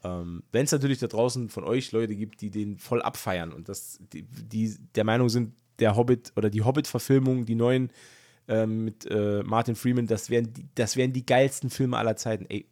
Ähm, 0.03 0.43
Wenn 0.53 0.65
es 0.65 0.73
natürlich 0.73 0.99
da 0.99 1.07
draußen 1.07 1.49
von 1.49 1.65
euch 1.65 1.93
Leute 1.93 2.17
gibt, 2.17 2.41
die 2.41 2.51
den 2.51 2.79
voll 2.79 3.03
abfeiern 3.03 3.53
und 3.53 3.69
das, 3.69 4.01
die, 4.13 4.23
die 4.23 4.77
der 4.95 5.05
Meinung 5.05 5.29
sind, 5.29 5.55
der 5.79 5.97
Hobbit 5.97 6.33
oder 6.37 6.51
die 6.51 6.63
Hobbit-Verfilmung, 6.63 7.47
die 7.47 7.55
neuen 7.55 7.91
ähm, 8.51 8.85
mit 8.85 9.07
äh, 9.07 9.43
Martin 9.45 9.77
Freeman, 9.77 10.07
das 10.07 10.29
wären, 10.29 10.53
die, 10.53 10.67
das 10.75 10.97
wären 10.97 11.13
die 11.15 11.25
geilsten 11.25 11.71
Filme 11.71 11.97
aller 11.97 12.17
Zeiten. 12.17 12.45
Ey, 12.49 12.67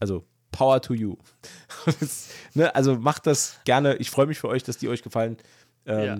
also 0.00 0.24
Power 0.50 0.82
to 0.82 0.94
you. 0.94 1.16
das, 2.00 2.30
ne, 2.54 2.74
also 2.74 2.96
macht 2.98 3.26
das 3.26 3.60
gerne. 3.64 3.96
Ich 3.96 4.10
freue 4.10 4.26
mich 4.26 4.38
für 4.38 4.48
euch, 4.48 4.64
dass 4.64 4.78
die 4.78 4.88
euch 4.88 5.02
gefallen. 5.02 5.36
Ähm, 5.86 6.04
Ja, 6.04 6.18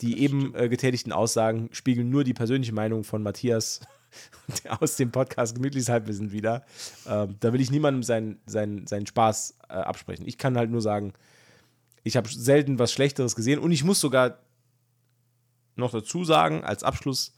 die 0.00 0.20
eben 0.20 0.54
äh, 0.54 0.68
getätigten 0.68 1.12
Aussagen 1.12 1.68
spiegeln 1.72 2.08
nur 2.08 2.24
die 2.24 2.34
persönliche 2.34 2.72
Meinung 2.72 3.04
von 3.04 3.22
Matthias 3.22 3.80
aus 4.80 4.96
dem 4.96 5.10
Podcast 5.10 5.54
Gemütliches 5.56 5.88
Halbwissen 5.88 6.32
wieder. 6.32 6.64
Ähm, 7.06 7.36
da 7.40 7.52
will 7.52 7.60
ich 7.60 7.70
niemandem 7.70 8.02
seinen, 8.02 8.40
seinen, 8.46 8.86
seinen 8.86 9.06
Spaß 9.06 9.58
äh, 9.68 9.72
absprechen. 9.72 10.26
Ich 10.26 10.38
kann 10.38 10.56
halt 10.56 10.70
nur 10.70 10.82
sagen, 10.82 11.14
ich 12.04 12.16
habe 12.16 12.28
selten 12.28 12.78
was 12.78 12.92
Schlechteres 12.92 13.34
gesehen 13.34 13.58
und 13.58 13.72
ich 13.72 13.84
muss 13.84 14.00
sogar 14.00 14.38
noch 15.74 15.90
dazu 15.90 16.24
sagen, 16.24 16.64
als 16.64 16.82
Abschluss, 16.82 17.34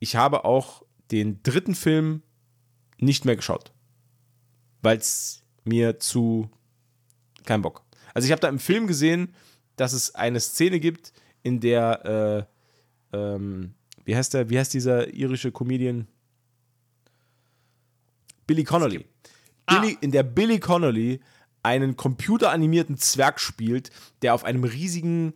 ich 0.00 0.16
habe 0.16 0.44
auch 0.44 0.82
den 1.12 1.42
dritten 1.42 1.76
Film 1.76 2.22
nicht 2.98 3.24
mehr 3.24 3.36
geschaut. 3.36 3.72
Weil 4.82 4.98
es 4.98 5.44
mir 5.64 6.00
zu. 6.00 6.50
Kein 7.44 7.62
Bock. 7.62 7.82
Also, 8.14 8.26
ich 8.26 8.32
habe 8.32 8.40
da 8.40 8.48
im 8.48 8.58
Film 8.58 8.86
gesehen, 8.86 9.34
dass 9.76 9.92
es 9.92 10.14
eine 10.14 10.40
Szene 10.40 10.80
gibt, 10.80 11.12
in 11.42 11.60
der. 11.60 12.48
Äh, 13.12 13.16
ähm, 13.16 13.74
wie 14.04 14.16
heißt 14.16 14.34
der? 14.34 14.50
Wie 14.50 14.58
heißt 14.58 14.74
dieser 14.74 15.12
irische 15.12 15.52
Comedian? 15.52 16.06
Billy 18.46 18.64
Connolly. 18.64 19.04
Billy, 19.66 19.96
In 20.00 20.10
der 20.10 20.24
Billy 20.24 20.58
Connolly 20.58 21.20
einen 21.62 21.96
computeranimierten 21.96 22.96
Zwerg 22.96 23.38
spielt, 23.38 23.90
der 24.22 24.34
auf 24.34 24.44
einem 24.44 24.64
riesigen, 24.64 25.34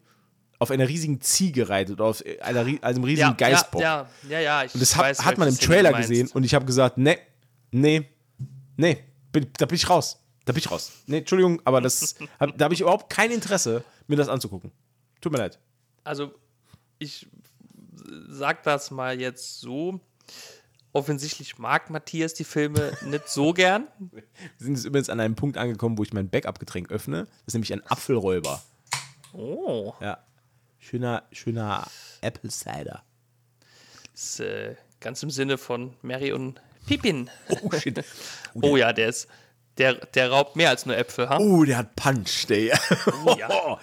auf 0.59 0.71
einer 0.71 0.89
riesigen 0.89 1.21
Ziege 1.21 1.69
reitet 1.69 1.95
oder 1.95 2.07
auf 2.07 2.23
einer, 2.41 2.61
einem 2.61 3.05
riesigen 3.05 3.29
ja, 3.29 3.33
Geißbock. 3.33 3.81
Ja, 3.81 4.09
ja, 4.29 4.41
ja. 4.41 4.65
Ich 4.65 4.75
Und 4.75 4.81
das 4.81 4.97
hat, 4.97 5.05
weiß, 5.05 5.25
hat 5.25 5.39
man 5.39 5.49
im 5.49 5.59
Trailer 5.59 5.93
gesehen 5.93 6.31
und 6.33 6.45
ich 6.45 6.55
habe 6.55 6.65
gesagt, 6.65 6.99
nee, 6.99 7.19
nee, 7.71 8.09
nee, 8.77 9.05
bin, 9.33 9.49
da 9.59 9.67
bin 9.67 9.77
ich 9.77 9.89
raus. 9.89 10.21
Da 10.45 10.53
bin 10.53 10.61
ich 10.61 10.71
raus. 10.71 10.93
Nee, 11.07 11.19
Entschuldigung, 11.19 11.61
aber 11.65 11.81
das, 11.81 12.17
hab, 12.41 12.57
da 12.57 12.65
habe 12.65 12.75
ich 12.75 12.81
überhaupt 12.81 13.11
kein 13.11 13.31
Interesse, 13.31 13.83
mir 14.07 14.17
das 14.17 14.29
anzugucken. 14.29 14.71
Tut 15.21 15.33
mir 15.33 15.39
leid. 15.39 15.59
Also, 16.05 16.33
ich 16.99 17.27
sag 18.29 18.63
das 18.63 18.91
mal 18.91 19.21
jetzt 19.21 19.61
so. 19.61 20.01
Offensichtlich 20.93 21.59
mag 21.59 21.91
Matthias 21.91 22.35
die 22.35 22.45
Filme 22.45 22.93
nicht 23.05 23.29
so 23.29 23.53
gern. 23.53 23.89
Wir 23.99 24.23
sind 24.59 24.77
jetzt 24.77 24.85
übrigens 24.85 25.09
an 25.09 25.19
einem 25.19 25.35
Punkt 25.35 25.57
angekommen, 25.57 25.99
wo 25.99 26.05
ich 26.05 26.13
mein 26.13 26.29
Backup-Getränk 26.29 26.93
öffne. 26.93 27.25
Das 27.25 27.49
ist 27.49 27.55
nämlich 27.55 27.73
ein 27.73 27.85
Apfelräuber. 27.87 28.63
Oh. 29.33 29.95
Ja. 30.01 30.19
Schöner, 30.85 31.23
schöner 31.33 31.87
Apple 32.21 32.51
Cider. 32.51 33.03
Ist 34.13 34.41
äh, 34.41 34.77
ganz 35.01 35.23
im 35.23 35.31
Sinne 35.31 35.57
von 35.57 35.97
Mary 36.03 36.31
und 36.33 36.61
Pippin. 36.87 37.31
Oh, 37.49 37.71
shit. 37.73 38.05
Oh 38.61 38.77
ja, 38.77 38.93
der 38.93 39.09
ist. 39.09 39.27
Der, 39.79 39.95
der 39.95 40.31
raubt 40.31 40.57
mehr 40.57 40.69
als 40.69 40.85
nur 40.85 40.95
Äpfel, 40.95 41.31
ha? 41.31 41.39
Oh, 41.39 41.65
der 41.65 41.79
hat 41.79 41.97
Punch, 41.97 42.47
der. 42.49 42.79
Oh, 43.25 43.35
ja. 43.39 43.49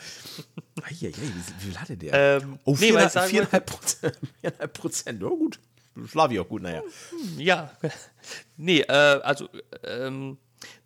Eieiei, 0.84 1.12
wie, 1.18 1.66
viel 1.66 1.80
hatte 1.80 1.98
der? 1.98 2.14
Ähm, 2.14 2.60
oh, 2.66 2.78
nee, 2.80 2.94
weil 2.94 3.08
ich 3.08 3.14
4,5 3.14 3.14
sagen 3.14 3.34
wollte- 3.34 3.58
4,5 3.58 3.60
Prozent. 3.62 4.18
4,5 4.44 4.68
Prozent. 4.68 5.24
Oh, 5.24 5.38
gut. 5.38 5.60
Schlaf 6.08 6.32
ich 6.32 6.40
auch 6.40 6.48
gut, 6.48 6.62
naja. 6.62 6.84
Ja. 7.38 7.76
nee, 8.58 8.82
äh, 8.82 8.92
also, 8.92 9.50
ähm, 9.84 10.38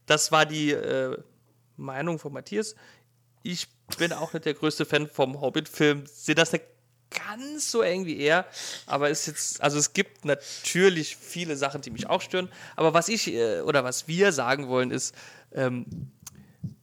das 0.05 0.31
war 0.31 0.45
die 0.45 0.71
äh, 0.71 1.17
Meinung 1.75 2.19
von 2.19 2.31
Matthias. 2.31 2.73
Ich 3.43 3.67
bin 3.97 4.13
auch 4.13 4.33
nicht 4.33 4.45
der 4.45 4.53
größte 4.53 4.85
Fan 4.85 5.07
vom 5.07 5.41
Hobbit-Film. 5.41 6.03
Sehe 6.05 6.35
das 6.35 6.51
nicht 6.51 6.65
ganz 7.11 7.71
so 7.71 7.81
eng 7.81 8.05
wie 8.05 8.17
er, 8.17 8.45
aber 8.87 9.09
ist 9.09 9.27
jetzt, 9.27 9.61
also 9.61 9.77
es 9.77 9.93
gibt 9.93 10.25
natürlich 10.25 11.15
viele 11.15 11.55
Sachen, 11.55 11.81
die 11.81 11.91
mich 11.91 12.07
auch 12.07 12.21
stören. 12.21 12.49
Aber 12.75 12.93
was 12.93 13.09
ich 13.09 13.31
äh, 13.33 13.61
oder 13.61 13.83
was 13.83 14.07
wir 14.07 14.31
sagen 14.31 14.67
wollen, 14.67 14.91
ist, 14.91 15.15
ähm, 15.53 15.85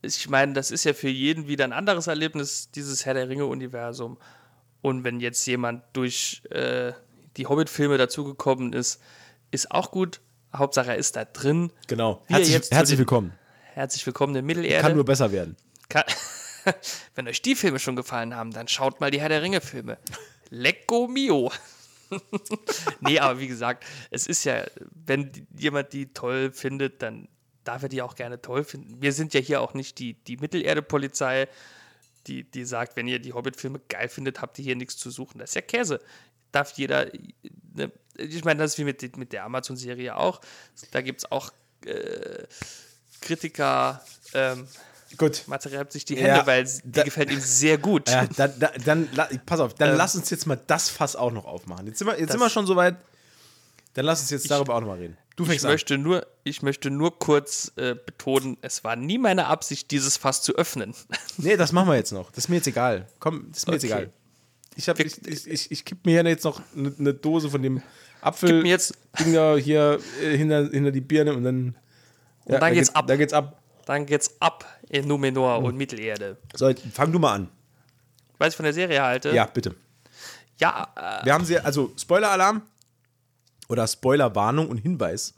ich 0.00 0.28
meine, 0.28 0.52
das 0.52 0.70
ist 0.70 0.84
ja 0.84 0.94
für 0.94 1.08
jeden 1.08 1.48
wieder 1.48 1.64
ein 1.64 1.72
anderes 1.72 2.06
Erlebnis, 2.06 2.70
dieses 2.70 3.04
Herr 3.04 3.14
der 3.14 3.28
Ringe-Universum. 3.28 4.18
Und 4.80 5.04
wenn 5.04 5.20
jetzt 5.20 5.46
jemand 5.46 5.84
durch 5.92 6.42
äh, 6.50 6.92
die 7.36 7.46
Hobbit-Filme 7.46 7.98
dazugekommen 7.98 8.72
ist, 8.72 9.00
ist 9.50 9.70
auch 9.70 9.90
gut. 9.90 10.20
Hauptsache, 10.54 10.90
er 10.90 10.96
ist 10.96 11.16
da 11.16 11.24
drin. 11.24 11.72
Genau. 11.86 12.22
Herzlich, 12.26 12.70
herzlich 12.70 12.98
willkommen. 12.98 13.32
Herzlich 13.74 14.04
willkommen 14.04 14.34
in 14.34 14.44
Mittelerde. 14.44 14.82
Kann 14.82 14.94
nur 14.94 15.04
besser 15.04 15.32
werden. 15.32 15.56
Kann, 15.88 16.04
wenn 17.14 17.28
euch 17.28 17.42
die 17.42 17.54
Filme 17.54 17.78
schon 17.78 17.96
gefallen 17.96 18.34
haben, 18.34 18.50
dann 18.52 18.68
schaut 18.68 19.00
mal 19.00 19.10
die 19.10 19.20
Herr 19.20 19.28
der 19.28 19.42
Ringe-Filme. 19.42 19.98
Lecco 20.50 21.08
mio. 21.08 21.50
nee, 23.00 23.18
aber 23.18 23.40
wie 23.40 23.48
gesagt, 23.48 23.84
es 24.10 24.26
ist 24.26 24.44
ja, 24.44 24.64
wenn 25.06 25.46
jemand 25.56 25.92
die 25.92 26.12
toll 26.12 26.52
findet, 26.52 27.02
dann 27.02 27.28
darf 27.64 27.82
er 27.82 27.88
die 27.88 28.02
auch 28.02 28.14
gerne 28.14 28.40
toll 28.40 28.64
finden. 28.64 29.00
Wir 29.00 29.12
sind 29.12 29.34
ja 29.34 29.40
hier 29.40 29.60
auch 29.60 29.74
nicht 29.74 29.98
die, 29.98 30.14
die 30.14 30.36
Mittelerde-Polizei, 30.36 31.48
die, 32.26 32.44
die 32.44 32.64
sagt, 32.64 32.96
wenn 32.96 33.08
ihr 33.08 33.18
die 33.18 33.32
Hobbit-Filme 33.32 33.80
geil 33.88 34.08
findet, 34.08 34.40
habt 34.40 34.58
ihr 34.58 34.64
hier 34.64 34.76
nichts 34.76 34.96
zu 34.96 35.10
suchen. 35.10 35.38
Das 35.38 35.50
ist 35.50 35.54
ja 35.54 35.62
Käse. 35.62 36.00
Darf 36.50 36.72
jeder, 36.72 37.10
ne, 37.74 37.90
ich 38.16 38.44
meine, 38.44 38.62
das 38.62 38.72
ist 38.72 38.78
wie 38.78 38.84
mit, 38.84 39.16
mit 39.16 39.32
der 39.32 39.44
Amazon-Serie 39.44 40.16
auch. 40.16 40.40
Da 40.90 41.00
gibt 41.00 41.20
es 41.20 41.32
auch 41.32 41.50
äh, 41.86 42.44
Kritiker, 43.20 44.04
ähm, 44.34 44.66
Gut. 45.16 45.44
Matze 45.46 45.70
reibt 45.72 45.92
sich 45.92 46.04
die 46.04 46.16
Hände, 46.16 46.28
Ja, 46.38 46.46
weil 46.46 46.64
die 46.64 46.80
da- 46.92 47.02
gefällt 47.02 47.30
ihm 47.30 47.40
sehr 47.40 47.78
gut. 47.78 48.08
Ja, 48.08 48.26
dann, 48.36 48.52
dann, 48.84 49.08
pass 49.46 49.60
auf, 49.60 49.72
Ähm. 49.72 49.76
dann 49.78 49.96
lass 49.96 50.14
uns 50.14 50.30
jetzt 50.30 50.46
mal 50.46 50.60
das 50.66 50.88
Fass 50.88 51.16
auch 51.16 51.30
noch 51.32 51.44
aufmachen. 51.44 51.86
Jetzt 51.86 51.98
sind 51.98 52.06
wir, 52.08 52.18
jetzt 52.18 52.32
sind 52.32 52.40
wir 52.40 52.50
schon 52.50 52.66
so 52.66 52.76
weit. 52.76 52.96
Dann 53.94 54.06
lass 54.06 54.20
uns 54.22 54.30
jetzt 54.30 54.50
darüber 54.50 54.74
auch 54.74 54.80
noch 54.80 54.88
mal 54.88 54.98
reden. 54.98 55.18
Du 55.36 55.44
Ich 55.44 55.48
fängst 55.50 55.64
an. 55.64 55.72
möchte, 55.72 55.98
nur, 55.98 56.26
ich 56.44 56.62
möchte 56.62 56.90
nur 56.90 57.18
kurz 57.18 57.72
äh, 57.76 57.94
betonen, 57.94 58.56
es 58.62 58.84
war 58.84 58.96
nie 58.96 59.18
meine 59.18 59.46
Absicht, 59.46 59.90
dieses 59.90 60.16
Fass 60.16 60.42
zu 60.42 60.54
öffnen. 60.56 60.94
Nee, 61.38 61.56
das 61.56 61.72
machen 61.72 61.88
wir 61.88 61.96
jetzt 61.96 62.12
noch. 62.12 62.30
Das 62.30 62.44
ist 62.44 62.48
mir 62.48 62.56
jetzt 62.56 62.66
egal. 62.66 63.06
Komm, 63.18 63.46
das 63.50 63.58
ist 63.58 63.66
mir 63.66 63.74
jetzt 63.74 63.84
Okay. 63.84 63.92
egal. 63.92 64.10
Ich, 64.76 64.88
hab, 64.88 64.98
ich, 65.00 65.26
ich, 65.26 65.46
ich, 65.46 65.70
ich 65.70 65.84
kipp 65.84 66.04
mir 66.06 66.22
jetzt 66.24 66.44
noch 66.44 66.62
eine, 66.76 66.92
eine 66.98 67.12
Dose 67.14 67.50
von 67.50 67.62
dem 67.62 67.82
Apfel. 68.22 68.50
Gib 68.50 68.62
mir 68.62 68.68
jetzt- 68.70 68.94
Ding 69.20 69.32
da 69.34 69.56
hier 69.56 69.98
äh, 70.22 70.36
hinter, 70.36 70.68
hinter 70.70 70.90
die 70.92 71.00
Birne 71.02 71.34
und 71.34 71.44
dann. 71.44 71.76
Ja, 72.46 72.52
dann 72.52 72.60
da 72.60 72.70
geht's 72.70 72.94
ab. 72.94 73.06
Da 73.06 73.16
geht's 73.16 73.32
ab. 73.32 73.61
Dann 73.92 74.06
geht's 74.06 74.34
ab 74.40 74.64
in 74.88 75.06
Numenor 75.06 75.58
Hm. 75.58 75.64
und 75.66 75.76
Mittelerde. 75.76 76.38
So, 76.54 76.72
fang 76.94 77.12
du 77.12 77.18
mal 77.18 77.34
an. 77.34 77.48
Was 78.38 78.54
ich 78.54 78.56
von 78.56 78.64
der 78.64 78.72
Serie 78.72 79.02
halte? 79.02 79.34
Ja, 79.34 79.44
bitte. 79.44 79.74
Ja, 80.58 80.88
äh, 80.96 81.26
Wir 81.26 81.34
haben 81.34 81.44
sie, 81.44 81.58
also 81.58 81.92
Spoiler-Alarm 81.98 82.62
oder 83.68 83.86
Spoiler-Warnung 83.86 84.70
und 84.70 84.78
Hinweis. 84.78 85.34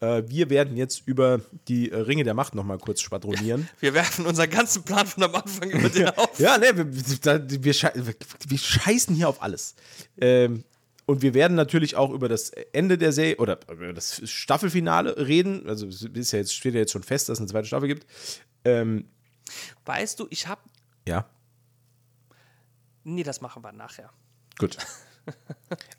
Äh, 0.00 0.22
wir 0.26 0.48
werden 0.48 0.78
jetzt 0.78 1.02
über 1.06 1.42
die 1.68 1.90
äh, 1.90 1.96
Ringe 1.96 2.24
der 2.24 2.32
Macht 2.32 2.54
nochmal 2.54 2.78
kurz 2.78 3.02
schwadronieren. 3.02 3.68
wir 3.80 3.92
werfen 3.92 4.24
unseren 4.24 4.48
ganzen 4.48 4.84
Plan 4.84 5.06
von 5.06 5.24
am 5.24 5.34
Anfang 5.34 5.68
über 5.68 5.90
den 5.90 6.08
auf. 6.08 6.30
Ja, 6.38 6.56
ne, 6.56 6.74
wir, 6.74 6.90
wir 6.90 8.58
scheißen 8.58 9.14
hier 9.14 9.28
auf 9.28 9.42
alles. 9.42 9.74
Ähm, 10.18 10.64
und 11.08 11.22
wir 11.22 11.32
werden 11.32 11.54
natürlich 11.54 11.96
auch 11.96 12.10
über 12.10 12.28
das 12.28 12.50
Ende 12.50 12.98
der 12.98 13.12
Serie 13.12 13.38
oder 13.38 13.58
über 13.72 13.94
das 13.94 14.20
Staffelfinale 14.28 15.26
reden. 15.26 15.66
Also 15.66 15.86
es 15.86 16.02
ist 16.02 16.32
ja 16.32 16.38
jetzt, 16.38 16.54
steht 16.54 16.74
ja 16.74 16.80
jetzt 16.80 16.92
schon 16.92 17.02
fest, 17.02 17.30
dass 17.30 17.38
es 17.38 17.40
eine 17.40 17.48
zweite 17.48 17.66
Staffel 17.66 17.88
gibt. 17.88 18.06
Ähm, 18.62 19.08
Weißt 19.86 20.20
du, 20.20 20.26
ich 20.28 20.46
habe. 20.46 20.60
ja, 21.08 21.26
Nee, 23.04 23.22
das 23.22 23.40
machen 23.40 23.64
wir 23.64 23.72
nachher. 23.72 24.10
gut. 24.58 24.76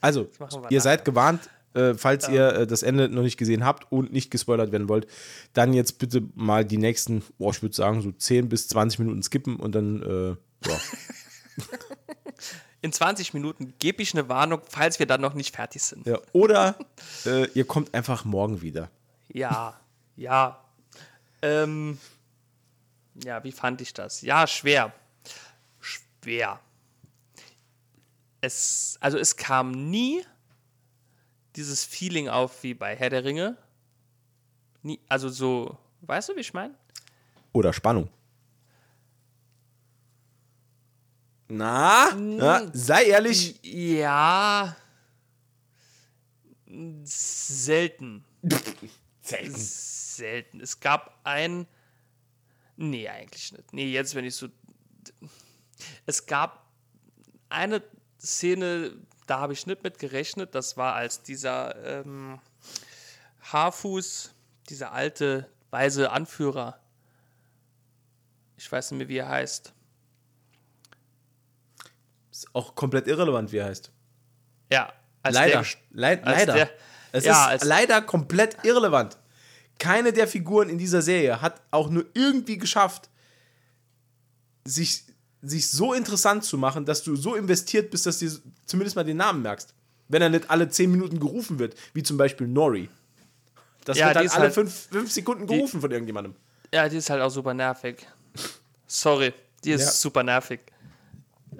Also, 0.02 0.30
ihr 0.40 0.60
nachher. 0.60 0.81
seid 0.81 1.06
gewarnt, 1.06 1.49
äh, 1.76 1.94
falls 1.94 2.27
ihr 2.30 2.48
äh, 2.48 2.68
das 2.68 2.81
Ende 2.81 3.10
noch 3.10 3.22
nicht 3.22 3.38
gesehen 3.38 3.64
habt 3.64 3.91
und 3.91 4.11
nicht 4.11 4.31
gespoilert 4.31 4.72
werden 4.72 4.90
wollt, 4.90 5.06
dann 5.53 5.73
jetzt 5.73 5.99
bitte 5.99 6.23
mal 6.34 6.65
die 6.65 6.77
nächsten, 6.77 7.23
boah, 7.38 7.52
ich 7.52 7.61
würde 7.61 7.76
sagen, 7.76 8.02
so 8.02 8.11
10 8.11 8.49
bis 8.49 8.68
20 8.69 8.99
Minuten 8.99 9.22
skippen 9.22 9.57
und 9.57 9.73
dann, 9.76 10.02
äh, 10.02 10.69
ja. 10.69 10.80
In 12.81 12.93
20 12.93 13.34
Minuten 13.34 13.73
gebe 13.80 14.01
ich 14.01 14.14
eine 14.14 14.30
Warnung, 14.30 14.61
falls 14.69 14.99
wir 14.99 15.06
dann 15.06 15.22
noch 15.22 15.34
nicht 15.34 15.56
fertig 15.56 15.81
sind. 15.84 16.06
ja. 16.06 16.19
Oder 16.31 16.76
äh, 17.26 17.45
ihr 17.51 17.65
kommt 17.65 17.93
einfach 17.93 18.26
morgen 18.26 18.61
wieder. 18.61 18.89
Ja, 19.31 19.80
Ja. 20.15 20.64
Ähm, 21.41 21.97
ja, 23.23 23.43
wie 23.43 23.51
fand 23.51 23.81
ich 23.81 23.93
das? 23.93 24.22
Ja, 24.22 24.45
schwer. 24.47 24.93
Schwer. 25.80 26.60
Es, 28.41 28.97
also 28.99 29.18
es 29.18 29.35
kam 29.35 29.89
nie 29.89 30.23
dieses 31.56 31.84
Feeling 31.84 32.30
auf 32.30 32.64
wie 32.64 32.73
bei 32.73 32.95
Herr 32.95 33.10
der 33.10 33.23
Ringe. 33.23 33.57
Nie, 34.81 34.99
also 35.10 35.30
so, 35.30 35.77
weißt 36.01 36.30
du, 36.30 36.35
wie 36.35 36.41
ich 36.41 36.53
meine? 36.53 36.76
Oder 37.53 37.73
Spannung. 37.73 38.10
Na, 41.51 42.13
na, 42.15 42.69
sei 42.73 43.05
ehrlich. 43.05 43.59
Ja. 43.63 44.76
Selten. 47.03 48.23
Selten. 49.21 49.55
Selten. 49.55 50.61
Es 50.61 50.80
gab 50.80 51.19
ein. 51.23 51.65
Nee, 52.77 53.09
eigentlich 53.09 53.51
nicht. 53.51 53.73
Nee, 53.73 53.91
jetzt, 53.91 54.13
wenn 54.13 54.26
ich 54.26 54.35
so. 54.35 54.47
Es 56.05 56.27
gab 56.27 56.67
eine 57.49 57.81
Szene, 58.19 58.95
da 59.26 59.39
habe 59.39 59.53
ich 59.53 59.65
nicht 59.65 59.84
mit 59.84 59.97
gerechnet. 59.97 60.53
Das 60.53 60.77
war, 60.77 60.93
als 60.93 61.23
dieser 61.23 61.76
ähm, 61.84 62.39
Haarfuß, 63.51 64.35
dieser 64.69 64.91
alte, 64.91 65.49
weise 65.71 66.11
Anführer, 66.11 66.80
ich 68.55 68.71
weiß 68.71 68.91
nicht 68.91 68.97
mehr, 68.99 69.07
wie 69.07 69.17
er 69.17 69.30
heißt. 69.30 69.73
Ist 72.39 72.47
auch 72.55 72.73
komplett 72.73 73.05
irrelevant, 73.07 73.51
wie 73.51 73.57
er 73.57 73.65
heißt. 73.65 73.91
Ja, 74.71 74.93
Leider. 75.27 75.61
der 75.61 75.65
leider. 75.91 76.53
der- 76.53 76.69
es 77.11 77.25
ja, 77.25 77.51
ist 77.51 77.65
leider 77.65 78.01
komplett 78.01 78.63
irrelevant. 78.63 79.17
Keine 79.77 80.13
der 80.13 80.25
Figuren 80.25 80.69
in 80.69 80.77
dieser 80.77 81.01
Serie 81.01 81.41
hat 81.41 81.61
auch 81.71 81.89
nur 81.89 82.05
irgendwie 82.13 82.57
geschafft, 82.57 83.09
sich, 84.63 85.03
sich 85.41 85.69
so 85.69 85.93
interessant 85.93 86.45
zu 86.45 86.57
machen, 86.57 86.85
dass 86.85 87.03
du 87.03 87.17
so 87.17 87.35
investiert 87.35 87.91
bist, 87.91 88.05
dass 88.05 88.19
du 88.19 88.29
zumindest 88.65 88.95
mal 88.95 89.03
den 89.03 89.17
Namen 89.17 89.41
merkst. 89.41 89.73
Wenn 90.07 90.21
er 90.21 90.29
nicht 90.29 90.49
alle 90.49 90.69
10 90.69 90.89
Minuten 90.91 91.19
gerufen 91.19 91.59
wird, 91.59 91.75
wie 91.93 92.03
zum 92.03 92.15
Beispiel 92.17 92.47
Nori. 92.47 92.89
Das 93.83 93.97
Ja, 93.97 94.07
wird 94.13 94.23
die 94.23 94.27
dann 94.29 94.37
alle 94.43 94.55
halt- 94.55 94.69
5 94.69 95.11
Sekunden 95.11 95.45
gerufen 95.45 95.81
von 95.81 95.91
irgendjemandem. 95.91 96.35
Ja, 96.73 96.87
die 96.87 96.97
ist 96.97 97.09
halt 97.09 97.21
auch 97.21 97.31
super 97.31 97.53
nervig. 97.53 98.07
Sorry, 98.87 99.33
die 99.65 99.71
ist 99.71 99.81
Ja. 99.85 99.91
super 99.91 100.23
nervig. 100.23 100.61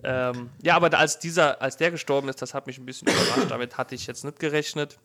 Ähm, 0.04 0.50
ja, 0.62 0.76
aber 0.76 0.98
als 0.98 1.20
dieser, 1.20 1.62
als 1.62 1.78
der 1.78 1.92
gestorben 1.92 2.30
ist, 2.30 2.42
das 2.42 2.54
hat 2.54 2.68
mich 2.68 2.78
ein 2.78 2.86
bisschen 2.86 3.08
überrascht. 3.08 3.50
Damit 3.50 3.78
hatte 3.78 3.96
ich 3.96 4.08
jetzt 4.08 4.24
nicht 4.24 4.40
gerechnet. 4.40 4.98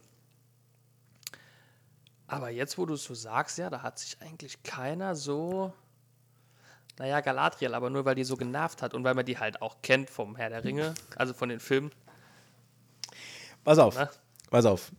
Aber 2.27 2.51
jetzt, 2.51 2.79
wo 2.79 2.87
du 2.87 2.95
es 2.95 3.05
so 3.05 3.15
sagst, 3.15 3.59
ja, 3.59 3.71
da 3.71 3.83
hat 3.83 3.99
sich 3.99 4.17
eigentlich 4.21 4.63
keiner 4.63 5.15
so. 5.15 5.73
Naja, 6.99 7.21
Galadriel, 7.21 7.75
aber 7.75 7.91
nur 7.91 8.05
weil 8.05 8.15
die 8.15 8.25
so 8.25 8.37
genervt 8.37 8.81
hat 8.83 8.95
und 8.95 9.03
weil 9.05 9.15
man 9.15 9.27
die 9.27 9.39
halt 9.39 9.61
auch 9.61 9.83
kennt 9.83 10.11
vom 10.11 10.37
Herr 10.37 10.49
der 10.49 10.65
Ringe, 10.65 10.95
also 11.17 11.35
von 11.35 11.49
den 11.49 11.59
Filmen. 11.59 11.91
Pass 13.65 13.79
auf. 13.79 13.97
Na? 13.97 14.11
Pass 14.51 14.65
auf. 14.65 14.93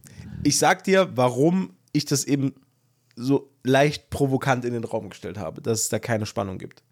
Ich 0.43 0.59
sag 0.59 0.83
dir, 0.83 1.15
warum 1.15 1.75
ich 1.93 2.05
das 2.05 2.25
eben 2.25 2.53
so 3.15 3.49
leicht 3.63 4.09
provokant 4.09 4.65
in 4.65 4.73
den 4.73 4.83
Raum 4.83 5.09
gestellt 5.09 5.37
habe, 5.37 5.61
dass 5.61 5.83
es 5.83 5.89
da 5.89 5.99
keine 5.99 6.25
Spannung 6.25 6.57
gibt. 6.57 6.83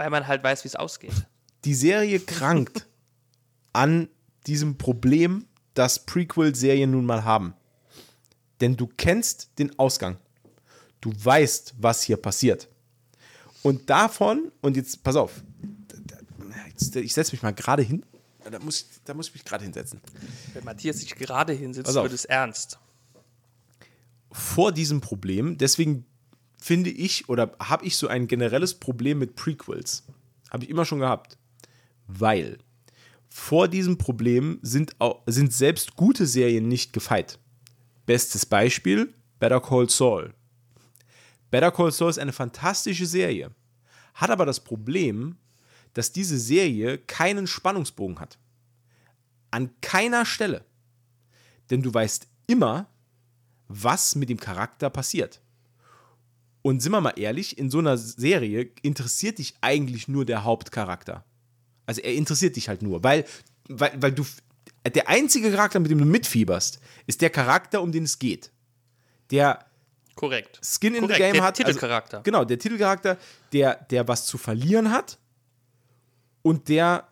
Weil 0.00 0.08
man 0.08 0.26
halt 0.26 0.42
weiß, 0.42 0.64
wie 0.64 0.68
es 0.68 0.76
ausgeht. 0.76 1.12
Die 1.66 1.74
Serie 1.74 2.20
krankt 2.20 2.86
an 3.74 4.08
diesem 4.46 4.78
Problem, 4.78 5.44
das 5.74 6.06
Prequel-Serien 6.06 6.90
nun 6.90 7.04
mal 7.04 7.22
haben. 7.24 7.52
Denn 8.62 8.78
du 8.78 8.86
kennst 8.86 9.50
den 9.58 9.78
Ausgang. 9.78 10.16
Du 11.02 11.12
weißt, 11.14 11.74
was 11.78 12.02
hier 12.02 12.16
passiert. 12.16 12.66
Und 13.62 13.90
davon, 13.90 14.50
und 14.62 14.74
jetzt, 14.78 15.02
pass 15.02 15.16
auf, 15.16 15.42
ich 16.94 17.12
setze 17.12 17.32
mich 17.32 17.42
mal 17.42 17.52
gerade 17.52 17.82
hin. 17.82 18.06
Da 18.50 18.58
muss, 18.58 18.80
ich- 18.80 18.86
da 19.04 19.12
muss 19.12 19.28
ich 19.28 19.34
mich 19.34 19.44
gerade 19.44 19.64
hinsetzen. 19.64 20.00
Wenn 20.54 20.64
Matthias 20.64 20.96
sich 20.96 21.14
gerade 21.14 21.52
hinsetzt, 21.52 21.94
wird 21.94 22.12
es 22.14 22.24
ernst. 22.24 22.78
vor 24.32 24.72
diesem 24.72 25.02
Problem. 25.02 25.58
Deswegen 25.58 26.06
finde 26.60 26.90
ich 26.90 27.28
oder 27.28 27.56
habe 27.60 27.86
ich 27.86 27.96
so 27.96 28.06
ein 28.08 28.26
generelles 28.26 28.74
Problem 28.74 29.18
mit 29.18 29.34
Prequels. 29.34 30.04
Habe 30.50 30.64
ich 30.64 30.70
immer 30.70 30.84
schon 30.84 31.00
gehabt. 31.00 31.38
Weil 32.06 32.58
vor 33.28 33.68
diesem 33.68 33.96
Problem 33.96 34.58
sind, 34.62 34.96
sind 35.26 35.52
selbst 35.52 35.96
gute 35.96 36.26
Serien 36.26 36.68
nicht 36.68 36.92
gefeit. 36.92 37.38
Bestes 38.04 38.44
Beispiel: 38.44 39.14
Better 39.38 39.60
Call 39.60 39.88
Saul. 39.88 40.34
Better 41.50 41.70
Call 41.70 41.92
Saul 41.92 42.10
ist 42.10 42.18
eine 42.18 42.32
fantastische 42.32 43.06
Serie. 43.06 43.52
Hat 44.14 44.30
aber 44.30 44.46
das 44.46 44.60
Problem, 44.60 45.36
dass 45.94 46.12
diese 46.12 46.38
Serie 46.38 46.98
keinen 46.98 47.46
Spannungsbogen 47.46 48.20
hat. 48.20 48.38
An 49.50 49.70
keiner 49.80 50.26
Stelle. 50.26 50.64
Denn 51.70 51.82
du 51.82 51.92
weißt 51.92 52.26
immer, 52.46 52.88
was 53.68 54.14
mit 54.16 54.28
dem 54.28 54.38
Charakter 54.38 54.90
passiert. 54.90 55.40
Und 56.62 56.80
sind 56.80 56.92
wir 56.92 57.00
mal 57.00 57.14
ehrlich, 57.16 57.56
in 57.56 57.70
so 57.70 57.78
einer 57.78 57.96
Serie 57.96 58.70
interessiert 58.82 59.38
dich 59.38 59.54
eigentlich 59.60 60.08
nur 60.08 60.24
der 60.24 60.44
Hauptcharakter. 60.44 61.24
Also 61.86 62.02
er 62.02 62.14
interessiert 62.14 62.56
dich 62.56 62.68
halt 62.68 62.82
nur, 62.82 63.02
weil, 63.02 63.24
weil, 63.68 63.92
weil 63.96 64.12
du. 64.12 64.24
Der 64.94 65.08
einzige 65.10 65.50
Charakter, 65.50 65.78
mit 65.78 65.90
dem 65.90 65.98
du 65.98 66.06
mitfieberst, 66.06 66.80
ist 67.06 67.20
der 67.20 67.28
Charakter, 67.28 67.82
um 67.82 67.92
den 67.92 68.04
es 68.04 68.18
geht. 68.18 68.50
Der 69.30 69.66
Korrekt. 70.14 70.58
Skin 70.64 70.94
in 70.94 71.02
Korrekt, 71.02 71.16
the 71.16 71.22
Game 71.22 71.32
der 71.34 71.42
hat. 71.42 71.56
Titelcharakter. 71.56 72.18
Also, 72.18 72.24
genau, 72.24 72.44
der 72.44 72.58
Titelcharakter, 72.58 73.18
der, 73.52 73.74
der 73.90 74.08
was 74.08 74.26
zu 74.26 74.38
verlieren 74.38 74.90
hat 74.90 75.18
und 76.42 76.68
der 76.68 77.08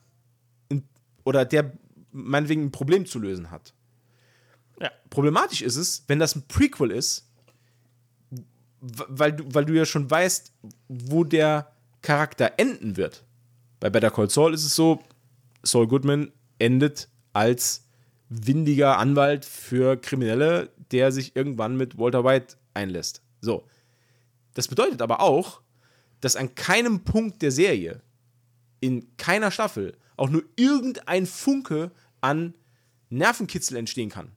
oder 1.24 1.44
der 1.44 1.72
meinetwegen 2.10 2.64
ein 2.64 2.70
Problem 2.70 3.04
zu 3.04 3.18
lösen 3.18 3.50
hat. 3.50 3.74
Ja. 4.80 4.90
Problematisch 5.10 5.60
ist 5.60 5.76
es, 5.76 6.04
wenn 6.06 6.18
das 6.18 6.36
ein 6.36 6.48
Prequel 6.48 6.90
ist, 6.90 7.27
weil 8.80 9.32
du, 9.32 9.44
weil 9.54 9.64
du 9.64 9.74
ja 9.74 9.84
schon 9.84 10.10
weißt, 10.10 10.52
wo 10.88 11.24
der 11.24 11.72
Charakter 12.02 12.52
enden 12.58 12.96
wird. 12.96 13.24
Bei 13.80 13.90
Better 13.90 14.10
Call 14.10 14.30
Saul 14.30 14.54
ist 14.54 14.64
es 14.64 14.74
so, 14.74 15.02
Saul 15.62 15.88
Goodman 15.88 16.32
endet 16.58 17.08
als 17.32 17.84
windiger 18.28 18.98
Anwalt 18.98 19.44
für 19.44 19.96
Kriminelle, 19.96 20.70
der 20.90 21.12
sich 21.12 21.34
irgendwann 21.36 21.76
mit 21.76 21.98
Walter 21.98 22.24
White 22.24 22.56
einlässt. 22.74 23.22
So. 23.40 23.64
Das 24.54 24.68
bedeutet 24.68 25.02
aber 25.02 25.20
auch, 25.20 25.60
dass 26.20 26.36
an 26.36 26.54
keinem 26.54 27.04
Punkt 27.04 27.42
der 27.42 27.52
Serie, 27.52 28.02
in 28.80 29.16
keiner 29.16 29.50
Staffel, 29.50 29.96
auch 30.16 30.30
nur 30.30 30.42
irgendein 30.56 31.26
Funke 31.26 31.90
an 32.20 32.54
Nervenkitzel 33.10 33.76
entstehen 33.76 34.10
kann. 34.10 34.32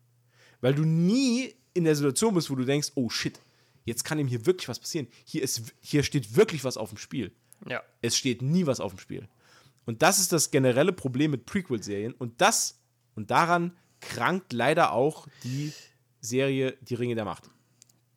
Weil 0.62 0.76
du 0.76 0.84
nie 0.84 1.54
in 1.74 1.84
der 1.86 1.96
Situation 1.96 2.34
bist, 2.34 2.50
wo 2.50 2.56
du 2.56 2.66
denkst, 2.66 2.92
oh 2.96 3.10
shit, 3.10 3.40
jetzt 3.86 4.04
kann 4.04 4.20
ihm 4.20 4.28
hier 4.28 4.46
wirklich 4.46 4.68
was 4.68 4.80
passieren. 4.80 5.08
Hier, 5.26 5.44
ist, 5.44 5.74
hier 5.82 6.04
steht 6.04 6.36
wirklich 6.36 6.64
was 6.64 6.78
auf 6.78 6.90
dem 6.90 6.98
Spiel. 6.98 7.32
Ja. 7.68 7.82
Es 8.02 8.18
steht 8.18 8.42
nie 8.42 8.66
was 8.66 8.80
auf 8.80 8.94
dem 8.94 9.00
Spiel. 9.00 9.28
Und 9.86 10.02
das 10.02 10.20
ist 10.20 10.32
das 10.32 10.52
generelle 10.52 10.94
Problem 10.94 11.32
mit 11.32 11.46
Prequel-Serien. 11.46 12.14
Und 12.14 12.42
das 12.42 12.80
und 13.16 13.32
daran 13.32 13.76
krankt 14.00 14.54
leider 14.54 14.94
auch 14.94 15.28
die 15.44 15.74
Serie 16.22 16.78
Die 16.82 16.96
Ringe 16.96 17.16
der 17.16 17.26
Macht. 17.26 17.50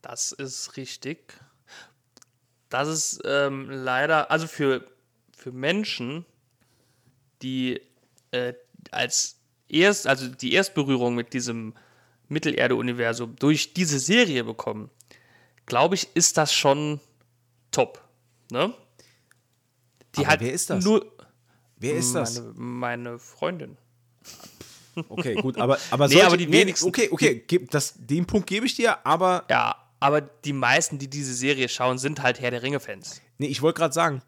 Das 0.03 0.32
ist 0.32 0.77
richtig. 0.77 1.35
Das 2.69 2.89
ist 2.89 3.20
ähm, 3.24 3.70
leider, 3.70 4.31
also 4.31 4.47
für, 4.47 4.86
für 5.36 5.53
Menschen, 5.53 6.27
die 7.43 7.81
äh, 8.32 8.55
als 8.91 9.39
erst, 9.69 10.07
also 10.07 10.28
die 10.28 10.53
Erstberührung 10.53 11.15
mit 11.15 11.32
diesem 11.32 11.74
Mittelerde-Universum 12.28 13.36
durch 13.36 13.74
diese 13.74 13.99
Serie 13.99 14.45
bekommen, 14.45 14.91
glaube 15.66 15.95
ich, 15.95 16.09
ist 16.15 16.36
das 16.36 16.53
schon 16.53 17.01
top. 17.70 18.03
Ne? 18.51 18.73
Die 20.16 20.20
Aber 20.20 20.28
hat 20.28 20.41
wer 20.41 20.53
ist 20.53 20.70
das? 20.70 20.85
Nur 20.85 21.11
Wer 21.77 21.95
ist 21.97 22.15
das? 22.15 22.41
Meine, 22.41 22.53
meine 22.57 23.19
Freundin. 23.19 23.77
Okay, 25.09 25.35
gut, 25.35 25.59
aber, 25.59 25.77
aber, 25.91 26.07
Nee, 26.07 26.15
solche- 26.15 26.27
aber 26.27 26.36
die 26.36 26.51
wenigsten- 26.51 26.86
Okay, 26.89 27.09
okay, 27.11 27.45
das, 27.70 27.95
den 27.97 28.27
Punkt 28.27 28.47
gebe 28.47 28.65
ich 28.65 28.74
dir, 28.74 29.05
aber 29.05 29.45
Ja, 29.51 29.74
aber 30.01 30.20
die 30.20 30.53
meisten, 30.53 30.99
die 30.99 31.09
diese 31.11 31.35
Serie 31.35 31.69
schauen, 31.69 31.99
sind 31.99 32.23
halt 32.23 32.41
Herr 32.41 32.51
der 32.53 32.62
Ringe-Fans. 32.62 33.20
nee, 33.39 33.47
ich 33.49 33.61
wollte 33.61 33.78
gerade 33.78 33.93
sagen, 33.93 34.23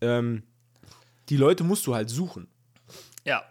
ähm, 0.00 0.42
die 1.28 1.36
Leute 1.36 1.64
musst 1.64 1.86
du 1.86 1.94
halt 1.94 2.08
suchen. 2.08 2.48
Ja. 3.24 3.44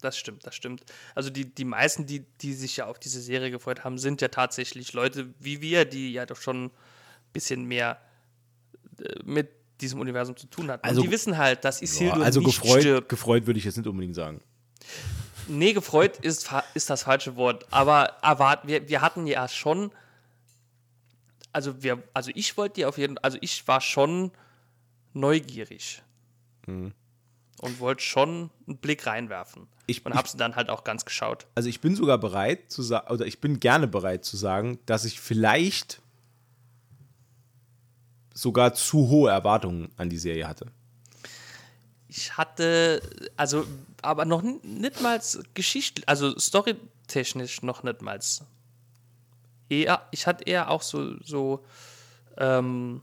Das 0.00 0.16
stimmt, 0.16 0.46
das 0.46 0.54
stimmt. 0.54 0.84
Also 1.14 1.28
die, 1.30 1.52
die 1.52 1.64
meisten, 1.64 2.06
die, 2.06 2.20
die 2.40 2.54
sich 2.54 2.76
ja 2.76 2.86
auf 2.86 2.98
diese 2.98 3.20
Serie 3.20 3.50
gefreut 3.50 3.82
haben, 3.84 3.98
sind 3.98 4.20
ja 4.20 4.28
tatsächlich 4.28 4.92
Leute 4.92 5.34
wie 5.40 5.60
wir, 5.60 5.84
die 5.84 6.12
ja 6.12 6.24
doch 6.26 6.40
schon 6.40 6.66
ein 6.66 6.70
bisschen 7.32 7.64
mehr 7.64 8.00
äh, 9.00 9.14
mit 9.24 9.50
diesem 9.80 10.00
Universum 10.00 10.36
zu 10.36 10.46
tun 10.46 10.70
hatten. 10.70 10.84
Also- 10.84 11.00
Und 11.00 11.06
die 11.06 11.12
wissen 11.12 11.36
halt, 11.36 11.64
dass 11.64 11.82
Isildur 11.82 12.24
also 12.24 12.40
nicht 12.40 12.60
gefreut, 12.60 12.80
stirbt. 12.80 13.08
gefreut 13.08 13.46
würde 13.46 13.58
ich 13.58 13.64
jetzt 13.64 13.76
nicht 13.76 13.86
unbedingt 13.86 14.14
sagen. 14.14 14.40
nee, 15.48 15.72
gefreut 15.72 16.16
ist, 16.18 16.50
ist 16.74 16.90
das 16.90 17.02
falsche 17.04 17.36
Wort. 17.36 17.66
Aber 17.72 18.16
erwart, 18.22 18.66
wir, 18.66 18.88
wir 18.88 19.00
hatten 19.00 19.26
ja 19.26 19.48
schon. 19.48 19.90
Also, 21.52 21.82
wir, 21.82 22.02
also 22.14 22.30
ich 22.34 22.56
wollte 22.56 22.74
die 22.74 22.84
auf 22.86 22.98
jeden 22.98 23.18
also 23.18 23.38
ich 23.40 23.66
war 23.66 23.80
schon 23.80 24.30
neugierig. 25.12 26.02
Mhm. 26.66 26.92
Und 27.60 27.80
wollte 27.80 28.02
schon 28.02 28.50
einen 28.66 28.76
Blick 28.78 29.06
reinwerfen. 29.06 29.66
Ich- 29.86 30.04
und 30.06 30.12
ich- 30.12 30.18
hab's 30.18 30.36
dann 30.36 30.54
halt 30.56 30.70
auch 30.70 30.84
ganz 30.84 31.04
geschaut. 31.04 31.46
Also 31.54 31.68
ich 31.68 31.80
bin 31.80 31.96
sogar 31.96 32.18
bereit 32.18 32.70
zu 32.70 32.82
sagen, 32.82 33.12
oder 33.12 33.26
ich 33.26 33.40
bin 33.40 33.58
gerne 33.58 33.88
bereit 33.88 34.24
zu 34.24 34.36
sagen, 34.36 34.78
dass 34.86 35.04
ich 35.04 35.20
vielleicht 35.20 36.00
sogar 38.34 38.74
zu 38.74 39.08
hohe 39.08 39.30
Erwartungen 39.30 39.90
an 39.96 40.08
die 40.10 40.18
Serie 40.18 40.46
hatte. 40.46 40.66
Ich 42.06 42.36
hatte, 42.36 43.02
also, 43.36 43.66
aber 44.00 44.24
noch 44.24 44.42
nicht 44.42 45.00
mal 45.02 45.20
Geschichte, 45.54 46.02
also 46.06 46.38
storytechnisch 46.38 47.62
noch 47.62 47.82
nicht 47.82 48.00
mal. 48.00 48.20
Eher, 49.68 50.02
ich 50.12 50.26
hatte 50.26 50.44
eher 50.44 50.70
auch 50.70 50.82
so, 50.82 51.16
so 51.22 51.64
ähm, 52.38 53.02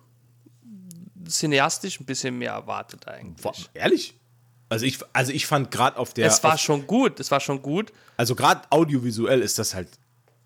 cineastisch 1.28 2.00
ein 2.00 2.06
bisschen 2.06 2.38
mehr 2.38 2.54
erwartet 2.54 3.08
eigentlich. 3.08 3.44
Boah, 3.44 3.54
ehrlich? 3.74 4.16
Also 4.70 4.86
ich, 4.86 5.00
also 5.14 5.32
ich 5.32 5.46
fand 5.46 5.70
gerade 5.72 5.98
auf 5.98 6.14
der, 6.14 6.28
es 6.28 6.44
war 6.44 6.56
auf, 6.56 6.60
schon 6.60 6.88
gut, 6.88 7.20
es 7.20 7.30
war 7.32 7.40
schon 7.40 7.62
gut. 7.62 7.94
also 8.18 8.36
gerade 8.36 8.62
audiovisuell 8.72 9.42
ist 9.42 9.60
das 9.60 9.76
halt, 9.76 9.90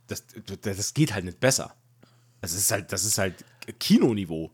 das, 0.07 0.23
das 0.61 0.93
geht 0.93 1.13
halt 1.13 1.25
nicht 1.25 1.39
besser. 1.39 1.73
Das 2.41 2.53
ist 2.53 2.71
halt, 2.71 2.91
das 2.91 3.05
ist 3.05 3.17
halt 3.17 3.45
Kinoniveau. 3.79 4.51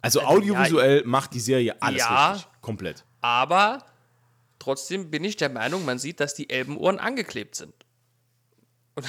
Also 0.00 0.22
audiovisuell 0.22 1.04
macht 1.04 1.32
die 1.34 1.40
Serie 1.40 1.80
alles 1.80 2.00
Ja. 2.00 2.32
richtig, 2.32 2.48
komplett. 2.60 3.04
Aber 3.20 3.84
trotzdem 4.58 5.10
bin 5.10 5.24
ich 5.24 5.36
der 5.36 5.48
Meinung, 5.48 5.84
man 5.84 5.98
sieht, 5.98 6.20
dass 6.20 6.34
die 6.34 6.50
Elbenohren 6.50 6.98
angeklebt 6.98 7.54
sind. 7.54 7.74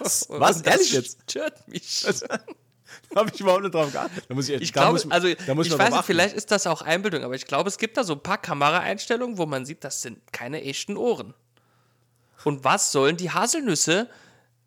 Was? 0.00 0.22
Und 0.24 0.40
Was? 0.40 0.62
das 0.62 0.72
Ehrlich 0.74 0.92
jetzt? 0.92 1.30
stört 1.30 1.66
mich. 1.68 2.06
Da 3.10 3.20
habe 3.20 3.30
ich 3.32 3.40
überhaupt 3.40 3.62
nicht 3.62 3.74
drauf 3.74 3.92
geachtet. 3.92 4.24
Da 4.28 4.34
muss 4.34 4.48
ich, 4.48 4.60
Ich 4.60 4.72
glaube, 4.72 4.92
muss, 4.92 5.10
also 5.10 5.28
ich 5.28 5.38
weiß 5.46 5.92
nicht, 5.92 6.04
vielleicht 6.04 6.34
ist 6.34 6.50
das 6.50 6.66
auch 6.66 6.82
Einbildung, 6.82 7.22
aber 7.24 7.34
ich 7.34 7.46
glaube, 7.46 7.68
es 7.68 7.78
gibt 7.78 7.96
da 7.96 8.04
so 8.04 8.14
ein 8.14 8.22
paar 8.22 8.38
Kameraeinstellungen, 8.38 9.38
wo 9.38 9.46
man 9.46 9.64
sieht, 9.64 9.84
das 9.84 10.02
sind 10.02 10.20
keine 10.32 10.62
echten 10.62 10.96
Ohren. 10.96 11.34
Und 12.44 12.64
was 12.64 12.92
sollen 12.92 13.16
die 13.16 13.30
Haselnüsse 13.30 14.08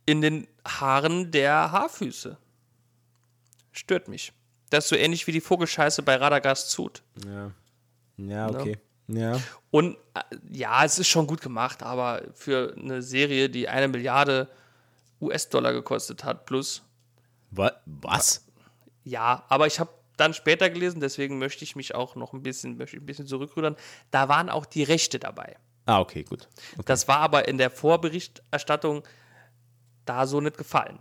in 0.05 0.21
den 0.21 0.47
Haaren 0.67 1.31
der 1.31 1.71
Haarfüße? 1.71 2.37
Stört 3.71 4.07
mich. 4.07 4.33
Das 4.69 4.85
ist 4.85 4.89
so 4.89 4.95
ähnlich 4.95 5.25
wie 5.27 5.31
die 5.31 5.41
Vogelscheiße 5.41 6.03
bei 6.03 6.15
Radagast 6.15 6.71
Zut. 6.71 7.03
Ja. 7.25 7.51
Ja, 8.17 8.49
okay. 8.49 8.77
Ja. 9.07 9.39
Und 9.71 9.97
äh, 10.13 10.21
ja, 10.51 10.83
es 10.85 10.99
ist 10.99 11.07
schon 11.07 11.25
gut 11.25 11.41
gemacht, 11.41 11.81
aber 11.81 12.21
für 12.33 12.75
eine 12.77 13.01
Serie, 13.01 13.49
die 13.49 13.67
eine 13.67 13.87
Milliarde 13.87 14.49
US-Dollar 15.21 15.73
gekostet 15.73 16.23
hat, 16.23 16.45
plus, 16.45 16.83
was? 17.51 18.45
ja, 19.03 19.43
aber 19.49 19.67
ich 19.67 19.79
habe 19.79 19.91
dann 20.17 20.33
später 20.33 20.69
gelesen, 20.69 20.99
deswegen 20.99 21.39
möchte 21.39 21.63
ich 21.63 21.75
mich 21.75 21.95
auch 21.95 22.15
noch 22.15 22.33
ein 22.33 22.43
bisschen, 22.43 22.77
möchte 22.77 22.97
ein 22.97 23.05
bisschen 23.05 23.27
zurückrudern. 23.27 23.75
Da 24.11 24.27
waren 24.27 24.49
auch 24.49 24.65
die 24.65 24.83
Rechte 24.83 25.19
dabei. 25.19 25.55
Ah, 25.85 25.99
okay, 25.99 26.23
gut. 26.23 26.47
Okay. 26.73 26.83
Das 26.85 27.07
war 27.07 27.17
aber 27.19 27.47
in 27.47 27.57
der 27.57 27.71
Vorberichterstattung 27.71 29.03
da 30.05 30.27
so 30.27 30.41
nicht 30.41 30.57
gefallen. 30.57 30.99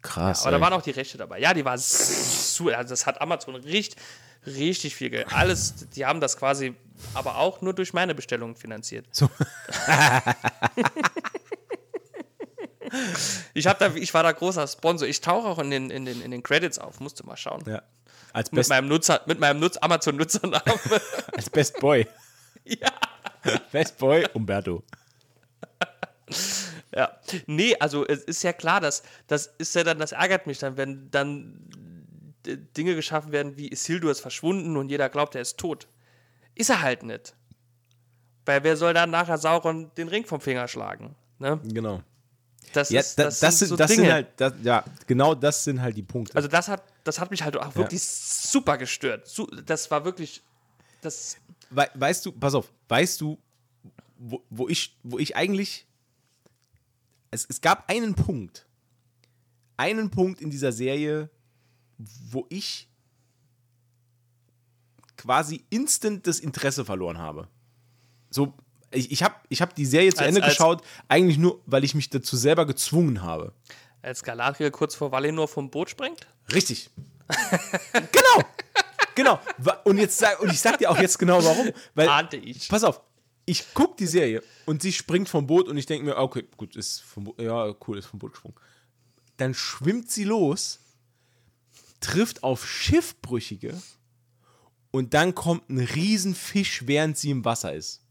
Krass. 0.00 0.42
Aber 0.42 0.52
da 0.52 0.56
ey. 0.56 0.62
waren 0.62 0.72
auch 0.72 0.82
die 0.82 0.90
Rechte 0.90 1.18
dabei. 1.18 1.38
Ja, 1.38 1.54
die 1.54 1.64
war 1.64 1.78
so, 1.78 2.68
also 2.70 2.90
das 2.90 3.06
hat 3.06 3.20
Amazon 3.20 3.54
richtig, 3.54 4.02
richtig 4.46 4.96
viel 4.96 5.10
Geld. 5.10 5.32
Alles, 5.32 5.88
die 5.90 6.04
haben 6.04 6.20
das 6.20 6.36
quasi, 6.36 6.74
aber 7.14 7.36
auch 7.36 7.60
nur 7.60 7.74
durch 7.74 7.92
meine 7.92 8.14
Bestellungen 8.14 8.56
finanziert. 8.56 9.06
So. 9.12 9.30
Ich, 13.62 13.68
hab 13.68 13.78
da, 13.78 13.94
ich 13.94 14.12
war 14.12 14.24
da 14.24 14.32
großer 14.32 14.66
Sponsor. 14.66 15.06
Ich 15.06 15.20
tauche 15.20 15.46
auch 15.46 15.58
in 15.60 15.70
den, 15.70 15.90
in, 15.90 16.04
den, 16.04 16.20
in 16.20 16.32
den 16.32 16.42
Credits 16.42 16.78
auf, 16.78 16.98
musst 16.98 17.20
du 17.20 17.24
mal 17.24 17.36
schauen. 17.36 17.62
ja. 17.66 17.82
Als 18.32 18.50
Mit 18.50 18.60
Best, 18.60 18.70
meinem 18.70 18.88
Nutzer, 18.88 19.20
mit 19.26 19.38
meinem 19.38 19.60
Nutz, 19.60 19.76
Amazon-Nutzernamen. 19.76 20.62
als 21.36 21.50
Best 21.50 21.78
Boy. 21.80 22.08
ja. 22.64 22.90
Best 23.70 23.98
Boy 23.98 24.26
Umberto. 24.32 24.82
ja. 26.96 27.16
Nee, 27.46 27.76
also 27.78 28.06
es 28.06 28.24
ist 28.24 28.42
ja 28.42 28.52
klar, 28.52 28.80
dass 28.80 29.02
das 29.26 29.52
ist 29.58 29.74
ja 29.74 29.84
dann, 29.84 29.98
das 29.98 30.12
ärgert 30.12 30.46
mich 30.46 30.58
dann, 30.58 30.76
wenn 30.76 31.10
dann 31.10 31.68
Dinge 32.46 32.94
geschaffen 32.94 33.32
werden 33.32 33.56
wie 33.56 33.70
Isildur 33.70 34.10
ist 34.10 34.20
verschwunden 34.20 34.76
und 34.76 34.88
jeder 34.88 35.08
glaubt, 35.08 35.34
er 35.34 35.42
ist 35.42 35.58
tot. 35.58 35.86
Ist 36.54 36.70
er 36.70 36.82
halt 36.82 37.02
nicht. 37.02 37.34
Weil 38.44 38.64
wer 38.64 38.76
soll 38.76 38.94
dann 38.94 39.10
nachher 39.10 39.38
Sauron 39.38 39.90
den 39.96 40.08
Ring 40.08 40.24
vom 40.24 40.40
Finger 40.40 40.66
schlagen? 40.68 41.14
Ne? 41.38 41.60
Genau. 41.64 42.02
Das, 42.72 42.90
Ja, 42.90 43.00
ist, 43.00 43.18
da- 43.18 43.24
das, 43.24 43.40
das, 43.40 43.58
sind 43.58 43.68
so 43.68 43.76
das 43.76 43.90
Dinge. 43.90 44.02
sind 44.04 44.12
halt, 44.12 44.28
das, 44.36 44.54
ja, 44.62 44.84
genau 45.06 45.34
das 45.34 45.64
sind 45.64 45.80
halt 45.80 45.96
die 45.96 46.02
Punkte. 46.02 46.34
Also 46.36 46.48
das 46.48 46.68
hat, 46.68 46.82
das 47.04 47.18
hat 47.20 47.30
mich 47.30 47.42
halt 47.42 47.56
auch 47.56 47.74
wirklich 47.74 48.02
super 48.02 48.78
gestört. 48.78 49.30
Das 49.66 49.90
war 49.90 50.04
wirklich, 50.04 50.42
das, 51.00 51.36
We 51.70 51.88
weißt 51.94 52.26
du, 52.26 52.32
pass 52.32 52.54
auf, 52.54 52.70
weißt 52.88 53.20
du, 53.20 53.38
wo, 54.18 54.42
wo, 54.50 54.68
ich, 54.68 54.96
wo 55.02 55.18
ich 55.18 55.34
eigentlich. 55.36 55.86
Es, 57.30 57.46
es 57.48 57.60
gab 57.60 57.88
einen 57.90 58.14
Punkt. 58.14 58.66
Einen 59.78 60.10
Punkt 60.10 60.40
in 60.40 60.50
dieser 60.50 60.70
Serie, 60.70 61.30
wo 61.98 62.46
ich 62.50 62.88
quasi 65.16 65.64
instant 65.70 66.26
das 66.26 66.38
Interesse 66.40 66.84
verloren 66.84 67.18
habe. 67.18 67.48
So, 68.30 68.54
ich, 68.92 69.10
ich 69.12 69.22
habe 69.22 69.34
ich 69.48 69.60
hab 69.62 69.74
die 69.74 69.86
Serie 69.86 70.12
zu 70.12 70.20
Als- 70.20 70.28
Ende 70.28 70.42
als- 70.42 70.52
geschaut, 70.54 70.82
eigentlich 71.08 71.38
nur, 71.38 71.60
weil 71.66 71.84
ich 71.84 71.94
mich 71.94 72.10
dazu 72.10 72.36
selber 72.36 72.66
gezwungen 72.66 73.22
habe. 73.22 73.52
als 74.02 74.22
Galadriel 74.22 74.70
kurz 74.70 74.94
vor 74.94 75.12
Valinor 75.12 75.48
vom 75.48 75.70
Boot 75.70 75.90
springt. 75.90 76.26
Richtig. 76.52 76.90
genau. 77.92 78.44
Genau. 79.14 79.40
Und, 79.84 79.98
jetzt 79.98 80.24
und 80.40 80.50
ich 80.50 80.60
sag 80.60 80.78
dir 80.78 80.90
auch 80.90 80.98
jetzt 80.98 81.18
genau 81.18 81.42
warum. 81.44 81.70
Weil, 81.94 82.08
Ahnte 82.08 82.36
ich. 82.36 82.68
pass 82.68 82.82
auf, 82.84 83.00
ich 83.44 83.64
guck 83.74 83.96
die 83.96 84.06
Serie 84.06 84.42
und 84.66 84.82
sie 84.82 84.92
springt 84.92 85.28
vom 85.28 85.46
Boot 85.46 85.68
und 85.68 85.76
ich 85.76 85.86
denke 85.86 86.04
mir, 86.04 86.16
okay, 86.16 86.44
gut, 86.56 86.76
ist 86.76 87.00
vom 87.02 87.24
Boot, 87.24 87.40
ja, 87.40 87.74
cool, 87.86 87.98
ist 87.98 88.06
vom 88.06 88.18
Boot 88.18 88.32
gesprungen. 88.32 88.56
Dann 89.36 89.54
schwimmt 89.54 90.10
sie 90.10 90.24
los, 90.24 90.78
trifft 92.00 92.42
auf 92.42 92.66
Schiffbrüchige 92.66 93.80
und 94.90 95.14
dann 95.14 95.34
kommt 95.34 95.68
ein 95.70 95.78
Riesenfisch, 95.80 96.86
während 96.86 97.16
sie 97.18 97.30
im 97.30 97.44
Wasser 97.44 97.72
ist. 97.74 98.01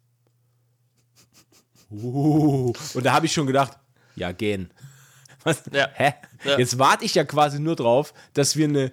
Uh, 1.92 2.74
und 2.94 3.06
da 3.06 3.14
habe 3.14 3.26
ich 3.26 3.34
schon 3.34 3.48
gedacht, 3.48 3.78
ja, 4.16 4.32
gehen. 4.32 4.72
Was? 5.44 5.64
Ja. 5.72 5.90
Hä? 5.94 6.14
Ja. 6.44 6.58
Jetzt 6.58 6.78
warte 6.80 7.06
ich 7.06 7.16
ja 7.16 7.24
quasi 7.24 7.60
nur 7.60 7.76
drauf, 7.76 8.14
dass 8.34 8.56
wir 8.56 8.68
eine, 8.68 8.92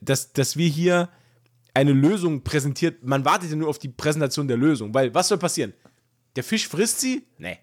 dass, 0.00 0.32
dass 0.32 0.56
wir 0.56 0.68
hier 0.68 1.08
eine 1.74 1.92
Lösung 1.92 2.42
präsentiert. 2.42 3.02
Man 3.04 3.24
wartet 3.24 3.50
ja 3.50 3.56
nur 3.56 3.68
auf 3.68 3.78
die 3.78 3.88
Präsentation 3.88 4.48
der 4.48 4.56
Lösung, 4.56 4.92
weil 4.94 5.14
was 5.14 5.28
soll 5.28 5.38
passieren? 5.38 5.72
Der 6.36 6.44
Fisch 6.44 6.68
frisst 6.68 7.00
sie? 7.00 7.26
Nee. 7.38 7.58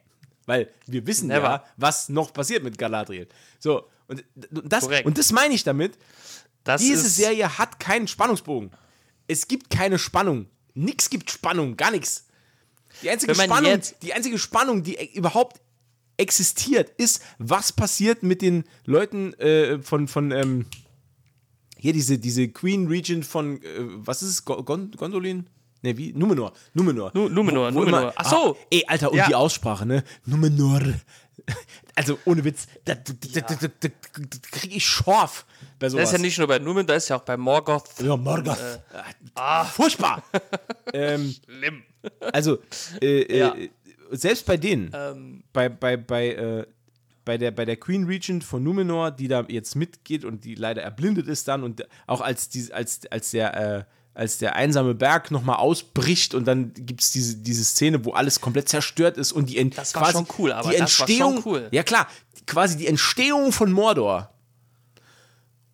Weil 0.45 0.69
wir 0.85 1.05
wissen 1.07 1.27
Never. 1.27 1.43
ja, 1.43 1.63
was 1.77 2.09
noch 2.09 2.33
passiert 2.33 2.63
mit 2.63 2.77
Galadriel. 2.77 3.27
So, 3.59 3.87
und 4.07 4.23
das, 4.51 4.83
Korrekt. 4.83 5.05
und 5.05 5.17
das 5.17 5.31
meine 5.31 5.53
ich 5.53 5.63
damit. 5.63 5.97
Das 6.63 6.81
Diese 6.81 7.09
Serie 7.09 7.57
hat 7.57 7.79
keinen 7.79 8.07
Spannungsbogen. 8.07 8.71
Es 9.27 9.47
gibt 9.47 9.69
keine 9.69 9.97
Spannung. 9.99 10.47
Nix 10.73 11.09
gibt 11.09 11.31
Spannung, 11.31 11.77
gar 11.77 11.91
nichts. 11.91 12.24
Die 13.01 13.09
einzige 13.09 13.35
Spannung, 13.35 13.71
jetzt- 13.71 13.95
die 14.01 14.13
einzige 14.13 14.37
Spannung, 14.37 14.83
die 14.83 14.95
e- 14.95 15.17
überhaupt 15.17 15.61
existiert, 16.17 16.89
ist, 16.97 17.21
was 17.39 17.71
passiert 17.73 18.23
mit 18.23 18.41
den 18.41 18.63
Leuten 18.85 19.33
äh, 19.35 19.79
von, 19.81 20.07
von 20.07 20.31
ähm, 20.31 20.65
hier 21.77 21.93
diese, 21.93 22.17
diese 22.17 22.47
Queen 22.47 22.87
Regent 22.87 23.25
von, 23.25 23.61
äh, 23.61 23.65
was 23.79 24.23
ist 24.23 24.29
es, 24.29 24.45
Go- 24.45 24.63
Gon 24.63 24.91
Gondolin? 24.91 25.47
Ne, 25.81 25.97
wie? 25.97 26.13
Numenor. 26.13 26.53
Numenor. 26.73 27.11
Nu- 27.13 27.29
Numenor, 27.29 27.71
Wo, 27.71 27.75
wo 27.75 27.79
Numenor. 27.81 28.01
Immer, 28.01 28.13
Ach 28.15 28.29
so. 28.29 28.55
Ah, 28.55 28.65
ey, 28.71 28.83
Alter, 28.87 29.11
und 29.11 29.17
Ja. 29.17 29.27
die 29.27 29.35
Aussprache, 29.35 29.85
ne? 29.85 30.03
Numenor. 30.25 30.81
Also, 31.97 32.19
ohne 32.25 32.43
Witz, 32.43 32.67
da, 32.83 32.93
da, 32.95 33.13
da, 33.13 33.39
da, 33.39 33.55
da, 33.55 33.67
da, 33.79 33.87
da 34.19 34.49
krieg 34.51 34.75
ich 34.75 34.85
Schorf 34.85 35.45
bei 35.79 35.87
sowas. 35.87 36.03
das 36.03 36.09
ist 36.11 36.17
ja 36.17 36.21
nicht 36.21 36.37
nur 36.37 36.47
bei 36.47 36.59
Numen, 36.59 36.85
das 36.85 37.03
ist 37.03 37.09
ja 37.09 37.15
auch 37.15 37.21
bei 37.21 37.37
Morgoth. 37.37 37.89
Ja, 38.01 38.17
Morgoth. 38.17 38.81
ah. 39.35 39.63
Furchtbar. 39.63 40.21
ähm, 40.93 41.33
Schlimm. 41.45 41.83
also, 42.33 42.57
äh, 43.01 43.37
Ja. 43.37 43.55
äh, 43.55 43.69
selbst 44.11 44.45
bei 44.45 44.57
denen, 44.57 44.91
Ähm, 44.93 45.43
bei, 45.53 45.69
bei, 45.69 45.95
bei, 45.95 46.27
äh, 46.33 46.65
bei, 47.23 47.37
der, 47.37 47.51
bei 47.51 47.63
der 47.63 47.77
Queen 47.77 48.03
Regent 48.05 48.43
von 48.43 48.61
Numenor, 48.61 49.11
die 49.11 49.29
da 49.29 49.45
jetzt 49.47 49.75
mitgeht 49.75 50.25
und 50.25 50.43
die 50.43 50.55
leider 50.55 50.81
erblindet 50.81 51.27
ist 51.27 51.47
dann 51.47 51.63
und 51.63 51.87
auch 52.07 52.19
als, 52.21 52.49
die, 52.49 52.73
als, 52.73 53.01
als 53.09 53.31
der. 53.31 53.87
Als 54.15 54.37
der 54.37 54.55
einsame 54.55 54.95
Berg 54.95 55.29
nochmal 55.29 55.57
ausbricht 55.57 56.33
und 56.33 56.45
dann 56.45 56.73
gibt 56.73 57.01
es 57.01 57.11
diese, 57.11 57.35
diese 57.35 57.63
Szene, 57.65 58.03
wo 58.05 58.13
alles 58.13 58.39
komplett 58.41 58.69
zerstört 58.69 59.17
ist 59.17 59.33
und 59.33 59.49
die 59.49 59.57
Ent 59.57 59.77
Das 59.77 59.93
war 59.93 60.09
schon 60.11 60.25
cool, 60.39 60.53
aber 60.53 60.71
die 60.71 60.77
das 60.77 60.81
war 60.99 61.07
schon 61.07 61.07
Entstehung, 61.07 61.43
cool. 61.45 61.67
Ja 61.71 61.83
klar, 61.83 62.07
quasi 62.47 62.77
die 62.77 62.87
Entstehung 62.87 63.51
von 63.51 63.71
Mordor. 63.73 64.31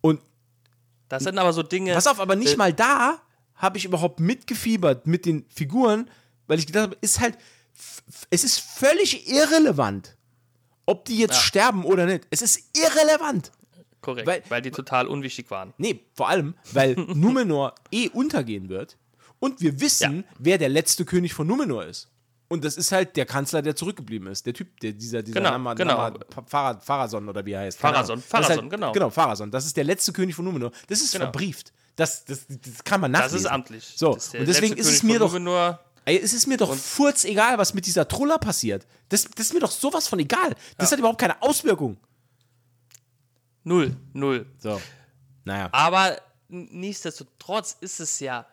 Und 0.00 0.20
das 1.08 1.22
sind 1.22 1.38
aber 1.38 1.52
so 1.52 1.62
Dinge. 1.62 1.94
Pass 1.94 2.08
auf, 2.08 2.18
aber 2.18 2.34
nicht 2.34 2.54
äh, 2.54 2.56
mal 2.56 2.72
da 2.72 3.20
habe 3.54 3.78
ich 3.78 3.84
überhaupt 3.84 4.18
mitgefiebert 4.18 5.06
mit 5.06 5.24
den 5.24 5.44
Figuren, 5.48 6.10
weil 6.48 6.58
ich 6.58 6.66
gedacht 6.66 6.82
habe, 6.82 6.96
ist 7.00 7.20
halt, 7.20 7.38
es 8.30 8.42
ist 8.42 8.58
völlig 8.58 9.28
irrelevant, 9.30 10.16
ob 10.84 11.04
die 11.04 11.16
jetzt 11.16 11.34
Ja. 11.36 11.40
sterben 11.42 11.84
oder 11.84 12.06
nicht. 12.06 12.26
Es 12.30 12.42
ist 12.42 12.60
irrelevant. 12.76 13.52
Korrekt, 14.02 14.26
Weil- 14.26 14.42
weil, 14.48 14.60
die 14.62 14.70
total 14.70 15.06
unwichtig 15.06 15.50
waren. 15.50 15.72
Nee, 15.78 16.00
vor 16.14 16.28
allem, 16.28 16.54
weil 16.72 16.94
Numenor 17.14 17.74
eh 17.90 18.08
untergehen 18.10 18.68
wird 18.68 18.98
und 19.38 19.60
wir 19.62 19.80
wissen, 19.80 20.18
Ja. 20.28 20.34
wer 20.38 20.58
der 20.58 20.68
letzte 20.68 21.04
König 21.06 21.32
von 21.32 21.46
Numenor 21.46 21.84
ist. 21.86 22.08
Und 22.48 22.64
das 22.66 22.76
ist 22.76 22.92
halt 22.92 23.16
der 23.16 23.24
Kanzler, 23.24 23.62
der 23.62 23.74
zurückgeblieben 23.74 24.28
ist. 24.28 24.44
Der 24.44 24.52
Typ, 24.52 24.78
der, 24.80 24.92
dieser, 24.92 25.22
dieser 25.22 25.40
Genau, 25.40 25.52
Nama, 25.52 25.72
genau. 25.72 25.96
Nama, 25.96 26.78
Pharason 26.80 27.26
oder 27.26 27.46
wie 27.46 27.52
er 27.52 27.60
heißt. 27.60 27.78
Pharason. 27.78 28.16
Das 28.18 28.26
Pharason, 28.26 28.58
halt, 28.60 28.70
genau. 28.70 28.92
Genau, 28.92 29.08
Pharason. 29.08 29.50
Das 29.50 29.64
ist 29.64 29.74
der 29.74 29.84
letzte 29.84 30.12
König 30.12 30.34
von 30.34 30.44
Numenor. 30.44 30.70
Das 30.88 31.00
ist 31.00 31.12
Genau. 31.12 31.24
verbrieft. 31.26 31.72
Das, 31.96 32.26
das, 32.26 32.44
das 32.48 32.84
kann 32.84 33.00
man 33.00 33.10
Das 33.12 33.22
nachlesen. 33.22 33.38
ist 33.46 33.46
amtlich. 33.50 33.92
So, 33.96 34.12
Das 34.14 34.26
ist 34.26 34.34
und 34.34 34.46
deswegen 34.46 34.76
ist 34.76 34.86
es 34.88 35.02
mir 35.02 35.18
doch, 35.18 35.34
ey, 36.04 36.18
es 36.22 36.34
ist 36.34 36.46
mir 36.46 36.58
doch 36.58 36.74
furz 36.74 37.24
egal, 37.24 37.56
was 37.56 37.72
mit 37.72 37.86
dieser 37.86 38.06
Trulla 38.06 38.36
passiert. 38.36 38.86
Das, 39.08 39.24
das 39.34 39.46
ist 39.46 39.54
mir 39.54 39.60
doch 39.60 39.70
sowas 39.70 40.06
von 40.08 40.18
egal. 40.18 40.54
Das 40.76 40.92
hat 40.92 40.98
überhaupt 40.98 41.20
keine 41.20 41.40
Auswirkung. 41.40 41.96
Null, 43.64 43.96
null. 44.12 44.46
So. 44.58 44.80
Naja. 45.44 45.68
Aber 45.72 46.20
nichtsdestotrotz 46.48 47.76
ist 47.80 48.00
es 48.00 48.20
ja 48.20 48.46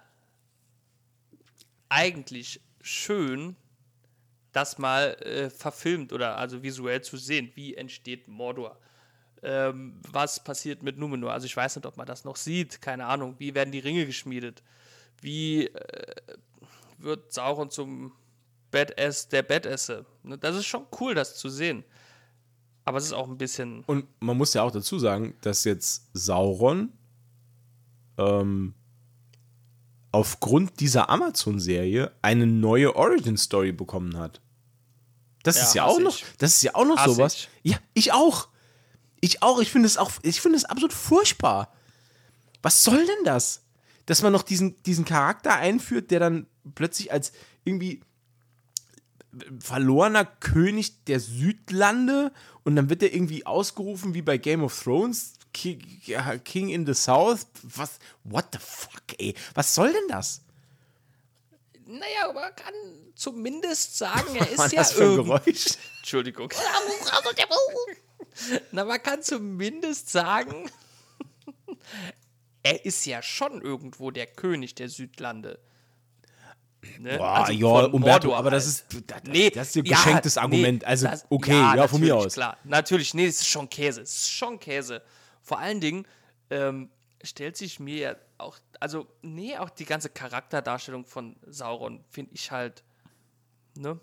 eigentlich 1.90 2.61
schön, 2.81 3.56
das 4.52 4.77
mal 4.77 5.14
äh, 5.22 5.49
verfilmt 5.49 6.14
oder 6.14 6.38
also 6.38 6.64
visuell 6.64 7.02
zu 7.02 7.18
sehen, 7.18 7.52
wie 7.56 7.76
entsteht 7.76 8.27
Mordor. 8.27 8.80
Ähm, 9.41 10.02
was 10.10 10.44
passiert 10.44 10.84
mit 10.84 10.98
Numenor? 10.98 11.31
Also 11.31 11.45
ich 11.45 11.56
weiß 11.56 11.76
nicht, 11.76 11.86
ob 11.86 11.98
man 11.98 12.07
das 12.07 12.26
noch 12.26 12.36
sieht, 12.36 12.81
keine 12.81 13.06
Ahnung. 13.06 13.36
Wie 13.38 13.56
werden 13.56 13.72
die 13.72 13.80
Ringe 13.80 14.06
geschmiedet? 14.06 14.64
Wie 15.22 15.68
äh, 15.68 16.14
wird 16.98 17.31
Sauron 17.34 17.69
zum 17.69 18.11
Badass 18.72 19.30
der 19.30 19.44
Badasse? 19.44 20.06
Ne, 20.23 20.38
Das 20.38 20.56
ist 20.56 20.65
schon 20.65 20.88
cool, 20.99 21.15
das 21.15 21.38
zu 21.38 21.49
sehen. 21.49 21.84
Aber 22.90 22.98
es 22.98 23.03
ist 23.06 23.14
auch 23.14 23.30
ein 23.30 23.38
bisschen 23.38 23.84
Und 23.86 24.07
man 24.20 24.36
muss 24.36 24.56
ja 24.56 24.64
auch 24.64 24.72
dazu 24.72 24.98
sagen, 24.98 25.36
dass 25.41 25.64
jetzt 25.64 26.07
Sauron 26.14 26.91
ähm, 28.18 28.74
aufgrund 30.11 30.80
dieser 30.80 31.07
Amazon-Serie 31.07 32.11
eine 32.24 32.48
neue 32.48 32.95
Origin-Story 32.95 33.74
bekommen 33.74 34.18
hat. 34.18 34.41
Das 35.44 35.57
Ja, 35.57 35.64
ist 35.66 35.76
ja 35.76 35.84
auch 35.86 35.99
noch, 35.99 36.16
ich. 36.16 36.26
das 36.40 36.56
ist 36.56 36.64
ja 36.64 36.74
auch 36.74 36.86
noch 36.88 36.98
Hasse 36.98 37.14
sowas. 37.14 37.36
ich. 37.61 37.72
Ja, 37.74 37.78
ich 37.94 38.11
auch. 38.11 38.48
Ich 39.22 39.44
auch. 39.44 39.60
Ich 39.60 39.70
finde 39.72 39.86
es 39.86 39.98
auch, 39.98 40.11
ich 40.24 40.41
finde 40.41 40.57
es 40.57 40.66
absolut 40.66 40.91
furchtbar. 40.91 41.72
Was 42.64 42.84
soll 42.84 43.06
denn 43.06 43.24
das? 43.24 43.66
Dass 44.07 44.24
man 44.24 44.34
noch 44.34 44.41
diesen, 44.41 44.82
diesen 44.82 45.06
Charakter 45.06 45.53
einführt, 45.53 46.10
der 46.10 46.20
dann 46.22 46.48
plötzlich 46.74 47.11
als 47.11 47.34
irgendwie 47.66 48.02
verlorener 49.60 50.26
König 50.26 51.04
der 51.06 51.20
Südlande 51.20 52.32
und 52.64 52.76
dann 52.76 52.90
wird 52.90 53.04
er 53.04 53.14
irgendwie 53.14 53.46
ausgerufen 53.46 54.14
wie 54.14 54.22
bei 54.22 54.38
Game 54.38 54.64
of 54.64 54.84
Thrones, 54.84 55.34
King 55.54 56.70
in 56.70 56.86
the 56.86 56.94
South. 56.94 57.46
Was? 57.64 58.00
What 58.24 58.46
the 58.54 58.60
fuck, 58.60 59.20
ey? 59.20 59.36
Was 59.54 59.74
soll 59.74 59.92
denn 59.92 60.08
das? 60.08 60.42
Naja, 61.86 62.30
aber 62.30 62.42
man 62.42 62.56
kann 62.56 62.74
zumindest 63.16 63.98
sagen, 63.98 64.36
er 64.36 64.52
ist 64.52 64.72
ja 64.72 64.80
das 64.80 64.92
für 64.92 65.04
ein 65.04 65.10
irgendwie. 65.10 65.32
Geräusch? 65.32 65.66
Entschuldigung. 66.00 66.54
Na, 68.72 68.86
man 68.86 69.02
kann 69.02 69.24
zumindest 69.24 70.10
sagen, 70.10 70.70
er 72.62 72.86
ist 72.86 73.06
ja 73.06 73.24
schon 73.24 73.62
irgendwo 73.62 74.12
der 74.12 74.28
König 74.28 74.76
der 74.76 74.90
Südlande. 74.90 75.60
Ne? 77.00 77.18
Boah, 77.18 77.30
Also 77.46 77.52
ja, 77.52 77.68
Umberto, 77.68 78.00
Mordor 78.28 78.38
aber 78.38 78.52
das 78.52 78.66
ist, 78.66 78.86
das, 79.08 79.24
Nee, 79.26 79.50
das 79.50 79.70
ist 79.70 79.76
ein 79.78 79.86
ja, 79.86 79.96
geschenktes 79.98 80.36
nee, 80.36 80.42
Argument. 80.42 80.84
Also, 80.86 81.08
das- 81.08 81.26
okay, 81.30 81.52
ja, 81.52 81.88
von 81.88 82.00
mir 82.00 82.16
aus. 82.16 82.34
Klar, 82.34 82.58
natürlich, 82.64 83.14
nee, 83.14 83.26
es 83.26 83.42
ist 83.42 83.48
schon 83.48 83.70
Käse. 83.70 84.02
Es 84.02 84.16
ist 84.16 84.32
schon 84.32 84.60
Käse. 84.60 85.02
Vor 85.42 85.60
allen 85.60 85.82
Dingen 85.82 86.06
ähm, 86.50 86.90
stellt 87.22 87.58
sich 87.58 87.80
mir 87.82 87.98
ja 87.98 88.16
auch, 88.38 88.58
also, 88.80 89.08
nee, 89.22 89.58
auch 89.58 89.70
die 89.70 89.84
ganze 89.86 90.10
Charakterdarstellung 90.10 91.06
von 91.06 91.36
Sauron 91.48 92.04
finde 92.10 92.32
ich 92.34 92.50
halt, 92.52 92.84
ne? 93.76 94.00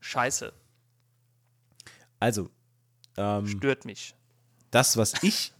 Scheiße. 0.00 0.52
Also, 2.18 2.50
ähm, 3.16 3.46
Stört 3.46 3.84
mich. 3.84 4.14
das, 4.70 4.96
was 4.96 5.14
ich, 5.22 5.52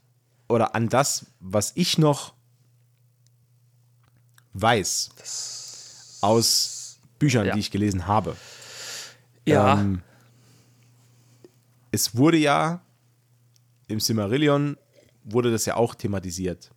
oder 0.48 0.74
an 0.74 0.88
das, 0.88 1.26
was 1.40 1.72
ich 1.76 1.98
noch 1.98 2.34
weiß, 4.54 6.18
aus 6.20 6.98
Büchern, 7.18 7.46
Ja. 7.46 7.54
die 7.54 7.60
ich 7.60 7.70
gelesen 7.70 8.06
habe. 8.06 8.36
Ja, 9.46 9.80
Ähm, 9.80 10.02
es 11.90 12.16
wurde 12.16 12.38
ja 12.38 12.80
im 13.88 14.00
Silmarillion 14.00 14.76
wurde 15.24 15.50
das 15.52 15.66
ja 15.66 15.76
auch 15.76 15.94
thematisiert, 15.94 16.70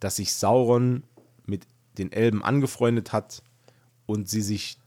dass 0.00 0.16
sich 0.16 0.32
Sauron 0.34 1.02
mit 1.46 1.66
den 1.98 2.12
Elben 2.12 2.44
angefreundet 2.44 3.12
hat 3.12 3.42
und 4.04 4.28
sie 4.28 4.42
sich 4.42 4.78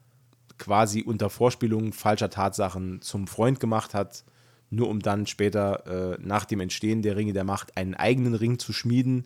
quasi 0.57 1.01
unter 1.01 1.29
Vorspielung 1.29 1.93
falscher 1.93 2.29
Tatsachen 2.29 3.01
zum 3.01 3.27
Freund 3.27 3.59
gemacht 3.59 3.93
hat, 3.93 4.23
nur 4.69 4.87
um 4.89 4.99
dann 4.99 5.25
später 5.25 6.13
äh, 6.13 6.17
nach 6.21 6.45
dem 6.45 6.59
Entstehen 6.59 7.01
der 7.01 7.15
Ringe 7.15 7.33
der 7.33 7.43
Macht 7.45 7.75
einen 7.77 7.95
eigenen 7.95 8.35
Ring 8.35 8.59
zu 8.59 8.71
schmieden, 8.71 9.25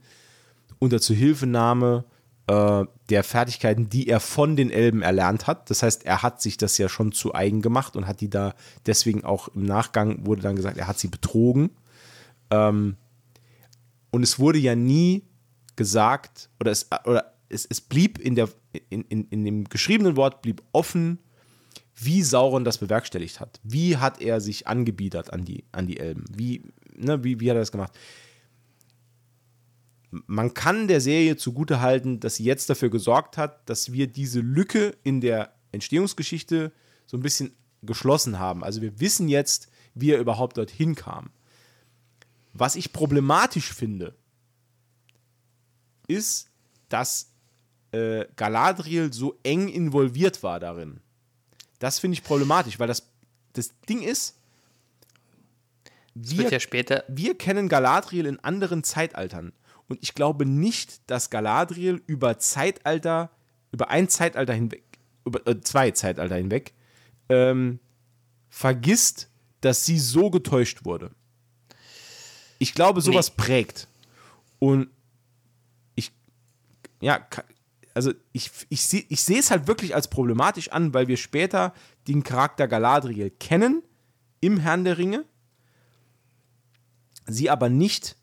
unter 0.80 1.02
Zuhilfenahme 1.02 2.06
äh, 2.48 2.86
der 3.10 3.24
Fertigkeiten, 3.24 3.90
die 3.90 4.08
er 4.08 4.20
von 4.20 4.56
den 4.56 4.70
Elben 4.70 5.02
erlernt 5.02 5.48
hat. 5.48 5.70
Das 5.70 5.84
heißt, 5.84 6.06
er 6.06 6.24
hat 6.24 6.42
sich 6.42 6.58
das 6.58 6.78
ja 6.78 6.90
schon 6.90 7.12
zu 7.12 7.34
eigen 7.34 7.62
gemacht 7.62 7.96
und 7.96 8.08
hat 8.08 8.22
die 8.22 8.30
da 8.30 8.54
deswegen 8.86 9.24
auch 9.24 9.50
im 9.50 9.64
Nachgang 9.64 10.26
wurde 10.26 10.42
dann 10.42 10.56
gesagt, 10.56 10.78
er 10.78 10.88
hat 10.88 11.00
sie 11.00 11.08
betrogen. 11.08 11.72
Ähm, 12.50 12.98
und 14.12 14.24
es 14.24 14.40
wurde 14.40 14.60
ja 14.60 14.76
nie 14.76 15.24
gesagt, 15.76 16.50
oder 16.60 16.72
es, 16.72 16.90
oder 17.06 17.34
es, 17.50 17.66
es 17.66 17.82
blieb 17.82 18.20
in, 18.20 18.36
der, 18.36 18.50
in, 18.90 19.04
in, 19.04 19.28
in 19.30 19.46
dem 19.46 19.64
geschriebenen 19.66 20.16
Wort 20.16 20.42
blieb 20.42 20.62
offen, 20.72 21.20
wie 21.96 22.24
Sauron 22.24 22.66
das 22.66 22.80
bewerkstelligt 22.80 23.40
hat. 23.40 23.60
Wie 23.64 23.98
hat 23.98 24.22
er 24.22 24.42
sich 24.42 24.68
angebiedert 24.68 25.32
an 25.32 25.46
die, 25.46 25.64
an 25.72 25.88
die 25.88 26.00
Elben? 26.00 26.26
Wie, 26.30 26.64
ne, 26.96 27.24
wie, 27.24 27.40
wie 27.40 27.50
hat 27.50 27.56
er 27.56 27.62
das 27.62 27.72
gemacht? 27.72 27.94
Man 30.28 30.54
kann 30.54 30.88
der 30.88 31.02
Serie 31.02 31.38
zugute 31.38 31.82
halten, 31.82 32.20
dass 32.20 32.36
sie 32.36 32.44
jetzt 32.44 32.70
dafür 32.70 32.90
gesorgt 32.90 33.38
hat, 33.38 33.68
dass 33.70 33.92
wir 33.92 34.08
diese 34.08 34.42
Lücke 34.42 34.96
in 35.04 35.22
der 35.22 35.54
Entstehungsgeschichte 35.72 36.72
so 37.08 37.18
ein 37.18 37.24
bisschen 37.24 37.56
geschlossen 37.82 38.40
haben. 38.40 38.64
Also 38.64 38.82
wir 38.82 39.00
wissen 39.00 39.28
jetzt, 39.28 39.70
wie 39.96 40.12
er 40.12 40.20
überhaupt 40.20 40.58
dorthin 40.58 40.96
kam. 40.96 41.32
Was 42.54 42.76
ich 42.76 42.94
problematisch 42.94 43.74
finde, 43.74 44.16
ist, 46.08 46.50
dass 46.90 47.32
äh, 47.92 48.26
Galadriel 48.36 49.12
so 49.12 49.38
eng 49.44 49.68
involviert 49.68 50.44
war 50.44 50.60
darin. 50.60 51.00
Das 51.80 52.00
finde 52.00 52.14
ich 52.14 52.24
problematisch, 52.24 52.80
weil 52.80 52.88
das, 52.88 53.10
das 53.54 53.72
Ding 53.90 54.02
ist, 54.04 54.38
wir, 56.16 56.50
ja 56.50 56.60
später, 56.60 57.04
wir 57.08 57.36
kennen 57.36 57.70
Galadriel 57.70 58.28
in 58.28 58.40
anderen 58.40 58.84
Zeitaltern. 58.84 59.52
Und 59.94 60.02
ich 60.02 60.16
glaube 60.16 60.48
nicht, 60.48 61.08
dass 61.08 61.30
Galadriel 61.30 62.02
über 62.08 62.40
Zeitalter, 62.40 63.30
über 63.72 63.92
ein 63.92 64.10
Zeitalter 64.10 64.52
hinweg, 64.52 64.84
über 65.24 65.46
äh, 65.46 65.62
zwei 65.62 65.92
Zeitalter 65.92 66.36
hinweg, 66.36 66.74
ähm, 67.30 67.80
vergisst, 68.50 69.30
dass 69.62 69.86
sie 69.86 70.00
so 70.00 70.32
getäuscht 70.32 70.84
wurde. 70.84 71.12
Ich 72.58 72.74
glaube, 72.74 73.02
sowas 73.02 73.30
prägt. 73.30 73.88
Und 74.58 74.88
ich, 75.94 76.12
ja, 77.00 77.24
also 77.94 78.14
ich, 78.32 78.50
ich, 78.70 78.82
seh- 78.82 79.06
ich 79.10 79.22
sehe 79.22 79.38
es 79.38 79.52
halt 79.52 79.68
wirklich 79.68 79.94
als 79.94 80.08
problematisch 80.08 80.70
an, 80.70 80.96
weil 80.96 81.08
wir 81.08 81.18
später 81.18 81.72
den 82.08 82.24
Charakter 82.24 82.68
Galadriel 82.68 83.30
kennen 83.30 83.84
im 84.42 84.58
Herrn 84.58 84.86
der 84.86 84.98
Ringe, 84.98 85.24
sie 87.28 87.52
aber 87.52 87.70
nicht 87.70 88.16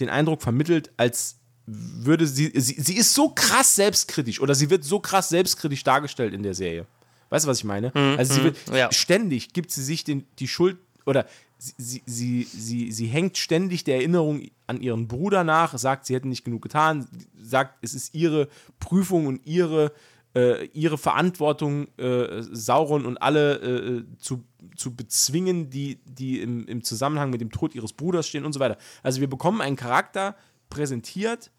den 0.00 0.08
Eindruck 0.08 0.42
vermittelt, 0.42 0.90
als 0.96 1.36
würde 1.66 2.26
sie, 2.26 2.52
sie, 2.54 2.80
sie 2.80 2.96
ist 2.96 3.12
so 3.14 3.30
krass 3.30 3.74
selbstkritisch 3.74 4.40
oder 4.40 4.54
sie 4.54 4.70
wird 4.70 4.84
so 4.84 5.00
krass 5.00 5.28
selbstkritisch 5.28 5.82
dargestellt 5.82 6.32
in 6.32 6.42
der 6.42 6.54
Serie. 6.54 6.86
Weißt 7.28 7.44
du, 7.44 7.50
was 7.50 7.58
ich 7.58 7.64
meine? 7.64 7.92
also 7.94 8.34
sie 8.34 8.44
wird, 8.44 8.56
ja. 8.72 8.92
ständig 8.92 9.52
gibt 9.52 9.72
sie 9.72 9.82
sich 9.82 10.04
den, 10.04 10.26
die 10.38 10.46
Schuld 10.46 10.78
oder 11.06 11.26
sie, 11.58 12.02
sie, 12.06 12.44
sie, 12.44 12.92
sie, 12.92 13.06
hängt 13.06 13.36
ständig 13.36 13.84
der 13.84 13.96
Erinnerung 13.96 14.42
an 14.66 14.80
ihren 14.80 15.08
Bruder 15.08 15.42
nach, 15.42 15.76
sagt, 15.76 16.06
sie 16.06 16.14
hätten 16.14 16.28
nicht 16.28 16.44
genug 16.44 16.62
getan, 16.62 17.08
sagt, 17.40 17.78
es 17.82 17.94
ist 17.94 18.14
ihre 18.14 18.48
Prüfung 18.78 19.26
und 19.26 19.44
ihre, 19.44 19.92
äh, 20.36 20.66
ihre 20.66 20.98
Verantwortung, 20.98 21.88
äh, 21.98 22.42
Sauron 22.42 23.06
und 23.06 23.16
alle 23.18 23.54
äh, 23.56 24.04
zu, 24.18 24.44
zu 24.76 24.94
bezwingen, 24.94 25.70
die, 25.70 26.00
die 26.04 26.40
im, 26.40 26.66
im 26.66 26.82
Zusammenhang 26.82 27.30
mit 27.30 27.40
dem 27.40 27.50
Tod 27.50 27.74
ihres 27.74 27.92
Bruders 27.92 28.26
stehen 28.26 28.44
und 28.44 28.52
so 28.52 28.60
weiter. 28.60 28.78
Also 29.02 29.20
wir 29.20 29.28
bekommen 29.28 29.60
einen 29.60 29.76
Charakter 29.76 30.36
präsentiert, 30.70 31.50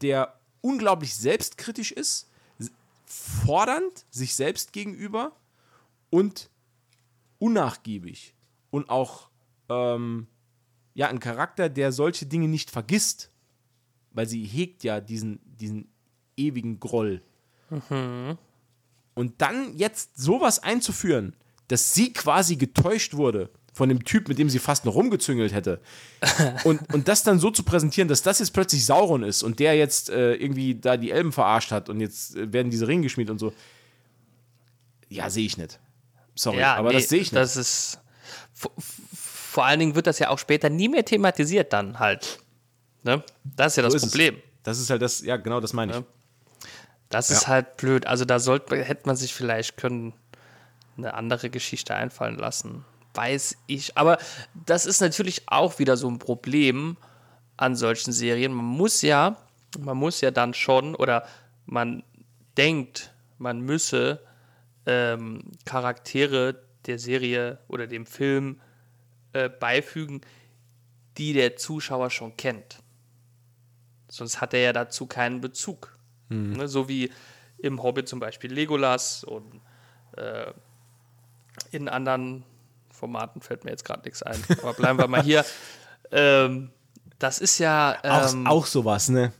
der 0.00 0.38
unglaublich 0.60 1.14
selbstkritisch 1.14 1.92
ist, 1.92 2.28
fordernd 3.06 4.06
sich 4.10 4.34
selbst 4.34 4.72
gegenüber 4.72 5.32
und 6.10 6.50
unnachgiebig 7.38 8.34
und 8.70 8.88
auch 8.88 9.28
ähm, 9.68 10.26
ja 10.94 11.08
ein 11.08 11.20
Charakter, 11.20 11.68
der 11.68 11.92
solche 11.92 12.26
Dinge 12.26 12.48
nicht 12.48 12.70
vergisst, 12.70 13.30
weil 14.12 14.26
sie 14.26 14.44
hegt 14.44 14.84
ja 14.84 15.00
diesen, 15.00 15.40
diesen 15.44 15.88
ewigen 16.36 16.80
Groll. 16.80 17.22
Und 19.14 19.40
dann 19.40 19.76
jetzt 19.76 20.16
sowas 20.16 20.60
einzuführen, 20.60 21.34
dass 21.68 21.94
sie 21.94 22.12
quasi 22.12 22.56
getäuscht 22.56 23.14
wurde 23.14 23.50
von 23.72 23.88
dem 23.88 24.04
Typ, 24.04 24.28
mit 24.28 24.38
dem 24.38 24.48
sie 24.48 24.60
fast 24.60 24.84
noch 24.84 24.94
rumgezüngelt 24.94 25.52
hätte. 25.52 25.80
Und, 26.64 26.94
und 26.94 27.08
das 27.08 27.22
dann 27.22 27.38
so 27.38 27.50
zu 27.50 27.64
präsentieren, 27.64 28.08
dass 28.08 28.22
das 28.22 28.38
jetzt 28.38 28.52
plötzlich 28.52 28.86
Sauron 28.86 29.22
ist 29.24 29.42
und 29.42 29.58
der 29.58 29.74
jetzt 29.74 30.08
äh, 30.08 30.34
irgendwie 30.34 30.74
da 30.74 30.96
die 30.96 31.10
Elben 31.10 31.32
verarscht 31.32 31.70
hat 31.70 31.88
und 31.90 32.00
jetzt 32.00 32.34
äh, 32.36 32.50
werden 32.52 32.70
diese 32.70 32.88
Ringe 32.88 33.02
geschmiedet 33.02 33.30
und 33.30 33.38
so. 33.38 33.52
Ja, 35.08 35.28
sehe 35.28 35.44
ich 35.44 35.58
nicht. 35.58 35.78
Sorry, 36.34 36.60
Ja, 36.60 36.76
aber 36.76 36.90
nee, 36.90 36.94
das 36.96 37.08
sehe 37.08 37.20
ich 37.20 37.32
nicht. 37.32 37.36
Das 37.36 37.56
ist. 37.56 38.00
Vor 38.54 39.66
allen 39.66 39.80
Dingen 39.80 39.94
wird 39.94 40.06
das 40.06 40.18
ja 40.18 40.30
auch 40.30 40.38
später 40.38 40.70
nie 40.70 40.88
mehr 40.88 41.04
thematisiert, 41.04 41.72
dann 41.72 41.98
halt. 41.98 42.38
Ne? 43.02 43.22
Das 43.44 43.72
ist 43.72 43.76
ja 43.76 43.82
das 43.82 43.92
So 43.92 43.96
ist 43.98 44.02
es. 44.04 44.10
Problem. 44.10 44.36
Das 44.62 44.78
ist 44.78 44.88
halt 44.88 45.02
das, 45.02 45.20
ja, 45.20 45.36
genau 45.36 45.60
das 45.60 45.72
meine 45.72 45.92
ich. 45.92 45.98
Ja. 45.98 46.04
Das 47.10 47.30
ist 47.30 47.46
halt 47.46 47.76
blöd. 47.76 48.06
Also 48.06 48.24
da 48.24 48.40
sollte, 48.40 48.76
hätte 48.82 49.06
man 49.06 49.14
sich 49.14 49.34
vielleicht 49.34 49.76
können 49.76 50.14
eine 50.96 51.14
andere 51.14 51.50
Geschichte 51.50 51.94
einfallen 51.94 52.36
lassen. 52.36 52.84
Weiß 53.14 53.56
ich. 53.66 53.96
Aber 53.96 54.18
das 54.66 54.86
ist 54.86 55.00
natürlich 55.00 55.42
auch 55.46 55.78
wieder 55.78 55.96
so 55.96 56.08
ein 56.08 56.18
Problem 56.18 56.96
an 57.56 57.76
solchen 57.76 58.12
Serien. 58.12 58.52
Man 58.52 58.64
muss 58.64 59.02
ja, 59.02 59.36
man 59.78 59.96
muss 59.96 60.20
ja 60.20 60.30
dann 60.30 60.54
schon, 60.54 60.94
oder 60.94 61.26
man 61.66 62.02
denkt, 62.56 63.12
man 63.38 63.60
müsse 63.60 64.20
ähm, 64.86 65.52
Charaktere 65.64 66.62
der 66.86 66.98
Serie 66.98 67.58
oder 67.68 67.86
dem 67.86 68.06
Film 68.06 68.60
äh, 69.32 69.48
beifügen, 69.48 70.20
die 71.16 71.32
der 71.32 71.56
Zuschauer 71.56 72.10
schon 72.10 72.36
kennt. 72.36 72.78
Sonst 74.08 74.40
hat 74.40 74.54
er 74.54 74.60
ja 74.60 74.72
dazu 74.72 75.06
keinen 75.06 75.40
Bezug. 75.40 75.96
Ne, 76.56 76.68
so 76.68 76.88
wie 76.88 77.12
im 77.58 77.82
Hobbit 77.82 78.08
zum 78.08 78.20
Beispiel 78.20 78.52
Legolas 78.52 79.24
und 79.24 79.60
äh, 80.16 80.52
in 81.70 81.88
anderen 81.88 82.44
Formaten 82.90 83.40
fällt 83.40 83.64
mir 83.64 83.70
jetzt 83.70 83.84
gerade 83.84 84.02
nichts 84.04 84.22
ein. 84.22 84.42
Aber 84.62 84.72
bleiben 84.74 84.98
wir 84.98 85.08
mal 85.08 85.22
hier. 85.22 85.44
Ähm, 86.12 86.70
das 87.18 87.38
ist 87.40 87.58
ja, 87.58 87.96
ähm, 88.04 88.46
auch, 88.46 88.50
auch 88.58 88.66
sowas, 88.66 89.08
ne? 89.08 89.32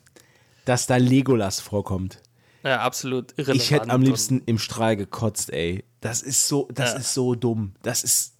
Dass 0.65 0.87
da 0.87 0.97
Legolas 0.97 1.61
vorkommt. 1.61 2.21
ja 2.65 2.81
absolut 2.81 3.33
irrelevant. 3.33 3.61
Ich 3.63 3.71
hätte 3.71 3.91
am 3.91 4.01
liebsten 4.03 4.43
im 4.47 4.59
Strahl 4.59 4.97
gekotzt, 4.97 5.53
ey. 5.53 5.85
Das 6.01 6.23
ist 6.23 6.49
so, 6.49 6.67
das 6.73 6.93
Ja. 6.95 6.99
ist 6.99 7.15
so 7.15 7.35
dumm. 7.37 7.75
Das 7.83 8.03
ist. 8.03 8.33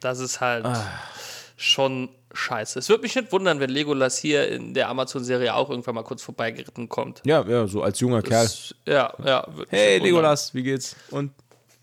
Das 0.00 0.18
ist 0.20 0.40
halt 0.40 0.64
Ah. 0.66 0.86
schon 1.56 2.10
scheiße. 2.32 2.78
Es 2.78 2.88
würde 2.88 3.02
mich 3.02 3.14
nicht 3.16 3.32
wundern, 3.32 3.58
wenn 3.58 3.70
Legolas 3.70 4.18
hier 4.18 4.48
in 4.48 4.74
der 4.74 4.88
Amazon-Serie 4.88 5.54
auch 5.54 5.70
irgendwann 5.70 5.94
mal 5.94 6.04
kurz 6.04 6.22
vorbeigeritten 6.22 6.88
kommt. 6.88 7.22
Ja, 7.24 7.42
ja, 7.48 7.66
so 7.66 7.82
als 7.82 7.98
junger 7.98 8.22
Kerl. 8.22 8.44
Das, 8.44 8.74
ja, 8.86 9.12
ja. 9.24 9.46
mich 9.56 9.66
Hey. 9.70 9.98
Legolas, 9.98 10.54
wie 10.54 10.62
geht's? 10.62 10.94
Und 11.10 11.32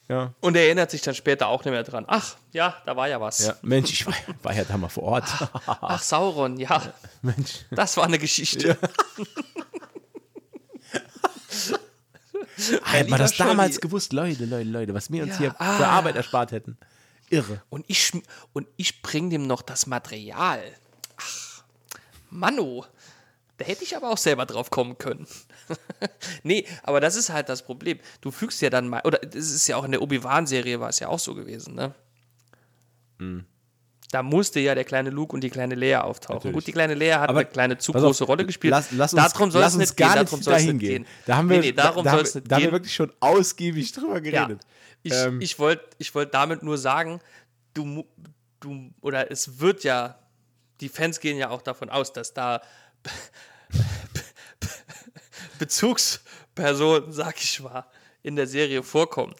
ja. 0.10 0.34
Und 0.40 0.56
er 0.56 0.64
erinnert 0.64 0.90
sich 0.90 1.02
dann 1.02 1.14
später 1.14 1.48
auch 1.48 1.64
nicht 1.64 1.72
mehr 1.72 1.84
dran. 1.84 2.04
Ach, 2.08 2.36
ja, 2.52 2.76
da 2.86 2.96
war 2.96 3.08
ja 3.08 3.22
was. 3.22 3.46
Ja, 3.46 3.56
Mensch, 3.62 3.92
ich 3.92 4.08
war, 4.08 4.14
war 4.42 4.56
ja 4.56 4.64
da 4.64 4.76
mal 4.76 4.90
vor 4.90 5.04
Ort. 5.04 5.26
Ach, 5.66 6.02
Sauron, 6.02 6.58
ja. 6.58 6.82
Mensch. 7.22 7.66
Das 7.70 7.96
war 7.96 8.06
eine 8.06 8.18
Geschichte. 8.18 8.76
Hätte 12.84 13.10
man 13.10 13.20
das 13.20 13.38
damals 13.38 13.76
Scholli. 13.76 13.82
gewusst, 13.82 14.12
Leute, 14.12 14.46
Leute, 14.46 14.70
Leute, 14.70 14.94
was 14.94 15.12
wir 15.12 15.24
uns 15.24 15.38
hier 15.38 15.56
ah. 15.60 15.78
für 15.78 15.88
Arbeit 15.88 16.16
erspart 16.16 16.52
hätten. 16.52 16.78
Irre. 17.30 17.62
Und 17.70 17.86
ich, 17.88 18.12
und 18.54 18.68
ich 18.76 19.02
bring 19.04 19.30
dem 19.30 19.46
noch 19.46 19.62
das 19.62 19.86
Material. 19.86 20.64
Ach, 21.18 21.64
Mano. 22.32 22.86
Da 23.58 23.66
hätte 23.66 23.84
ich 23.84 23.96
aber 23.96 24.10
auch 24.10 24.18
selber 24.18 24.46
drauf 24.46 24.72
kommen 24.72 24.98
können. 24.98 25.28
nee, 26.44 26.66
aber 26.84 27.00
das 27.00 27.16
ist 27.16 27.30
halt 27.30 27.50
das 27.50 27.64
Problem. 27.64 28.00
Du 28.22 28.32
fügst 28.32 28.62
ja 28.62 28.70
dann 28.70 28.88
mal, 28.88 29.02
oder 29.04 29.20
das 29.20 29.52
ist 29.52 29.68
ja 29.68 29.76
auch 29.78 29.84
in 29.84 29.92
der 29.92 30.02
Obi-Wan-Serie 30.02 30.80
war 30.80 30.90
es 30.90 31.00
ja 31.00 31.08
auch 31.08 31.20
so 31.20 31.36
gewesen, 31.36 31.76
ne? 31.76 31.94
Mhm. 33.18 33.46
Da 34.12 34.24
musste 34.24 34.60
ja 34.60 34.74
der 34.74 34.86
kleine 34.86 35.12
Luke 35.12 35.36
und 35.36 35.42
die 35.42 35.52
kleine 35.52 35.76
Lea 35.76 35.98
auftauchen. 35.98 36.38
Natürlich. 36.38 36.56
Gut, 36.56 36.68
die 36.68 36.72
kleine 36.72 36.96
Lea 36.96 37.14
hat 37.14 37.30
Aber 37.30 37.42
eine 37.42 37.50
kleine 37.50 37.78
zu 37.78 37.94
auf, 37.94 38.02
große 38.02 38.24
Rolle 38.24 38.44
gespielt. 38.44 38.72
Lass, 38.72 38.92
lass 38.92 39.14
uns, 39.14 39.34
darum 39.34 39.52
soll 39.52 39.62
es 39.62 39.76
nicht 39.76 39.96
gehen. 39.96 40.12
Darum 40.16 40.42
soll 40.42 40.56
es 40.56 40.66
nicht 40.66 40.80
gehen. 40.80 41.06
Da 41.28 41.38
haben 41.38 41.50
wir, 41.50 41.60
nee, 41.60 41.68
nee, 41.68 41.72
darum 41.74 42.04
da, 42.04 42.16
da, 42.16 42.22
es 42.22 42.34
nicht 42.34 42.52
da 42.52 42.56
haben 42.56 42.64
wir 42.64 42.72
wirklich 42.72 42.94
schon 42.94 43.12
ausgiebig 43.20 43.92
drüber 43.92 44.20
geredet. 44.20 44.66
Ich, 45.04 45.14
Ähm, 45.14 45.40
ich 45.42 45.60
wollte 45.60 45.86
ich 46.00 46.14
wollt 46.16 46.34
damit 46.34 46.64
nur 46.64 46.78
sagen, 46.80 47.20
du, 47.76 48.06
du, 48.60 48.90
oder 49.02 49.32
es 49.32 49.60
wird 49.60 49.84
ja, 49.84 50.18
die 50.82 50.90
Fans 50.90 51.20
gehen 51.20 51.38
ja 51.38 51.50
auch 51.50 51.62
davon 51.62 51.90
aus, 51.90 52.12
dass 52.12 52.34
da 52.34 52.62
Bezugspersonen, 55.60 57.12
sag 57.12 57.38
ich 57.38 57.60
mal, 57.60 57.86
in 58.24 58.36
der 58.36 58.48
Serie 58.48 58.82
vorkommen. 58.82 59.36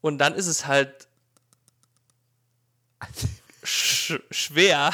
Und 0.00 0.18
dann 0.18 0.34
ist 0.34 0.48
es 0.48 0.66
halt 0.66 1.06
sch 3.62 4.20
schwer, 4.30 4.92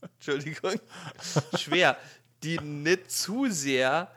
Entschuldigung, 0.00 0.74
schwer, 1.58 1.96
die 2.42 2.58
nicht 2.58 3.10
zu 3.10 3.50
sehr 3.50 4.10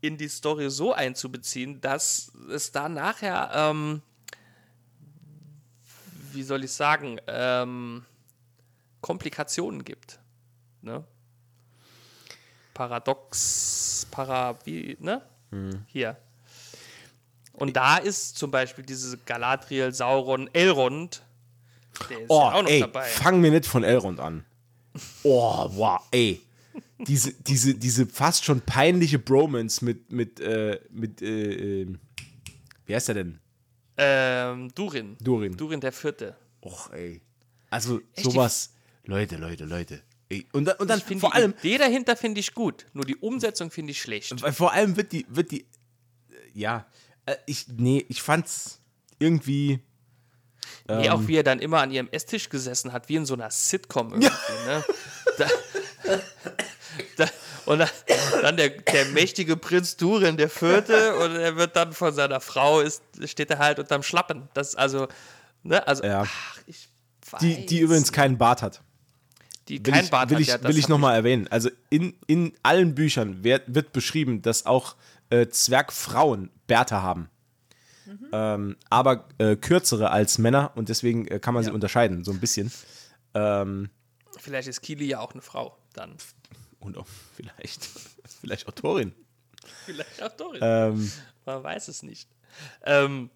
in 0.00 0.18
die 0.18 0.28
Story 0.28 0.70
so 0.70 0.92
einzubeziehen, 0.92 1.80
dass 1.80 2.30
es 2.50 2.70
da 2.72 2.88
nachher, 2.88 3.50
ähm, 3.54 4.02
wie 6.32 6.42
soll 6.42 6.64
ich 6.64 6.72
sagen, 6.72 7.18
ähm, 7.26 8.04
Komplikationen 9.00 9.84
gibt. 9.84 10.18
Ne? 10.82 11.04
Paradox, 12.74 14.06
para, 14.10 14.58
wie, 14.64 14.96
ne? 15.00 15.22
Hier. 15.86 16.16
Und 17.52 17.76
da 17.76 17.98
ist 17.98 18.36
zum 18.36 18.50
Beispiel 18.50 18.84
diese 18.84 19.16
Galadriel, 19.18 19.92
Sauron, 19.94 20.50
Elrond, 20.52 21.22
der 22.10 22.18
ist 22.20 22.24
Oh, 22.28 22.40
ja 22.40 22.52
auch 22.54 22.62
noch 22.62 22.68
ey, 22.70 22.80
dabei. 22.80 23.04
fang 23.04 23.40
mir 23.40 23.52
nicht 23.52 23.66
von 23.66 23.84
Elrond 23.84 24.18
an. 24.18 24.44
Oh, 25.22 25.68
wow, 25.76 26.00
ey. 26.10 26.42
Diese, 26.98 27.32
diese, 27.34 27.74
diese 27.74 28.06
fast 28.06 28.44
schon 28.44 28.60
peinliche 28.60 29.18
Bromance 29.20 29.84
mit, 29.84 30.10
mit, 30.10 30.40
äh, 30.40 30.80
mit, 30.90 31.22
äh, 31.22 31.82
äh, 31.82 31.94
wie 32.86 32.94
heißt 32.94 33.08
er 33.10 33.14
denn? 33.14 33.38
Ähm, 33.96 34.74
Durin. 34.74 35.16
Durin. 35.20 35.56
Durin 35.56 35.80
der 35.80 35.92
Vierte. 35.92 36.36
Och, 36.62 36.90
ey. 36.92 37.20
Also, 37.70 38.00
Echt, 38.14 38.24
sowas. 38.24 38.72
Leute, 39.04 39.36
Leute, 39.36 39.64
Leute. 39.64 40.02
Und, 40.52 40.64
dann- 40.64 40.76
und 40.78 40.88
dann 40.88 41.00
vor 41.00 41.30
die 41.30 41.36
allem, 41.36 41.54
Idee 41.60 41.78
dahinter 41.78 42.16
finde 42.16 42.40
ich 42.40 42.54
gut, 42.54 42.86
nur 42.92 43.04
die 43.04 43.16
Umsetzung 43.16 43.70
finde 43.70 43.92
ich 43.92 44.00
schlecht. 44.00 44.42
weil 44.42 44.52
vor 44.52 44.72
allem 44.72 44.96
wird 44.96 45.12
die, 45.12 45.26
wird 45.28 45.50
die, 45.50 45.60
äh, 45.60 45.66
ja, 46.54 46.86
äh, 47.26 47.36
ich, 47.46 47.66
nee, 47.68 48.04
ich 48.08 48.22
fand's 48.22 48.80
irgendwie, 49.18 49.80
Nee, 50.88 51.06
Ähm. 51.06 51.12
auch 51.12 51.26
wie 51.28 51.36
er 51.36 51.42
dann 51.42 51.60
immer 51.60 51.80
an 51.80 51.90
ihrem 51.90 52.08
Esstisch 52.10 52.48
gesessen 52.48 52.92
hat, 52.92 53.08
wie 53.08 53.16
in 53.16 53.24
so 53.26 53.34
einer 53.34 53.50
Sitcom 53.50 54.12
irgendwie. 54.12 54.26
Ne? 54.66 54.84
Da, 55.38 55.46
da, 57.16 57.26
und 57.66 57.78
dann, 57.78 57.88
dann 58.42 58.56
der, 58.56 58.68
der 58.70 59.06
mächtige 59.06 59.56
Prinz 59.56 59.96
Durin, 59.96 60.36
der 60.36 60.48
Vierte, 60.50 61.16
und 61.16 61.36
er 61.36 61.56
wird 61.56 61.76
dann 61.76 61.92
von 61.92 62.12
seiner 62.14 62.40
Frau, 62.40 62.80
ist, 62.80 63.02
steht 63.26 63.50
er 63.50 63.58
halt 63.58 63.78
unterm 63.78 64.02
Schlappen. 64.02 64.48
Das 64.54 64.74
also, 64.74 65.08
ne, 65.62 65.86
also, 65.86 66.04
Ja. 66.04 66.22
ach, 66.26 66.58
ich 66.66 66.88
weiß. 67.30 67.40
die, 67.40 67.66
die 67.66 67.80
übrigens 67.80 68.12
keinen 68.12 68.36
Bart 68.38 68.60
hat. 68.62 68.82
Die 69.68 69.84
Will 69.84 69.92
kein 69.92 70.04
ich, 70.04 70.10
Bart 70.10 70.30
will 70.30 70.36
hat, 70.36 70.42
ich, 70.42 70.48
ja, 70.48 70.58
das 70.58 70.68
will 70.68 70.78
ich 70.78 70.88
nochmal 70.88 71.14
erwähnen. 71.14 71.48
Also 71.48 71.70
in, 71.90 72.14
in 72.26 72.52
allen 72.62 72.94
Büchern 72.94 73.42
wird, 73.44 73.62
wird 73.74 73.92
beschrieben, 73.92 74.42
dass 74.42 74.66
auch 74.66 74.96
äh, 75.30 75.46
Zwergfrauen 75.48 76.50
Bärte 76.66 77.02
haben. 77.02 77.30
Mhm. 78.06 78.28
Ähm, 78.32 78.76
aber 78.90 79.28
äh, 79.38 79.56
kürzere 79.56 80.10
als 80.10 80.36
Männer 80.38 80.72
und 80.74 80.88
deswegen 80.90 81.26
äh, 81.28 81.38
kann 81.40 81.54
man 81.54 81.62
sie 81.62 81.70
Ja. 81.70 81.74
unterscheiden, 81.74 82.24
so 82.24 82.32
ein 82.32 82.40
bisschen. 82.40 82.70
Ähm, 83.32 83.88
Vielleicht 84.38 84.68
ist 84.68 84.82
Kili 84.82 85.06
ja 85.06 85.20
auch 85.20 85.32
eine 85.32 85.40
Frau, 85.42 85.76
dann. 85.94 86.14
und 86.80 86.98
auch 86.98 87.06
vielleicht, 87.36 87.88
vielleicht 88.40 88.68
Autorin. 88.68 89.14
Vielleicht 89.86 90.22
auch 90.22 90.32
Dorin. 90.36 90.60
Ähm, 90.62 91.10
Man 91.46 91.62
weiß 91.62 91.88
es 91.88 92.02
nicht. 92.02 92.28
Ähm, 92.84 93.30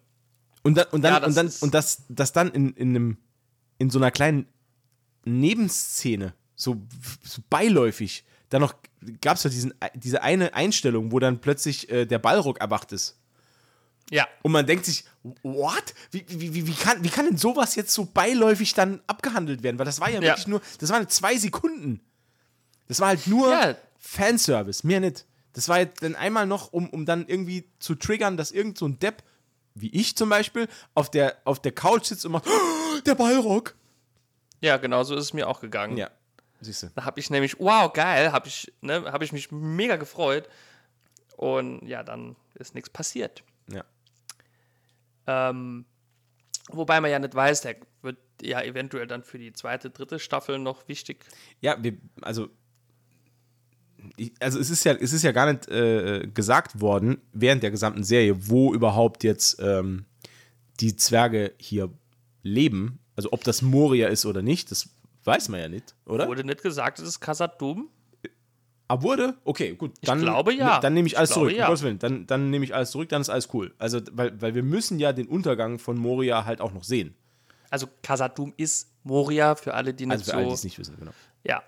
und 0.61 0.75
dann, 0.77 0.85
und 0.91 1.01
dann, 1.01 1.13
Ja, 1.13 1.19
das 1.19 1.29
und 1.29 1.35
dann, 1.37 1.53
und 1.61 1.73
das, 1.73 2.03
das 2.09 2.31
dann 2.33 2.51
in, 2.51 2.73
in, 2.73 2.89
einem, 2.89 3.17
in 3.79 3.89
so 3.89 3.97
einer 3.97 4.11
kleinen 4.11 4.45
Nebenszene, 5.29 6.33
so, 6.55 6.77
so 7.23 7.41
beiläufig, 7.49 8.23
dann 8.49 8.61
noch 8.61 8.73
gab 9.21 9.37
es 9.37 9.43
ja 9.43 9.49
diesen, 9.49 9.73
diese 9.95 10.21
eine 10.23 10.53
Einstellung, 10.53 11.11
wo 11.11 11.19
dann 11.19 11.39
plötzlich 11.39 11.89
äh, 11.89 12.05
der 12.05 12.19
Ballrock 12.19 12.59
erwacht 12.59 12.91
ist. 12.91 13.17
ja, 14.09 14.27
Und 14.41 14.51
man 14.51 14.65
denkt 14.65 14.85
sich, 14.85 15.05
what? 15.43 15.93
Wie, 16.11 16.25
wie, 16.27 16.67
wie, 16.67 16.73
kann, 16.73 17.03
wie 17.03 17.09
kann 17.09 17.25
denn 17.25 17.37
sowas 17.37 17.75
jetzt 17.75 17.93
so 17.93 18.05
beiläufig 18.05 18.73
dann 18.73 19.01
abgehandelt 19.07 19.61
werden? 19.63 19.77
Weil 19.77 19.85
das 19.85 19.99
war 19.99 20.09
ja, 20.09 20.15
Ja. 20.21 20.29
wirklich 20.31 20.47
nur, 20.47 20.61
das 20.79 20.89
waren 20.89 21.07
zwei 21.09 21.37
Sekunden. 21.37 22.01
Das 22.87 22.99
war 22.99 23.09
halt 23.09 23.27
nur 23.27 23.51
Ja. 23.51 23.75
Fanservice, 23.99 24.83
mehr 24.83 24.99
nicht. 24.99 25.25
Das 25.53 25.67
war 25.69 25.79
jetzt 25.79 26.01
dann 26.03 26.15
einmal 26.15 26.45
noch, 26.47 26.73
um, 26.73 26.89
um 26.89 27.05
dann 27.05 27.27
irgendwie 27.27 27.69
zu 27.79 27.95
triggern, 27.95 28.35
dass 28.37 28.51
irgend 28.51 28.77
so 28.77 28.87
ein 28.87 28.97
Depp, 28.99 29.23
wie 29.75 29.89
ich 29.89 30.15
zum 30.15 30.29
Beispiel, 30.29 30.67
auf 30.95 31.11
der, 31.11 31.37
auf 31.45 31.61
der 31.61 31.71
Couch 31.71 32.05
sitzt 32.05 32.25
und 32.25 32.31
macht, 32.31 32.45
"Oh, 32.47 32.99
der 33.05 33.15
Ballrock. 33.15 33.75
Ja, 34.61 34.77
genau 34.77 35.03
so 35.03 35.15
ist 35.15 35.23
es 35.25 35.33
mir 35.33 35.47
auch 35.47 35.61
gegangen. 35.61 35.97
Ja, 35.97 36.09
siehst 36.61 36.83
du. 36.83 36.87
Da 36.95 37.05
habe 37.05 37.19
ich 37.19 37.29
nämlich, 37.29 37.59
wow, 37.59 37.91
geil, 37.91 38.31
habe 38.31 38.47
ich, 38.47 38.71
ne, 38.81 39.03
hab 39.05 39.21
ich 39.21 39.31
mich 39.31 39.51
mega 39.51 39.95
gefreut. 39.95 40.49
Und 41.37 41.87
ja, 41.87 42.03
dann 42.03 42.35
ist 42.55 42.75
nichts 42.75 42.89
passiert. 42.89 43.43
Ja. 43.71 43.85
Ähm, 45.25 45.85
wobei 46.69 46.99
man 46.99 47.09
ja 47.11 47.19
nicht 47.19 47.33
weiß, 47.33 47.61
der 47.61 47.77
wird 48.01 48.17
ja 48.41 48.61
eventuell 48.61 49.07
dann 49.07 49.23
für 49.23 49.37
die 49.37 49.53
zweite, 49.53 49.89
dritte 49.89 50.19
Staffel 50.19 50.59
noch 50.59 50.87
wichtig. 50.89 51.25
Ja, 51.61 51.81
wir, 51.81 51.97
also, 52.21 52.49
also 54.39 54.59
es 54.59 54.69
ist 54.69 54.83
ja, 54.83 54.93
es 54.93 55.13
ist 55.13 55.23
ja 55.23 55.31
gar 55.31 55.51
nicht 55.51 55.69
äh, 55.69 56.27
gesagt 56.27 56.81
worden 56.81 57.21
während 57.31 57.63
der 57.63 57.71
gesamten 57.71 58.03
Serie, 58.03 58.49
wo 58.49 58.73
überhaupt 58.73 59.23
jetzt 59.23 59.61
ähm, 59.61 60.05
die 60.79 60.95
Zwerge 60.95 61.53
hier 61.57 61.89
leben. 62.43 62.99
Also 63.19 63.33
ob 63.33 63.43
das 63.43 63.61
Moria 63.61 64.07
ist 64.07 64.25
oder 64.25 64.41
nicht, 64.41 64.71
das 64.71 64.87
weiß 65.25 65.49
man 65.49 65.59
ja 65.59 65.67
nicht, 65.67 65.93
oder? 66.05 66.25
Wurde 66.29 66.45
nicht 66.45 66.63
gesagt, 66.63 66.99
es 66.99 67.05
ist 67.05 67.19
Khazad-dûm? 67.19 67.89
Ah, 68.87 69.01
wurde? 69.01 69.35
Okay, 69.43 69.75
gut. 69.75 69.91
Dann, 70.03 70.21
glaube, 70.21 70.53
ja. 70.53 70.79
Dann 70.79 70.93
nehme 70.93 71.05
ich 71.05 71.17
alles 71.17 71.31
Ich 71.31 71.33
glaube, 71.33 71.49
zurück. 71.49 71.59
ja. 71.59 71.67
Um 71.67 71.81
Willen. 71.81 71.99
Dann, 71.99 72.27
dann 72.27 72.49
nehme 72.49 72.63
ich 72.63 72.73
alles 72.73 72.91
zurück, 72.91 73.09
dann 73.09 73.19
ist 73.19 73.27
alles 73.27 73.49
cool. 73.53 73.73
Also, 73.77 73.99
weil, 74.13 74.41
weil 74.41 74.55
wir 74.55 74.63
müssen 74.63 74.99
ja 74.99 75.11
den 75.11 75.27
Untergang 75.27 75.79
von 75.79 75.97
Moria 75.97 76.45
halt 76.45 76.61
auch 76.61 76.71
noch 76.71 76.85
sehen. 76.85 77.13
Also 77.69 77.87
Khazad-dûm 78.03 78.53
ist 78.55 78.89
Moria, 79.03 79.55
für 79.55 79.73
alle, 79.73 79.93
die 79.93 80.05
nicht 80.05 80.13
Also 80.13 80.31
für 80.31 80.37
alle, 80.37 80.47
die 80.47 80.53
es 80.53 80.63
nicht 80.63 80.79
wissen, 80.79 80.95
genau. 80.97 81.11
Ja. 81.43 81.61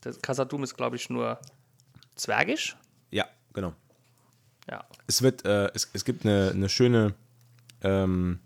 Das 0.00 0.18
Khazad-dûm 0.22 0.62
ist, 0.62 0.78
glaube 0.78 0.96
ich, 0.96 1.10
nur 1.10 1.38
zwergisch. 2.14 2.74
Ja, 3.10 3.26
genau. 3.52 3.74
Ja. 4.70 4.86
Es 5.06 5.20
wird, 5.20 5.44
äh, 5.44 5.66
es, 5.74 5.90
es 5.92 6.06
gibt 6.06 6.24
eine, 6.24 6.52
eine 6.54 6.70
schöne 6.70 7.14
ähm, 7.82 8.38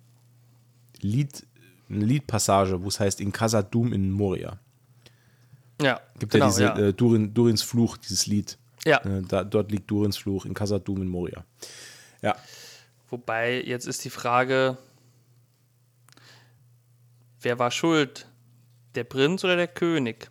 Lied, 1.01 1.47
eine 1.89 2.05
Liedpassage, 2.05 2.83
wo 2.83 2.89
es 2.89 3.01
heißt 3.01 3.21
in 3.21 3.33
Casa 3.33 3.63
Doom 3.63 3.93
in 3.93 4.11
Moria. 4.11 4.59
Ja, 5.81 6.01
Gibt 6.19 6.33
genau, 6.33 6.47
ja 6.47 6.51
diese 6.51 6.63
ja. 6.63 6.77
Äh, 6.79 6.93
Durin, 6.93 7.35
Durins 7.35 7.63
Fluch, 7.63 7.97
dieses 7.99 8.27
Lied. 8.27 8.59
ja. 8.85 8.99
Äh, 9.05 9.23
da, 9.23 9.45
dort 9.45 9.71
liegt 9.71 9.91
Durins 9.91 10.17
Fluch 10.17 10.47
in 10.47 10.55
Casa 10.55 10.79
Doom 10.79 11.03
in 11.03 11.09
Moria. 11.09 11.45
Ja, 12.23 12.35
Wobei, 13.09 13.63
jetzt 13.63 13.87
ist 13.87 14.05
die 14.05 14.11
Frage, 14.11 14.77
wer 17.41 17.59
war 17.59 17.71
schuld? 17.71 18.27
Der 18.95 19.05
Prinz 19.05 19.45
oder 19.45 19.57
der 19.57 19.69
König? 19.69 20.29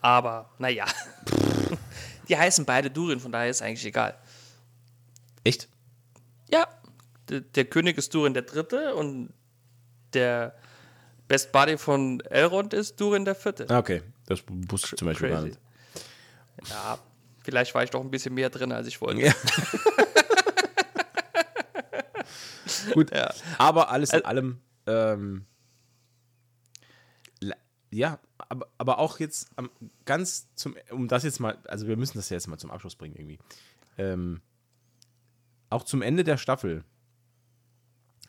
Aber, 0.00 0.50
naja. 0.58 0.84
Die 2.28 2.36
heißen 2.36 2.64
beide 2.64 2.90
Durin, 2.90 3.20
von 3.20 3.32
daher 3.32 3.50
ist 3.50 3.62
eigentlich 3.62 3.84
egal. 3.84 4.16
echt? 5.42 5.68
Ja, 6.50 6.68
der, 7.40 7.64
König 7.66 7.96
ist 7.98 8.14
Durin 8.14 8.34
der 8.34 8.42
Dritte 8.42 8.94
und 8.94 9.32
der 10.12 10.54
Best 11.28 11.52
Buddy 11.52 11.78
von 11.78 12.20
Elrond 12.20 12.72
ist 12.74 13.00
Durin 13.00 13.24
der 13.24 13.34
Vierte. 13.34 13.66
Ah, 13.70 13.78
okay. 13.78 14.02
Das 14.26 14.42
wusste 14.48 14.88
ich 14.92 14.96
zum 14.98 15.06
Beispiel 15.08 15.28
gar 15.30 15.42
Crazy. 15.42 15.48
nicht. 15.50 16.70
Ja, 16.70 16.98
vielleicht 17.42 17.74
war 17.74 17.82
ich 17.82 17.90
doch 17.90 18.00
ein 18.00 18.10
bisschen 18.10 18.34
mehr 18.34 18.50
drin, 18.50 18.72
als 18.72 18.86
ich 18.86 19.00
wollte. 19.00 19.22
Ja. 19.22 19.32
Gut, 22.92 23.10
Ja. 23.14 23.32
aber 23.58 23.90
alles 23.90 24.10
in 24.10 24.16
Al- 24.16 24.24
allem, 24.24 24.60
ähm, 24.86 25.46
ja, 27.90 28.18
aber, 28.38 28.66
aber 28.76 28.98
auch 28.98 29.20
jetzt 29.20 29.48
am, 29.56 29.70
ganz 30.04 30.48
zum, 30.56 30.76
um 30.90 31.06
das 31.06 31.22
jetzt 31.22 31.38
mal, 31.38 31.56
also 31.68 31.86
wir 31.86 31.96
müssen 31.96 32.18
das 32.18 32.28
ja 32.28 32.34
jetzt 32.34 32.48
mal 32.48 32.58
zum 32.58 32.70
Abschluss 32.72 32.96
bringen 32.96 33.14
irgendwie. 33.14 33.38
Ähm, 33.98 34.40
auch 35.70 35.84
zum 35.84 36.02
Ende 36.02 36.24
der 36.24 36.36
Staffel 36.36 36.82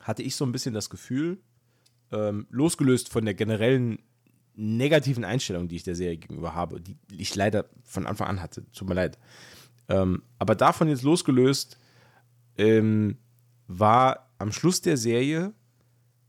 hatte 0.05 0.21
ich 0.21 0.35
so 0.35 0.45
ein 0.45 0.51
bisschen 0.51 0.75
das 0.75 0.91
Gefühl, 0.91 1.39
ähm, 2.11 2.45
losgelöst 2.51 3.09
von 3.09 3.25
der 3.25 3.33
generellen 3.33 3.97
negativen 4.53 5.25
Einstellung, 5.25 5.67
die 5.67 5.77
ich 5.77 5.83
der 5.83 5.95
Serie 5.95 6.17
gegenüber 6.17 6.53
habe, 6.53 6.79
die 6.79 6.95
ich 7.09 7.35
leider 7.35 7.65
von 7.83 8.05
Anfang 8.05 8.27
an 8.27 8.41
hatte, 8.41 8.63
tut 8.71 8.87
mir 8.87 8.93
leid. 8.93 9.17
Ähm, 9.89 10.21
aber 10.37 10.53
davon 10.53 10.87
jetzt 10.87 11.01
losgelöst, 11.01 11.79
ähm, 12.57 13.17
war 13.67 14.31
am 14.37 14.51
Schluss 14.51 14.79
der 14.81 14.95
Serie, 14.95 15.53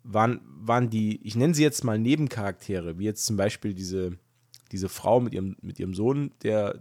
waren, 0.02 0.40
waren 0.44 0.88
die, 0.88 1.20
ich 1.22 1.36
nenne 1.36 1.54
sie 1.54 1.62
jetzt 1.62 1.84
mal 1.84 1.98
Nebencharaktere, 1.98 2.98
wie 2.98 3.04
jetzt 3.04 3.26
zum 3.26 3.36
Beispiel 3.36 3.74
diese, 3.74 4.18
diese 4.72 4.88
Frau 4.88 5.20
mit 5.20 5.34
ihrem, 5.34 5.56
mit 5.60 5.78
ihrem 5.78 5.94
Sohn, 5.94 6.32
der, 6.42 6.80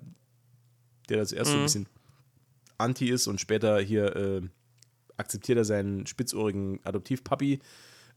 der 1.09 1.17
das 1.17 1.33
erst 1.33 1.51
so 1.51 1.57
ein 1.57 1.63
bisschen 1.63 1.87
anti 2.77 3.09
ist 3.09 3.27
und 3.27 3.41
später 3.41 3.79
hier 3.79 4.15
äh, 4.15 4.41
akzeptiert 5.17 5.57
er 5.57 5.65
seinen 5.65 6.05
spitzohrigen 6.07 6.79
Adoptivpapi. 6.83 7.59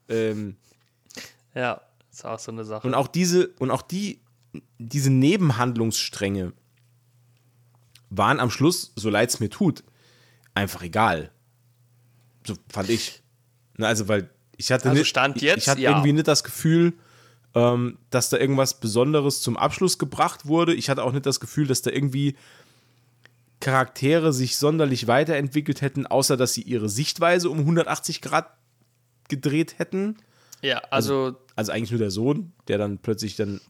Ähm, 0.08 0.56
Ja, 1.54 1.80
ist 2.10 2.24
auch 2.24 2.38
so 2.38 2.50
eine 2.52 2.64
Sache. 2.64 2.86
und 2.86 2.94
auch 2.94 3.08
diese, 3.08 3.48
und 3.58 3.70
auch 3.70 3.82
die, 3.82 4.20
diese 4.78 5.10
Nebenhandlungsstränge 5.10 6.52
waren 8.10 8.40
am 8.40 8.50
Schluss, 8.50 8.92
so 8.96 9.10
leid 9.10 9.28
es 9.28 9.40
mir 9.40 9.50
tut, 9.50 9.84
einfach 10.54 10.82
egal. 10.82 11.30
So 12.46 12.54
fand 12.70 12.88
ich. 12.88 13.22
Na, 13.76 13.86
also, 13.88 14.08
weil 14.08 14.30
ich 14.56 14.72
hatte 14.72 14.88
Also 14.88 14.98
nicht, 15.00 15.08
Stand 15.08 15.36
ich, 15.36 15.42
jetzt, 15.42 15.58
ich 15.62 15.68
hatte 15.68 15.80
ja. 15.82 15.90
irgendwie 15.90 16.12
nicht 16.14 16.26
das 16.26 16.42
Gefühl, 16.42 16.94
ähm, 17.54 17.98
dass 18.10 18.30
da 18.30 18.38
irgendwas 18.38 18.80
Besonderes 18.80 19.40
zum 19.42 19.56
Abschluss 19.56 19.98
gebracht 19.98 20.46
wurde. 20.46 20.74
Ich 20.74 20.88
hatte 20.90 21.04
auch 21.04 21.12
nicht 21.12 21.26
das 21.26 21.40
Gefühl, 21.40 21.66
dass 21.66 21.82
da 21.82 21.90
irgendwie 21.90 22.36
Charaktere 23.60 24.32
sich 24.32 24.56
sonderlich 24.56 25.06
weiterentwickelt 25.08 25.82
hätten, 25.82 26.06
außer 26.06 26.36
dass 26.36 26.54
sie 26.54 26.62
ihre 26.62 26.88
Sichtweise 26.88 27.50
um 27.50 27.58
180 27.58 28.20
Grad 28.20 28.48
gedreht 29.28 29.78
hätten. 29.78 30.16
ja, 30.62 30.78
also 30.90 31.36
Also 31.56 31.72
eigentlich 31.72 31.90
nur 31.90 31.98
der 32.00 32.10
Sohn, 32.10 32.52
der 32.68 32.78
dann 32.78 32.98
plötzlich 32.98 33.36
dann 33.36 33.60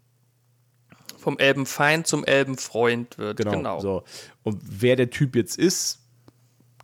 vom 1.17 1.39
Elbenfeind 1.39 2.07
zum 2.07 2.25
Elbenfreund 2.25 3.19
wird. 3.19 3.39
Genau. 3.39 3.51
Genau. 3.53 3.81
So. 3.81 4.05
Und 4.45 4.61
wer 4.63 4.95
der 4.97 5.11
Typ 5.11 5.35
jetzt 5.35 5.59
ist, 5.59 6.01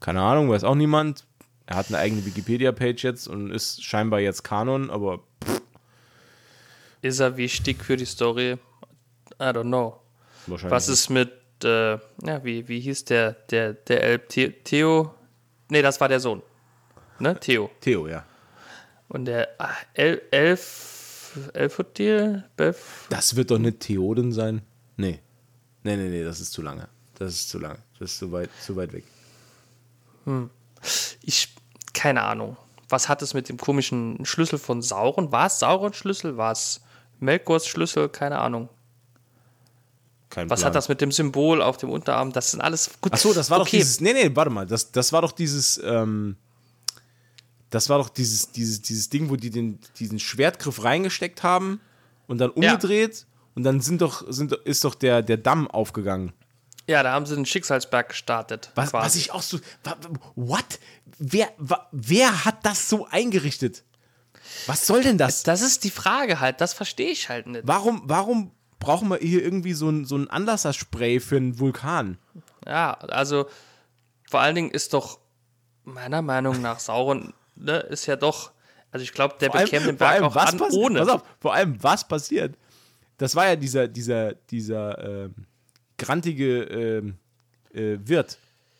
keine 0.00 0.20
Ahnung, 0.22 0.50
weiß 0.50 0.64
auch 0.64 0.74
niemand. 0.74 1.24
Er 1.66 1.76
hat 1.76 1.88
eine 1.88 1.98
eigene 1.98 2.26
Wikipedia-Page 2.26 3.02
jetzt 3.04 3.28
und 3.28 3.50
ist 3.50 3.82
scheinbar 3.84 4.20
jetzt 4.20 4.42
Kanon, 4.44 4.90
aber 4.90 5.20
Ist 7.00 7.20
er 7.20 7.36
wichtig 7.36 7.82
für 7.84 7.96
die 7.96 8.04
Story? 8.06 8.58
I 9.40 9.44
don't 9.44 9.62
know. 9.62 10.00
wahrscheinlich. 10.46 10.72
Was 10.72 10.88
ist 10.88 11.08
mit, 11.10 11.32
äh, 11.64 11.98
ja, 12.24 12.44
wie, 12.44 12.68
wie 12.68 12.80
hieß 12.80 13.04
der, 13.06 13.32
der, 13.50 13.74
der 13.74 14.02
Elb 14.02 14.32
The 14.32 14.50
Theo? 14.64 15.14
Nee, 15.68 15.82
das 15.82 16.00
war 16.00 16.08
der 16.08 16.20
Sohn. 16.20 16.42
Ne? 17.18 17.38
Theo. 17.40 17.70
Theo, 17.80 18.06
ja. 18.06 18.24
Und 19.08 19.26
der 19.26 19.48
ah, 19.58 19.70
El 19.94 20.22
Elf, 20.30 21.38
Elfodil? 21.52 22.44
Belf? 22.56 23.06
Das 23.10 23.36
wird 23.36 23.50
doch 23.50 23.58
nicht 23.58 23.80
Theoden 23.80 24.32
sein? 24.32 24.62
Nee. 24.96 25.20
Nee, 25.82 25.96
nee, 25.96 26.08
nee, 26.08 26.24
das 26.24 26.40
ist 26.40 26.52
zu 26.52 26.62
lange. 26.62 26.88
Das 27.18 27.32
ist 27.32 27.48
zu 27.48 27.58
lange. 27.58 27.78
Das 27.98 28.12
ist 28.12 28.18
zu 28.18 28.32
weit, 28.32 28.50
zu 28.60 28.76
weit 28.76 28.92
weg. 28.92 29.04
Ich, 31.22 31.54
keine 31.92 32.22
Ahnung. 32.22 32.56
Was 32.88 33.08
hat 33.08 33.22
es 33.22 33.34
mit 33.34 33.48
dem 33.48 33.56
komischen 33.56 34.24
Schlüssel 34.24 34.58
von 34.58 34.82
Sauron? 34.82 35.32
War 35.32 35.46
es 35.46 35.58
Saurons 35.58 35.96
Schlüssel? 35.96 36.36
War 36.36 36.52
es 36.52 36.80
Melkors 37.20 37.66
Schlüssel? 37.66 38.08
Keine 38.08 38.38
Ahnung. 38.38 38.68
Kein 40.34 40.50
Was 40.50 40.60
Plan. 40.60 40.66
hat 40.68 40.74
das 40.74 40.88
mit 40.88 41.00
dem 41.00 41.12
Symbol 41.12 41.62
auf 41.62 41.76
dem 41.76 41.90
Unterarm? 41.90 42.32
Das 42.32 42.50
sind 42.50 42.60
alles 42.60 42.90
gut. 43.00 43.12
Ach 43.14 43.18
so, 43.18 43.32
das 43.32 43.50
war 43.50 43.58
doch 43.58 43.66
okay. 43.66 43.76
dieses. 43.78 44.00
Nee, 44.00 44.12
nee, 44.12 44.30
warte 44.34 44.50
mal. 44.50 44.66
Das, 44.66 44.90
das 44.90 45.12
war 45.12 45.22
doch 45.22 45.32
dieses. 45.32 45.80
Ähm, 45.84 46.36
das 47.70 47.88
war 47.88 47.98
doch 47.98 48.08
dieses, 48.08 48.50
dieses, 48.52 48.82
dieses 48.82 49.08
Ding, 49.10 49.30
wo 49.30 49.36
die 49.36 49.50
den, 49.50 49.78
diesen 49.98 50.18
Schwertgriff 50.18 50.84
reingesteckt 50.84 51.42
haben 51.42 51.80
und 52.26 52.38
dann 52.38 52.52
Ja. 52.56 52.72
umgedreht 52.72 53.26
und 53.54 53.64
dann 53.64 53.80
sind 53.80 54.00
doch, 54.00 54.24
sind, 54.28 54.52
doch- 54.52 54.64
ist 54.64 54.84
doch 54.84 54.94
der, 54.94 55.22
der 55.22 55.36
Damm 55.38 55.68
aufgegangen. 55.68 56.32
Ja, 56.88 57.02
da 57.02 57.12
haben 57.12 57.26
sie 57.26 57.34
den 57.34 57.46
Schicksalsberg 57.46 58.10
gestartet. 58.10 58.70
Was, 58.74 58.90
quasi. 58.90 59.06
was 59.06 59.16
ich 59.16 59.32
auch 59.32 59.42
so. 59.42 59.58
What? 60.36 60.78
Wer, 61.18 61.48
wer 61.92 62.44
hat 62.44 62.64
das 62.66 62.88
so 62.88 63.06
eingerichtet? 63.06 63.82
Was 64.66 64.86
soll 64.86 65.02
denn 65.02 65.16
das? 65.18 65.42
Das 65.42 65.62
ist 65.62 65.82
die 65.84 65.90
Frage 65.90 66.38
halt, 66.40 66.60
das 66.60 66.74
verstehe 66.74 67.08
ich 67.10 67.28
halt 67.28 67.46
nicht. 67.46 67.66
Warum, 67.66 68.02
warum 68.04 68.52
brauchen 68.84 69.08
wir 69.08 69.18
hier 69.18 69.42
irgendwie 69.42 69.72
so 69.72 69.88
ein, 69.88 70.04
so 70.04 70.16
ein 70.16 70.28
Anlasserspray 70.30 71.20
für 71.20 71.36
einen 71.36 71.58
Vulkan? 71.58 72.18
Ja, 72.66 72.92
also 72.94 73.46
vor 74.30 74.40
allen 74.40 74.54
Dingen 74.54 74.70
ist 74.70 74.92
doch 74.94 75.18
meiner 75.84 76.22
Meinung 76.22 76.60
nach 76.62 76.78
Sauron, 76.80 77.34
ne, 77.56 77.78
ist 77.78 78.06
ja 78.06 78.16
doch, 78.16 78.52
also 78.90 79.02
ich 79.02 79.12
glaube, 79.12 79.36
der 79.40 79.48
Vor 79.50 79.56
allem- 79.60 79.64
bekäme 79.66 79.86
den 79.86 79.96
Berg 79.96 80.12
allem, 80.12 80.24
auch 80.24 80.34
was 80.34 80.52
an 80.52 80.60
ohne. 80.72 80.98
Pass 81.00 81.08
auf, 81.08 81.22
vor 81.40 81.54
allem, 81.54 81.82
was 81.82 82.06
passiert? 82.06 82.56
Das 83.18 83.34
war 83.36 83.46
ja 83.46 83.56
dieser, 83.56 83.86
dieser, 83.88 84.34
dieser 84.34 85.24
ähm, 85.24 85.34
grantige 85.98 86.62
ähm, 86.64 87.16
äh, 87.72 87.96
Wirt, 88.04 88.38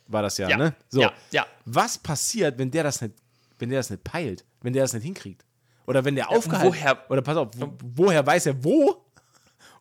war 0.09 0.23
das 0.23 0.39
ja, 0.39 0.49
Ja, 0.49 0.57
ne? 0.57 0.75
So. 0.89 1.01
ja, 1.03 1.13
ja. 1.31 1.47
Was 1.67 1.99
passiert, 1.99 2.59
wenn 2.59 2.71
der 2.71 2.85
das 2.85 3.01
nicht, 3.01 3.15
wenn 3.59 3.71
der 3.71 3.79
das 3.79 3.91
nicht 3.91 4.03
peilt, 4.05 4.45
wenn 4.63 4.73
der 4.73 4.83
das 4.83 4.93
nicht 4.93 5.05
hinkriegt? 5.05 5.45
Oder 5.87 6.05
wenn 6.05 6.15
der 6.15 6.31
aufgehalten 6.31 6.67
woher- 6.67 7.11
Oder 7.11 7.23
pass 7.23 7.37
auf, 7.37 7.49
wo, 7.57 7.73
woher 7.83 8.27
weiß 8.27 8.47
er 8.47 8.65
wo? 8.65 9.04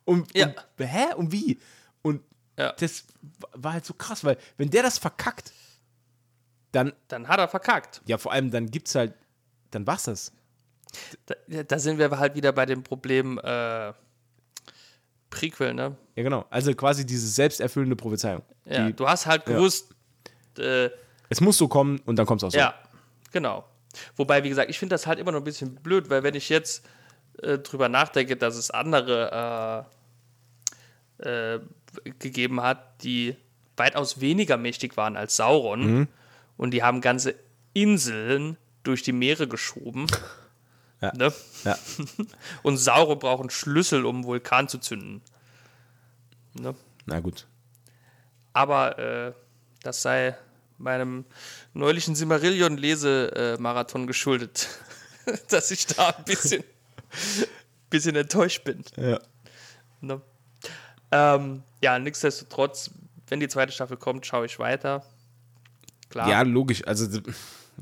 Und, 0.04 0.36
Ja. 0.36 0.46
und 0.48 0.84
hä? 0.84 1.14
Und 1.16 1.32
wie? 1.32 1.58
Und 2.02 2.22
Ja. 2.58 2.72
das 2.72 3.04
war 3.52 3.72
halt 3.74 3.84
so 3.84 3.94
krass, 3.94 4.22
weil 4.24 4.36
wenn 4.56 4.70
der 4.70 4.82
das 4.82 4.98
verkackt, 4.98 5.52
dann, 6.72 6.92
Dann 7.08 7.28
hat 7.28 7.38
er 7.38 7.48
verkackt. 7.48 8.02
ja, 8.06 8.18
vor 8.18 8.32
allem, 8.32 8.50
dann 8.50 8.70
gibt's 8.70 8.94
halt, 8.94 9.14
dann 9.70 9.86
war's 9.86 10.04
das. 10.04 10.32
Da, 11.26 11.34
da 11.64 11.78
sind 11.78 11.98
wir 11.98 12.10
halt 12.18 12.34
wieder 12.34 12.52
bei 12.52 12.66
dem 12.66 12.82
Problem 12.82 13.38
äh, 13.42 13.92
Prequel, 15.30 15.74
ne? 15.74 15.96
Ja, 16.14 16.22
genau. 16.22 16.44
Also 16.50 16.72
quasi 16.74 17.04
diese 17.04 17.26
selbsterfüllende 17.26 17.96
Prophezeiung. 17.96 18.42
Ja, 18.66 18.86
Die, 18.86 18.92
du 18.92 19.08
hast 19.08 19.26
halt 19.26 19.44
gewusst, 19.46 19.94
äh, 20.58 20.90
es 21.28 21.40
muss 21.40 21.56
so 21.58 21.66
kommen 21.66 21.98
und 22.06 22.16
dann 22.16 22.26
kommt's 22.26 22.44
auch 22.44 22.50
so. 22.50 22.58
ja, 22.58 22.74
genau. 23.32 23.64
Wobei, 24.16 24.42
wie 24.44 24.48
gesagt, 24.48 24.70
ich 24.70 24.78
finde 24.78 24.94
das 24.94 25.06
halt 25.06 25.18
immer 25.18 25.32
noch 25.32 25.40
ein 25.40 25.44
bisschen 25.44 25.74
blöd, 25.76 26.10
weil 26.10 26.22
wenn 26.22 26.34
ich 26.34 26.48
jetzt 26.48 26.84
äh, 27.42 27.58
drüber 27.58 27.88
nachdenke, 27.88 28.36
dass 28.36 28.54
es 28.56 28.70
andere 28.70 29.86
äh, 31.24 31.60
gegeben 32.18 32.60
hat, 32.62 33.02
die 33.02 33.36
weitaus 33.76 34.20
weniger 34.20 34.56
mächtig 34.56 34.96
waren 34.96 35.16
als 35.16 35.36
Sauron 35.36 35.80
Mhm. 36.00 36.08
und 36.56 36.70
die 36.72 36.82
haben 36.82 37.00
ganze 37.00 37.34
Inseln 37.72 38.56
durch 38.82 39.02
die 39.02 39.12
Meere 39.12 39.48
geschoben. 39.48 40.06
Ja. 41.00 41.12
Ne? 41.16 41.32
Ja. 41.64 41.76
Und 42.62 42.76
Sauron 42.78 43.18
braucht 43.18 43.40
einen 43.40 43.50
Schlüssel, 43.50 44.04
um 44.06 44.16
einen 44.16 44.24
Vulkan 44.24 44.68
zu 44.68 44.78
zünden. 44.78 45.20
Ne? 46.54 46.74
Na 47.06 47.20
gut. 47.20 47.46
Aber 48.52 48.98
äh, 48.98 49.32
das 49.82 50.00
sei 50.02 50.36
meinem 50.78 51.24
neulichen 51.74 52.14
Simmerillion-Lesemarathon 52.14 54.06
geschuldet, 54.06 54.68
dass 55.48 55.70
ich 55.70 55.86
da 55.86 56.10
ein 56.10 56.24
bisschen, 56.24 56.62
bisschen 57.90 58.16
enttäuscht 58.16 58.64
bin. 58.64 58.84
Ja. 58.96 59.20
Ne? 60.00 60.20
Ähm, 61.14 61.62
ja, 61.80 61.98
nichtsdestotrotz, 61.98 62.90
wenn 63.28 63.38
die 63.38 63.48
zweite 63.48 63.72
Staffel 63.72 63.96
kommt, 63.96 64.26
schaue 64.26 64.46
ich 64.46 64.58
weiter. 64.58 65.04
Klar. 66.10 66.28
Ja, 66.28 66.42
logisch. 66.42 66.84
Also, 66.86 67.20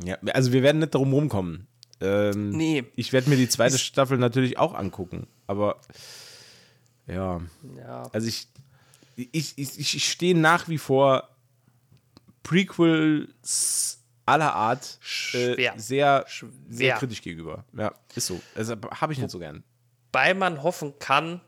ja, 0.05 0.17
also 0.33 0.53
wir 0.53 0.63
werden 0.63 0.81
nicht 0.81 0.95
darum 0.95 1.13
rumkommen. 1.13 1.67
Ähm, 2.01 2.51
Nee. 2.51 2.85
Ich 2.95 3.13
werde 3.13 3.31
mir 3.31 3.37
die 3.37 3.49
zweite 3.49 3.79
Staffel 3.79 4.19
natürlich 4.19 4.59
auch 4.59 4.75
angucken. 4.75 5.27
Aber 5.47 5.81
ja, 7.07 7.41
ja. 7.79 8.03
also 8.13 8.27
ich, 8.29 8.49
ich, 9.17 9.57
ich, 9.57 9.79
ich 9.79 10.11
stehe 10.11 10.37
nach 10.37 10.69
wie 10.69 10.79
vor 10.79 11.29
Prequels 12.43 13.99
aller 14.27 14.55
Art 14.55 14.85
äh, 14.85 15.05
Schwer. 15.05 15.75
sehr, 15.77 15.77
sehr 15.79 16.27
Schwer. 16.27 16.97
kritisch 16.97 17.23
gegenüber. 17.23 17.65
Ja, 17.77 17.93
ist 18.15 18.27
so. 18.27 18.41
Also 18.55 18.77
habe 19.01 19.13
ich 19.13 19.19
nicht 19.19 19.31
so 19.31 19.39
gern. 19.39 19.65
Wobei 20.13 20.35
man 20.35 20.63
hoffen 20.63 20.99
kann 20.99 21.41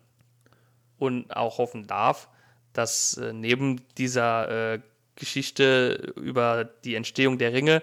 und 0.99 1.35
auch 1.37 1.59
hoffen 1.59 1.87
darf, 1.87 2.29
dass 2.73 3.16
äh, 3.16 3.33
neben 3.33 3.83
dieser 3.99 4.75
äh, 4.75 4.81
Geschichte 5.16 6.12
über 6.16 6.65
die 6.65 6.95
Entstehung 6.97 7.39
der 7.39 7.53
Ringe 7.53 7.83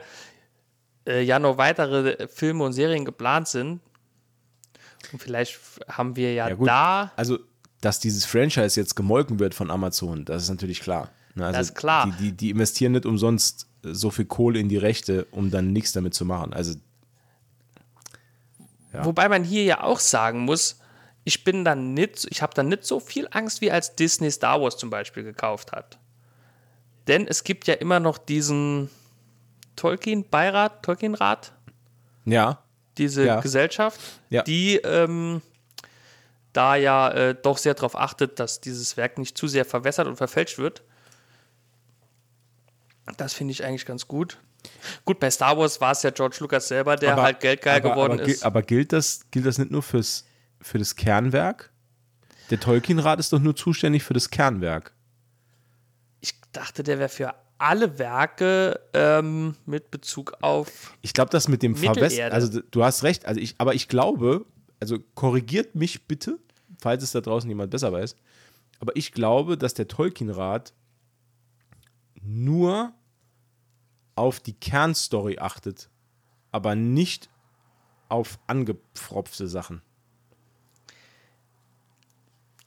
äh, 1.08 1.22
ja 1.24 1.40
noch 1.40 1.58
weitere 1.58 2.28
Filme 2.28 2.64
und 2.64 2.74
Serien 2.74 3.06
geplant 3.06 3.48
sind. 3.48 3.80
Und 5.12 5.20
vielleicht 5.20 5.60
haben 5.88 6.16
wir 6.16 6.34
ja, 6.34 6.50
Ja, 6.50 6.56
da, 6.56 7.12
Also, 7.16 7.40
dass 7.80 8.00
dieses 8.00 8.26
Franchise 8.26 8.80
jetzt 8.80 8.96
gemolken 8.96 9.40
wird 9.40 9.56
von 9.56 9.72
Amazon, 9.72 10.26
das 10.26 10.44
ist 10.44 10.50
natürlich 10.50 10.82
klar. 10.82 11.10
Ne, 11.36 11.46
Also 11.46 11.58
Das 11.58 11.70
ist 11.70 11.76
klar. 11.76 12.06
Die, 12.06 12.26
die, 12.26 12.32
die 12.34 12.50
investieren 12.52 12.92
nicht 12.92 13.06
umsonst 13.06 13.68
äh, 13.84 13.94
so 13.94 14.12
viel 14.12 14.26
Kohle 14.26 14.60
in 14.60 14.70
die 14.70 14.78
Rechte, 14.78 15.26
um 15.32 15.50
dann 15.52 15.72
nichts 15.74 15.92
damit 15.94 16.14
zu 16.14 16.26
machen. 16.26 16.54
Also, 16.54 16.76
Ja. 18.94 19.06
wobei 19.06 19.30
man 19.30 19.44
hier 19.44 19.64
ja 19.64 19.84
auch 19.84 20.00
sagen 20.00 20.42
muss, 20.42 20.81
ich 21.24 21.44
bin 21.44 21.64
dann 21.64 21.94
nicht, 21.94 22.28
ich 22.30 22.42
habe 22.42 22.54
dann 22.54 22.68
nicht 22.68 22.84
so 22.84 23.00
viel 23.00 23.28
Angst, 23.32 23.62
wie 23.62 23.72
als 23.72 23.96
Disney 23.96 24.32
Star 24.32 24.62
Wars 24.62 24.78
zum 24.78 24.90
Beispiel 24.90 25.24
gekauft 25.24 25.72
hat. 25.72 25.98
Denn 27.08 27.28
es 27.28 27.44
gibt 27.44 27.68
ja 27.68 27.76
immer 27.76 28.00
noch 28.00 28.18
diesen 28.18 28.90
Tolkien-Beirat, 29.76 30.84
Tolkien-Rat, 30.84 31.54
ja, 32.26 32.64
diese 32.98 33.26
Ja. 33.26 33.40
Gesellschaft, 33.40 34.00
Ja. 34.30 34.44
die 34.44 34.78
ähm, 34.78 35.42
da 36.54 36.76
ja 36.76 37.10
äh, 37.12 37.36
doch 37.36 37.58
sehr 37.58 37.74
darauf 37.74 37.96
achtet, 37.96 38.40
dass 38.40 38.60
dieses 38.62 38.98
Werk 38.98 39.18
nicht 39.18 39.38
zu 39.38 39.48
sehr 39.48 39.66
verwässert 39.66 40.08
und 40.08 40.18
verfälscht 40.18 40.58
wird. 40.58 40.82
Das 43.18 43.34
finde 43.34 43.52
ich 43.52 43.64
eigentlich 43.64 43.86
ganz 43.86 44.08
gut. 44.08 44.38
Gut, 45.06 45.20
bei 45.20 45.32
Star 45.32 45.58
Wars 45.58 45.82
war 45.82 45.92
es 45.92 46.04
ja 46.04 46.12
George 46.12 46.38
Lucas 46.40 46.68
selber, 46.68 46.96
der 46.96 47.16
halt 47.16 47.40
geldgeil 47.40 47.80
aber, 47.80 47.92
geworden 47.92 48.20
aber, 48.20 48.30
ist. 48.30 48.44
Aber 48.44 48.62
gilt 48.62 48.94
das, 48.94 49.22
gilt 49.32 49.46
das 49.46 49.58
nicht 49.58 49.72
nur 49.72 49.82
fürs, 49.82 50.26
für 50.62 50.78
das 50.78 50.96
Kernwerk? 50.96 51.72
Der 52.50 52.60
Tolkien-Rat 52.60 53.20
ist 53.20 53.32
doch 53.32 53.40
nur 53.40 53.56
zuständig 53.56 54.04
für 54.04 54.14
das 54.14 54.30
Kernwerk. 54.30 54.94
Ich 56.20 56.34
dachte, 56.52 56.84
der 56.84 57.00
wäre 57.00 57.10
für 57.10 57.34
alle 57.58 58.00
Werke 58.00 58.80
ähm, 58.94 59.56
mit 59.66 59.92
Bezug 59.92 60.34
auf. 60.42 60.98
Ich 61.02 61.14
glaube, 61.14 61.30
das 61.30 61.48
mit 61.48 61.62
dem 61.62 61.74
Mittelerde. 61.74 62.34
also 62.34 62.60
du 62.60 62.84
hast 62.84 63.04
recht, 63.04 63.26
also 63.26 63.40
ich, 63.40 63.56
aber 63.60 63.76
ich 63.76 63.88
glaube, 63.88 64.46
also 64.80 64.98
korrigiert 65.14 65.76
mich 65.76 66.08
bitte, 66.08 66.40
falls 66.80 67.04
es 67.04 67.12
da 67.12 67.22
draußen 67.22 67.48
jemand 67.50 67.72
besser 67.72 67.94
weiß, 67.94 68.16
aber 68.80 68.96
ich 68.96 69.12
glaube, 69.12 69.58
dass 69.58 69.76
der 69.76 69.88
Tolkien-Rat 69.88 70.74
nur 72.24 72.94
auf 74.16 74.40
die 74.40 74.54
Kernstory 74.54 75.38
achtet, 75.40 75.90
aber 76.52 76.76
nicht 76.76 77.30
auf 78.10 78.40
angepfropfte 78.48 79.48
Sachen. 79.48 79.82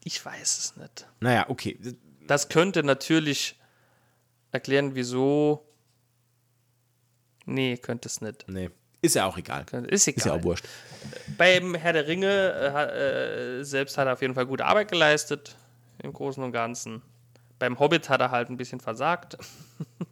Ich 0.05 0.25
weiß 0.25 0.59
es 0.59 0.77
nicht. 0.77 1.07
Naja, 1.21 1.47
okay. 1.49 1.79
Das 2.27 2.49
könnte 2.49 2.83
natürlich 2.83 3.59
erklären, 4.53 4.95
wieso. 4.95 5.67
Nee, 7.47 7.77
könnte 7.79 8.09
es 8.09 8.21
nicht. 8.21 8.45
Nee. 8.49 8.71
Ist 9.03 9.17
ja 9.17 9.27
auch 9.27 9.37
egal. 9.37 9.67
Ist 9.89 10.09
egal. 10.09 10.19
Ist 10.19 10.25
ja 10.27 10.33
auch 10.33 10.43
wurscht. 10.45 10.65
Beim 11.37 11.75
Herr 11.75 11.93
der 11.93 12.07
Ringe 12.07 12.27
äh, 12.29 13.59
äh, 13.61 13.63
selbst 13.65 13.99
hat 13.99 14.07
er 14.07 14.15
auf 14.15 14.23
jeden 14.23 14.35
Fall 14.35 14.47
gute 14.47 14.65
Arbeit 14.65 14.91
geleistet, 14.91 15.57
im 16.03 16.13
Großen 16.13 16.43
und 16.43 16.53
Ganzen. 16.53 17.03
Beim 17.59 17.79
Hobbit 17.79 18.09
hat 18.09 18.21
er 18.23 18.31
halt 18.31 18.49
ein 18.49 18.57
bisschen 18.57 18.81
versagt. 18.81 19.37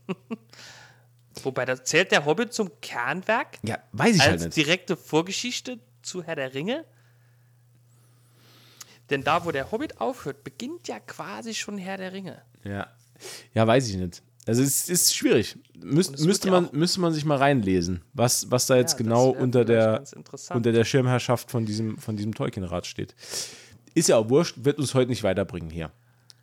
Wobei, 1.42 1.64
da 1.64 1.82
zählt 1.82 2.12
der 2.12 2.24
Hobbit 2.26 2.52
zum 2.52 2.70
Kernwerk 2.80 3.58
Ja, 3.62 3.78
weiß 3.92 4.16
ich 4.16 4.20
halt 4.22 4.32
als 4.32 4.44
nicht. 4.44 4.56
direkte 4.56 4.96
Vorgeschichte 4.96 5.78
zu 6.02 6.22
Herr 6.22 6.36
der 6.36 6.52
Ringe. 6.54 6.84
Denn 9.12 9.22
da, 9.22 9.44
wo 9.44 9.50
der 9.52 9.70
Hobbit 9.70 10.00
aufhört, 10.00 10.42
beginnt 10.42 10.88
ja 10.88 10.98
quasi 10.98 11.54
schon 11.54 11.78
Herr 11.78 11.98
der 11.98 12.12
Ringe. 12.12 12.42
Ja. 12.64 12.86
ja, 13.54 13.66
weiß 13.66 13.88
ich 13.88 13.96
nicht. 13.96 14.22
Also 14.46 14.62
es 14.62 14.88
ist 14.88 15.14
schwierig. 15.14 15.56
Müs 15.76 16.10
müsste, 16.24 16.48
ja 16.48 16.52
man, 16.54 16.66
auch- 16.68 16.72
müsste 16.72 17.00
man 17.00 17.12
sich 17.12 17.24
mal 17.24 17.36
reinlesen, 17.36 18.02
was, 18.12 18.50
was 18.50 18.66
da 18.66 18.76
jetzt 18.76 18.92
das 18.92 18.98
genau 18.98 19.28
unter 19.28 19.64
der, 19.64 20.02
unter 20.50 20.72
der 20.72 20.84
Schirmherrschaft 20.84 21.50
von 21.50 21.64
diesem, 21.64 21.98
von 21.98 22.16
diesem 22.16 22.34
Tolkien-Rat 22.34 22.86
steht. 22.86 23.14
Ist 23.94 24.08
ja 24.08 24.16
auch 24.16 24.30
wurscht, 24.30 24.56
wird 24.64 24.78
uns 24.78 24.94
heute 24.94 25.10
nicht 25.10 25.22
weiterbringen 25.22 25.70
hier. 25.70 25.92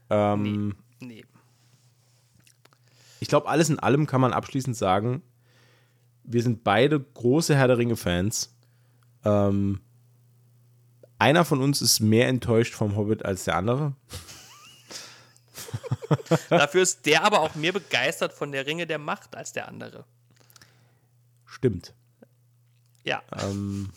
Ähm, 0.09 0.75
Nee. 1.01 1.25
Ich 3.19 3.27
glaube, 3.29 3.47
alles 3.49 3.69
in 3.69 3.79
allem 3.79 4.05
kann 4.05 4.21
man 4.21 4.31
abschließend 4.33 4.75
sagen, 4.77 5.21
wir 6.23 6.43
sind 6.43 6.63
beide 6.63 6.99
große 6.99 7.55
Herr 7.55 7.67
der 7.67 7.77
Ringe-Fans. 7.79 8.55
Ähm, 9.25 9.81
einer 11.19 11.45
von 11.45 11.61
uns 11.61 11.81
ist 11.81 11.99
mehr 11.99 12.27
enttäuscht 12.27 12.73
vom 12.73 12.95
Hobbit 12.95 13.23
als 13.25 13.43
der 13.43 13.55
andere. 13.55 13.93
Dafür 16.49 16.81
ist 16.81 17.05
der 17.05 17.23
aber 17.23 17.41
auch 17.41 17.55
mehr 17.55 17.73
begeistert 17.73 18.33
von 18.33 18.51
der 18.51 18.65
Ringe 18.65 18.87
der 18.87 18.97
Macht 18.97 19.35
als 19.35 19.51
der 19.53 19.67
andere. 19.67 20.05
Stimmt. 21.45 21.93
Ja. 23.03 23.21
Ähm, 23.41 23.91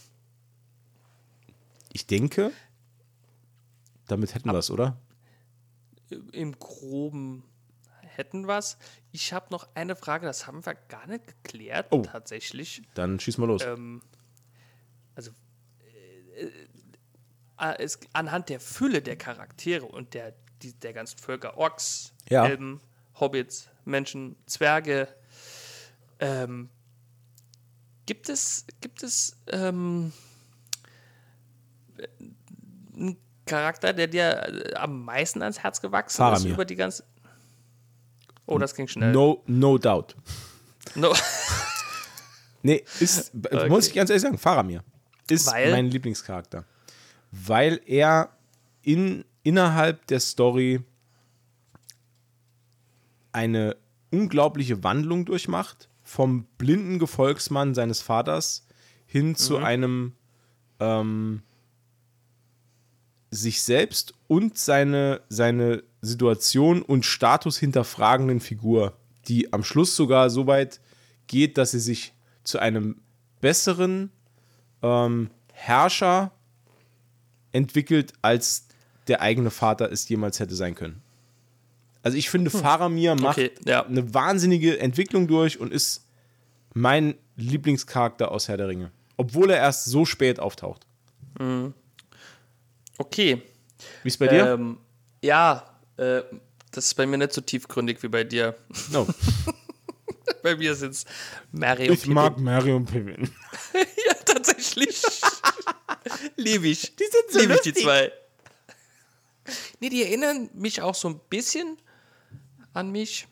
ich 1.92 2.06
denke, 2.06 2.52
damit 4.08 4.34
hätten 4.34 4.50
wir 4.50 4.58
es, 4.58 4.70
oder? 4.70 4.96
im 6.32 6.58
Groben 6.58 7.42
hätten 8.00 8.46
was. 8.46 8.76
Ich 9.12 9.32
habe 9.32 9.46
noch 9.50 9.66
eine 9.74 9.96
Frage, 9.96 10.26
das 10.26 10.46
haben 10.46 10.64
wir 10.66 10.74
gar 10.74 11.06
nicht 11.06 11.26
geklärt, 11.26 11.86
Oh. 11.90 12.02
tatsächlich. 12.02 12.82
Dann 12.94 13.18
schieß 13.18 13.38
mal 13.38 13.46
los. 13.46 13.62
Ähm, 13.62 14.02
also, 15.14 15.30
äh, 16.36 16.44
äh, 16.44 16.68
es, 17.70 17.98
anhand 18.12 18.48
der 18.48 18.60
Fülle 18.60 19.02
der 19.02 19.16
Charaktere 19.16 19.84
und 19.86 20.14
der, 20.14 20.34
die, 20.62 20.72
der 20.74 20.92
ganzen 20.92 21.18
Völker, 21.18 21.56
Orks, 21.56 22.12
Ja. 22.28 22.46
Elben, 22.46 22.80
Hobbits, 23.20 23.68
Menschen, 23.84 24.36
Zwerge, 24.46 25.08
ähm, 26.18 26.68
gibt 28.06 28.28
es, 28.28 28.66
gibt 28.80 29.02
es 29.02 29.36
ähm, 29.48 30.12
einen 32.94 33.16
Charakter, 33.46 33.92
der 33.92 34.06
dir 34.08 34.70
äh, 34.70 34.74
am 34.74 35.04
meisten 35.04 35.42
ans 35.42 35.60
Herz 35.60 35.80
gewachsen 35.80 36.14
ist 36.14 36.16
Faramir. 36.16 36.52
über 36.54 36.64
die 36.64 36.76
ganze. 36.76 37.04
Oh, 38.46 38.58
das 38.58 38.74
ging 38.74 38.88
schnell. 38.88 39.12
No, 39.12 39.42
no 39.46 39.78
doubt. 39.78 40.16
No. 40.94 41.14
Nee, 42.62 42.84
ist, 43.00 43.32
muss 43.68 43.88
ich 43.88 43.94
ganz 43.94 44.10
ehrlich 44.10 44.22
sagen, 44.22 44.38
Faramir 44.38 44.82
ist 45.28 45.46
Weil? 45.46 45.70
mein 45.70 45.86
Lieblingscharakter. 45.86 46.64
Weil 47.32 47.80
er 47.86 48.36
in, 48.82 49.24
innerhalb 49.42 50.06
der 50.06 50.20
Story 50.20 50.80
eine 53.32 53.76
unglaubliche 54.10 54.84
Wandlung 54.84 55.24
durchmacht, 55.24 55.88
vom 56.02 56.44
blinden 56.58 56.98
Gefolgsmann 56.98 57.74
seines 57.74 58.02
Vaters 58.02 58.66
hin 59.06 59.34
zu 59.34 59.56
einem 59.56 60.12
ähm, 60.78 61.42
sich 63.30 63.62
selbst 63.62 64.12
und 64.28 64.58
seine, 64.58 65.22
seine 65.28 65.82
Situation 66.02 66.82
und 66.82 67.06
Status 67.06 67.56
hinterfragenden 67.58 68.40
Figur, 68.40 68.96
die 69.28 69.52
am 69.52 69.64
Schluss 69.64 69.96
sogar 69.96 70.28
so 70.28 70.46
weit 70.46 70.80
geht, 71.26 71.56
dass 71.56 71.70
sie 71.70 71.80
sich 71.80 72.12
zu 72.44 72.58
einem 72.58 73.00
besseren 73.40 74.10
ähm, 74.82 75.30
Herrscher 75.52 76.32
entwickelt, 77.52 78.12
als 78.22 78.66
der 79.08 79.20
eigene 79.20 79.50
Vater 79.50 79.90
es 79.90 80.08
jemals 80.08 80.40
hätte 80.40 80.54
sein 80.54 80.74
können. 80.74 81.02
Also 82.02 82.16
ich 82.18 82.30
finde, 82.30 82.50
Faramir 82.50 83.14
macht 83.14 83.38
Okay, 83.38 83.52
ja. 83.64 83.84
eine 83.86 84.12
wahnsinnige 84.12 84.78
Entwicklung 84.80 85.28
durch 85.28 85.60
und 85.60 85.72
ist 85.72 86.06
mein 86.74 87.14
Lieblingscharakter 87.36 88.30
aus 88.30 88.48
Herr 88.48 88.56
der 88.56 88.68
Ringe. 88.68 88.90
Obwohl 89.16 89.50
er 89.50 89.58
erst 89.58 89.84
so 89.84 90.04
spät 90.04 90.40
auftaucht. 90.40 90.86
Okay. 92.98 93.42
Wie 94.02 94.08
ist 94.08 94.18
bei 94.18 94.28
dir? 94.28 94.54
Ähm, 94.54 94.78
ja, 95.22 95.64
äh, 95.96 96.22
das 96.70 96.86
ist 96.86 96.94
bei 96.94 97.06
mir 97.06 97.18
nicht 97.18 97.32
so 97.32 97.40
tiefgründig 97.40 98.02
wie 98.02 98.08
bei 98.08 98.24
dir. 98.24 98.56
No. 98.90 99.06
bei 100.42 100.56
mir 100.56 100.74
sind 100.74 100.92
es 100.92 101.04
Mario 101.52 101.92
Ich 101.92 102.06
mag 102.06 102.38
Mario 102.38 102.76
und 102.76 102.86
Pippin. 102.86 103.30
Ja, 103.74 104.14
tatsächlich. 104.24 105.02
Liebe 106.36 106.68
ich. 106.68 106.96
Die 106.96 107.04
sind 107.04 107.30
so 107.30 107.38
Liebe 107.40 107.54
ich 107.54 107.60
die 107.60 107.68
lustig. 107.70 107.84
zwei. 107.84 108.12
Nee, 109.80 109.88
die 109.88 110.02
erinnern 110.02 110.50
mich 110.54 110.82
auch 110.82 110.94
so 110.94 111.08
ein 111.08 111.20
bisschen 111.28 111.76
an 112.72 112.90
mich. 112.90 113.26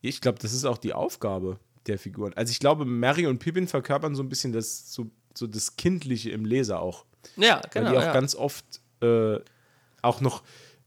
Ich 0.00 0.20
glaube, 0.20 0.38
das 0.40 0.52
ist 0.52 0.64
auch 0.64 0.78
die 0.78 0.92
Aufgabe 0.92 1.58
der 1.86 1.98
Figuren. 1.98 2.32
Also 2.34 2.50
ich 2.50 2.60
glaube, 2.60 2.84
Mario 2.84 3.30
und 3.30 3.38
Pippin 3.38 3.68
verkörpern 3.68 4.14
so 4.14 4.22
ein 4.22 4.28
bisschen 4.28 4.52
das, 4.52 4.92
so, 4.92 5.10
so 5.34 5.46
das 5.46 5.76
Kindliche 5.76 6.30
im 6.30 6.44
Leser 6.44 6.80
auch. 6.80 7.06
Ja, 7.36 7.56
Weil 7.56 7.70
genau. 7.70 7.90
die 7.90 7.96
auch 7.98 8.02
ja. 8.02 8.12
ganz 8.12 8.34
oft 8.34 8.80
äh, 9.00 9.38
auch 10.02 10.20
noch 10.20 10.42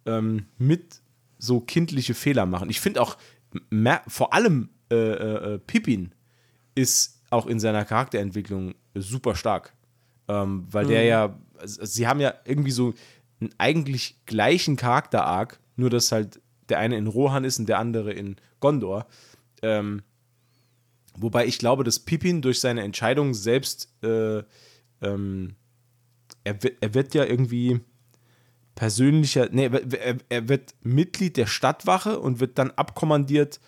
ähm, 0.06 0.46
mit 0.58 1.02
so 1.38 1.60
kindliche 1.60 2.14
Fehler 2.14 2.46
machen. 2.46 2.70
Ich 2.70 2.80
finde 2.80 3.02
auch, 3.02 3.18
Mer 3.70 4.04
vor 4.08 4.34
allem 4.34 4.70
äh, 4.92 4.96
äh, 4.96 5.54
äh, 5.54 5.60
Pippin 5.60 6.14
ist 6.76 7.22
auch 7.30 7.46
in 7.46 7.60
seiner 7.60 7.86
Charakterentwicklung 7.86 8.76
super 8.94 9.36
stark. 9.36 9.74
Ähm, 10.28 10.66
weil 10.72 10.86
der 10.88 11.04
ja, 11.04 11.38
also, 11.58 11.86
sie 11.86 12.08
haben 12.08 12.20
ja 12.20 12.34
irgendwie 12.46 12.72
so 12.72 12.94
einen 13.40 13.52
eigentlich 13.58 14.26
gleichen 14.26 14.76
Charakter-Arc, 14.76 15.60
nur 15.76 15.90
dass 15.90 16.12
halt 16.12 16.42
der 16.70 16.80
eine 16.80 16.98
in 16.98 17.08
Rohan 17.08 17.44
ist 17.44 17.60
und 17.60 17.70
der 17.70 17.80
andere 17.80 18.12
in 18.12 18.38
Gondor. 18.60 19.06
Ähm, 19.62 20.02
wobei 21.18 21.46
ich 21.46 21.60
glaube, 21.60 21.84
dass 21.84 22.00
Pippin 22.00 22.42
durch 22.42 22.60
seine 22.60 22.82
Entscheidung 22.84 23.34
selbst 23.34 23.94
äh, 24.04 24.44
ähm, 25.02 25.56
er, 26.44 26.64
wird- 26.64 26.78
er 26.82 26.94
wird 26.94 27.14
ja 27.14 27.26
irgendwie 27.26 27.82
persönlicher, 28.76 29.48
nee, 29.52 29.68
er, 29.68 30.18
er 30.28 30.50
wird 30.50 30.76
Mitglied 30.82 31.38
der 31.38 31.46
Stadtwache 31.46 32.20
und 32.20 32.40
wird 32.40 32.58
dann 32.58 32.72
abkommandiert, 32.72 33.60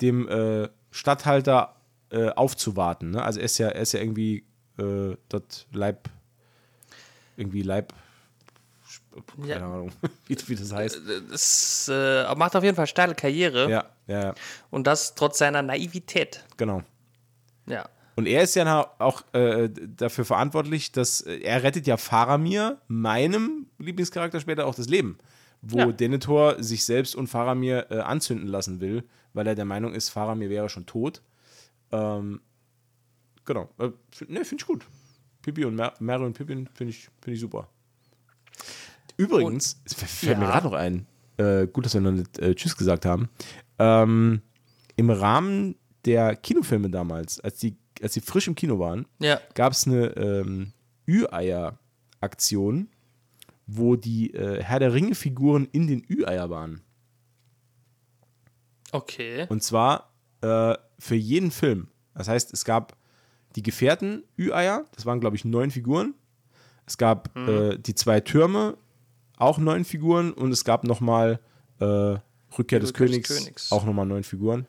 dem 0.00 0.28
äh, 0.28 0.68
Stadthalter 0.90 1.76
äh, 2.10 2.28
aufzuwarten. 2.30 3.12
Ne? 3.12 3.22
Also 3.22 3.40
er 3.40 3.46
ist 3.46 3.58
ja, 3.58 3.68
er 3.68 3.82
ist 3.82 3.92
ja 3.92 4.00
irgendwie 4.00 4.44
äh, 4.78 5.16
dort 5.28 5.66
Leib, 5.72 6.08
irgendwie 7.36 7.62
Leib, 7.62 7.92
keine 9.36 9.48
Ja. 9.48 9.56
Ahnung, 9.58 9.92
wie, 10.26 10.36
wie 10.46 10.56
das 10.56 10.72
heißt. 10.72 11.00
Das 11.30 11.88
äh, 11.92 12.34
macht 12.34 12.56
auf 12.56 12.64
jeden 12.64 12.76
Fall 12.76 12.86
steile 12.86 13.14
Karriere. 13.14 13.70
Ja, 13.70 13.84
ja, 14.06 14.22
ja, 14.22 14.34
Und 14.70 14.86
das 14.86 15.14
trotz 15.14 15.38
seiner 15.38 15.62
Naivität. 15.62 16.44
genau. 16.56 16.82
Ja. 17.66 17.88
Und 18.16 18.26
er 18.26 18.42
ist 18.42 18.54
ja 18.54 18.90
auch 19.00 19.22
äh, 19.32 19.68
dafür 19.96 20.24
verantwortlich, 20.24 20.92
dass 20.92 21.20
äh, 21.22 21.38
er 21.38 21.62
rettet 21.64 21.86
ja 21.88 21.96
Faramir, 21.96 22.78
meinem 22.86 23.66
Lieblingscharakter 23.78 24.38
später 24.38 24.66
auch 24.66 24.74
das 24.76 24.88
Leben, 24.88 25.18
wo 25.62 25.78
Ja. 25.78 25.86
Denethor 25.92 26.62
sich 26.62 26.84
selbst 26.84 27.16
und 27.16 27.26
Faramir 27.26 27.86
äh, 27.90 27.98
anzünden 28.00 28.46
lassen 28.46 28.80
will, 28.80 29.02
weil 29.32 29.46
er 29.48 29.56
der 29.56 29.64
Meinung 29.64 29.94
ist, 29.94 30.10
Faramir 30.10 30.48
wäre 30.50 30.68
schon 30.68 30.86
tot. 30.86 31.22
Ähm, 31.90 32.40
genau. 33.44 33.68
Äh, 33.78 33.90
ne, 34.28 34.44
finde 34.44 34.62
ich 34.62 34.66
gut. 34.66 34.84
Pippi 35.42 35.64
und 35.64 35.74
Mer 35.74 35.94
Mary 36.00 36.24
und 36.24 36.32
Pippin 36.36 36.68
finde 36.74 36.90
ich, 36.92 37.08
find 37.20 37.34
ich 37.34 37.40
super. 37.40 37.68
Übrigens, 39.16 39.80
es 39.84 39.92
f- 39.92 40.08
fällt 40.10 40.38
mir 40.38 40.44
Ja. 40.44 40.50
gerade 40.52 40.66
noch 40.66 40.72
ein, 40.72 41.06
äh, 41.36 41.66
gut, 41.66 41.84
dass 41.84 41.94
wir 41.94 42.00
noch 42.00 42.12
nicht 42.12 42.38
äh, 42.38 42.54
Tschüss 42.54 42.76
gesagt 42.76 43.04
haben. 43.06 43.28
Ähm, 43.78 44.40
Im 44.96 45.10
Rahmen 45.10 45.76
der 46.04 46.36
Kinofilme 46.36 46.90
damals, 46.90 47.40
als 47.40 47.58
die, 47.58 47.76
als 48.02 48.14
die 48.14 48.20
frisch 48.20 48.48
im 48.48 48.54
Kino 48.54 48.78
waren, 48.78 49.06
Ja. 49.20 49.40
gab 49.54 49.72
es 49.72 49.86
eine 49.86 50.06
ähm, 50.16 50.72
Ü-Eier-Aktion, 51.08 52.88
wo 53.66 53.96
die 53.96 54.32
äh, 54.34 54.62
Herr 54.62 54.78
der 54.80 54.92
Ringe-Figuren 54.94 55.68
in 55.72 55.86
den 55.86 56.04
Ü-Eier 56.08 56.50
waren. 56.50 56.82
Okay. 58.92 59.46
Und 59.48 59.62
zwar 59.62 60.12
äh, 60.40 60.74
für 60.98 61.14
jeden 61.16 61.50
Film. 61.50 61.88
Das 62.14 62.28
heißt, 62.28 62.52
es 62.52 62.64
gab 62.64 62.96
die 63.56 63.62
Gefährten 63.62 64.24
Ü-Eier, 64.38 64.84
das 64.94 65.06
waren, 65.06 65.20
glaube 65.20 65.36
ich, 65.36 65.44
neun 65.44 65.70
Figuren. 65.70 66.14
Es 66.86 66.98
gab 66.98 67.34
äh, 67.36 67.78
die 67.78 67.94
zwei 67.94 68.20
Türme, 68.20 68.76
auch 69.36 69.58
neun 69.58 69.84
Figuren. 69.84 70.32
Und 70.32 70.52
es 70.52 70.64
gab 70.64 70.84
nochmal 70.84 71.40
äh, 71.80 71.84
Rückkehr 71.84 72.20
des 72.52 72.58
Rückkehr 72.58 72.80
des 72.80 72.92
Königs, 72.92 73.28
Königs. 73.28 73.72
auch 73.72 73.84
nochmal 73.84 74.06
neun 74.06 74.24
Figuren. 74.24 74.66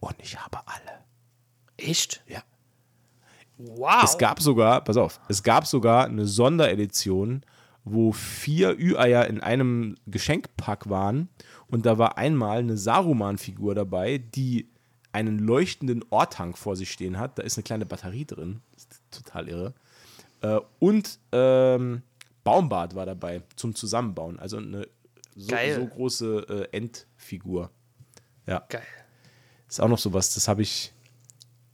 Und 0.00 0.16
ich 0.18 0.38
habe 0.38 0.58
alle. 0.66 1.00
Echt? 1.76 2.22
Ja. 2.26 2.42
Wow. 3.56 4.04
Es 4.04 4.16
gab 4.16 4.40
sogar, 4.40 4.82
pass 4.82 4.96
auf, 4.96 5.20
es 5.28 5.42
gab 5.42 5.66
sogar 5.66 6.06
eine 6.06 6.24
Sonderedition, 6.26 7.42
wo 7.84 8.12
vier 8.12 8.78
Ü-Eier 8.78 9.26
in 9.26 9.40
einem 9.40 9.96
Geschenkpack 10.06 10.88
waren 10.88 11.28
und 11.66 11.84
da 11.86 11.98
war 11.98 12.16
einmal 12.16 12.58
eine 12.58 12.76
Saruman-Figur 12.76 13.74
dabei, 13.74 14.18
die 14.18 14.68
einen 15.12 15.38
leuchtenden 15.38 16.04
Ortank 16.10 16.56
vor 16.56 16.76
sich 16.76 16.90
stehen 16.90 17.18
hat. 17.18 17.38
Da 17.38 17.42
ist 17.42 17.56
eine 17.56 17.64
kleine 17.64 17.86
Batterie 17.86 18.24
drin. 18.24 18.60
Das 18.72 18.84
ist 18.84 19.02
total 19.10 19.48
irre. 19.48 19.74
Äh, 20.42 20.60
und 20.78 21.18
ähm, 21.32 22.02
Baumbart 22.44 22.94
war 22.94 23.06
dabei 23.06 23.42
zum 23.56 23.74
Zusammenbauen. 23.74 24.38
Also 24.38 24.58
eine 24.58 24.88
so, 25.36 25.54
so 25.74 25.86
große 25.86 26.68
äh, 26.72 26.76
Endfigur. 26.76 27.70
Ja. 28.46 28.64
Geil. 28.68 28.82
Ist 29.68 29.80
auch 29.80 29.88
noch 29.88 29.98
sowas, 29.98 30.34
das 30.34 30.48
habe 30.48 30.62
ich 30.62 30.92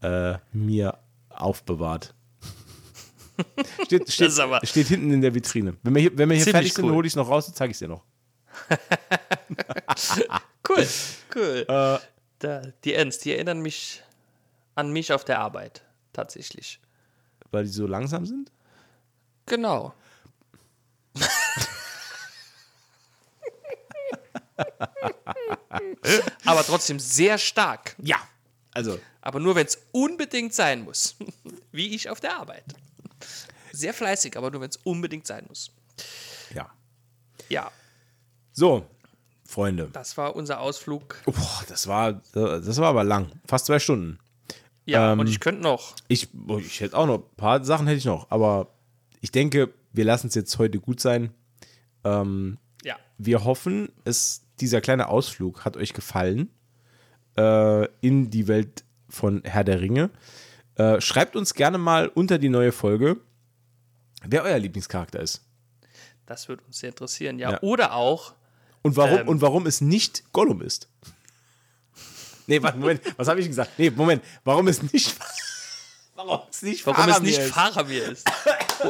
äh, 0.02 0.34
mir 0.52 0.98
aufbewahrt. 1.30 2.14
steht, 3.84 4.10
steht, 4.10 4.32
steht 4.62 4.86
hinten 4.86 5.12
in 5.12 5.20
der 5.20 5.34
Vitrine. 5.34 5.76
Wenn 5.82 5.94
wir 5.94 6.02
hier, 6.02 6.18
wenn 6.18 6.28
wir 6.28 6.36
hier 6.36 6.46
fertig 6.46 6.72
sind, 6.72 6.84
cool. 6.84 6.92
hole 6.92 7.06
ich 7.06 7.12
es 7.12 7.16
noch 7.16 7.28
raus 7.28 7.48
und 7.48 7.56
zeige 7.56 7.70
ich 7.70 7.76
es 7.76 7.78
dir 7.80 7.88
noch. 7.88 8.04
Cool. 10.68 10.86
Cool. 11.34 11.64
Äh, 11.68 11.98
Da, 12.38 12.62
die 12.84 12.94
Ends, 12.94 13.18
die 13.18 13.32
erinnern 13.32 13.60
mich 13.60 14.02
an 14.74 14.92
mich 14.92 15.12
auf 15.12 15.24
der 15.24 15.40
Arbeit. 15.40 15.82
Tatsächlich. 16.12 16.80
weil 17.50 17.64
die 17.64 17.70
so 17.70 17.86
langsam 17.86 18.24
sind? 18.26 18.50
Genau. 19.46 19.94
Aber 26.44 26.62
trotzdem 26.64 26.98
sehr 26.98 27.38
stark. 27.38 27.94
Ja. 28.02 28.16
Also, 28.72 28.98
Aber 29.22 29.40
nur, 29.40 29.54
wenn 29.54 29.66
es 29.66 29.78
unbedingt 29.92 30.52
sein 30.54 30.82
muss. 30.84 31.16
Wie 31.72 31.94
ich 31.94 32.10
auf 32.10 32.20
der 32.20 32.36
Arbeit. 32.36 32.64
Sehr 33.72 33.92
fleißig, 33.94 34.36
aber 34.38 34.50
nur, 34.50 34.60
wenn 34.62 34.70
es 34.70 34.76
unbedingt 34.78 35.26
sein 35.26 35.44
muss. 35.48 35.70
ja. 36.54 36.70
Ja, 37.48 37.70
So, 38.52 38.86
Freunde. 39.46 39.88
das 39.92 40.16
war 40.16 40.34
unser 40.36 40.60
Ausflug. 40.60 41.16
Boah, 41.24 41.62
das 41.68 41.86
war, 41.86 42.14
das 42.32 42.76
war 42.78 42.88
aber 42.88 43.04
lang. 43.04 43.30
Fast 43.46 43.66
zwei 43.66 43.78
Stunden. 43.78 44.18
Ja, 44.84 45.12
Ähm, 45.12 45.20
und 45.20 45.28
ich 45.28 45.40
könnte 45.40 45.62
noch. 45.62 45.94
Ich, 46.08 46.28
oh, 46.48 46.58
ich 46.58 46.80
hätte 46.80 46.96
auch 46.96 47.06
noch, 47.06 47.18
ein 47.18 47.36
paar 47.36 47.64
Sachen 47.64 47.86
hätte 47.86 47.98
ich 47.98 48.04
noch, 48.04 48.30
aber 48.30 48.68
ich 49.20 49.30
denke, 49.32 49.72
wir 49.92 50.04
lassen 50.04 50.28
es 50.28 50.34
jetzt 50.34 50.58
heute 50.58 50.78
gut 50.80 51.00
sein. 51.00 51.32
Ähm, 52.04 52.58
Ja. 52.84 52.96
wir 53.18 53.44
hoffen, 53.44 53.90
es, 54.04 54.42
dieser 54.60 54.80
kleine 54.80 55.08
Ausflug 55.08 55.64
hat 55.64 55.76
euch 55.76 55.92
gefallen 55.92 56.50
äh, 57.36 57.84
in 58.00 58.30
die 58.30 58.46
Welt 58.48 58.84
von 59.08 59.42
Herr 59.44 59.64
der 59.64 59.80
Ringe. 59.80 60.10
Äh, 60.76 61.00
schreibt 61.00 61.36
uns 61.36 61.54
gerne 61.54 61.78
mal 61.78 62.08
unter 62.08 62.38
die 62.38 62.48
neue 62.48 62.70
Folge, 62.72 63.16
wer 64.24 64.42
euer 64.42 64.58
Lieblingscharakter 64.58 65.20
ist. 65.20 65.42
Das 66.26 66.48
würde 66.48 66.62
uns 66.64 66.78
sehr 66.78 66.90
interessieren, 66.90 67.38
ja. 67.38 67.52
Ja. 67.52 67.62
Oder 67.62 67.94
auch, 67.94 68.34
Und 68.86 68.96
warum, 68.96 69.18
Ähm. 69.18 69.28
und 69.28 69.40
warum 69.40 69.66
es 69.66 69.80
nicht 69.80 70.32
Gollum 70.32 70.62
ist. 70.62 70.88
Nee, 72.46 72.62
warte, 72.62 72.78
Moment, 72.78 73.00
was 73.16 73.26
habe 73.26 73.40
ich 73.40 73.48
gesagt? 73.48 73.72
Nee, 73.78 73.90
Moment, 73.90 74.22
warum 74.44 74.68
es 74.68 74.80
nicht. 74.80 75.16
Warum 76.14 76.42
es 76.48 76.62
nicht 76.62 76.86
warum 76.86 77.00
es 77.00 77.14
Faramir 77.16 77.28
nicht 77.28 77.38
ist. 77.40 77.52
Faramir 77.52 78.04
ist. 78.04 78.30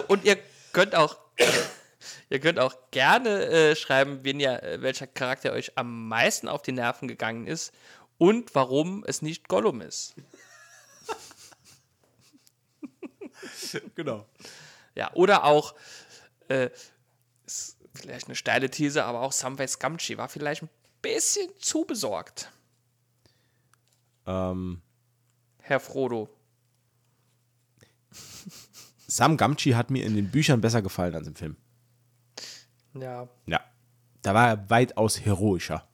Und 0.08 0.22
ihr 0.24 0.36
könnt 0.74 0.94
auch, 0.94 1.16
Ihr 2.28 2.40
könnt 2.40 2.58
auch 2.58 2.74
gerne 2.90 3.46
äh, 3.46 3.74
schreiben, 3.74 4.20
wen 4.22 4.38
ihr, 4.38 4.62
äh, 4.62 4.82
welcher 4.82 5.06
Charakter 5.06 5.52
euch 5.52 5.78
am 5.78 6.08
meisten 6.08 6.46
auf 6.46 6.60
die 6.60 6.72
Nerven 6.72 7.08
gegangen 7.08 7.46
ist 7.46 7.72
und 8.18 8.54
warum 8.54 9.02
es 9.06 9.22
nicht 9.22 9.48
Gollum 9.48 9.80
ist. 9.80 10.14
Genau. 13.94 14.26
Ja, 14.94 15.10
oder 15.14 15.44
auch, 15.44 15.74
äh, 16.48 16.68
ist 17.46 17.75
vielleicht 17.96 18.26
eine 18.26 18.36
steile 18.36 18.70
These, 18.70 19.04
aber 19.04 19.20
auch 19.22 19.32
Samwise 19.32 19.78
Gamgee 19.78 20.16
war 20.16 20.28
vielleicht 20.28 20.62
ein 20.62 20.70
bisschen 21.02 21.48
zu 21.58 21.84
besorgt, 21.84 22.52
Ähm, 24.26 24.82
Herr 25.58 25.80
Frodo. 25.80 26.28
Sam 29.06 29.36
Gamgee 29.36 29.74
hat 29.74 29.90
mir 29.90 30.04
in 30.04 30.16
den 30.16 30.30
Büchern 30.30 30.60
besser 30.60 30.82
gefallen 30.82 31.14
als 31.14 31.28
im 31.28 31.34
Film. 31.36 31.56
Ja, 32.94 33.28
Ja. 33.46 33.60
Da 34.22 34.34
war 34.34 34.48
er 34.48 34.70
weitaus 34.70 35.24
heroischer. 35.24 35.86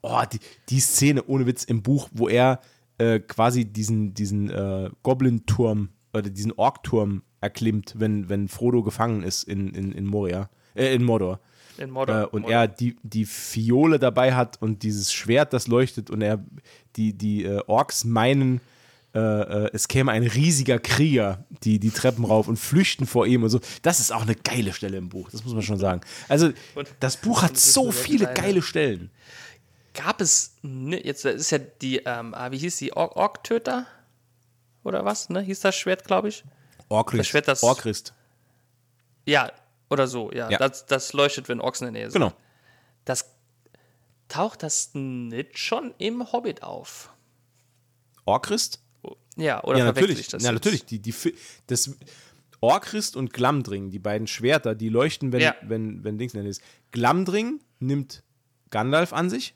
Oh, 0.00 0.22
die, 0.32 0.40
die 0.70 0.80
Szene 0.80 1.24
ohne 1.24 1.44
Witz 1.46 1.64
im 1.64 1.82
Buch, 1.82 2.08
wo 2.12 2.28
er 2.28 2.60
äh, 2.96 3.20
quasi 3.20 3.66
diesen, 3.66 4.14
diesen 4.14 4.48
äh, 4.48 4.88
Goblin-Turm 5.02 5.90
oder 6.14 6.30
diesen 6.30 6.52
Ork-Turm 6.52 7.22
erklimmt, 7.42 7.94
wenn, 7.98 8.30
wenn 8.30 8.48
Frodo 8.48 8.82
gefangen 8.82 9.22
ist 9.22 9.42
in, 9.42 9.74
in, 9.74 9.92
in 9.92 10.06
Moria, 10.06 10.48
äh, 10.74 10.94
in 10.94 11.02
Mordor. 11.04 11.40
in 11.78 11.90
Mordor. 11.90 12.22
Äh, 12.22 12.24
und 12.26 12.42
Mordor. 12.42 12.50
er 12.60 12.68
die, 12.68 12.96
die 13.02 13.24
Fiole 13.24 13.98
dabei 13.98 14.34
hat 14.34 14.60
und 14.62 14.82
dieses 14.82 15.12
Schwert, 15.12 15.52
das 15.52 15.66
leuchtet 15.66 16.10
und 16.10 16.22
er 16.22 16.44
die, 16.96 17.12
die 17.12 17.44
äh, 17.44 17.60
Orks 17.66 18.04
meinen, 18.04 18.60
äh, 19.14 19.18
äh, 19.18 19.70
es 19.72 19.86
käme 19.88 20.10
ein 20.12 20.24
riesiger 20.24 20.78
Krieger 20.78 21.44
die, 21.62 21.78
die 21.78 21.90
Treppen 21.90 22.24
rauf 22.24 22.48
und 22.48 22.56
flüchten 22.58 23.06
vor 23.06 23.26
ihm 23.26 23.42
und 23.44 23.50
so. 23.50 23.60
Das 23.82 24.00
ist 24.00 24.12
auch 24.12 24.22
eine 24.22 24.34
geile 24.34 24.72
Stelle 24.72 24.96
im 24.96 25.08
Buch, 25.08 25.30
das 25.30 25.44
muss 25.44 25.54
man 25.54 25.62
schon 25.62 25.78
sagen. 25.78 26.00
Also, 26.28 26.50
Und- 26.74 26.88
das 27.00 27.16
Buch 27.16 27.42
hat 27.42 27.56
so 27.56 27.90
viele 27.92 28.26
kleine- 28.26 28.40
geile 28.40 28.62
Stellen. 28.62 29.10
Gab 29.94 30.20
es, 30.20 30.56
ne, 30.62 31.04
jetzt 31.06 31.24
ist 31.24 31.50
ja 31.52 31.58
die, 31.58 31.98
ähm, 32.04 32.34
ah, 32.34 32.50
wie 32.50 32.58
hieß 32.58 32.76
die, 32.78 32.92
Ork- 32.96 33.14
Ork-Töter? 33.16 33.86
Oder 34.82 35.04
was, 35.04 35.30
ne? 35.30 35.40
Hieß 35.40 35.60
das 35.60 35.76
Schwert, 35.76 36.04
glaube 36.04 36.28
ich? 36.28 36.44
Orchrist. 36.88 37.20
Das 37.20 37.26
Schwert, 37.28 37.48
das- 37.48 37.62
Orchrist. 37.62 38.12
Ja, 39.24 39.50
oder 39.90 40.06
so, 40.06 40.32
ja. 40.32 40.50
Ja. 40.50 40.58
Das, 40.58 40.86
das 40.86 41.12
leuchtet, 41.12 41.48
wenn 41.48 41.60
Ochsen 41.60 41.88
in 41.88 41.94
der 41.94 42.02
Nähe 42.04 42.10
sind. 42.10 42.20
Genau. 42.20 42.34
Das, 43.04 43.30
taucht 44.28 44.62
das 44.62 44.90
nicht 44.94 45.58
schon 45.58 45.94
im 45.98 46.32
Hobbit 46.32 46.62
auf? 46.62 47.12
Orchrist? 48.24 48.80
Ja, 49.36 49.62
oder 49.64 49.78
Ja, 49.78 49.84
natürlich. 49.84 50.20
ich 50.20 50.28
das 50.28 50.42
ja, 50.42 50.50
jetzt? 50.50 50.54
natürlich. 50.64 50.84
Die, 50.86 50.98
die, 51.00 51.14
das 51.66 51.90
Orchrist 52.60 53.16
und 53.16 53.32
Glamdring, 53.32 53.90
die 53.90 53.98
beiden 53.98 54.26
Schwerter, 54.26 54.74
die 54.74 54.88
leuchten, 54.88 55.32
wenn, 55.32 55.40
Ja. 55.42 55.54
wenn, 55.62 56.02
wenn 56.04 56.16
Dings 56.18 56.32
nennt 56.34 56.48
ist. 56.48 56.62
Glamdring 56.92 57.60
nimmt 57.80 58.22
Gandalf 58.70 59.12
an 59.12 59.28
sich 59.28 59.54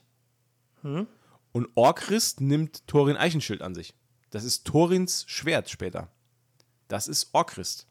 Hm? 0.83 1.07
und 1.51 1.67
Orchrist 1.75 2.39
nimmt 2.41 2.85
Thorin 2.87 3.17
Eichenschild 3.17 3.61
an 3.61 3.73
sich. 3.73 3.95
Das 4.29 4.43
ist 4.43 4.65
Thorins 4.67 5.25
Schwert 5.27 5.69
später. 5.69 6.09
Das 6.87 7.07
ist 7.07 7.29
Orchrist. 7.33 7.87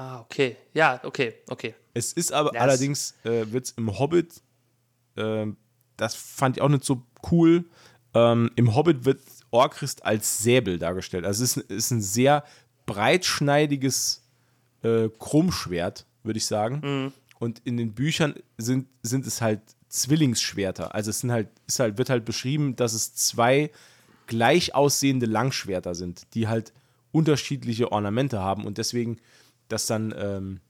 Ah, 0.00 0.20
okay. 0.20 0.56
Ja, 0.74 1.00
okay, 1.02 1.34
okay. 1.48 1.74
Es 1.92 2.12
ist 2.12 2.32
aber 2.32 2.54
Ja, 2.54 2.60
es- 2.60 2.62
allerdings, 2.62 3.14
äh, 3.24 3.50
wird 3.50 3.64
es 3.66 3.70
im 3.72 3.98
Hobbit, 3.98 4.40
ähm, 5.16 5.56
das 5.96 6.14
fand 6.14 6.56
ich 6.56 6.62
auch 6.62 6.68
nicht 6.68 6.84
so 6.84 7.02
cool, 7.32 7.64
ähm, 8.14 8.50
im 8.54 8.74
Hobbit 8.76 9.04
wird 9.04 9.20
Orchrist 9.50 10.04
als 10.04 10.42
Säbel 10.42 10.78
dargestellt. 10.78 11.24
Also 11.24 11.42
es 11.42 11.56
ist, 11.56 11.70
ist 11.70 11.90
ein 11.90 12.00
sehr 12.00 12.44
breitschneidiges 12.86 14.22
äh, 14.82 15.08
Krummschwert, 15.18 16.06
würde 16.22 16.38
ich 16.38 16.46
sagen. 16.46 16.80
Mhm. 16.84 17.12
Und 17.40 17.60
in 17.64 17.76
den 17.76 17.92
Büchern 17.94 18.34
sind, 18.58 18.86
sind 19.02 19.26
es 19.26 19.40
halt 19.40 19.60
Zwillingsschwerter. 19.88 20.94
Also 20.94 21.10
es 21.10 21.20
sind 21.20 21.32
halt, 21.32 21.48
ist 21.66 21.80
halt, 21.80 21.98
wird 21.98 22.10
halt 22.10 22.24
beschrieben, 22.24 22.76
dass 22.76 22.92
es 22.92 23.14
zwei 23.14 23.70
gleich 24.26 24.74
aussehende 24.74 25.26
Langschwerter 25.26 25.94
sind, 25.94 26.26
die 26.34 26.46
halt 26.48 26.72
unterschiedliche 27.12 27.90
Ornamente 27.90 28.40
haben 28.40 28.66
und 28.66 28.76
deswegen, 28.78 29.18
dass 29.68 29.86
dann 29.86 30.14
ähm, 30.16 30.60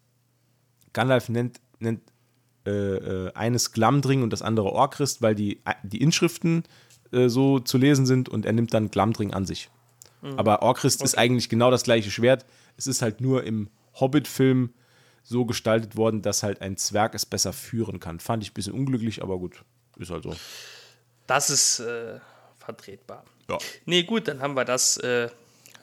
Gandalf 0.93 1.29
nennt, 1.29 1.61
nennt 1.79 2.03
äh, 2.67 2.71
äh, 2.71 3.33
eines 3.35 3.73
Glamdring 3.73 4.23
und 4.23 4.33
das 4.33 4.43
andere 4.43 4.73
Orchrist, 4.73 5.23
weil 5.23 5.35
die, 5.35 5.63
die 5.83 6.03
Inschriften 6.03 6.65
äh, 7.13 7.29
so 7.29 7.61
zu 7.61 7.79
lesen 7.79 8.07
sind 8.07 8.29
und 8.29 8.45
er 8.45 8.53
nimmt 8.53 8.75
dann 8.75 8.91
Glamdring 8.91 9.33
an 9.33 9.47
sich. 9.47 9.71
Aber 10.37 10.63
Orchrist 10.63 11.03
ist 11.03 11.17
eigentlich 11.17 11.49
genau 11.49 11.71
das 11.71 11.85
gleiche 11.85 12.11
Schwert. 12.11 12.45
Es 12.77 12.87
ist 12.87 13.03
halt 13.03 13.21
nur 13.21 13.45
im 13.45 13.71
Hobbit-Film 13.95 14.75
so 15.23 15.45
gestaltet 15.45 15.97
worden, 15.97 16.23
dass 16.23 16.43
halt 16.43 16.61
ein 16.61 16.77
Zwerg 16.77 17.15
es 17.15 17.27
besser 17.27 17.53
führen 17.53 18.01
kann. 18.01 18.19
Fand 18.19 18.43
ich 18.43 18.51
ein 18.51 18.55
bisschen 18.55 18.73
unglücklich, 18.73 19.23
aber 19.23 19.39
gut, 19.39 19.65
ist 19.97 20.11
halt 20.11 20.25
so. 20.25 20.35
Das 21.27 21.51
ist 21.51 21.81
äh, 21.81 22.19
vertretbar. 22.59 23.25
Ja. 23.49 23.59
Nee, 23.85 24.03
gut, 24.03 24.27
dann 24.27 24.41
haben 24.41 24.55
wir 24.55 24.65
das 24.65 24.97
äh, 24.99 25.29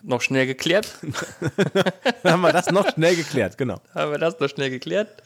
noch 0.06 0.22
schnell 0.22 0.45
geklärt. 0.48 0.98
Dann 2.23 2.34
haben 2.34 2.41
wir 2.41 2.53
das 2.53 2.69
noch 2.72 2.90
schnell 2.94 3.15
geklärt, 3.15 3.57
genau. 3.57 3.82
haben 3.94 4.11
wir 4.11 4.19
das 4.19 4.40
noch 4.40 4.49
schnell 4.49 4.69
geklärt. 4.69 5.23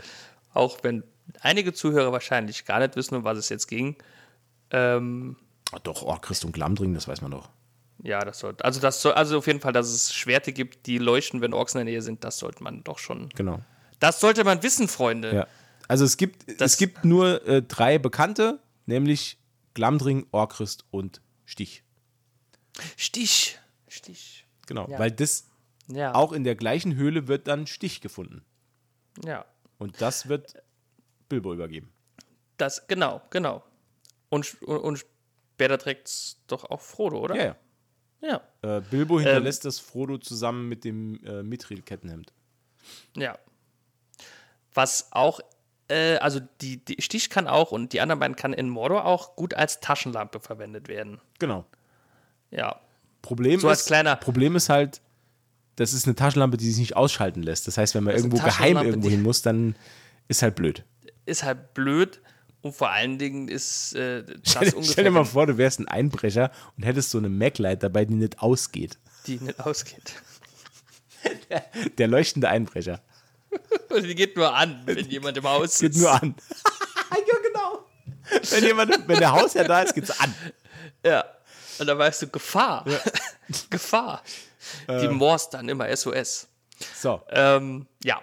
Auch 0.54 0.80
wenn 0.84 1.04
einige 1.42 1.74
Zuhörer 1.74 2.12
wahrscheinlich 2.12 2.66
gar 2.66 2.80
nicht 2.80 2.96
wissen, 2.96 3.16
um 3.16 3.24
was 3.24 3.38
es 3.38 3.50
jetzt 3.50 3.68
ging. 3.68 3.96
Ähm, 4.72 5.36
Doch, 5.84 6.02
Orchrist 6.04 6.46
und 6.46 6.52
Glamdring, 6.54 6.94
das 6.94 7.08
weiß 7.08 7.22
man 7.22 7.32
doch. 7.32 7.50
ja, 8.04 8.20
das 8.24 8.40
sollte. 8.40 8.64
Also, 8.66 8.80
das 8.80 9.02
soll, 9.02 9.14
also 9.14 9.38
auf 9.38 9.48
jeden 9.48 9.60
Fall, 9.60 9.74
dass 9.74 9.88
es 9.90 10.14
Schwerte 10.14 10.54
gibt, 10.54 10.86
die 10.86 10.98
leuchten, 10.98 11.42
wenn 11.42 11.54
Orks 11.54 11.74
in 11.76 11.80
der 11.80 11.86
Nähe 11.86 12.02
sind, 12.02 12.24
das 12.24 12.38
sollte 12.40 12.64
man 12.64 12.84
doch 12.84 13.00
schon. 13.00 13.30
Genau. 13.36 13.60
Das 14.00 14.20
sollte 14.22 14.44
man 14.44 14.64
wissen, 14.64 14.88
Freunde. 14.88 15.36
Ja. 15.36 15.48
Also 15.88 16.06
es 16.06 16.18
gibt, 16.18 16.48
Das- 16.62 16.74
es 16.74 16.78
gibt 16.78 17.04
nur 17.04 17.46
äh, 17.48 17.62
drei 17.62 17.98
bekannte, 17.98 18.60
nämlich 18.86 19.38
Glamdring, 19.74 20.26
Orchrist 20.32 20.86
und 20.92 21.20
Stich. 21.46 21.84
Stich. 22.96 23.58
Stich. 23.88 24.39
Genau, 24.70 24.88
Ja. 24.88 25.00
weil 25.00 25.12
das 25.12 25.48
Ja. 25.88 26.14
auch 26.16 26.32
in 26.32 26.44
der 26.44 26.56
gleichen 26.56 26.96
Höhle 26.96 27.28
wird 27.28 27.48
dann 27.48 27.66
Stich 27.68 28.00
gefunden. 28.02 28.46
Ja. 29.26 29.44
Und 29.80 30.00
das 30.02 30.30
wird 30.30 30.54
Bilbo 31.28 31.54
übergeben. 31.54 31.92
Das, 32.58 32.88
genau, 32.88 33.22
genau. 33.32 33.64
Und, 34.30 34.62
und, 34.62 34.78
und 34.78 35.06
später 35.56 35.78
trägt 35.80 36.08
es 36.08 36.38
doch 36.48 36.70
auch 36.70 36.82
Frodo, 36.82 37.20
oder? 37.20 37.36
Ja, 37.36 37.44
ja. 37.44 37.56
Ja. 38.62 38.78
Äh, 38.78 38.82
Bilbo 38.82 39.20
hinterlässt 39.20 39.64
das 39.66 39.80
Frodo 39.80 40.18
zusammen 40.18 40.68
mit 40.70 40.84
dem 40.84 41.24
äh, 41.26 41.42
Mithril-Kettenhemd. 41.42 42.32
Ja. 43.16 43.38
Was 44.74 45.08
auch, 45.12 45.40
äh, 45.88 46.18
also 46.18 46.40
die, 46.62 46.84
die 46.84 47.02
Stich 47.02 47.30
kann 47.30 47.48
auch 47.48 47.72
und 47.72 47.94
die 47.94 48.02
anderen 48.02 48.20
beiden 48.20 48.36
kann 48.36 48.54
in 48.54 48.70
Mordor 48.70 49.06
auch 49.06 49.36
gut 49.38 49.54
als 49.54 49.80
Taschenlampe 49.80 50.40
verwendet 50.42 50.90
werden. 50.90 51.22
Genau. 51.40 51.66
Ja. 52.52 52.80
Problem, 53.22 53.60
So 53.60 53.70
ist, 53.70 53.86
kleiner- 53.88 54.16
Problem 54.16 54.56
ist 54.56 54.70
halt, 54.70 55.02
das 55.76 55.94
ist 55.94 56.06
eine 56.06 56.16
Taschenlampe, 56.16 56.58
die 56.58 56.68
sich 56.70 56.78
nicht 56.80 56.96
ausschalten 56.96 57.42
lässt. 57.44 57.68
Das 57.68 57.78
heißt, 57.78 57.96
wenn 57.96 58.04
man 58.04 58.16
irgendwo 58.16 58.38
geheim 58.38 58.78
irgendwo 58.78 59.10
hin 59.10 59.22
muss, 59.22 59.42
dann 59.42 59.76
ist 60.28 60.42
halt 60.42 60.56
blöd. 60.56 60.84
Ist 61.26 61.44
halt 61.44 61.74
blöd 61.74 62.22
und 62.62 62.76
vor 62.76 62.90
allen 62.90 63.18
Dingen 63.18 63.48
ist 63.48 63.94
äh, 63.96 64.24
das 64.24 64.36
Stell, 64.52 64.68
stell 64.68 64.74
ungefähr, 64.76 65.04
dir 65.06 65.12
mal 65.12 65.26
vor, 65.26 65.48
du 65.48 65.58
wärst 65.58 65.80
ein 65.80 65.88
Einbrecher 65.88 66.52
und 66.76 66.84
hättest 66.84 67.12
so 67.12 67.18
eine 67.18 67.30
Mac-Light 67.30 67.82
dabei, 67.84 68.06
die 68.06 68.16
nicht 68.16 68.40
ausgeht. 68.42 68.98
die 69.28 69.38
nicht 69.40 69.60
ausgeht. 69.60 70.14
Der 71.98 72.08
leuchtende 72.08 72.50
Einbrecher. 72.50 73.02
Die 74.04 74.16
geht 74.16 74.36
nur 74.38 74.54
an, 74.56 74.82
wenn 74.86 75.06
jemand 75.10 75.38
im 75.38 75.44
Haus 75.44 75.80
Geht 75.80 75.92
ist. 75.92 76.00
nur 76.02 76.12
an. 76.12 76.36
ja, 77.12 77.36
genau. 77.44 77.86
Wenn, 78.52 78.64
jemand, 78.64 79.08
wenn 79.08 79.20
der 79.20 79.32
Hausherr 79.32 79.64
da 79.66 79.82
ist, 79.82 79.96
geht's 79.96 80.18
an. 80.20 80.34
Ja. 81.04 81.26
Und 81.80 81.88
da 81.88 81.98
weißt 81.98 82.24
du, 82.24 82.28
Gefahr. 82.28 82.86
Gefahr. 83.70 84.24
Die 84.88 85.08
morst 85.08 85.54
dann 85.54 85.70
immer 85.70 85.96
SOS. 85.96 86.48
So. 86.96 87.22
Ähm, 87.30 87.88
ja. 88.04 88.22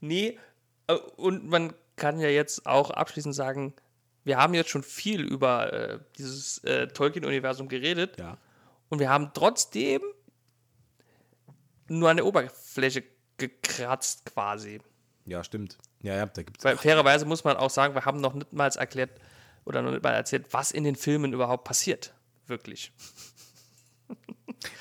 Nee, 0.00 0.38
äh, 0.86 0.94
und 0.94 1.48
man 1.48 1.72
kann 1.96 2.18
ja 2.20 2.28
jetzt 2.28 2.66
auch 2.66 2.90
abschließend 2.90 3.34
sagen, 3.34 3.74
wir 4.24 4.38
haben 4.38 4.54
jetzt 4.54 4.70
schon 4.70 4.82
viel 4.82 5.20
über 5.20 5.72
äh, 5.72 5.98
dieses 6.18 6.58
äh, 6.64 6.88
Tolkien-Universum 6.88 7.68
geredet 7.68 8.18
Ja. 8.18 8.38
und 8.88 8.98
wir 8.98 9.10
haben 9.10 9.30
trotzdem 9.34 10.00
nur 11.88 12.08
an 12.10 12.16
der 12.16 12.26
Oberfläche 12.26 13.04
gekratzt 13.36 14.24
quasi. 14.26 14.80
Ja, 15.26 15.44
stimmt. 15.44 15.78
Ja, 16.02 16.14
ja, 16.16 16.26
da 16.26 16.42
gibt's. 16.42 16.64
Weil 16.64 16.76
fairerweise 16.76 17.24
muss 17.26 17.44
man 17.44 17.56
auch 17.56 17.70
sagen, 17.70 17.94
wir 17.94 18.04
haben 18.04 18.20
noch 18.20 18.34
nicht 18.34 18.52
mal 18.52 18.68
erklärt 18.68 19.10
oder 19.64 19.82
noch 19.82 19.90
nicht 19.90 20.02
mal 20.02 20.10
erzählt, 20.12 20.46
was 20.50 20.70
in 20.70 20.84
den 20.84 20.96
Filmen 20.96 21.32
überhaupt 21.32 21.64
passiert. 21.64 22.14
Wirklich. 22.46 22.92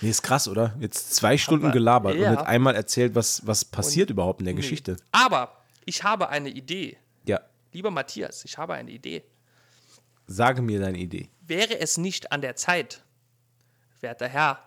Nee, 0.01 0.09
ist 0.09 0.21
krass, 0.21 0.47
oder? 0.47 0.75
Jetzt 0.79 1.13
zwei 1.15 1.37
Stunden 1.37 1.65
Aber- 1.65 1.73
gelabert 1.73 2.15
ja. 2.15 2.29
und 2.29 2.35
nicht 2.37 2.45
einmal 2.47 2.75
erzählt, 2.75 3.15
was, 3.15 3.45
was 3.45 3.65
passiert 3.65 4.09
überhaupt 4.09 4.39
in 4.41 4.45
der 4.45 4.53
Geschichte. 4.53 4.97
Aber 5.11 5.57
ich 5.85 6.03
habe 6.03 6.29
eine 6.29 6.49
Idee. 6.49 6.97
Ja. 7.25 7.41
Lieber 7.71 7.91
Matthias, 7.91 8.45
ich 8.45 8.57
habe 8.57 8.73
eine 8.73 8.91
Idee. 8.91 9.23
Sage 10.27 10.61
mir 10.61 10.79
deine 10.79 10.97
Idee. 10.99 11.29
Wäre 11.41 11.79
es 11.79 11.97
nicht 11.97 12.31
an 12.31 12.41
der 12.41 12.55
Zeit, 12.55 13.03
werter 13.99 14.27
Herr, 14.27 14.63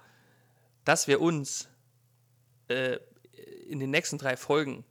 dass 0.85 1.09
wir 1.09 1.21
uns 1.21 1.69
äh, 2.69 2.99
in 3.69 3.81
den 3.81 3.91
nächsten 3.91 4.19
drei 4.19 4.37
Folgen 4.37 4.85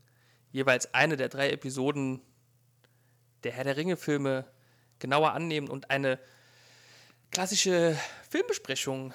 jeweils 0.52 0.94
eine 0.94 1.18
der 1.18 1.30
drei 1.30 1.52
Episoden 1.52 2.22
der 3.44 3.52
Herr 3.52 3.64
der 3.64 3.78
Ringe-Filme 3.78 4.46
genauer 5.00 5.34
annehmen 5.34 5.70
und 5.70 5.92
eine 5.92 6.20
klassische 7.32 7.98
Filmbesprechung 8.30 9.14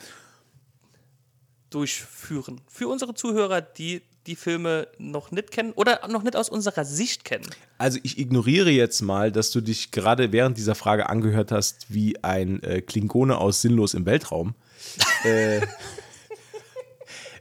durchführen. 1.71 2.61
Für 2.69 2.89
unsere 2.89 3.15
Zuhörer, 3.15 3.61
die 3.61 4.03
die 4.27 4.37
Filme 4.37 4.89
noch 4.99 5.31
nicht 5.31 5.51
kennen 5.51 5.73
oder 5.73 6.07
noch 6.09 6.23
nicht 6.23 6.37
aus 6.37 6.49
unserer 6.49 6.85
Sicht 6.85 7.25
kennen. 7.25 7.49
Also 7.79 7.99
ich 8.03 8.19
ignoriere 8.19 8.71
jetzt 8.71 9.01
mal, 9.01 9.33
dass 9.33 9.51
du 9.51 9.61
dich 9.61 9.91
gerade 9.93 10.33
während 10.33 10.59
dieser 10.59 10.75
Frage 10.75 11.09
angehört 11.09 11.53
hast 11.53 11.87
wie 11.89 12.23
ein 12.23 12.63
äh, 12.63 12.83
Klingone 12.83 13.39
aus 13.39 13.63
Sinnlos 13.63 13.95
im 13.95 14.05
Weltraum. 14.05 14.55
äh, 15.25 15.63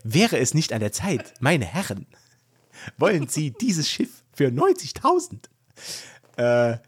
wäre 0.04 0.38
es 0.38 0.54
nicht 0.54 0.72
an 0.72 0.80
der 0.80 0.92
Zeit, 0.92 1.34
meine 1.40 1.66
Herren, 1.66 2.06
wollen 2.96 3.28
Sie 3.28 3.50
dieses 3.50 3.88
Schiff 3.88 4.22
für 4.32 4.48
90.000? 4.48 5.48
Äh, 6.36 6.78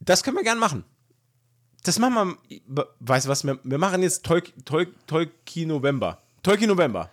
das 0.00 0.22
können 0.22 0.36
wir 0.38 0.44
gern 0.44 0.58
machen. 0.58 0.84
Das 1.84 1.98
machen 1.98 2.36
wir, 2.66 2.88
weißt 3.00 3.26
du 3.26 3.30
was, 3.30 3.44
wir, 3.44 3.58
wir 3.62 3.78
machen 3.78 4.02
jetzt 4.02 4.24
Tolkien 4.24 4.64
Tol, 4.64 4.92
Tol, 5.06 5.30
November. 5.66 6.18
Tolkien 6.42 6.68
November. 6.68 7.10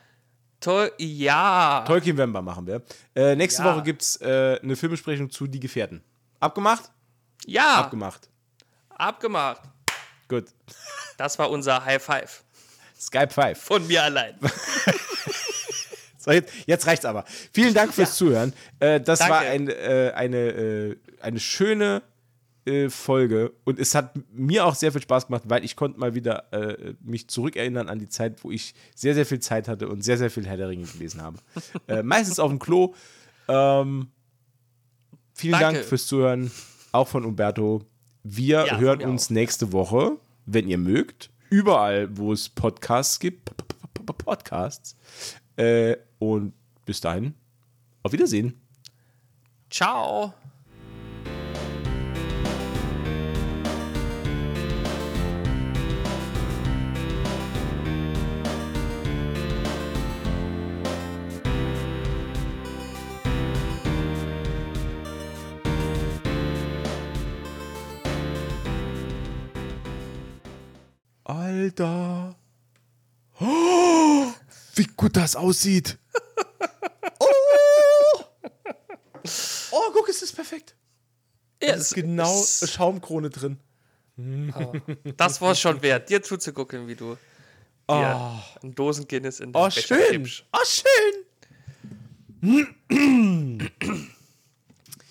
Tol 0.60 0.92
ja. 0.98 1.84
Tolkien 1.88 2.16
November 2.16 2.42
machen 2.42 2.68
wir. 2.68 2.82
Äh, 3.16 3.36
nächste 3.36 3.64
Ja. 3.64 3.74
Woche 3.74 3.84
gibt 3.84 4.02
es 4.02 4.20
äh, 4.22 4.60
eine 4.62 4.76
Filmbesprechung 4.76 5.30
zu 5.30 5.48
Die 5.48 5.60
Gefährten. 5.60 6.04
Abgemacht? 6.40 6.92
Ja, 7.46 7.76
Abgemacht. 7.76 8.28
abgemacht. 8.90 9.62
Gut. 10.28 10.46
Das 11.18 11.40
war 11.40 11.50
unser 11.50 11.86
High 11.86 12.04
Five 12.04 12.44
Skype 13.00 13.30
5. 13.30 13.60
von 13.62 13.88
mir 13.88 14.04
allein. 14.04 14.36
So, 16.20 16.34
jetzt, 16.34 16.54
jetzt 16.66 16.86
reicht's 16.88 17.06
aber. 17.06 17.24
Vielen 17.54 17.74
Dank 17.74 17.94
fürs 17.94 18.18
Zuhören. 18.18 18.52
Äh, 18.82 19.00
das 19.00 19.20
Danke. 19.20 19.34
war 19.34 19.40
ein, 19.40 19.70
äh, 19.70 20.12
eine, 20.14 20.38
äh, 20.38 20.98
eine 21.22 21.40
schöne 21.40 22.02
äh, 22.68 22.90
Folge 22.90 23.54
und 23.64 23.80
es 23.80 23.96
hat 23.96 24.14
mir 24.32 24.66
auch 24.66 24.76
sehr 24.76 24.92
viel 24.92 25.02
Spaß 25.02 25.28
gemacht, 25.28 25.44
weil 25.46 25.64
ich 25.64 25.76
konnte 25.76 26.00
mal 26.00 26.14
wieder 26.14 26.52
äh, 26.54 26.94
mich 27.02 27.28
zurückerinnern 27.30 27.90
an 27.90 28.00
die 28.00 28.10
Zeit, 28.10 28.44
wo 28.44 28.52
ich 28.52 28.74
sehr, 28.94 29.14
sehr 29.16 29.26
viel 29.26 29.40
Zeit 29.40 29.68
hatte 29.68 29.88
und 29.88 30.04
sehr, 30.04 30.18
sehr 30.18 30.30
viel 30.30 30.46
Herr 30.46 30.58
der 30.58 30.70
Ringe 30.70 30.86
gelesen 30.86 31.22
habe. 31.22 31.38
äh, 31.88 32.04
meistens 32.04 32.40
auf 32.40 32.50
dem 32.50 32.60
Klo. 32.60 32.94
Ähm, 33.48 34.08
vielen 35.34 35.54
Danke. 35.54 35.74
Dank 35.80 35.86
fürs 35.86 36.06
Zuhören, 36.08 36.52
auch 36.92 37.08
von 37.08 37.26
Umberto. 37.26 37.84
Wir 38.24 38.66
Ja, 38.68 38.78
hören 38.78 39.02
uns 39.04 39.28
auch. 39.28 39.32
nächste 39.32 39.72
Woche, 39.72 40.18
wenn 40.46 40.68
ihr 40.68 40.78
mögt, 40.78 41.30
überall, 41.50 42.16
wo 42.18 42.34
es 42.34 42.50
Podcasts 42.50 43.20
gibt. 43.20 43.52
Podcasts. 44.18 44.96
Äh, 45.56 45.98
und 46.20 46.54
bis 46.86 47.02
dahin, 47.02 47.34
auf 48.04 48.12
Wiedersehen. 48.12 48.54
Ciao. 49.70 50.34
Alter. 71.68 72.36
Oh, 73.42 74.28
wie 74.76 74.88
gut 74.96 75.16
das 75.18 75.36
aussieht. 75.36 75.98
Oh, 77.20 78.24
oh 79.72 79.92
guck, 79.94 80.08
es 80.10 80.22
ist 80.22 80.34
perfekt. 80.34 80.76
Ja, 81.62 81.70
Es 81.74 81.88
ist 81.88 81.96
genau 81.96 82.40
es- 82.42 82.72
Schaumkrone 82.72 83.30
drin. 83.30 83.60
Das 85.18 85.42
war 85.42 85.54
schon 85.56 85.82
wert, 85.82 86.10
dir 86.10 86.22
zuzugucken, 86.24 86.88
wie 86.88 86.96
du 86.96 87.18
dir 87.90 88.42
ein 88.64 88.74
Dosen 88.76 89.08
Guinness 89.08 89.40
in 89.42 89.52
den 89.52 89.60
Oh, 89.62 89.66
Becher 89.66 89.82
schön. 89.82 90.24
kippst. 90.24 90.46
Oh, 90.54 90.64
schön. 92.42 93.70